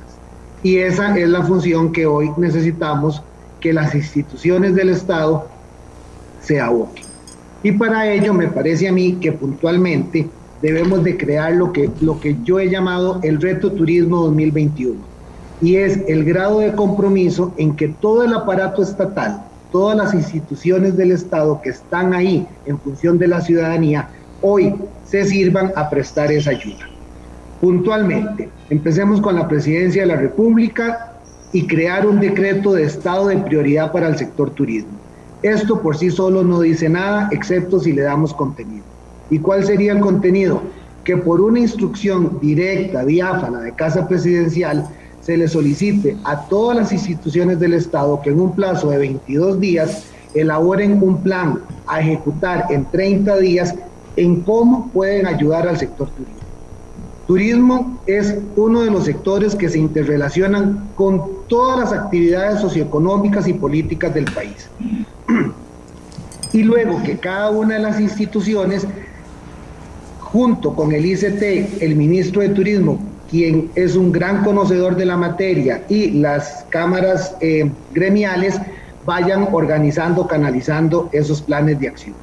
Y 0.64 0.78
esa 0.78 1.18
es 1.18 1.28
la 1.28 1.44
función 1.44 1.92
que 1.92 2.06
hoy 2.06 2.32
necesitamos 2.38 3.22
que 3.60 3.74
las 3.74 3.94
instituciones 3.96 4.76
del 4.76 4.90
Estado 4.90 5.48
se 6.42 6.60
aboquen. 6.60 7.06
Y 7.64 7.72
para 7.74 8.12
ello 8.12 8.34
me 8.34 8.48
parece 8.48 8.88
a 8.88 8.92
mí 8.92 9.18
que 9.22 9.32
puntualmente 9.32 10.28
debemos 10.62 11.04
de 11.04 11.18
crear 11.18 11.54
lo 11.54 11.74
que, 11.74 11.90
lo 12.02 12.20
que 12.20 12.38
yo 12.44 12.60
he 12.60 12.70
llamado 12.70 13.20
el 13.24 13.42
reto 13.42 13.72
turismo 13.72 14.24
2021. 14.24 15.00
Y 15.62 15.76
es 15.76 16.00
el 16.08 16.24
grado 16.24 16.60
de 16.60 16.74
compromiso 16.74 17.54
en 17.58 17.76
que 17.76 17.88
todo 17.88 18.24
el 18.24 18.34
aparato 18.34 18.82
estatal, 18.82 19.44
todas 19.72 19.96
las 19.98 20.14
instituciones 20.14 20.98
del 20.98 21.12
Estado 21.12 21.62
que 21.62 21.70
están 21.70 22.14
ahí 22.14 22.48
en 22.66 22.80
función 22.80 23.18
de 23.18 23.28
la 23.28 23.42
ciudadanía, 23.42 24.10
hoy 24.42 24.76
se 25.06 25.26
sirvan 25.26 25.72
a 25.76 25.90
prestar 25.90 26.32
esa 26.32 26.52
ayuda. 26.52 26.88
Puntualmente, 27.60 28.50
empecemos 28.70 29.22
con 29.22 29.36
la 29.36 29.48
presidencia 29.48 30.02
de 30.02 30.08
la 30.08 30.16
República 30.16 31.14
y 31.54 31.68
crear 31.68 32.08
un 32.08 32.20
decreto 32.20 32.74
de 32.74 32.84
estado 32.84 33.28
de 33.28 33.38
prioridad 33.38 33.92
para 33.92 34.08
el 34.08 34.18
sector 34.18 34.50
turismo. 34.52 34.92
Esto 35.44 35.82
por 35.82 35.98
sí 35.98 36.10
solo 36.10 36.44
no 36.44 36.62
dice 36.62 36.90
nada, 36.90 37.30
excepto 37.32 37.80
si 37.80 37.94
le 37.94 38.02
damos 38.04 38.34
contenido. 38.34 38.91
¿Y 39.32 39.40
cuál 39.40 39.66
sería 39.66 39.94
el 39.94 40.02
contenido? 40.02 40.62
Que 41.06 41.18
por 41.18 41.42
una 41.42 41.60
instrucción 41.60 42.38
directa, 42.42 43.04
diáfana 43.04 43.62
de 43.62 43.72
Casa 43.72 44.08
Presidencial, 44.08 44.88
se 45.22 45.38
le 45.38 45.48
solicite 45.48 46.18
a 46.26 46.48
todas 46.48 46.78
las 46.78 46.92
instituciones 46.92 47.60
del 47.60 47.74
Estado 47.74 48.22
que 48.22 48.32
en 48.32 48.40
un 48.40 48.54
plazo 48.54 48.90
de 48.90 48.98
22 48.98 49.60
días 49.60 50.06
elaboren 50.34 51.02
un 51.02 51.24
plan 51.24 51.60
a 51.88 52.02
ejecutar 52.02 52.66
en 52.70 52.86
30 52.86 53.38
días 53.38 53.74
en 54.18 54.42
cómo 54.42 54.90
pueden 54.92 55.26
ayudar 55.26 55.68
al 55.68 55.78
sector 55.78 56.10
turismo. 56.10 56.42
Turismo 57.28 58.02
es 58.08 58.36
uno 58.58 58.82
de 58.82 58.92
los 58.92 59.06
sectores 59.06 59.56
que 59.56 59.70
se 59.70 59.80
interrelacionan 59.80 60.90
con 60.96 61.22
todas 61.48 61.80
las 61.80 61.94
actividades 61.94 62.60
socioeconómicas 62.60 63.48
y 63.48 63.54
políticas 63.54 64.14
del 64.14 64.26
país. 64.26 64.70
Y 66.54 66.64
luego 66.64 67.02
que 67.04 67.18
cada 67.18 67.50
una 67.50 67.76
de 67.76 67.82
las 67.82 67.98
instituciones 68.02 68.86
junto 70.32 70.74
con 70.74 70.94
el 70.94 71.06
ICT, 71.06 71.82
el 71.82 71.96
ministro 71.96 72.42
de 72.42 72.50
Turismo, 72.50 73.00
quien 73.30 73.70
es 73.76 73.96
un 73.96 74.12
gran 74.12 74.44
conocedor 74.44 74.96
de 74.96 75.06
la 75.06 75.18
materia, 75.18 75.84
y 75.90 76.12
las 76.12 76.66
cámaras 76.70 77.36
eh, 77.42 77.70
gremiales 77.94 78.60
vayan 79.06 79.48
organizando, 79.52 80.28
canalizando 80.28 81.10
esos 81.12 81.42
planes 81.42 81.80
de 81.80 81.88
acción. 81.90 82.16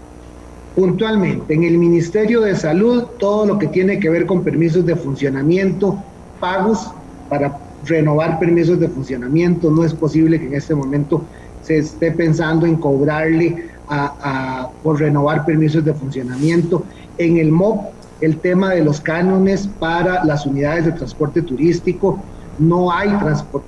Puntualmente, 0.75 1.53
en 1.53 1.65
el 1.65 1.77
Ministerio 1.77 2.41
de 2.41 2.55
Salud, 2.55 3.05
todo 3.19 3.47
lo 3.47 3.59
que 3.59 3.67
tiene 3.67 3.99
que 3.99 4.09
ver 4.09 4.27
con 4.27 4.43
permisos 4.43 4.87
de 4.87 4.95
funcionamiento, 4.95 6.03
pagos 6.41 6.91
para 7.29 7.59
renovar 7.85 8.39
permisos 8.39 8.79
de 8.79 8.89
funcionamiento, 8.89 9.71
no 9.71 9.85
es 9.85 9.93
posible 9.93 10.39
que 10.39 10.47
en 10.47 10.55
este 10.55 10.75
momento 10.75 11.25
se 11.63 11.79
esté 11.79 12.13
pensando 12.13 12.65
en 12.65 12.77
cobrarle 12.77 13.65
a, 13.89 14.69
por 14.83 15.01
renovar 15.01 15.45
permisos 15.45 15.85
de 15.85 15.95
funcionamiento. 15.95 16.85
En 17.17 17.39
el 17.39 17.51
MOP 17.51 17.98
el 18.21 18.39
tema 18.39 18.71
de 18.73 18.83
los 18.83 19.01
cánones 19.01 19.69
para 19.79 20.25
las 20.25 20.47
unidades 20.47 20.87
de 20.87 20.93
transporte 20.93 21.43
turístico, 21.43 22.23
no 22.59 22.93
hay, 22.93 23.11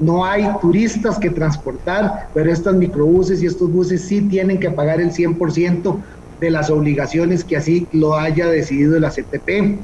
no 0.01 0.25
hay 0.25 0.49
turistas 0.61 1.19
que 1.19 1.31
transportar, 1.31 2.29
pero 2.35 2.51
estos 2.51 2.75
microbuses 2.75 3.43
y 3.43 3.47
estos 3.47 3.73
buses 3.73 4.03
sí 4.03 4.23
tienen 4.23 4.59
que 4.59 4.71
pagar 4.71 5.01
el 5.01 5.13
100% 5.13 5.97
de 6.41 6.51
las 6.51 6.71
obligaciones 6.71 7.45
que 7.45 7.57
así 7.57 7.87
lo 7.93 8.17
haya 8.17 8.49
decidido 8.49 8.99
la 8.99 9.11
CTP. 9.11 9.79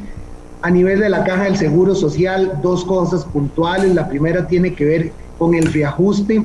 A 0.62 0.70
nivel 0.70 0.98
de 0.98 1.08
la 1.08 1.22
caja 1.22 1.44
del 1.44 1.56
Seguro 1.56 1.94
Social, 1.94 2.58
dos 2.62 2.84
cosas 2.84 3.24
puntuales. 3.24 3.94
La 3.94 4.08
primera 4.08 4.46
tiene 4.46 4.74
que 4.74 4.84
ver 4.84 5.12
con 5.38 5.54
el 5.54 5.72
reajuste 5.72 6.42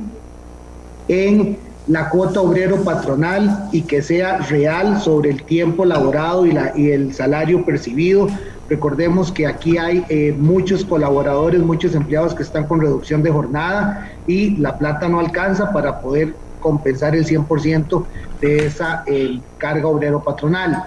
en 1.08 1.58
la 1.88 2.08
cuota 2.08 2.40
obrero 2.40 2.82
patronal 2.84 3.68
y 3.72 3.82
que 3.82 4.02
sea 4.02 4.38
real 4.38 5.00
sobre 5.00 5.30
el 5.30 5.42
tiempo 5.42 5.84
laborado 5.84 6.46
y, 6.46 6.52
la, 6.52 6.72
y 6.76 6.90
el 6.90 7.12
salario 7.12 7.64
percibido. 7.64 8.28
Recordemos 8.68 9.32
que 9.32 9.46
aquí 9.46 9.76
hay 9.76 10.04
eh, 10.08 10.34
muchos 10.38 10.84
colaboradores, 10.84 11.60
muchos 11.60 11.94
empleados 11.94 12.34
que 12.34 12.42
están 12.42 12.66
con 12.66 12.80
reducción 12.80 13.22
de 13.22 13.30
jornada 13.30 14.12
y 14.26 14.56
la 14.56 14.78
plata 14.78 15.08
no 15.08 15.18
alcanza 15.18 15.72
para 15.72 16.00
poder 16.00 16.34
compensar 16.60 17.16
el 17.16 17.26
100% 17.26 18.04
de 18.40 18.66
esa 18.66 19.02
eh, 19.06 19.40
carga 19.58 19.88
obrero 19.88 20.22
patronal. 20.22 20.82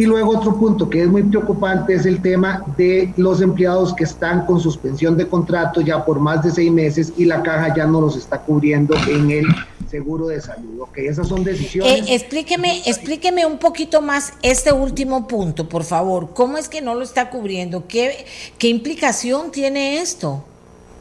Y 0.00 0.06
luego 0.06 0.30
otro 0.30 0.56
punto 0.56 0.88
que 0.88 1.02
es 1.02 1.08
muy 1.08 1.22
preocupante 1.24 1.92
es 1.92 2.06
el 2.06 2.22
tema 2.22 2.64
de 2.78 3.12
los 3.18 3.42
empleados 3.42 3.92
que 3.92 4.04
están 4.04 4.46
con 4.46 4.58
suspensión 4.58 5.14
de 5.14 5.28
contrato 5.28 5.82
ya 5.82 6.02
por 6.06 6.18
más 6.18 6.42
de 6.42 6.50
seis 6.50 6.72
meses 6.72 7.12
y 7.18 7.26
la 7.26 7.42
caja 7.42 7.74
ya 7.76 7.84
no 7.84 8.00
los 8.00 8.16
está 8.16 8.40
cubriendo 8.40 8.94
en 9.06 9.30
el 9.30 9.44
seguro 9.90 10.28
de 10.28 10.40
salud. 10.40 10.80
Ok, 10.80 10.96
esas 10.96 11.28
son 11.28 11.44
decisiones. 11.44 12.08
Eh, 12.08 12.14
explíqueme, 12.14 12.80
explíqueme 12.86 13.44
un 13.44 13.58
poquito 13.58 14.00
más 14.00 14.32
este 14.40 14.72
último 14.72 15.28
punto, 15.28 15.68
por 15.68 15.84
favor. 15.84 16.30
¿Cómo 16.32 16.56
es 16.56 16.70
que 16.70 16.80
no 16.80 16.94
lo 16.94 17.02
está 17.02 17.28
cubriendo? 17.28 17.86
¿Qué, 17.86 18.24
qué 18.56 18.68
implicación 18.68 19.50
tiene 19.52 20.00
esto? 20.00 20.42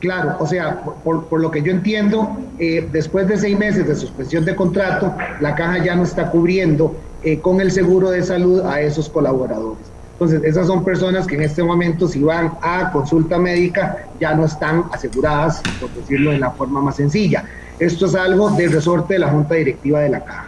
Claro, 0.02 0.36
o 0.40 0.48
sea, 0.48 0.82
por, 0.82 1.40
lo 1.40 1.52
que 1.52 1.62
yo 1.62 1.72
entiendo, 1.72 2.38
eh, 2.58 2.86
después 2.92 3.30
de 3.30 3.38
seis 3.38 3.58
meses 3.58 3.88
de 3.88 3.96
suspensión 3.96 4.44
de 4.44 4.58
contrato, 4.58 5.16
la 5.40 5.56
caja 5.56 5.84
ya 5.84 5.96
no 5.96 6.04
está 6.04 6.32
cubriendo 6.32 6.96
eh, 7.24 7.40
con 7.40 7.62
el 7.62 7.72
seguro 7.72 8.12
de 8.12 8.24
salud 8.24 8.62
a 8.62 8.82
esos 8.82 9.10
colaboradores. 9.10 9.86
Entonces, 10.14 10.44
esas 10.44 10.68
son 10.68 10.84
personas 10.84 11.26
que 11.26 11.36
en 11.36 11.44
este 11.44 11.64
momento, 11.64 12.08
si 12.08 12.22
van 12.22 12.52
a 12.62 12.92
consulta 12.92 13.38
médica, 13.40 14.06
ya 14.20 14.34
no 14.34 14.46
están 14.46 14.84
aseguradas, 14.92 15.62
por 15.80 15.90
decirlo 15.92 16.32
de 16.32 16.40
la 16.40 16.52
forma 16.52 16.82
más 16.82 16.98
sencilla. 16.98 17.46
Esto 17.80 18.06
es 18.06 18.16
algo 18.16 18.50
del 18.50 18.72
resorte 18.72 19.14
de 19.14 19.20
la 19.20 19.30
Junta 19.30 19.56
Directiva 19.56 20.02
de 20.02 20.10
la 20.10 20.24
Caja. 20.24 20.48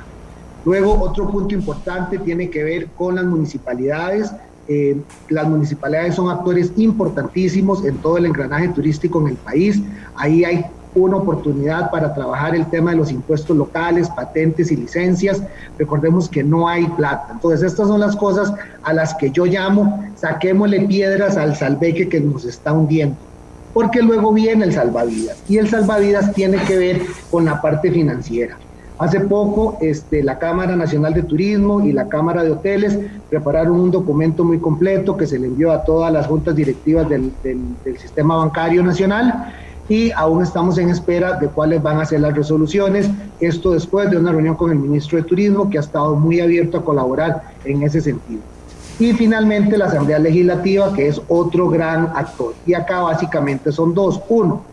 Luego, 0.66 1.00
otro 1.00 1.30
punto 1.30 1.56
importante 1.56 2.18
tiene 2.20 2.50
que 2.50 2.64
ver 2.64 2.88
con 2.98 3.16
las 3.16 3.24
municipalidades. 3.24 4.32
Eh, 4.68 4.98
las 5.30 5.48
municipalidades 5.48 6.16
son 6.16 6.30
actores 6.30 6.74
importantísimos 6.76 7.86
en 7.86 7.98
todo 7.98 8.18
el 8.18 8.26
engranaje 8.26 8.68
turístico 8.70 9.22
en 9.22 9.30
el 9.30 9.36
país. 9.36 9.82
Ahí 10.16 10.44
hay 10.44 10.66
una 10.94 11.18
oportunidad 11.18 11.90
para 11.92 12.14
trabajar 12.14 12.56
el 12.56 12.70
tema 12.70 12.92
de 12.92 12.98
los 12.98 13.12
impuestos 13.12 13.56
locales, 13.56 14.10
patentes 14.10 14.72
y 14.72 14.76
licencias. 14.76 15.42
Recordemos 15.78 16.30
que 16.30 16.44
no 16.44 16.68
hay 16.68 16.86
plata. 16.88 17.28
Entonces, 17.32 17.64
estas 17.64 17.88
son 17.88 18.00
las 18.00 18.16
cosas 18.16 18.54
a 18.84 18.94
las 18.94 19.14
que 19.16 19.32
yo 19.32 19.46
llamo, 19.46 20.04
saquémosle 20.16 20.82
piedras 20.82 21.38
al 21.38 21.56
salveque 21.56 22.10
que 22.10 22.20
nos 22.20 22.46
está 22.46 22.74
hundiendo 22.74 23.18
porque 23.74 24.02
luego 24.02 24.34
viene 24.34 24.66
el 24.66 24.74
salvavidas 24.74 25.42
y 25.48 25.58
el 25.58 25.70
salvavidas 25.70 26.34
tiene 26.34 26.58
que 26.64 26.78
ver 26.78 27.02
con 27.30 27.46
la 27.46 27.62
parte 27.62 27.92
financiera. 27.92 28.58
Hace 28.98 29.22
poco 29.22 29.80
este, 29.82 30.22
la 30.22 30.38
Cámara 30.38 30.76
Nacional 30.76 31.16
de 31.16 31.24
Turismo 31.24 31.82
y 31.82 31.92
la 31.92 32.08
Cámara 32.08 32.44
de 32.44 32.52
Hoteles 32.52 33.00
prepararon 33.30 33.80
un 33.80 33.90
documento 33.90 34.44
muy 34.44 34.60
completo 34.60 35.18
que 35.18 35.26
se 35.26 35.40
le 35.40 35.48
envió 35.48 35.72
a 35.72 35.84
todas 35.84 36.14
las 36.14 36.28
juntas 36.28 36.56
directivas 36.56 37.10
del, 37.10 37.32
del 37.42 37.98
Sistema 37.98 38.36
Bancario 38.36 38.84
Nacional 38.84 39.54
y 39.92 40.10
aún 40.14 40.42
estamos 40.42 40.78
en 40.78 40.90
espera 40.90 41.34
de 41.34 41.50
cuáles 41.50 41.84
van 41.84 42.00
a 42.00 42.06
ser 42.06 42.22
las 42.22 42.34
resoluciones. 42.34 43.10
Esto 43.42 43.72
después 43.72 44.10
de 44.10 44.16
una 44.16 44.32
reunión 44.32 44.56
con 44.56 44.72
el 44.72 44.78
ministro 44.78 45.18
de 45.18 45.26
Turismo 45.26 45.70
que 45.70 45.78
ha 45.78 45.82
estado 45.82 46.16
muy 46.16 46.40
abierto 46.40 46.78
a 46.78 46.86
colaborar 46.86 47.42
en 47.66 47.84
ese 47.84 48.00
sentido. 48.00 48.40
Y 49.00 49.12
finalmente 49.12 49.78
la 49.78 49.88
Asamblea 49.88 50.18
Legislativa, 50.18 50.94
que 50.94 51.10
es 51.10 51.22
otro 51.28 51.68
gran 51.68 52.10
actor. 52.16 52.54
Y 52.66 52.74
acá 52.74 53.02
básicamente 53.02 53.74
son 53.74 53.94
dos. 53.94 54.22
Uno, 54.30 54.64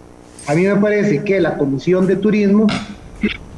a 0.46 0.54
mí 0.54 0.62
me 0.62 0.76
parece 0.76 1.24
que 1.24 1.40
la 1.40 1.58
Comisión 1.58 2.06
de 2.06 2.14
Turismo 2.14 2.68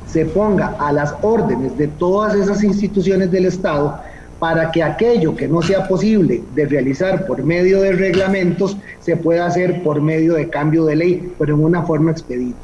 se 0.06 0.24
ponga 0.24 0.76
a 0.78 0.90
las 0.92 1.14
órdenes 1.20 1.76
de 1.76 1.88
todas 1.88 2.34
esas 2.36 2.64
instituciones 2.64 3.30
del 3.30 3.44
Estado 3.44 4.00
para 4.40 4.72
que 4.72 4.82
aquello 4.82 5.36
que 5.36 5.46
no 5.46 5.62
sea 5.62 5.86
posible 5.86 6.42
de 6.54 6.66
realizar 6.66 7.26
por 7.26 7.44
medio 7.44 7.82
de 7.82 7.92
reglamentos 7.92 8.76
se 8.98 9.16
pueda 9.16 9.46
hacer 9.46 9.82
por 9.82 10.00
medio 10.00 10.34
de 10.34 10.48
cambio 10.48 10.86
de 10.86 10.96
ley, 10.96 11.32
pero 11.38 11.54
en 11.54 11.62
una 11.62 11.82
forma 11.82 12.10
expedita. 12.10 12.58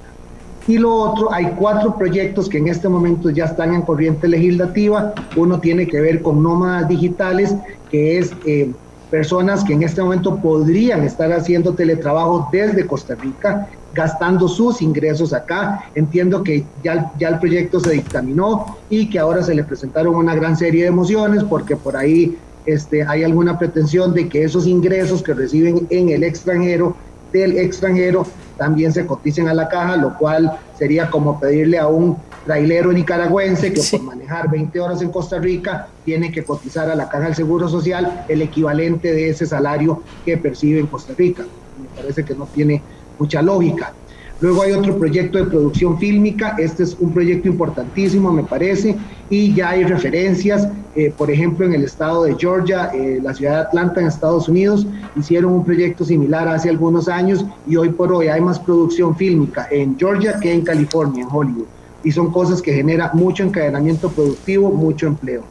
Y 0.66 0.78
lo 0.78 0.92
otro, 0.92 1.32
hay 1.32 1.52
cuatro 1.56 1.94
proyectos 1.96 2.48
que 2.48 2.58
en 2.58 2.68
este 2.68 2.88
momento 2.88 3.30
ya 3.30 3.44
están 3.44 3.72
en 3.72 3.82
corriente 3.82 4.26
legislativa. 4.26 5.14
Uno 5.36 5.60
tiene 5.60 5.86
que 5.86 6.00
ver 6.00 6.22
con 6.22 6.42
nómadas 6.42 6.88
digitales, 6.88 7.54
que 7.88 8.18
es 8.18 8.32
eh, 8.46 8.72
personas 9.10 9.62
que 9.62 9.74
en 9.74 9.84
este 9.84 10.02
momento 10.02 10.36
podrían 10.36 11.04
estar 11.04 11.32
haciendo 11.32 11.74
teletrabajo 11.74 12.48
desde 12.50 12.84
Costa 12.84 13.14
Rica, 13.14 13.68
gastando 13.96 14.46
sus 14.46 14.82
ingresos 14.82 15.32
acá. 15.32 15.90
Entiendo 15.94 16.42
que 16.42 16.64
ya, 16.84 17.10
ya 17.18 17.28
el 17.28 17.38
proyecto 17.38 17.80
se 17.80 17.92
dictaminó 17.92 18.76
y 18.90 19.08
que 19.08 19.18
ahora 19.18 19.42
se 19.42 19.54
le 19.54 19.64
presentaron 19.64 20.14
una 20.14 20.34
gran 20.34 20.56
serie 20.56 20.82
de 20.82 20.88
emociones 20.88 21.42
porque 21.42 21.74
por 21.74 21.96
ahí 21.96 22.36
este, 22.66 23.02
hay 23.04 23.24
alguna 23.24 23.58
pretensión 23.58 24.12
de 24.12 24.28
que 24.28 24.44
esos 24.44 24.66
ingresos 24.66 25.22
que 25.22 25.34
reciben 25.34 25.86
en 25.90 26.10
el 26.10 26.22
extranjero, 26.22 26.96
del 27.32 27.58
extranjero, 27.58 28.26
también 28.56 28.92
se 28.92 29.06
coticen 29.06 29.48
a 29.48 29.54
la 29.54 29.68
caja, 29.68 29.96
lo 29.96 30.16
cual 30.16 30.58
sería 30.78 31.10
como 31.10 31.38
pedirle 31.38 31.78
a 31.78 31.88
un 31.88 32.16
trailero 32.46 32.92
nicaragüense 32.92 33.72
que 33.72 33.82
por 33.90 34.02
manejar 34.02 34.50
20 34.50 34.80
horas 34.80 35.02
en 35.02 35.10
Costa 35.10 35.38
Rica 35.38 35.88
tiene 36.04 36.32
que 36.32 36.44
cotizar 36.44 36.88
a 36.90 36.94
la 36.94 37.08
caja 37.08 37.24
del 37.24 37.34
Seguro 37.34 37.68
Social 37.68 38.24
el 38.28 38.40
equivalente 38.40 39.12
de 39.12 39.30
ese 39.30 39.46
salario 39.46 40.02
que 40.24 40.36
percibe 40.36 40.80
en 40.80 40.86
Costa 40.86 41.12
Rica. 41.16 41.42
Me 41.42 41.88
parece 42.00 42.24
que 42.24 42.34
no 42.34 42.46
tiene 42.46 42.82
mucha 43.18 43.42
lógica. 43.42 43.92
Luego 44.38 44.62
hay 44.62 44.72
otro 44.72 44.98
proyecto 44.98 45.38
de 45.38 45.44
producción 45.44 45.98
fílmica, 45.98 46.56
este 46.58 46.82
es 46.82 46.94
un 47.00 47.10
proyecto 47.10 47.48
importantísimo, 47.48 48.30
me 48.30 48.42
parece, 48.42 48.94
y 49.30 49.54
ya 49.54 49.70
hay 49.70 49.84
referencias, 49.84 50.68
eh, 50.94 51.10
por 51.16 51.30
ejemplo, 51.30 51.64
en 51.64 51.72
el 51.72 51.84
estado 51.84 52.24
de 52.24 52.34
Georgia, 52.34 52.90
eh, 52.92 53.18
la 53.22 53.32
ciudad 53.32 53.52
de 53.52 53.60
Atlanta, 53.60 54.00
en 54.02 54.08
Estados 54.08 54.46
Unidos, 54.46 54.86
hicieron 55.16 55.52
un 55.52 55.64
proyecto 55.64 56.04
similar 56.04 56.48
hace 56.48 56.68
algunos 56.68 57.08
años 57.08 57.46
y 57.66 57.76
hoy 57.76 57.88
por 57.88 58.12
hoy 58.12 58.28
hay 58.28 58.42
más 58.42 58.58
producción 58.58 59.16
fílmica 59.16 59.68
en 59.70 59.98
Georgia 59.98 60.38
que 60.38 60.52
en 60.52 60.60
California, 60.60 61.22
en 61.22 61.28
Hollywood, 61.34 61.66
y 62.04 62.12
son 62.12 62.30
cosas 62.30 62.60
que 62.60 62.74
generan 62.74 63.10
mucho 63.14 63.42
encadenamiento 63.42 64.10
productivo, 64.10 64.70
mucho 64.70 65.06
empleo. 65.06 65.44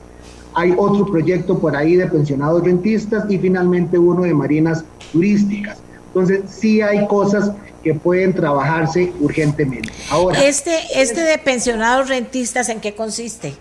Hay 0.53 0.75
otro 0.77 1.07
proyecto 1.07 1.57
por 1.57 1.75
ahí 1.75 1.95
de 1.95 2.05
pensionados 2.05 2.63
rentistas 2.63 3.29
y 3.29 3.39
finalmente 3.39 3.97
uno 3.97 4.21
de 4.21 4.33
marinas 4.35 4.85
turísticas. 5.11 5.79
Entonces, 6.15 6.43
sí 6.49 6.81
hay 6.81 7.05
cosas 7.07 7.51
que 7.83 7.93
pueden 7.93 8.33
trabajarse 8.33 9.11
urgentemente. 9.19 9.91
Ahora, 10.09 10.41
este, 10.41 10.79
este 10.95 11.21
de 11.21 11.37
pensionados 11.37 12.07
rentistas, 12.07 12.69
¿en 12.69 12.79
qué 12.79 12.95
consiste? 12.95 13.53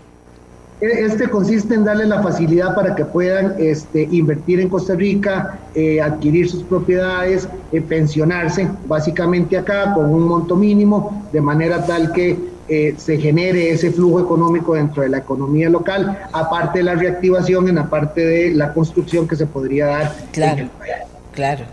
E, 0.79 1.05
este 1.05 1.27
consiste 1.29 1.73
en 1.73 1.83
darle 1.83 2.05
la 2.05 2.23
facilidad 2.23 2.73
para 2.73 2.95
que 2.95 3.03
puedan 3.03 3.55
este, 3.59 4.07
invertir 4.09 4.61
en 4.61 4.69
Costa 4.69 4.95
Rica, 4.95 5.59
eh, 5.75 5.99
adquirir 5.99 6.49
sus 6.49 6.63
propiedades, 6.63 7.49
eh, 7.73 7.81
pensionarse 7.81 8.69
básicamente 8.87 9.57
acá 9.57 9.93
con 9.93 10.05
un 10.05 10.23
monto 10.23 10.55
mínimo, 10.55 11.27
de 11.33 11.41
manera 11.41 11.85
tal 11.85 12.13
que 12.13 12.39
eh, 12.69 12.95
se 12.97 13.17
genere 13.17 13.69
ese 13.69 13.91
flujo 13.91 14.21
económico 14.21 14.75
dentro 14.75 15.03
de 15.03 15.09
la 15.09 15.17
economía 15.17 15.69
local, 15.69 16.17
aparte 16.31 16.79
de 16.79 16.85
la 16.85 16.95
reactivación 16.95 17.67
en 17.67 17.75
la 17.75 17.89
parte 17.89 18.25
de 18.25 18.51
la 18.51 18.73
construcción 18.73 19.27
que 19.27 19.35
se 19.35 19.45
podría 19.45 19.87
dar 19.87 20.15
en 20.35 20.59
el 20.59 20.69
país. 20.69 21.14
Claro, 21.35 21.65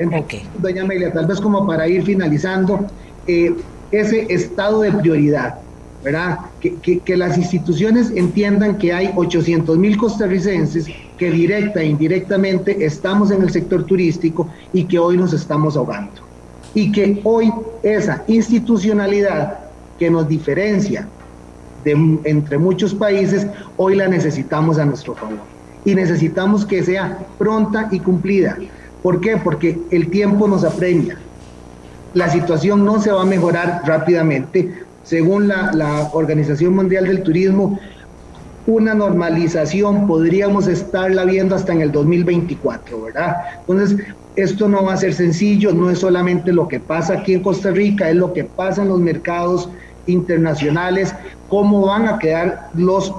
Doña 0.58 0.82
Amelia, 0.82 1.12
tal 1.12 1.26
vez 1.26 1.40
como 1.40 1.64
para 1.66 1.86
ir 1.86 2.02
finalizando, 2.02 2.84
eh, 3.26 3.54
ese 3.92 4.26
estado 4.32 4.82
de 4.82 4.90
prioridad, 4.90 5.58
¿verdad? 6.02 6.38
Que, 6.60 6.98
que, 6.98 7.16
las 7.16 7.38
instituciones 7.38 8.10
entiendan 8.10 8.76
que 8.76 8.92
hay 8.92 9.12
800 9.14 9.78
mil 9.78 9.96
costarricenses 9.96 10.86
que 11.16 11.30
directa 11.30 11.80
e 11.80 11.86
indirectamente 11.86 12.84
estamos 12.84 13.30
en 13.30 13.42
el 13.42 13.50
sector 13.50 13.84
turístico 13.84 14.48
y 14.72 14.84
que 14.84 14.98
hoy 14.98 15.16
nos 15.16 15.32
estamos 15.32 15.76
ahogando. 15.76 16.22
Y 16.74 16.90
que 16.90 17.20
hoy 17.22 17.52
esa 17.84 18.24
institucionalidad 18.26 19.58
que 19.98 20.10
nos 20.10 20.26
diferencia 20.26 21.06
de, 21.84 21.92
entre 22.24 22.58
muchos 22.58 22.94
países, 22.94 23.46
hoy 23.76 23.94
la 23.94 24.08
necesitamos 24.08 24.78
a 24.78 24.84
nuestro 24.84 25.14
favor. 25.14 25.38
Y 25.84 25.94
necesitamos 25.94 26.64
que 26.64 26.82
sea 26.82 27.18
pronta 27.38 27.88
y 27.92 28.00
cumplida. 28.00 28.56
¿Por 29.02 29.20
qué? 29.20 29.36
Porque 29.36 29.78
el 29.90 30.10
tiempo 30.10 30.46
nos 30.46 30.64
apremia. 30.64 31.18
La 32.14 32.28
situación 32.28 32.84
no 32.84 33.00
se 33.00 33.10
va 33.10 33.22
a 33.22 33.26
mejorar 33.26 33.82
rápidamente. 33.84 34.84
Según 35.02 35.48
la, 35.48 36.10
Organización 36.12 36.74
Mundial 36.74 37.06
del 37.06 37.22
Turismo, 37.22 37.78
una 38.66 38.94
normalización 38.94 40.06
podríamos 40.06 40.68
estarla 40.68 41.24
viendo 41.24 41.56
hasta 41.56 41.72
en 41.72 41.80
el 41.80 41.90
2024, 41.90 43.02
¿verdad? 43.02 43.36
Entonces, 43.60 43.98
esto 44.36 44.68
no 44.68 44.84
va 44.84 44.94
a 44.94 44.96
ser 44.96 45.14
sencillo, 45.14 45.72
no 45.72 45.90
es 45.90 45.98
solamente 45.98 46.52
lo 46.52 46.68
que 46.68 46.78
pasa 46.78 47.14
aquí 47.14 47.34
en 47.34 47.42
Costa 47.42 47.72
Rica, 47.72 48.08
es 48.08 48.16
lo 48.16 48.32
que 48.32 48.44
pasa 48.44 48.82
en 48.82 48.88
los 48.88 49.00
mercados 49.00 49.68
internacionales, 50.06 51.14
cómo 51.48 51.86
van 51.86 52.06
a 52.06 52.18
quedar 52.18 52.70
los 52.74 53.12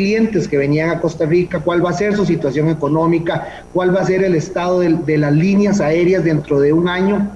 clientes 0.00 0.48
que 0.48 0.56
venían 0.56 0.88
a 0.88 0.98
Costa 0.98 1.26
Rica, 1.26 1.60
cuál 1.60 1.84
va 1.84 1.90
a 1.90 1.92
ser 1.92 2.16
su 2.16 2.24
situación 2.24 2.70
económica, 2.70 3.64
cuál 3.74 3.94
va 3.94 4.00
a 4.00 4.06
ser 4.06 4.24
el 4.24 4.34
estado 4.34 4.80
de, 4.80 4.96
de 5.04 5.18
las 5.18 5.34
líneas 5.34 5.78
aéreas 5.80 6.24
dentro 6.24 6.58
de 6.58 6.72
un 6.72 6.88
año 6.88 7.30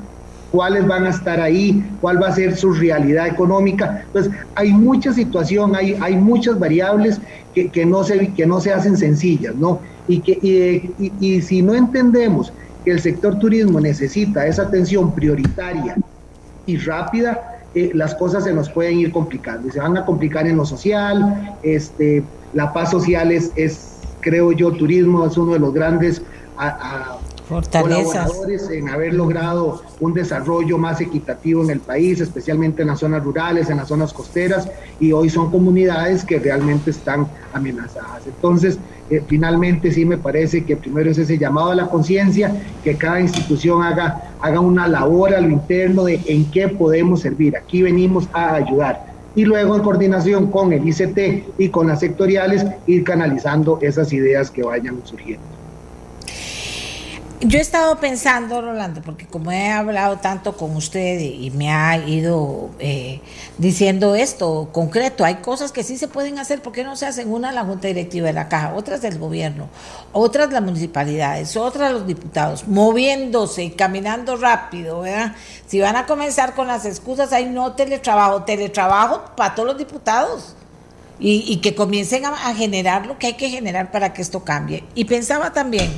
cuáles 0.51 0.87
van 0.87 1.05
a 1.05 1.11
estar 1.11 1.41
ahí, 1.41 1.85
cuál 2.01 2.23
va 2.23 2.29
a 2.29 2.33
ser 2.33 2.57
su 2.57 2.73
realidad 2.73 3.27
económica. 3.27 4.05
Entonces, 4.07 4.33
hay 4.55 4.73
mucha 4.73 5.13
situación, 5.13 5.75
hay, 5.75 5.97
hay 6.01 6.17
muchas 6.17 6.61
variables 6.61 7.21
que, 7.53 7.69
que 7.71 7.85
no 7.85 8.05
se, 8.05 8.33
que 8.35 8.47
no 8.47 8.61
se 8.61 8.73
hacen 8.73 8.97
sencillas, 8.97 9.57
¿no? 9.57 9.81
Y, 10.07 10.21
que, 10.21 10.39
y, 10.41 11.13
y, 11.19 11.43
si 11.43 11.61
no 11.61 11.75
entendemos 11.75 12.53
que 12.85 12.93
el 12.93 13.01
sector 13.01 13.37
turismo 13.41 13.81
necesita 13.81 14.47
esa 14.47 14.63
atención 14.63 15.13
prioritaria 15.13 15.97
y 16.67 16.77
rápida, 16.77 17.54
eh, 17.75 17.91
las 17.95 18.15
cosas 18.15 18.45
se 18.45 18.53
nos 18.53 18.71
pueden 18.71 18.99
ir 18.99 19.13
complicando 19.13 19.69
y 19.69 19.71
se 19.71 19.81
van 19.81 19.97
a 19.97 20.05
complicar 20.05 20.47
en 20.47 20.57
lo 20.57 20.65
social, 20.65 21.59
este, 21.63 22.25
la 22.53 22.73
paz 22.73 22.91
social 22.91 23.33
es, 23.33 23.53
es 23.57 24.01
creo 24.21 24.53
yo, 24.53 24.73
turismo 24.73 25.27
es 25.27 25.37
uno 25.37 25.55
de 25.55 25.59
los 25.59 25.73
grandes 25.73 26.23
Fortalezas. 27.49 28.05
colaboradores 28.05 28.71
en 28.71 28.89
haber 28.89 29.13
logrado 29.13 29.83
un 30.01 30.15
desarrollo 30.15 30.79
más 30.79 31.01
equitativo 31.01 31.63
en 31.63 31.71
el 31.71 31.81
país, 31.81 32.21
especialmente 32.21 32.83
en 32.83 32.89
las 32.89 33.01
zonas 33.01 33.23
rurales, 33.23 33.69
en 33.69 33.77
las 33.77 33.89
zonas 33.89 34.13
costeras, 34.13 34.69
y 34.99 35.13
hoy 35.13 35.29
son 35.29 35.51
comunidades 35.51 36.25
que 36.25 36.39
realmente 36.39 36.91
están 36.91 37.27
amenazadas. 37.53 38.27
Entonces, 38.27 38.79
eh, 39.11 39.23
finalmente 39.27 39.93
sí 39.93 40.07
me 40.07 40.17
parece 40.17 40.65
que 40.65 40.77
primero 40.77 41.11
es 41.11 41.19
ese 41.19 41.37
llamado 41.37 41.73
a 41.73 41.75
la 41.75 41.89
conciencia, 41.89 42.55
que 42.83 42.97
cada 42.97 43.21
institución 43.21 43.83
haga, 43.83 44.35
haga 44.41 44.61
una 44.61 44.89
labor 44.89 45.35
a 45.35 45.41
lo 45.41 45.51
interno 45.51 46.05
de 46.05 46.21
en 46.27 46.51
qué 46.51 46.69
podemos 46.69 47.21
servir. 47.21 47.57
Aquí 47.57 47.83
venimos 47.83 48.27
a 48.33 48.55
ayudar 48.55 49.15
y 49.37 49.45
luego 49.45 49.77
en 49.77 49.83
coordinación 49.83 50.51
con 50.51 50.73
el 50.73 50.89
ICT 50.89 51.59
y 51.59 51.69
con 51.69 51.89
las 51.89 52.01
sectoriales 52.01 52.65
ir 52.87 53.05
canalizando 53.05 53.79
esas 53.83 54.13
ideas 54.13 54.51
que 54.51 54.63
vayan 54.63 55.01
surgiendo. 55.05 55.54
Yo 57.47 57.59
he 57.59 57.61
estado 57.61 58.01
pensando, 58.01 58.63
Rolando, 58.63 59.03
porque 59.03 59.27
como 59.27 59.53
he 59.53 59.71
hablado 59.71 60.17
tanto 60.17 60.57
con 60.57 60.75
usted 60.77 61.21
y 61.21 61.51
me 61.51 61.71
ha 61.71 61.99
ido 61.99 62.71
eh, 62.79 63.21
diciendo 63.59 64.15
esto 64.15 64.71
concreto, 64.73 65.27
hay 65.27 65.37
cosas 65.37 65.71
que 65.71 65.83
sí 65.83 65.99
se 65.99 66.09
pueden 66.09 66.39
hacer, 66.39 66.63
¿por 66.63 66.73
qué 66.73 66.85
no 66.85 66.97
se 66.97 67.05
hacen? 67.05 67.31
Una 67.31 67.53
la 67.53 67.63
Junta 67.63 67.87
Directiva 67.89 68.29
de 68.29 68.33
la 68.33 68.49
Caja, 68.49 68.73
otras 68.75 69.03
del 69.03 69.19
gobierno, 69.19 69.69
otras 70.13 70.51
las 70.53 70.63
municipalidades, 70.63 71.55
otras 71.59 71.93
los 71.93 72.07
diputados, 72.07 72.67
moviéndose 72.67 73.65
y 73.65 73.71
caminando 73.73 74.37
rápido, 74.37 75.01
¿verdad? 75.01 75.35
Si 75.67 75.79
van 75.81 75.97
a 75.97 76.07
comenzar 76.07 76.55
con 76.55 76.67
las 76.67 76.87
excusas, 76.87 77.31
hay 77.35 77.45
no 77.45 77.75
teletrabajo, 77.75 78.45
teletrabajo 78.45 79.23
para 79.37 79.55
todos 79.55 79.69
los 79.69 79.77
diputados. 79.77 80.57
Y, 81.21 81.45
y 81.47 81.59
que 81.59 81.77
comiencen 81.77 82.25
a, 82.25 82.31
a 82.31 82.55
generar 82.57 83.07
lo 83.07 83.19
que 83.19 83.29
hay 83.29 83.35
que 83.35 83.49
generar 83.49 83.93
para 83.93 84.13
que 84.13 84.21
esto 84.21 84.43
cambie. 84.43 84.83
Y 84.97 85.05
pensaba 85.05 85.53
también, 85.53 85.93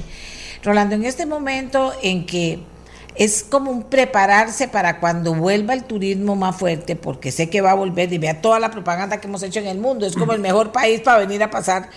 Rolando, 0.66 0.96
en 0.96 1.04
este 1.04 1.26
momento 1.26 1.92
en 2.02 2.26
que 2.26 2.58
es 3.14 3.44
como 3.44 3.70
un 3.70 3.84
prepararse 3.84 4.66
para 4.66 4.98
cuando 4.98 5.32
vuelva 5.32 5.74
el 5.74 5.84
turismo 5.84 6.34
más 6.34 6.56
fuerte, 6.56 6.96
porque 6.96 7.30
sé 7.30 7.48
que 7.48 7.60
va 7.60 7.70
a 7.70 7.74
volver 7.74 8.12
y 8.12 8.18
vea 8.18 8.42
toda 8.42 8.58
la 8.58 8.72
propaganda 8.72 9.20
que 9.20 9.28
hemos 9.28 9.44
hecho 9.44 9.60
en 9.60 9.68
el 9.68 9.78
mundo, 9.78 10.06
es 10.06 10.16
como 10.16 10.32
el 10.32 10.40
mejor 10.40 10.72
país 10.72 11.00
para 11.02 11.18
venir 11.18 11.40
a 11.44 11.50
pasar 11.50 11.88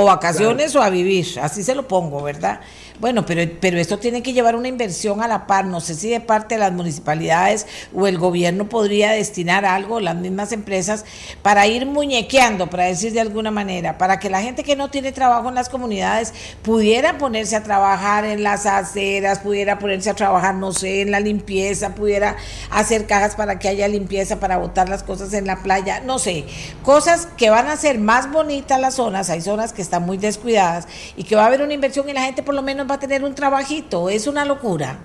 o 0.00 0.04
vacaciones 0.04 0.70
claro. 0.70 0.84
o 0.84 0.86
a 0.86 0.90
vivir, 0.90 1.26
así 1.42 1.64
se 1.64 1.74
lo 1.74 1.88
pongo, 1.88 2.22
¿verdad? 2.22 2.60
Bueno, 3.00 3.24
pero, 3.24 3.42
pero 3.60 3.78
esto 3.78 3.98
tiene 3.98 4.22
que 4.22 4.32
llevar 4.32 4.56
una 4.56 4.66
inversión 4.66 5.22
a 5.22 5.28
la 5.28 5.46
par, 5.46 5.66
no 5.66 5.80
sé 5.80 5.94
si 5.94 6.08
de 6.10 6.20
parte 6.20 6.56
de 6.56 6.60
las 6.60 6.72
municipalidades 6.72 7.66
o 7.94 8.08
el 8.08 8.18
gobierno 8.18 8.68
podría 8.68 9.12
destinar 9.12 9.64
algo, 9.64 10.00
las 10.00 10.16
mismas 10.16 10.50
empresas, 10.50 11.04
para 11.42 11.66
ir 11.68 11.86
muñequeando, 11.86 12.68
para 12.70 12.84
decir 12.84 13.12
de 13.12 13.20
alguna 13.20 13.52
manera, 13.52 13.98
para 13.98 14.18
que 14.18 14.30
la 14.30 14.40
gente 14.42 14.64
que 14.64 14.74
no 14.74 14.88
tiene 14.90 15.12
trabajo 15.12 15.48
en 15.48 15.54
las 15.54 15.68
comunidades 15.68 16.32
pudiera 16.62 17.18
ponerse 17.18 17.54
a 17.54 17.62
trabajar 17.62 18.24
en 18.24 18.42
las 18.42 18.66
aceras, 18.66 19.40
pudiera 19.40 19.78
ponerse 19.78 20.10
a 20.10 20.14
trabajar, 20.14 20.56
no 20.56 20.72
sé, 20.72 21.02
en 21.02 21.12
la 21.12 21.20
limpieza, 21.20 21.94
pudiera 21.94 22.36
hacer 22.70 23.06
cajas 23.06 23.36
para 23.36 23.60
que 23.60 23.68
haya 23.68 23.86
limpieza, 23.86 24.40
para 24.40 24.58
botar 24.58 24.88
las 24.88 25.04
cosas 25.04 25.32
en 25.34 25.46
la 25.46 25.62
playa, 25.62 26.00
no 26.00 26.18
sé, 26.18 26.46
cosas 26.82 27.28
que 27.36 27.50
van 27.50 27.66
a 27.66 27.72
hacer 27.72 27.98
más 27.98 28.30
bonitas 28.30 28.80
las 28.80 28.94
zonas, 28.94 29.30
hay 29.30 29.40
zonas 29.40 29.72
que 29.72 29.87
están 29.88 30.04
muy 30.04 30.18
descuidadas 30.18 30.86
y 31.16 31.24
que 31.24 31.34
va 31.34 31.44
a 31.44 31.46
haber 31.46 31.62
una 31.62 31.72
inversión 31.72 32.08
y 32.08 32.12
la 32.12 32.22
gente 32.22 32.42
por 32.42 32.54
lo 32.54 32.62
menos 32.62 32.88
va 32.88 32.94
a 32.96 32.98
tener 32.98 33.24
un 33.24 33.34
trabajito, 33.34 34.10
es 34.10 34.26
una 34.26 34.44
locura. 34.44 34.98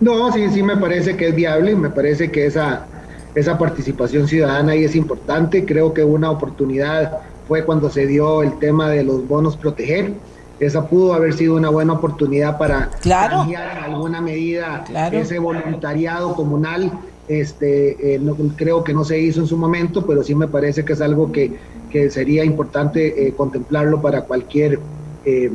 No, 0.00 0.30
sí, 0.32 0.48
sí 0.52 0.62
me 0.62 0.76
parece 0.76 1.16
que 1.16 1.28
es 1.28 1.34
viable, 1.34 1.74
me 1.74 1.88
parece 1.88 2.30
que 2.30 2.46
esa, 2.46 2.86
esa 3.34 3.56
participación 3.56 4.28
ciudadana 4.28 4.72
ahí 4.72 4.84
es 4.84 4.94
importante, 4.94 5.64
creo 5.64 5.94
que 5.94 6.04
una 6.04 6.30
oportunidad 6.30 7.18
fue 7.48 7.64
cuando 7.64 7.88
se 7.88 8.06
dio 8.06 8.42
el 8.42 8.58
tema 8.58 8.90
de 8.90 9.04
los 9.04 9.26
bonos 9.26 9.56
proteger, 9.56 10.12
esa 10.58 10.86
pudo 10.86 11.14
haber 11.14 11.34
sido 11.34 11.54
una 11.54 11.68
buena 11.68 11.92
oportunidad 11.94 12.58
para 12.58 12.90
claro. 13.00 13.38
cambiar 13.38 13.78
en 13.78 13.84
alguna 13.84 14.20
medida 14.20 14.84
claro. 14.86 15.18
ese 15.18 15.38
voluntariado 15.38 16.34
comunal. 16.34 16.90
Este, 17.28 18.14
eh, 18.14 18.18
no, 18.20 18.36
creo 18.56 18.84
que 18.84 18.94
no 18.94 19.04
se 19.04 19.18
hizo 19.18 19.40
en 19.40 19.48
su 19.48 19.56
momento, 19.56 20.06
pero 20.06 20.22
sí 20.22 20.34
me 20.34 20.46
parece 20.46 20.84
que 20.84 20.92
es 20.92 21.00
algo 21.00 21.32
que, 21.32 21.58
que 21.90 22.10
sería 22.10 22.44
importante 22.44 23.26
eh, 23.26 23.32
contemplarlo 23.34 24.00
para 24.00 24.22
cualquier 24.22 24.78
eh, 25.24 25.50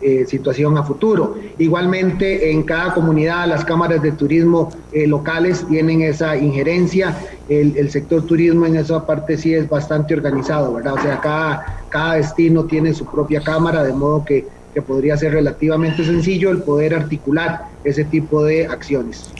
eh, 0.00 0.24
situación 0.26 0.76
a 0.78 0.82
futuro. 0.82 1.36
Igualmente, 1.58 2.50
en 2.50 2.64
cada 2.64 2.92
comunidad, 2.94 3.46
las 3.46 3.64
cámaras 3.64 4.02
de 4.02 4.12
turismo 4.12 4.70
locales 4.92 5.64
tienen 5.68 6.02
esa 6.02 6.36
injerencia. 6.36 7.16
El, 7.48 7.76
el, 7.76 7.90
sector 7.90 8.26
turismo 8.26 8.66
en 8.66 8.76
esa 8.76 9.06
parte 9.06 9.36
sí 9.36 9.54
es 9.54 9.68
bastante 9.68 10.14
organizado, 10.14 10.74
¿verdad? 10.74 10.94
O 10.94 11.02
sea, 11.02 11.20
cada, 11.20 11.84
cada 11.88 12.14
destino 12.14 12.64
tiene 12.64 12.92
su 12.94 13.06
propia 13.06 13.42
cámara, 13.42 13.84
de 13.84 13.92
modo 13.92 14.24
que, 14.24 14.46
que 14.74 14.82
podría 14.82 15.16
ser 15.16 15.34
relativamente 15.34 16.04
sencillo 16.04 16.50
el 16.50 16.62
poder 16.62 16.94
articular 16.94 17.71
ese 17.84 18.04
tipo 18.04 18.44
de 18.44 18.66
acciones. 18.66 19.30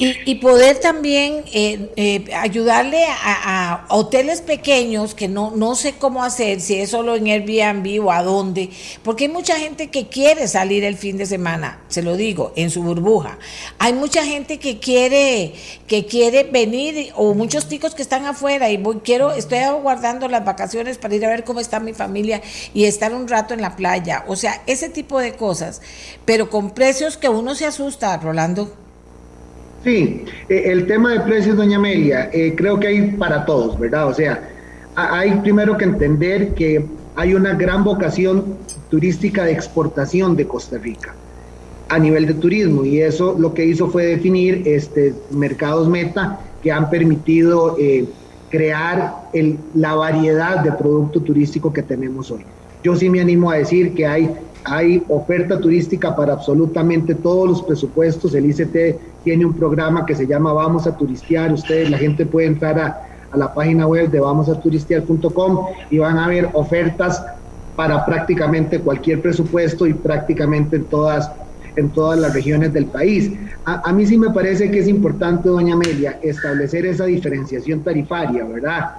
Y, 0.00 0.36
poder 0.36 0.78
también 0.78 1.42
eh, 1.52 1.90
eh, 1.96 2.32
ayudarle 2.32 3.04
a, 3.04 3.72
a, 3.72 3.86
hoteles 3.88 4.40
pequeños 4.42 5.16
que 5.16 5.26
no, 5.26 5.50
no 5.56 5.74
sé 5.74 5.94
cómo 5.94 6.22
hacer, 6.22 6.60
si 6.60 6.76
es 6.76 6.90
solo 6.90 7.16
en 7.16 7.26
Airbnb 7.26 8.06
o 8.06 8.12
a 8.12 8.22
dónde, 8.22 8.70
porque 9.02 9.24
hay 9.24 9.30
mucha 9.32 9.58
gente 9.58 9.88
que 9.88 10.06
quiere 10.06 10.46
salir 10.46 10.84
el 10.84 10.96
fin 10.96 11.16
de 11.16 11.26
semana, 11.26 11.80
se 11.88 12.02
lo 12.02 12.16
digo, 12.16 12.52
en 12.54 12.70
su 12.70 12.84
burbuja. 12.84 13.38
Hay 13.80 13.92
mucha 13.92 14.24
gente 14.24 14.58
que 14.58 14.78
quiere, 14.78 15.54
que 15.88 16.06
quiere 16.06 16.44
venir, 16.44 17.12
o 17.16 17.34
muchos 17.34 17.68
chicos 17.68 17.96
que 17.96 18.02
están 18.02 18.24
afuera 18.24 18.70
y 18.70 18.76
voy, 18.76 19.00
quiero, 19.02 19.32
estoy 19.32 19.58
aguardando 19.58 20.28
las 20.28 20.44
vacaciones 20.44 20.96
para 20.98 21.16
ir 21.16 21.26
a 21.26 21.30
ver 21.30 21.42
cómo 21.42 21.58
está 21.58 21.80
mi 21.80 21.92
familia 21.92 22.40
y 22.72 22.84
estar 22.84 23.12
un 23.12 23.26
rato 23.26 23.52
en 23.52 23.62
la 23.62 23.74
playa. 23.74 24.24
O 24.28 24.36
sea, 24.36 24.62
ese 24.66 24.88
tipo 24.88 25.18
de 25.18 25.34
cosas, 25.34 25.82
pero 26.24 26.50
con 26.50 26.70
precios 26.70 27.16
que 27.16 27.28
uno 27.28 27.56
se 27.56 27.66
asusta, 27.66 27.87
Rolando. 28.22 28.70
Sí, 29.82 30.24
eh, 30.48 30.62
el 30.66 30.86
tema 30.86 31.12
de 31.12 31.20
precios, 31.20 31.56
doña 31.56 31.78
Amelia, 31.78 32.30
eh, 32.32 32.54
creo 32.56 32.78
que 32.78 32.88
hay 32.88 33.10
para 33.12 33.46
todos, 33.46 33.78
¿verdad? 33.78 34.08
O 34.08 34.14
sea, 34.14 34.48
hay 34.94 35.32
primero 35.36 35.76
que 35.76 35.84
entender 35.84 36.54
que 36.54 36.84
hay 37.16 37.34
una 37.34 37.54
gran 37.54 37.84
vocación 37.84 38.56
turística 38.90 39.44
de 39.44 39.52
exportación 39.52 40.36
de 40.36 40.46
Costa 40.46 40.78
Rica 40.78 41.14
a 41.88 41.98
nivel 41.98 42.26
de 42.26 42.34
turismo 42.34 42.84
y 42.84 43.00
eso 43.00 43.34
lo 43.38 43.54
que 43.54 43.64
hizo 43.64 43.88
fue 43.88 44.04
definir 44.04 44.62
este, 44.66 45.14
mercados 45.30 45.88
meta 45.88 46.40
que 46.62 46.70
han 46.70 46.90
permitido 46.90 47.76
eh, 47.78 48.04
crear 48.50 49.28
el, 49.32 49.58
la 49.74 49.94
variedad 49.94 50.60
de 50.60 50.72
producto 50.72 51.20
turístico 51.20 51.72
que 51.72 51.82
tenemos 51.82 52.30
hoy. 52.30 52.44
Yo 52.82 52.94
sí 52.96 53.08
me 53.08 53.20
animo 53.20 53.50
a 53.50 53.56
decir 53.56 53.94
que 53.94 54.06
hay 54.06 54.30
hay 54.64 55.02
oferta 55.08 55.58
turística 55.58 56.14
para 56.14 56.34
absolutamente 56.34 57.14
todos 57.14 57.48
los 57.48 57.62
presupuestos. 57.62 58.34
El 58.34 58.46
ICT 58.46 59.22
tiene 59.24 59.46
un 59.46 59.54
programa 59.54 60.04
que 60.04 60.14
se 60.14 60.26
llama 60.26 60.52
Vamos 60.52 60.86
a 60.86 60.96
Turistear. 60.96 61.52
Ustedes, 61.52 61.90
la 61.90 61.98
gente 61.98 62.26
puede 62.26 62.48
entrar 62.48 62.78
a, 62.78 63.00
la 63.36 63.52
página 63.52 63.86
web 63.86 64.10
de 64.10 64.20
vamosaturistear.com 64.20 65.66
y 65.90 65.98
van 65.98 66.16
a 66.16 66.28
ver 66.28 66.48
ofertas 66.54 67.22
para 67.76 68.04
prácticamente 68.06 68.80
cualquier 68.80 69.20
presupuesto 69.20 69.86
y 69.86 69.92
prácticamente 69.92 70.76
en 70.76 70.84
todas, 70.86 71.30
en 71.76 71.90
todas 71.90 72.18
las 72.18 72.32
regiones 72.32 72.72
del 72.72 72.86
país. 72.86 73.30
A, 73.66 73.86
a 73.86 73.92
mí 73.92 74.06
sí 74.06 74.16
me 74.16 74.30
parece 74.30 74.70
que 74.70 74.78
es 74.78 74.88
importante, 74.88 75.50
doña 75.50 75.74
Amelia, 75.74 76.18
establecer 76.22 76.86
esa 76.86 77.04
diferenciación 77.04 77.82
tarifaria, 77.82 78.44
¿verdad? 78.44 78.92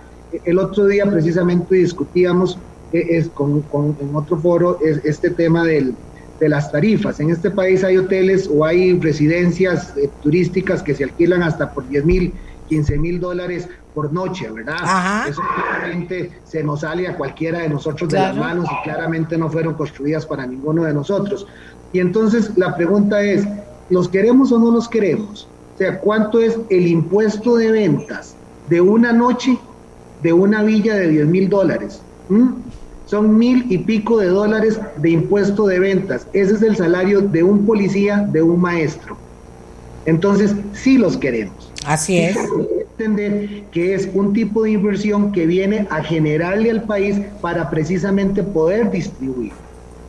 El 0.45 0.59
otro 0.59 0.85
día 0.85 1.09
precisamente 1.09 1.75
discutíamos 1.75 2.59
es 2.91 3.29
con, 3.29 3.61
con, 3.63 3.95
en 3.99 4.15
otro 4.15 4.37
foro 4.37 4.79
es 4.81 5.03
este 5.05 5.29
tema 5.29 5.63
del, 5.63 5.95
de 6.39 6.49
las 6.49 6.71
tarifas. 6.71 7.19
En 7.19 7.29
este 7.29 7.51
país 7.51 7.83
hay 7.83 7.97
hoteles 7.97 8.49
o 8.51 8.65
hay 8.65 8.97
residencias 8.99 9.95
eh, 9.97 10.09
turísticas 10.21 10.81
que 10.81 10.95
se 10.95 11.03
alquilan 11.03 11.43
hasta 11.43 11.71
por 11.73 11.87
10 11.87 12.05
mil, 12.05 12.33
15 12.67 12.97
mil 12.97 13.19
dólares 13.19 13.67
por 13.93 14.13
noche, 14.13 14.49
¿verdad? 14.49 15.27
Eso 15.27 15.41
claramente 15.55 16.31
se 16.45 16.63
nos 16.63 16.81
sale 16.81 17.07
a 17.07 17.17
cualquiera 17.17 17.59
de 17.59 17.69
nosotros 17.69 18.09
de 18.09 18.19
las 18.19 18.35
manos 18.35 18.67
y 18.71 18.83
claramente 18.83 19.37
no 19.37 19.49
fueron 19.49 19.73
construidas 19.73 20.25
para 20.25 20.45
ninguno 20.45 20.83
de 20.83 20.93
nosotros. 20.93 21.45
Y 21.91 21.99
entonces 21.99 22.57
la 22.57 22.75
pregunta 22.75 23.21
es, 23.21 23.45
¿los 23.89 24.07
queremos 24.07 24.51
o 24.51 24.59
no 24.59 24.71
los 24.71 24.87
queremos? 24.87 25.49
O 25.75 25.77
sea, 25.77 25.99
¿cuánto 25.99 26.39
es 26.39 26.57
el 26.69 26.87
impuesto 26.87 27.57
de 27.57 27.71
ventas 27.71 28.35
de 28.69 28.79
una 28.79 29.11
noche 29.11 29.57
de 30.21 30.33
una 30.33 30.63
villa 30.63 30.95
de 30.95 31.09
10 31.09 31.27
mil 31.27 31.49
dólares? 31.49 32.01
¿Mm? 32.29 32.49
Son 33.09 33.39
mil 33.39 33.65
y 33.71 33.79
pico 33.79 34.19
de 34.19 34.27
dólares 34.27 34.79
de 34.97 35.09
impuesto 35.09 35.65
de 35.65 35.79
ventas. 35.79 36.27
Ese 36.31 36.53
es 36.53 36.61
el 36.61 36.75
salario 36.75 37.21
de 37.21 37.41
un 37.41 37.65
policía, 37.65 38.19
de 38.31 38.43
un 38.43 38.61
maestro. 38.61 39.17
Entonces, 40.05 40.53
sí 40.73 40.99
los 40.99 41.17
queremos. 41.17 41.73
Así 41.87 42.19
es. 42.19 42.37
Entender 42.91 43.63
que 43.71 43.95
es 43.95 44.07
un 44.13 44.31
tipo 44.31 44.61
de 44.61 44.71
inversión 44.73 45.31
que 45.31 45.47
viene 45.47 45.87
a 45.89 46.03
generarle 46.03 46.69
al 46.69 46.83
país 46.83 47.19
para 47.41 47.71
precisamente 47.71 48.43
poder 48.43 48.91
distribuir. 48.91 49.53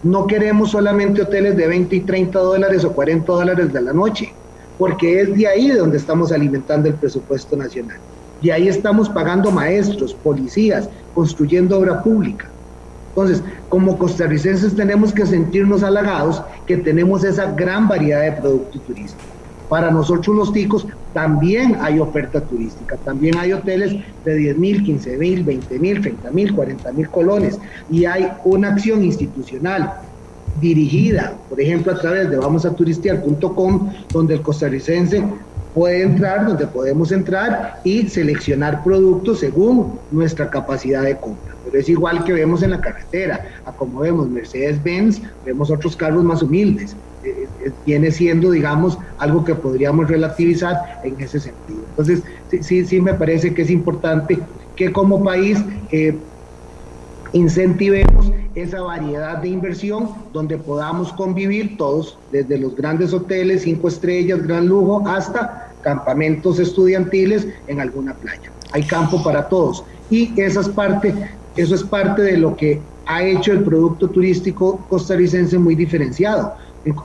No 0.03 0.27
queremos 0.27 0.73
solamente 0.73 1.23
hoteles 1.23 1.57
de 1.57 1.69
20 1.69 1.97
y 1.97 2.01
30 2.01 2.39
dólares 2.39 2.85
o 2.85 2.93
40 2.93 3.33
dólares 3.33 3.73
de 3.73 3.81
la 3.81 3.95
noche, 3.95 4.31
porque 4.77 5.23
es 5.23 5.35
de 5.35 5.47
ahí 5.47 5.69
de 5.69 5.79
donde 5.79 5.97
estamos 5.97 6.33
alimentando 6.33 6.87
el 6.87 6.97
presupuesto 6.97 7.57
nacional. 7.57 7.97
Y 8.43 8.51
ahí 8.51 8.69
estamos 8.69 9.09
pagando 9.09 9.51
maestros, 9.51 10.13
policías, 10.13 10.91
construyendo 11.15 11.79
obra 11.79 12.03
pública. 12.03 12.51
Entonces, 13.21 13.45
como 13.69 13.99
costarricenses 13.99 14.75
tenemos 14.75 15.13
que 15.13 15.27
sentirnos 15.27 15.83
halagados 15.83 16.43
que 16.67 16.79
tenemos 16.79 17.23
esa 17.25 17.53
gran 17.53 17.87
variedad 17.87 18.23
de 18.23 18.33
productos 18.33 18.83
turísticos. 18.83 19.25
Para 19.69 19.91
nosotros 19.91 20.35
los 20.35 20.53
ticos 20.53 20.87
también 21.13 21.77
hay 21.81 22.01
oferta 22.01 22.41
turística, 22.41 22.97
también 23.05 23.37
hay 23.37 23.53
hoteles 23.53 24.03
de 24.25 24.35
10 24.35 24.59
mil, 24.59 24.83
15 24.83 25.17
mil, 25.17 25.45
20 25.45 25.79
mil, 25.79 26.01
30 26.01 26.31
mil, 26.31 26.55
40 26.55 26.93
mil 26.93 27.09
colones 27.09 27.59
y 27.91 28.05
hay 28.05 28.33
una 28.45 28.69
acción 28.69 29.05
institucional 29.05 29.93
dirigida, 30.61 31.35
por 31.49 31.61
ejemplo, 31.61 31.93
a 31.93 31.99
través 32.01 32.31
de 32.31 32.39
vamosaturistear.com, 32.39 33.93
donde 34.13 34.35
el 34.35 34.43
costarricense 34.43 35.23
puede 35.75 36.03
entrar, 36.03 36.47
donde 36.47 36.67
podemos 36.67 37.13
entrar 37.13 37.81
y 37.85 38.09
seleccionar 38.09 38.83
productos 38.83 39.41
según 39.41 39.99
nuestra 40.11 40.51
capacidad 40.51 41.03
de 41.03 41.17
compra. 41.17 41.50
Pero 41.71 41.83
es 41.83 41.89
igual 41.89 42.25
que 42.25 42.33
vemos 42.33 42.63
en 42.63 42.71
la 42.71 42.81
carretera, 42.81 43.63
a 43.65 43.73
como 43.73 44.01
vemos 44.01 44.29
Mercedes-Benz, 44.29 45.23
vemos 45.45 45.71
otros 45.71 45.97
carros 45.97 46.25
más 46.25 46.43
humildes. 46.43 46.97
Eh, 47.23 47.47
eh, 47.65 47.71
viene 47.85 48.11
siendo, 48.11 48.51
digamos, 48.51 48.99
algo 49.19 49.45
que 49.45 49.55
podríamos 49.55 50.09
relativizar 50.09 51.01
en 51.05 51.21
ese 51.21 51.39
sentido. 51.39 51.81
Entonces, 51.91 52.23
sí, 52.63 52.85
sí, 52.85 53.01
me 53.01 53.15
parece 53.15 53.53
que 53.53 53.63
es 53.63 53.71
importante 53.71 54.39
que 54.75 54.91
como 54.91 55.23
país 55.23 55.63
eh, 55.93 56.17
incentivemos 57.33 58.33
esa 58.55 58.81
variedad 58.81 59.39
de 59.39 59.49
inversión 59.49 60.11
donde 60.33 60.57
podamos 60.57 61.13
convivir 61.13 61.77
todos, 61.77 62.19
desde 62.33 62.59
los 62.59 62.75
grandes 62.75 63.13
hoteles, 63.13 63.63
cinco 63.63 63.89
estrellas, 63.89 64.43
gran 64.43 64.67
lujo, 64.67 65.07
hasta 65.07 65.73
campamentos 65.83 66.59
estudiantiles 66.59 67.47
en 67.67 67.81
alguna 67.81 68.15
playa. 68.15 68.51
Hay 68.73 68.83
campo 68.85 69.23
para 69.23 69.49
todos 69.49 69.85
y 70.11 70.39
esa 70.41 70.61
es 70.61 70.69
parte, 70.69 71.15
eso 71.61 71.75
es 71.75 71.85
parte 71.85 72.23
de 72.23 72.37
lo 72.37 72.57
que 72.57 72.81
ha 73.07 73.23
hecho 73.23 73.53
el 73.53 73.65
producto 73.65 74.09
turístico 74.09 74.87
costarricense 74.89 75.59
muy 75.59 75.75
diferenciado 75.75 76.53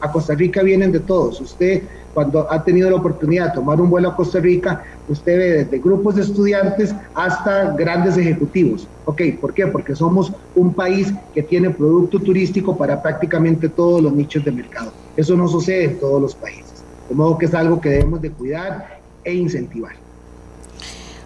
a 0.02 0.12
Costa 0.12 0.36
Rica 0.36 0.64
vienen 0.64 0.92
de 0.92 1.02
todos. 1.02 1.42
Usted, 1.42 1.84
cuando 2.14 2.52
ha 2.52 2.64
tenido 2.64 2.90
la 2.90 2.98
oportunidad 2.98 3.48
de 3.48 3.56
tomar 3.56 3.80
un 3.82 3.90
vuelo 3.90 4.10
a 4.10 4.16
Costa 4.16 4.40
Rica, 4.40 4.84
usted 5.08 5.38
ve 5.38 5.50
desde 5.64 5.80
grupos 5.80 6.16
de 6.16 6.22
estudiantes 6.22 6.96
hasta 7.14 7.74
grandes 7.74 8.18
ejecutivos. 8.18 8.88
Ok, 9.06 9.22
¿por 9.40 9.54
qué? 9.54 9.68
Porque 9.68 9.96
somos 9.96 10.32
un 10.54 10.74
país 10.74 11.14
que 11.34 11.44
tiene 11.44 11.70
producto 11.72 12.20
turístico 12.20 12.78
para 12.78 13.02
prácticamente 13.02 13.70
todos 13.70 14.02
los 14.02 14.14
nichos 14.14 14.44
de 14.44 14.52
mercado. 14.52 14.94
Eso 15.16 15.36
no 15.36 15.48
sucede 15.48 15.84
en 15.86 16.00
todos 16.00 16.22
los 16.22 16.36
países. 16.36 16.84
De 17.08 17.16
modo 17.16 17.38
que 17.38 17.46
es 17.46 17.54
algo 17.54 17.80
que 17.80 17.90
debemos 17.90 18.22
de 18.22 18.32
cuidar 18.32 18.86
e 19.24 19.34
incentivar. 19.34 20.05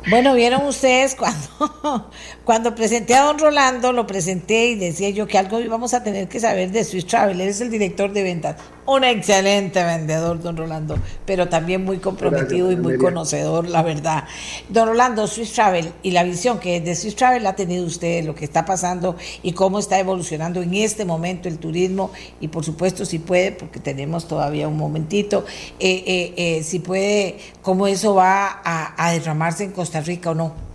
Bueno, 0.08 0.34
vieron 0.34 0.66
ustedes 0.66 1.16
cuando, 1.16 2.10
cuando 2.46 2.74
presenté 2.74 3.16
a 3.16 3.24
don 3.24 3.38
Rolando, 3.38 3.92
lo 3.92 4.08
presenté 4.08 4.68
y 4.68 4.76
decía 4.76 5.10
yo 5.10 5.28
que 5.28 5.38
algo 5.38 5.60
íbamos 5.60 5.94
a 5.94 6.04
tener 6.04 6.28
que 6.30 6.40
saber 6.40 6.72
de 6.72 6.84
Swiss 6.84 7.06
Travel. 7.06 7.42
Él 7.42 7.50
es 7.50 7.62
el 7.62 7.70
director 7.70 8.12
de 8.12 8.24
ventas 8.24 8.56
un 8.90 9.04
excelente 9.04 9.84
vendedor, 9.84 10.42
don 10.42 10.58
Rolando, 10.58 10.98
pero 11.26 11.48
también 11.48 11.86
muy 11.86 12.00
comprometido 12.00 12.72
y 12.72 12.76
muy 12.76 12.98
conocedor, 12.98 13.68
la 13.68 13.84
verdad. 13.84 14.24
Don 14.68 14.88
Rolando, 14.88 15.28
Swiss 15.28 15.54
Travel 15.54 15.92
y 16.02 16.12
la 16.12 16.24
visión 16.24 16.60
que 16.60 16.82
de 16.82 16.96
Swiss 16.96 17.16
Travel 17.16 17.46
ha 17.46 17.56
tenido 17.56 17.86
usted, 17.86 18.26
lo 18.26 18.34
que 18.34 18.46
está 18.46 18.66
pasando 18.66 19.16
y 19.44 19.54
cómo 19.54 19.78
está 19.78 20.00
evolucionando 20.00 20.62
en 20.64 20.74
este 20.74 21.06
momento 21.06 21.48
el 21.48 21.60
turismo 21.60 22.12
y 22.42 22.48
por 22.48 22.66
supuesto 22.66 23.06
si 23.06 23.20
puede, 23.20 23.52
porque 23.52 23.80
tenemos 23.80 24.28
todavía 24.28 24.68
un 24.68 24.78
momentito, 24.78 25.46
eh, 25.80 26.04
eh, 26.08 26.34
eh, 26.36 26.64
si 26.64 26.80
puede, 26.80 27.38
cómo 27.62 27.86
eso 27.86 28.16
va 28.16 28.62
a 28.64 29.12
derramarse 29.12 29.66
en 29.66 29.72
Costa 29.72 30.02
Rica 30.02 30.32
o 30.32 30.36
no. 30.36 30.70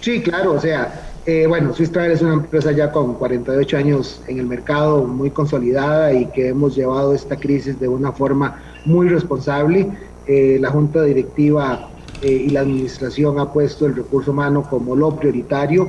Sí, 0.00 0.22
claro, 0.22 0.52
o 0.52 0.60
sea, 0.60 1.07
eh, 1.30 1.46
bueno, 1.46 1.74
Swiss 1.74 1.92
Travel 1.92 2.12
es 2.12 2.22
una 2.22 2.32
empresa 2.32 2.72
ya 2.72 2.90
con 2.90 3.12
48 3.12 3.76
años 3.76 4.22
en 4.28 4.38
el 4.38 4.46
mercado, 4.46 5.04
muy 5.04 5.28
consolidada 5.28 6.10
y 6.14 6.24
que 6.30 6.48
hemos 6.48 6.74
llevado 6.74 7.12
esta 7.12 7.36
crisis 7.36 7.78
de 7.78 7.86
una 7.86 8.12
forma 8.12 8.62
muy 8.86 9.10
responsable. 9.10 9.90
Eh, 10.26 10.56
la 10.58 10.70
Junta 10.70 11.02
Directiva 11.02 11.90
eh, 12.22 12.30
y 12.30 12.48
la 12.48 12.60
Administración 12.60 13.38
ha 13.40 13.52
puesto 13.52 13.84
el 13.84 13.94
recurso 13.94 14.30
humano 14.30 14.62
como 14.70 14.96
lo 14.96 15.16
prioritario. 15.16 15.86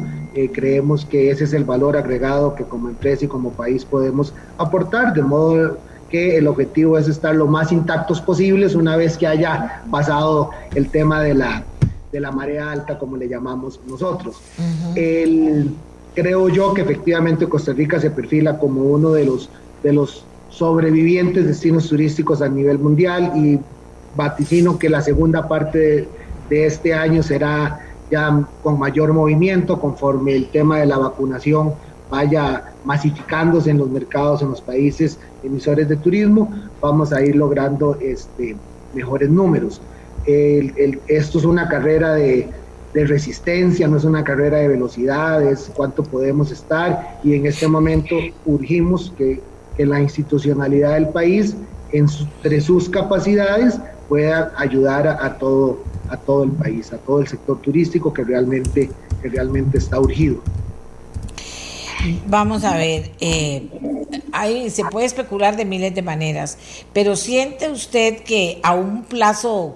creemos 0.53 1.05
que 1.05 1.31
ese 1.31 1.45
es 1.45 1.53
el 1.53 1.63
valor 1.63 1.95
agregado 1.95 2.53
que 2.53 2.65
como 2.65 2.89
empresa 2.89 3.23
y 3.23 3.29
como 3.29 3.51
país 3.51 3.85
podemos 3.85 4.33
aportar, 4.57 5.13
de 5.13 5.21
modo 5.21 5.77
que 6.09 6.35
el 6.37 6.47
objetivo 6.47 6.97
es 6.97 7.07
estar 7.07 7.33
lo 7.33 7.47
más 7.47 7.71
intactos 7.71 8.19
posibles 8.19 8.75
una 8.75 8.97
vez 8.97 9.17
que 9.17 9.25
haya 9.25 9.83
pasado 9.89 10.49
el 10.75 10.89
tema 10.89 11.23
de 11.23 11.33
la 11.33 11.63
de 12.11 12.19
la 12.19 12.31
marea 12.31 12.71
alta, 12.71 12.97
como 12.97 13.17
le 13.17 13.27
llamamos 13.27 13.79
nosotros. 13.87 14.41
el, 14.95 15.69
creo 16.15 16.49
yo 16.49 16.73
que 16.73 16.81
efectivamente 16.81 17.47
Costa 17.47 17.73
Rica 17.73 17.99
se 17.99 18.11
perfila 18.11 18.57
como 18.57 18.81
uno 18.81 19.11
de 19.11 19.25
los, 19.25 19.49
de 19.83 19.93
los 19.93 20.25
sobrevivientes 20.49 21.45
destinos 21.45 21.87
turísticos 21.87 22.41
a 22.41 22.49
nivel 22.49 22.79
mundial 22.79 23.33
y 23.35 23.59
vaticino 24.15 24.79
que 24.79 24.89
la 24.89 25.01
segunda 25.01 25.47
parte 25.47 26.07
de, 26.49 26.65
este 26.65 26.93
año 26.93 27.21
será 27.21 27.79
ya 28.09 28.43
con 28.63 28.79
mayor 28.79 29.13
movimiento 29.13 29.79
conforme 29.79 30.35
el 30.35 30.49
tema 30.49 30.79
de 30.79 30.87
la 30.87 30.97
vacunación 30.97 31.73
vaya 32.09 32.73
masificándose 32.83 33.69
en 33.69 33.77
los 33.77 33.87
mercados, 33.87 34.41
en 34.41 34.49
los 34.49 34.61
países 34.61 35.19
emisores 35.43 35.87
de 35.87 35.95
turismo, 35.95 36.51
vamos 36.81 37.13
a 37.13 37.23
ir 37.23 37.35
logrando 37.35 37.97
este, 38.01 38.55
mejores 38.95 39.29
números 39.29 39.79
esto 41.07 41.39
es 41.39 41.45
una 41.45 41.67
carrera 41.67 42.13
de, 42.13 42.49
resistencia, 42.93 43.87
no 43.87 43.97
es 43.97 44.03
una 44.03 44.23
carrera 44.23 44.57
de 44.57 44.67
velocidades, 44.67 45.71
cuánto 45.75 46.03
podemos 46.03 46.51
estar 46.51 47.19
y 47.23 47.35
en 47.35 47.45
este 47.45 47.67
momento 47.67 48.15
urgimos 48.45 49.13
que, 49.17 49.41
la 49.77 50.01
institucionalidad 50.01 50.95
del 50.95 51.07
país 51.07 51.55
entre 51.93 52.59
sus 52.59 52.89
capacidades 52.89 53.79
pueda 54.09 54.51
ayudar 54.57 55.07
a, 55.07 55.37
todo, 55.37 55.79
a 56.09 56.17
todo 56.17 56.43
el 56.43 56.51
país, 56.51 56.91
a 56.91 56.97
todo 56.97 57.21
el 57.21 57.29
sector 57.29 57.61
turístico 57.61 58.11
que 58.11 58.25
realmente, 58.25 58.89
que 59.21 59.29
realmente 59.29 59.77
está 59.77 59.97
urgido. 59.97 60.41
Vamos 62.27 62.63
a 62.63 62.75
ver, 62.75 63.11
eh, 63.19 63.69
se 64.69 64.85
puede 64.85 65.05
especular 65.05 65.57
de 65.57 65.65
miles 65.65 65.93
de 65.93 66.01
maneras, 66.01 66.57
pero 66.93 67.15
¿siente 67.15 67.69
usted 67.69 68.23
que 68.23 68.59
a 68.63 68.73
un 68.73 69.03
plazo 69.03 69.75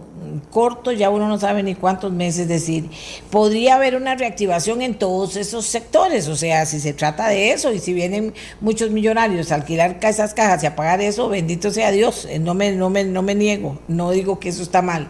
corto, 0.49 0.91
ya 0.91 1.09
uno 1.09 1.27
no 1.27 1.39
sabe 1.39 1.63
ni 1.63 1.75
cuántos 1.75 2.11
meses 2.11 2.47
decir, 2.47 2.89
podría 3.29 3.75
haber 3.75 3.95
una 3.95 4.15
reactivación 4.15 4.81
en 4.81 4.95
todos 4.95 5.35
esos 5.35 5.65
sectores, 5.65 6.27
o 6.27 6.35
sea, 6.35 6.65
si 6.65 6.79
se 6.79 6.93
trata 6.93 7.27
de 7.27 7.51
eso 7.51 7.71
y 7.71 7.79
si 7.79 7.93
vienen 7.93 8.33
muchos 8.61 8.91
millonarios 8.91 9.51
a 9.51 9.55
alquilar 9.55 9.97
esas 10.01 10.33
cajas 10.33 10.63
y 10.63 10.67
a 10.67 10.75
pagar 10.75 11.01
eso, 11.01 11.29
bendito 11.29 11.71
sea 11.71 11.91
Dios, 11.91 12.25
eh, 12.25 12.39
no 12.39 12.53
me, 12.53 12.71
no 12.71 12.89
me, 12.89 13.03
no 13.03 13.21
me 13.21 13.35
niego, 13.35 13.79
no 13.87 14.11
digo 14.11 14.39
que 14.39 14.49
eso 14.49 14.61
está 14.61 14.81
mal, 14.81 15.09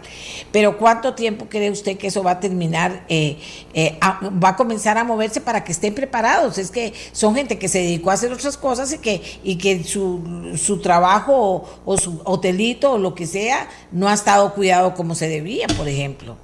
pero 0.52 0.78
¿cuánto 0.78 1.14
tiempo 1.14 1.46
cree 1.48 1.70
usted 1.70 1.98
que 1.98 2.06
eso 2.06 2.22
va 2.22 2.32
a 2.32 2.40
terminar, 2.40 3.04
eh, 3.08 3.36
eh, 3.74 3.98
va 4.42 4.50
a 4.50 4.56
comenzar 4.56 4.96
a 4.96 5.04
moverse 5.04 5.40
para 5.40 5.64
que 5.64 5.72
estén 5.72 5.94
preparados? 5.94 6.58
Es 6.58 6.70
que 6.70 6.94
son 7.12 7.34
gente 7.34 7.58
que 7.58 7.68
se 7.68 7.80
dedicó 7.80 8.10
a 8.10 8.14
hacer 8.14 8.32
otras 8.32 8.56
cosas 8.56 8.92
y 8.92 8.98
que, 8.98 9.20
y 9.42 9.56
que 9.56 9.84
su, 9.84 10.54
su 10.56 10.80
trabajo 10.80 11.34
o, 11.36 11.68
o 11.84 11.98
su 11.98 12.20
hotelito 12.24 12.92
o 12.92 12.98
lo 12.98 13.14
que 13.14 13.26
sea 13.26 13.68
no 13.92 14.08
ha 14.08 14.14
estado 14.14 14.54
cuidado 14.54 14.93
como 14.94 15.14
se 15.14 15.28
debía, 15.28 15.66
por 15.76 15.88
ejemplo. 15.88 16.36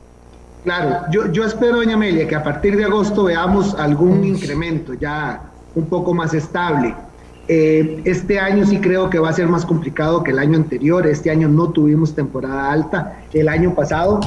Claro, 0.65 1.07
yo, 1.11 1.33
yo 1.33 1.45
espero, 1.45 1.77
doña 1.77 1.95
Amelia, 1.95 2.29
que 2.29 2.35
a 2.37 2.43
partir 2.43 2.77
de 2.77 2.85
agosto 2.85 3.25
veamos 3.25 3.75
algún 3.75 4.25
incremento 4.25 4.93
ya 4.95 5.43
un 5.75 5.87
poco 5.87 6.13
más 6.13 6.35
estable. 6.35 6.95
Eh, 7.49 8.03
este 8.05 8.39
año 8.39 8.67
sí 8.67 8.79
creo 8.79 9.11
que 9.11 9.19
va 9.19 9.31
a 9.31 9.33
ser 9.33 9.49
más 9.49 9.65
complicado 9.65 10.23
que 10.23 10.31
el 10.33 10.39
año 10.39 10.57
anterior. 10.57 11.07
Este 11.07 11.31
año 11.31 11.49
no 11.49 11.71
tuvimos 11.71 12.15
temporada 12.15 12.71
alta. 12.71 13.23
El 13.33 13.49
año 13.49 13.75
pasado 13.75 14.21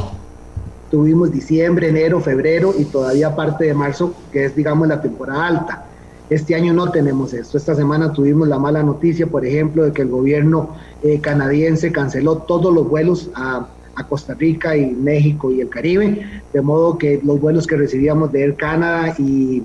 tuvimos 0.89 1.31
diciembre, 1.31 1.89
enero, 1.89 2.19
febrero 2.19 2.73
y 2.77 2.85
todavía 2.85 3.35
parte 3.35 3.65
de 3.65 3.73
marzo, 3.73 4.13
que 4.31 4.45
es, 4.45 4.55
digamos, 4.55 4.87
la 4.87 5.01
temporada 5.01 5.47
alta. 5.47 5.85
Este 6.29 6.55
año 6.55 6.73
no 6.73 6.89
tenemos 6.89 7.33
esto. 7.33 7.57
Esta 7.57 7.75
semana 7.75 8.11
tuvimos 8.11 8.47
la 8.47 8.57
mala 8.57 8.81
noticia, 8.81 9.27
por 9.27 9.45
ejemplo, 9.45 9.83
de 9.83 9.91
que 9.91 10.01
el 10.01 10.09
gobierno 10.09 10.69
eh, 11.03 11.19
canadiense 11.19 11.91
canceló 11.91 12.37
todos 12.39 12.73
los 12.73 12.89
vuelos 12.89 13.29
a, 13.35 13.67
Costa 14.01 14.33
Rica 14.33 14.75
y 14.75 14.91
México 14.91 15.51
y 15.51 15.61
el 15.61 15.69
Caribe, 15.69 16.25
de 16.51 16.61
modo 16.61 16.97
que 16.97 17.21
los 17.23 17.39
vuelos 17.39 17.67
que 17.67 17.77
recibíamos 17.77 18.31
de 18.31 18.43
Air 18.43 18.55
Canada 18.55 19.15
y, 19.19 19.63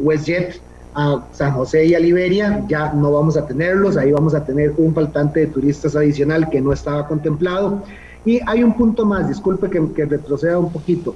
WestJet 0.00 0.60
a 0.94 1.22
San 1.32 1.52
José 1.52 1.84
y 1.84 1.94
a 1.94 2.00
Liberia 2.00 2.64
ya 2.66 2.92
no 2.94 3.12
vamos 3.12 3.36
a 3.36 3.46
tenerlos, 3.46 3.96
ahí 3.96 4.10
vamos 4.10 4.34
a 4.34 4.44
tener 4.44 4.72
un 4.78 4.94
faltante 4.94 5.40
de 5.40 5.46
turistas 5.48 5.94
adicional 5.94 6.48
que 6.50 6.60
no 6.60 6.72
estaba 6.72 7.06
contemplado. 7.06 7.82
Y 8.24 8.40
hay 8.46 8.64
un 8.64 8.74
punto 8.74 9.04
más, 9.04 9.28
disculpe 9.28 9.70
que, 9.70 9.80
que 9.94 10.06
retroceda 10.06 10.58
un 10.58 10.72
poquito. 10.72 11.14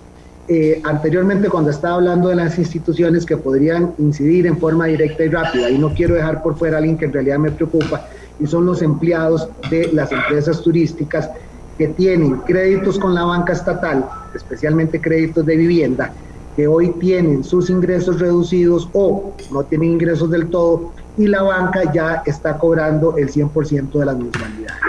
Eh, 0.48 0.82
anteriormente 0.84 1.48
cuando 1.48 1.70
estaba 1.70 1.94
hablando 1.94 2.28
de 2.28 2.34
las 2.34 2.58
instituciones 2.58 3.24
que 3.24 3.36
podrían 3.36 3.94
incidir 3.98 4.46
en 4.46 4.58
forma 4.58 4.86
directa 4.86 5.24
y 5.24 5.28
rápida, 5.28 5.70
y 5.70 5.78
no 5.78 5.94
quiero 5.94 6.14
dejar 6.14 6.42
por 6.42 6.56
fuera 6.56 6.76
a 6.76 6.78
alguien 6.78 6.98
que 6.98 7.04
en 7.04 7.12
realidad 7.12 7.38
me 7.38 7.52
preocupa, 7.52 8.08
y 8.40 8.46
son 8.46 8.66
los 8.66 8.82
empleados 8.82 9.48
de 9.70 9.90
las 9.92 10.10
empresas 10.10 10.60
turísticas 10.60 11.30
que 11.82 11.88
tienen 11.88 12.36
créditos 12.46 12.96
con 12.96 13.12
la 13.12 13.24
banca 13.24 13.52
estatal, 13.52 14.08
especialmente 14.36 15.00
créditos 15.00 15.44
de 15.44 15.56
vivienda, 15.56 16.12
que 16.54 16.68
hoy 16.68 16.90
tienen 17.00 17.42
sus 17.42 17.70
ingresos 17.70 18.20
reducidos 18.20 18.88
o 18.92 19.32
no 19.50 19.64
tienen 19.64 19.94
ingresos 19.94 20.30
del 20.30 20.46
todo, 20.46 20.92
y 21.18 21.26
la 21.26 21.42
banca 21.42 21.92
ya 21.92 22.22
está 22.24 22.56
cobrando 22.56 23.16
el 23.16 23.32
100% 23.32 23.98
de 23.98 24.04
las 24.04 24.16
mensualidades. 24.16 24.80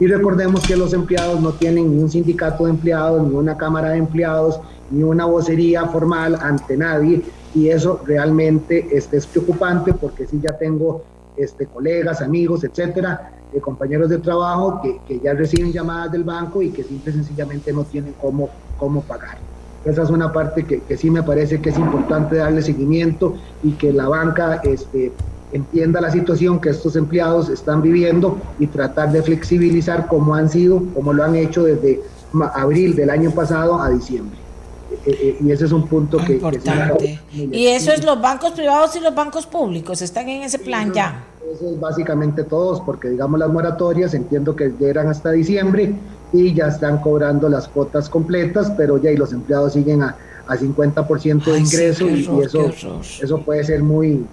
Y 0.00 0.08
recordemos 0.08 0.66
que 0.66 0.74
los 0.74 0.92
empleados 0.92 1.40
no 1.40 1.52
tienen 1.52 1.94
ni 1.94 2.02
un 2.02 2.10
sindicato 2.10 2.64
de 2.64 2.70
empleados, 2.70 3.22
ni 3.22 3.36
una 3.36 3.56
cámara 3.56 3.90
de 3.90 3.98
empleados, 3.98 4.58
ni 4.90 5.04
una 5.04 5.26
vocería 5.26 5.86
formal 5.86 6.36
ante 6.42 6.76
nadie 6.76 7.22
y 7.54 7.68
eso 7.68 8.00
realmente 8.04 8.88
este, 8.90 9.18
es 9.18 9.28
preocupante 9.28 9.94
porque 9.94 10.26
si 10.26 10.40
ya 10.40 10.58
tengo 10.58 11.04
este, 11.36 11.66
colegas, 11.66 12.20
amigos, 12.20 12.64
etcétera, 12.64 13.30
eh, 13.52 13.60
compañeros 13.60 14.08
de 14.08 14.18
trabajo 14.18 14.80
que, 14.82 15.00
que, 15.06 15.20
ya 15.20 15.34
reciben 15.34 15.72
llamadas 15.72 16.12
del 16.12 16.24
banco 16.24 16.62
y 16.62 16.70
que 16.70 16.82
simple 16.82 17.12
y 17.12 17.14
sencillamente 17.14 17.72
no 17.72 17.84
tienen 17.84 18.14
cómo, 18.20 18.48
cómo 18.78 19.02
pagar. 19.02 19.38
Esa 19.84 20.02
es 20.02 20.10
una 20.10 20.32
parte 20.32 20.64
que, 20.64 20.80
que, 20.80 20.96
sí 20.96 21.10
me 21.10 21.22
parece 21.22 21.60
que 21.60 21.70
es 21.70 21.78
importante 21.78 22.36
darle 22.36 22.62
seguimiento 22.62 23.34
y 23.62 23.72
que 23.72 23.92
la 23.92 24.08
banca 24.08 24.60
este, 24.62 25.12
entienda 25.52 26.00
la 26.00 26.10
situación 26.10 26.60
que 26.60 26.70
estos 26.70 26.96
empleados 26.96 27.48
están 27.48 27.82
viviendo 27.82 28.38
y 28.58 28.66
tratar 28.66 29.12
de 29.12 29.22
flexibilizar 29.22 30.06
como 30.06 30.34
han 30.34 30.48
sido, 30.48 30.82
como 30.94 31.12
lo 31.12 31.24
han 31.24 31.36
hecho 31.36 31.64
desde 31.64 32.00
abril 32.54 32.96
del 32.96 33.10
año 33.10 33.30
pasado 33.32 33.80
a 33.80 33.90
diciembre. 33.90 34.38
Eh, 35.04 35.18
eh, 35.20 35.36
y 35.40 35.50
ese 35.50 35.64
es 35.64 35.72
un 35.72 35.86
punto 35.88 36.18
que... 36.18 36.34
Importante. 36.34 37.20
y 37.32 37.66
eso 37.66 37.92
es 37.92 38.04
los 38.04 38.20
bancos 38.20 38.52
privados 38.52 38.94
y 38.96 39.00
los 39.00 39.14
bancos 39.14 39.46
públicos, 39.46 40.00
están 40.00 40.28
en 40.28 40.42
ese 40.42 40.58
plan 40.58 40.92
ya. 40.92 41.24
Eso 41.50 41.68
es 41.70 41.80
básicamente 41.80 42.44
todos, 42.44 42.80
porque 42.80 43.10
digamos 43.10 43.38
las 43.38 43.50
moratorias, 43.50 44.14
entiendo 44.14 44.54
que 44.54 44.72
eran 44.80 45.08
hasta 45.08 45.32
diciembre 45.32 45.94
y 46.32 46.54
ya 46.54 46.68
están 46.68 46.98
cobrando 46.98 47.48
las 47.48 47.68
cuotas 47.68 48.08
completas, 48.08 48.72
pero 48.76 48.98
ya 48.98 49.10
y 49.10 49.16
los 49.16 49.32
empleados 49.32 49.72
siguen 49.72 50.02
a, 50.02 50.16
a 50.46 50.56
50% 50.56 51.44
de 51.44 51.58
ingreso 51.58 52.08
y, 52.08 52.28
eso, 52.40 53.00
eso 53.22 53.42
puede 53.42 53.64
ser 53.64 53.82
muy, 53.82 54.24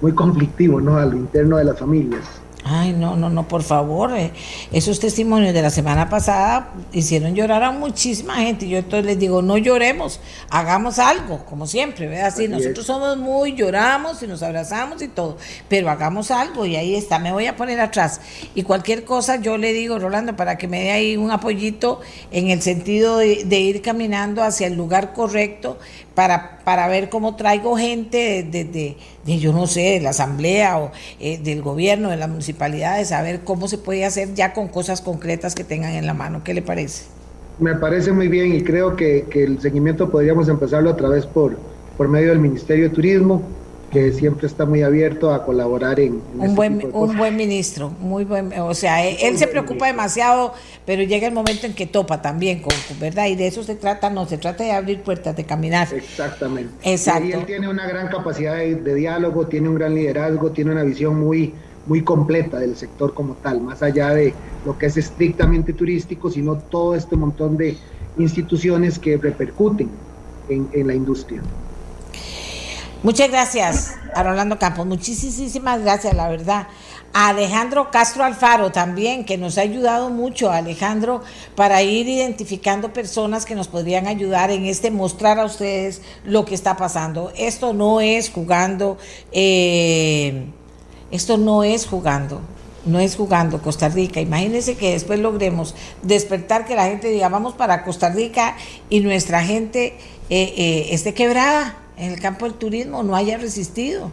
muy 0.00 0.12
conflictivo 0.12 0.80
¿no? 0.80 0.96
al 0.96 1.14
interno 1.14 1.56
de 1.56 1.64
las 1.64 1.78
familias. 1.78 2.22
Ay, 2.66 2.94
no, 2.94 3.14
no, 3.14 3.28
no, 3.28 3.46
por 3.46 3.62
favor. 3.62 4.16
Eh, 4.16 4.32
esos 4.72 4.98
testimonios 4.98 5.52
de 5.52 5.60
la 5.60 5.68
semana 5.68 6.08
pasada 6.08 6.72
hicieron 6.94 7.34
llorar 7.34 7.62
a 7.62 7.72
muchísima 7.72 8.36
gente. 8.36 8.66
Yo 8.66 8.78
entonces 8.78 9.04
les 9.04 9.18
digo, 9.18 9.42
no 9.42 9.58
lloremos, 9.58 10.18
hagamos 10.48 10.98
algo, 10.98 11.44
como 11.44 11.66
siempre, 11.66 12.06
¿verdad? 12.06 12.28
Así, 12.28 12.48
nosotros 12.48 12.86
somos 12.86 13.18
muy, 13.18 13.54
lloramos 13.54 14.22
y 14.22 14.26
nos 14.26 14.42
abrazamos 14.42 15.02
y 15.02 15.08
todo, 15.08 15.36
pero 15.68 15.90
hagamos 15.90 16.30
algo 16.30 16.64
y 16.64 16.76
ahí 16.76 16.94
está, 16.94 17.18
me 17.18 17.32
voy 17.32 17.46
a 17.46 17.54
poner 17.54 17.80
atrás. 17.80 18.22
Y 18.54 18.62
cualquier 18.62 19.04
cosa 19.04 19.36
yo 19.36 19.58
le 19.58 19.74
digo, 19.74 19.98
Rolando, 19.98 20.34
para 20.34 20.56
que 20.56 20.66
me 20.66 20.84
dé 20.84 20.92
ahí 20.92 21.16
un 21.18 21.30
apoyito 21.30 22.00
en 22.30 22.48
el 22.48 22.62
sentido 22.62 23.18
de, 23.18 23.44
de 23.44 23.60
ir 23.60 23.82
caminando 23.82 24.42
hacia 24.42 24.68
el 24.68 24.74
lugar 24.74 25.12
correcto, 25.12 25.78
para, 26.14 26.58
para 26.64 26.88
ver 26.88 27.08
cómo 27.08 27.36
traigo 27.36 27.76
gente 27.76 28.46
de, 28.48 28.64
de, 29.24 29.38
yo 29.38 29.52
no 29.52 29.66
sé, 29.66 29.80
de 29.80 30.00
la 30.00 30.10
asamblea 30.10 30.78
o 30.78 30.92
eh, 31.20 31.38
del 31.38 31.62
gobierno, 31.62 32.10
de 32.10 32.16
las 32.16 32.28
municipalidades, 32.28 33.12
a 33.12 33.22
ver 33.22 33.40
cómo 33.40 33.68
se 33.68 33.78
puede 33.78 34.04
hacer 34.04 34.34
ya 34.34 34.52
con 34.52 34.68
cosas 34.68 35.00
concretas 35.00 35.54
que 35.54 35.64
tengan 35.64 35.92
en 35.92 36.06
la 36.06 36.14
mano. 36.14 36.42
¿Qué 36.44 36.54
le 36.54 36.62
parece? 36.62 37.04
Me 37.58 37.74
parece 37.74 38.12
muy 38.12 38.28
bien 38.28 38.54
y 38.54 38.62
creo 38.62 38.96
que, 38.96 39.26
que 39.30 39.44
el 39.44 39.60
seguimiento 39.60 40.10
podríamos 40.10 40.48
empezarlo 40.48 40.90
a 40.90 40.96
través 40.96 41.26
por, 41.26 41.56
por 41.96 42.08
medio 42.08 42.30
del 42.30 42.40
Ministerio 42.40 42.88
de 42.88 42.94
Turismo, 42.94 43.42
que 43.94 44.12
siempre 44.12 44.48
está 44.48 44.66
muy 44.66 44.82
abierto 44.82 45.32
a 45.32 45.44
colaborar 45.44 46.00
en, 46.00 46.20
un 46.36 46.56
buen 46.56 46.90
un 46.92 47.16
buen 47.16 47.36
ministro 47.36 47.90
muy 48.00 48.24
buen 48.24 48.52
o 48.58 48.74
sea 48.74 49.06
él, 49.06 49.38
se 49.38 49.46
preocupa 49.46 49.86
demasiado 49.86 50.52
pero 50.84 51.04
llega 51.04 51.28
el 51.28 51.32
momento 51.32 51.64
en 51.66 51.74
que 51.74 51.86
topa 51.86 52.20
también 52.20 52.60
con 52.60 52.74
verdad 52.98 53.26
y 53.28 53.36
de 53.36 53.46
eso 53.46 53.62
se 53.62 53.76
trata 53.76 54.10
no 54.10 54.26
se 54.26 54.36
trata 54.36 54.64
de 54.64 54.72
abrir 54.72 55.02
puertas 55.02 55.36
de 55.36 55.44
caminar. 55.44 55.86
Exactamente. 55.94 56.72
Exacto. 56.82 57.28
y 57.28 57.32
él 57.32 57.46
tiene 57.46 57.68
una 57.68 57.86
gran 57.86 58.08
capacidad 58.08 58.56
de, 58.56 58.94
diálogo 58.94 59.46
tiene 59.46 59.68
un 59.68 59.76
gran 59.76 59.94
liderazgo 59.94 60.50
tiene 60.50 60.72
una 60.72 60.82
visión 60.82 61.20
muy 61.20 61.54
muy 61.86 62.02
completa 62.02 62.58
del 62.58 62.74
sector 62.74 63.14
como 63.14 63.34
tal 63.34 63.60
más 63.60 63.80
allá 63.80 64.10
de 64.10 64.34
lo 64.66 64.76
que 64.76 64.86
es 64.86 64.96
estrictamente 64.96 65.72
turístico 65.72 66.32
sino 66.32 66.56
todo 66.56 66.96
este 66.96 67.14
montón 67.14 67.56
de 67.56 67.76
instituciones 68.18 68.98
que 68.98 69.16
repercuten 69.18 69.88
en, 70.48 70.68
en 70.72 70.88
la 70.88 70.94
industria 70.94 71.40
Muchas 73.04 73.28
gracias 73.30 73.96
a 74.14 74.22
Rolando 74.22 74.58
Campos, 74.58 74.86
muchísimas 74.86 75.82
gracias, 75.82 76.14
la 76.14 76.26
verdad. 76.26 76.68
A 77.12 77.28
Alejandro 77.28 77.90
Castro 77.90 78.24
Alfaro 78.24 78.72
también, 78.72 79.26
que 79.26 79.36
nos 79.36 79.58
ha 79.58 79.60
ayudado 79.60 80.08
mucho, 80.08 80.50
Alejandro, 80.50 81.20
para 81.54 81.82
ir 81.82 82.08
identificando 82.08 82.94
personas 82.94 83.44
que 83.44 83.54
nos 83.54 83.68
podrían 83.68 84.06
ayudar 84.06 84.50
en 84.50 84.64
este 84.64 84.90
mostrar 84.90 85.38
a 85.38 85.44
ustedes 85.44 86.00
lo 86.24 86.46
que 86.46 86.54
está 86.54 86.78
pasando. 86.78 87.30
Esto 87.36 87.74
no 87.74 88.00
es 88.00 88.30
jugando, 88.30 88.96
eh, 89.32 90.46
esto 91.10 91.36
no 91.36 91.62
es 91.62 91.86
jugando, 91.86 92.40
no 92.86 93.00
es 93.00 93.16
jugando 93.16 93.60
Costa 93.60 93.90
Rica. 93.90 94.22
Imagínense 94.22 94.76
que 94.76 94.92
después 94.92 95.20
logremos 95.20 95.74
despertar 96.00 96.64
que 96.64 96.74
la 96.74 96.86
gente 96.86 97.08
diga, 97.08 97.28
vamos 97.28 97.52
para 97.52 97.84
Costa 97.84 98.08
Rica 98.08 98.56
y 98.88 99.00
nuestra 99.00 99.44
gente 99.44 99.98
eh, 100.30 100.54
eh, 100.56 100.86
esté 100.92 101.12
quebrada 101.12 101.83
en 101.96 102.12
el 102.12 102.20
campo 102.20 102.46
del 102.46 102.54
turismo 102.54 103.02
no 103.02 103.16
haya 103.16 103.38
resistido. 103.38 104.10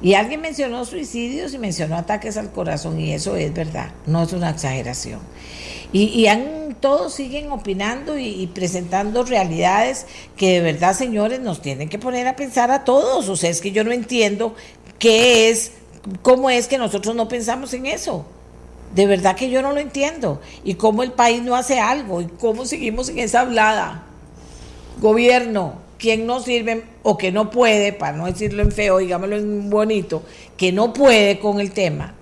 Y 0.00 0.14
alguien 0.14 0.40
mencionó 0.40 0.84
suicidios 0.84 1.54
y 1.54 1.58
mencionó 1.58 1.96
ataques 1.96 2.36
al 2.36 2.52
corazón 2.52 3.00
y 3.00 3.12
eso 3.12 3.34
es 3.36 3.52
verdad, 3.52 3.90
no 4.06 4.22
es 4.22 4.32
una 4.32 4.50
exageración. 4.50 5.20
Y, 5.90 6.26
han, 6.26 6.76
todos 6.80 7.14
siguen 7.14 7.50
opinando 7.50 8.18
y, 8.18 8.46
presentando 8.48 9.24
realidades 9.24 10.04
que 10.36 10.52
de 10.52 10.60
verdad, 10.60 10.94
señores, 10.94 11.40
nos 11.40 11.62
tienen 11.62 11.88
que 11.88 11.98
poner 11.98 12.28
a 12.28 12.36
pensar 12.36 12.70
a 12.70 12.84
todos. 12.84 13.28
O 13.30 13.36
sea, 13.36 13.48
es 13.48 13.62
que 13.62 13.72
yo 13.72 13.84
no 13.84 13.92
entiendo 13.92 14.54
qué 14.98 15.48
es, 15.48 15.72
cómo 16.20 16.50
es 16.50 16.68
que 16.68 16.76
nosotros 16.76 17.16
no 17.16 17.26
pensamos 17.26 17.72
en 17.72 17.86
eso. 17.86 18.26
De 18.94 19.06
verdad 19.06 19.34
que 19.34 19.48
yo 19.48 19.62
no 19.62 19.72
lo 19.72 19.80
entiendo. 19.80 20.42
Y 20.62 20.74
cómo 20.74 21.02
el 21.02 21.12
país 21.12 21.42
no 21.42 21.56
hace 21.56 21.80
algo 21.80 22.20
y 22.20 22.26
cómo 22.26 22.66
seguimos 22.66 23.08
en 23.08 23.20
esa 23.20 23.40
hablada. 23.40 24.04
Gobierno, 25.00 25.87
quien 25.98 26.26
no 26.26 26.40
sirve 26.40 26.84
o 27.02 27.18
que 27.18 27.32
no 27.32 27.50
puede, 27.50 27.92
para 27.92 28.16
no 28.16 28.26
decirlo 28.26 28.62
en 28.62 28.72
feo, 28.72 28.98
digámoslo 28.98 29.36
en 29.36 29.68
bonito, 29.68 30.22
que 30.56 30.72
no 30.72 30.92
puede 30.92 31.38
con 31.38 31.60
el 31.60 31.72
tema, 31.72 32.14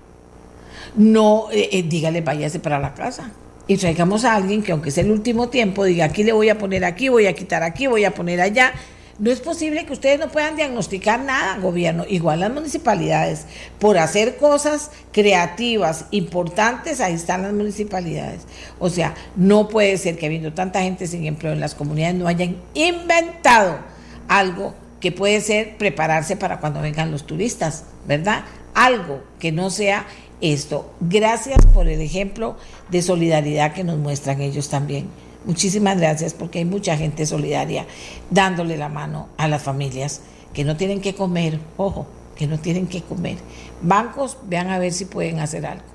no, 0.95 1.47
eh, 1.51 1.69
eh, 1.71 1.83
dígale, 1.83 2.21
váyase 2.21 2.59
para 2.59 2.79
la 2.79 2.93
casa. 2.93 3.31
Y 3.67 3.77
traigamos 3.77 4.23
a 4.23 4.35
alguien 4.35 4.63
que 4.63 4.71
aunque 4.71 4.91
sea 4.91 5.03
el 5.03 5.11
último 5.11 5.49
tiempo, 5.49 5.83
diga, 5.83 6.05
aquí 6.05 6.23
le 6.23 6.31
voy 6.31 6.49
a 6.49 6.57
poner 6.57 6.85
aquí, 6.85 7.09
voy 7.09 7.27
a 7.27 7.33
quitar 7.33 7.63
aquí, 7.63 7.87
voy 7.87 8.05
a 8.05 8.11
poner 8.11 8.41
allá, 8.41 8.73
no 9.19 9.31
es 9.31 9.41
posible 9.41 9.85
que 9.85 9.93
ustedes 9.93 10.19
no 10.19 10.29
puedan 10.29 10.55
diagnosticar 10.55 11.19
nada, 11.19 11.57
gobierno, 11.57 12.05
igual 12.07 12.41
las 12.41 12.53
municipalidades. 12.53 13.45
Por 13.79 13.97
hacer 13.97 14.37
cosas 14.37 14.91
creativas, 15.11 16.05
importantes, 16.11 17.01
ahí 17.01 17.13
están 17.13 17.41
las 17.41 17.53
municipalidades. 17.53 18.41
O 18.79 18.89
sea, 18.89 19.15
no 19.35 19.69
puede 19.69 19.97
ser 19.97 20.17
que 20.17 20.27
habiendo 20.27 20.53
tanta 20.53 20.81
gente 20.83 21.07
sin 21.07 21.25
empleo 21.25 21.53
en 21.53 21.59
las 21.59 21.73
comunidades 21.73 22.15
no 22.15 22.27
hayan 22.27 22.57
inventado 22.75 23.79
algo 24.27 24.75
que 24.99 25.11
puede 25.11 25.41
ser 25.41 25.77
prepararse 25.77 26.35
para 26.35 26.59
cuando 26.59 26.81
vengan 26.81 27.11
los 27.11 27.25
turistas, 27.25 27.85
¿verdad? 28.07 28.43
Algo 28.73 29.23
que 29.39 29.51
no 29.51 29.69
sea 29.71 30.05
esto. 30.41 30.93
Gracias 30.99 31.57
por 31.73 31.87
el 31.87 32.01
ejemplo 32.01 32.55
de 32.89 33.01
solidaridad 33.01 33.73
que 33.73 33.83
nos 33.83 33.97
muestran 33.97 34.41
ellos 34.41 34.69
también. 34.69 35.09
Muchísimas 35.47 35.97
gracias 35.97 36.33
porque 36.33 36.59
hay 36.59 36.65
mucha 36.65 36.97
gente 36.97 37.25
solidaria 37.25 37.85
dándole 38.29 38.75
la 38.75 38.89
mano 38.89 39.29
a 39.37 39.47
las 39.47 39.63
familias 39.63 40.21
que 40.53 40.65
no 40.65 40.75
tienen 40.75 40.99
que 40.99 41.15
comer, 41.15 41.61
ojo, 41.77 42.05
que 42.35 42.47
no 42.47 42.59
tienen 42.59 42.85
que 42.85 43.01
comer. 43.01 43.37
Bancos, 43.81 44.37
vean 44.43 44.67
a 44.67 44.77
ver 44.77 44.91
si 44.91 45.05
pueden 45.05 45.39
hacer 45.39 45.65
algo, 45.65 45.85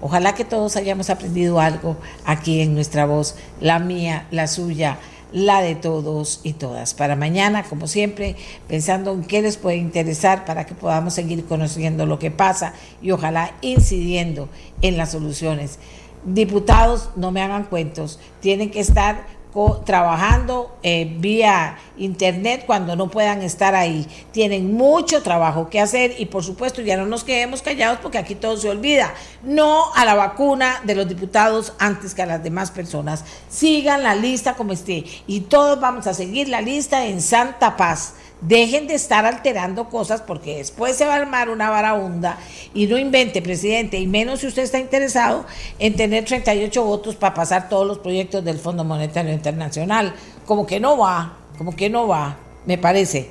Ojalá 0.00 0.34
que 0.34 0.44
todos 0.44 0.76
hayamos 0.76 1.10
aprendido 1.10 1.60
algo 1.60 1.96
aquí 2.24 2.60
en 2.60 2.74
nuestra 2.74 3.06
voz, 3.06 3.36
la 3.60 3.78
mía, 3.78 4.26
la 4.30 4.46
suya 4.46 4.98
la 5.32 5.60
de 5.60 5.74
todos 5.74 6.40
y 6.42 6.54
todas. 6.54 6.94
Para 6.94 7.16
mañana, 7.16 7.64
como 7.64 7.86
siempre, 7.86 8.36
pensando 8.68 9.12
en 9.12 9.24
qué 9.24 9.42
les 9.42 9.56
puede 9.56 9.76
interesar 9.76 10.44
para 10.44 10.66
que 10.66 10.74
podamos 10.74 11.14
seguir 11.14 11.44
conociendo 11.44 12.06
lo 12.06 12.18
que 12.18 12.30
pasa 12.30 12.74
y 13.02 13.10
ojalá 13.10 13.54
incidiendo 13.60 14.48
en 14.82 14.96
las 14.96 15.12
soluciones. 15.12 15.78
Diputados, 16.24 17.10
no 17.16 17.30
me 17.30 17.42
hagan 17.42 17.64
cuentos, 17.64 18.18
tienen 18.40 18.70
que 18.70 18.80
estar 18.80 19.35
trabajando 19.84 20.76
eh, 20.82 21.16
vía 21.18 21.78
internet 21.96 22.64
cuando 22.66 22.94
no 22.94 23.08
puedan 23.08 23.42
estar 23.42 23.74
ahí. 23.74 24.06
Tienen 24.32 24.74
mucho 24.74 25.22
trabajo 25.22 25.70
que 25.70 25.80
hacer 25.80 26.14
y 26.18 26.26
por 26.26 26.44
supuesto 26.44 26.82
ya 26.82 26.96
no 26.96 27.06
nos 27.06 27.24
quedemos 27.24 27.62
callados 27.62 27.98
porque 28.02 28.18
aquí 28.18 28.34
todo 28.34 28.56
se 28.56 28.68
olvida. 28.68 29.14
No 29.42 29.92
a 29.94 30.04
la 30.04 30.14
vacuna 30.14 30.80
de 30.84 30.94
los 30.94 31.08
diputados 31.08 31.72
antes 31.78 32.14
que 32.14 32.22
a 32.22 32.26
las 32.26 32.42
demás 32.42 32.70
personas. 32.70 33.24
Sigan 33.48 34.02
la 34.02 34.14
lista 34.14 34.54
como 34.54 34.72
esté 34.72 35.04
y 35.26 35.40
todos 35.40 35.80
vamos 35.80 36.06
a 36.06 36.14
seguir 36.14 36.48
la 36.48 36.60
lista 36.60 37.06
en 37.06 37.22
Santa 37.22 37.76
Paz. 37.76 38.14
Dejen 38.42 38.86
de 38.86 38.94
estar 38.94 39.24
alterando 39.24 39.88
cosas 39.88 40.20
porque 40.20 40.58
después 40.58 40.94
se 40.96 41.06
va 41.06 41.14
a 41.14 41.16
armar 41.16 41.48
una 41.48 41.70
varaunda 41.70 42.38
y 42.74 42.86
no 42.86 42.98
invente, 42.98 43.40
presidente, 43.40 43.98
y 43.98 44.06
menos 44.06 44.40
si 44.40 44.46
usted 44.46 44.62
está 44.62 44.78
interesado 44.78 45.46
en 45.78 45.96
tener 45.96 46.26
38 46.26 46.84
votos 46.84 47.16
para 47.16 47.32
pasar 47.32 47.70
todos 47.70 47.86
los 47.86 47.98
proyectos 47.98 48.44
del 48.44 48.58
Fondo 48.58 48.84
Monetario 48.84 49.32
Internacional. 49.32 50.14
Como 50.44 50.66
que 50.66 50.78
no 50.78 50.98
va, 50.98 51.38
como 51.56 51.74
que 51.74 51.88
no 51.88 52.06
va, 52.08 52.36
me 52.66 52.76
parece. 52.76 53.30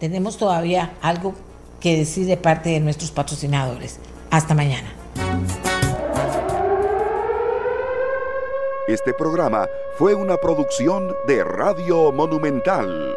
Tenemos 0.00 0.38
todavía 0.38 0.94
algo 1.02 1.34
que 1.78 1.98
decir 1.98 2.26
de 2.26 2.38
parte 2.38 2.70
de 2.70 2.80
nuestros 2.80 3.10
patrocinadores. 3.10 4.00
Hasta 4.30 4.54
mañana. 4.54 4.94
Este 8.88 9.12
programa 9.12 9.66
fue 9.98 10.14
una 10.14 10.38
producción 10.38 11.14
de 11.26 11.44
Radio 11.44 12.10
Monumental. 12.12 13.14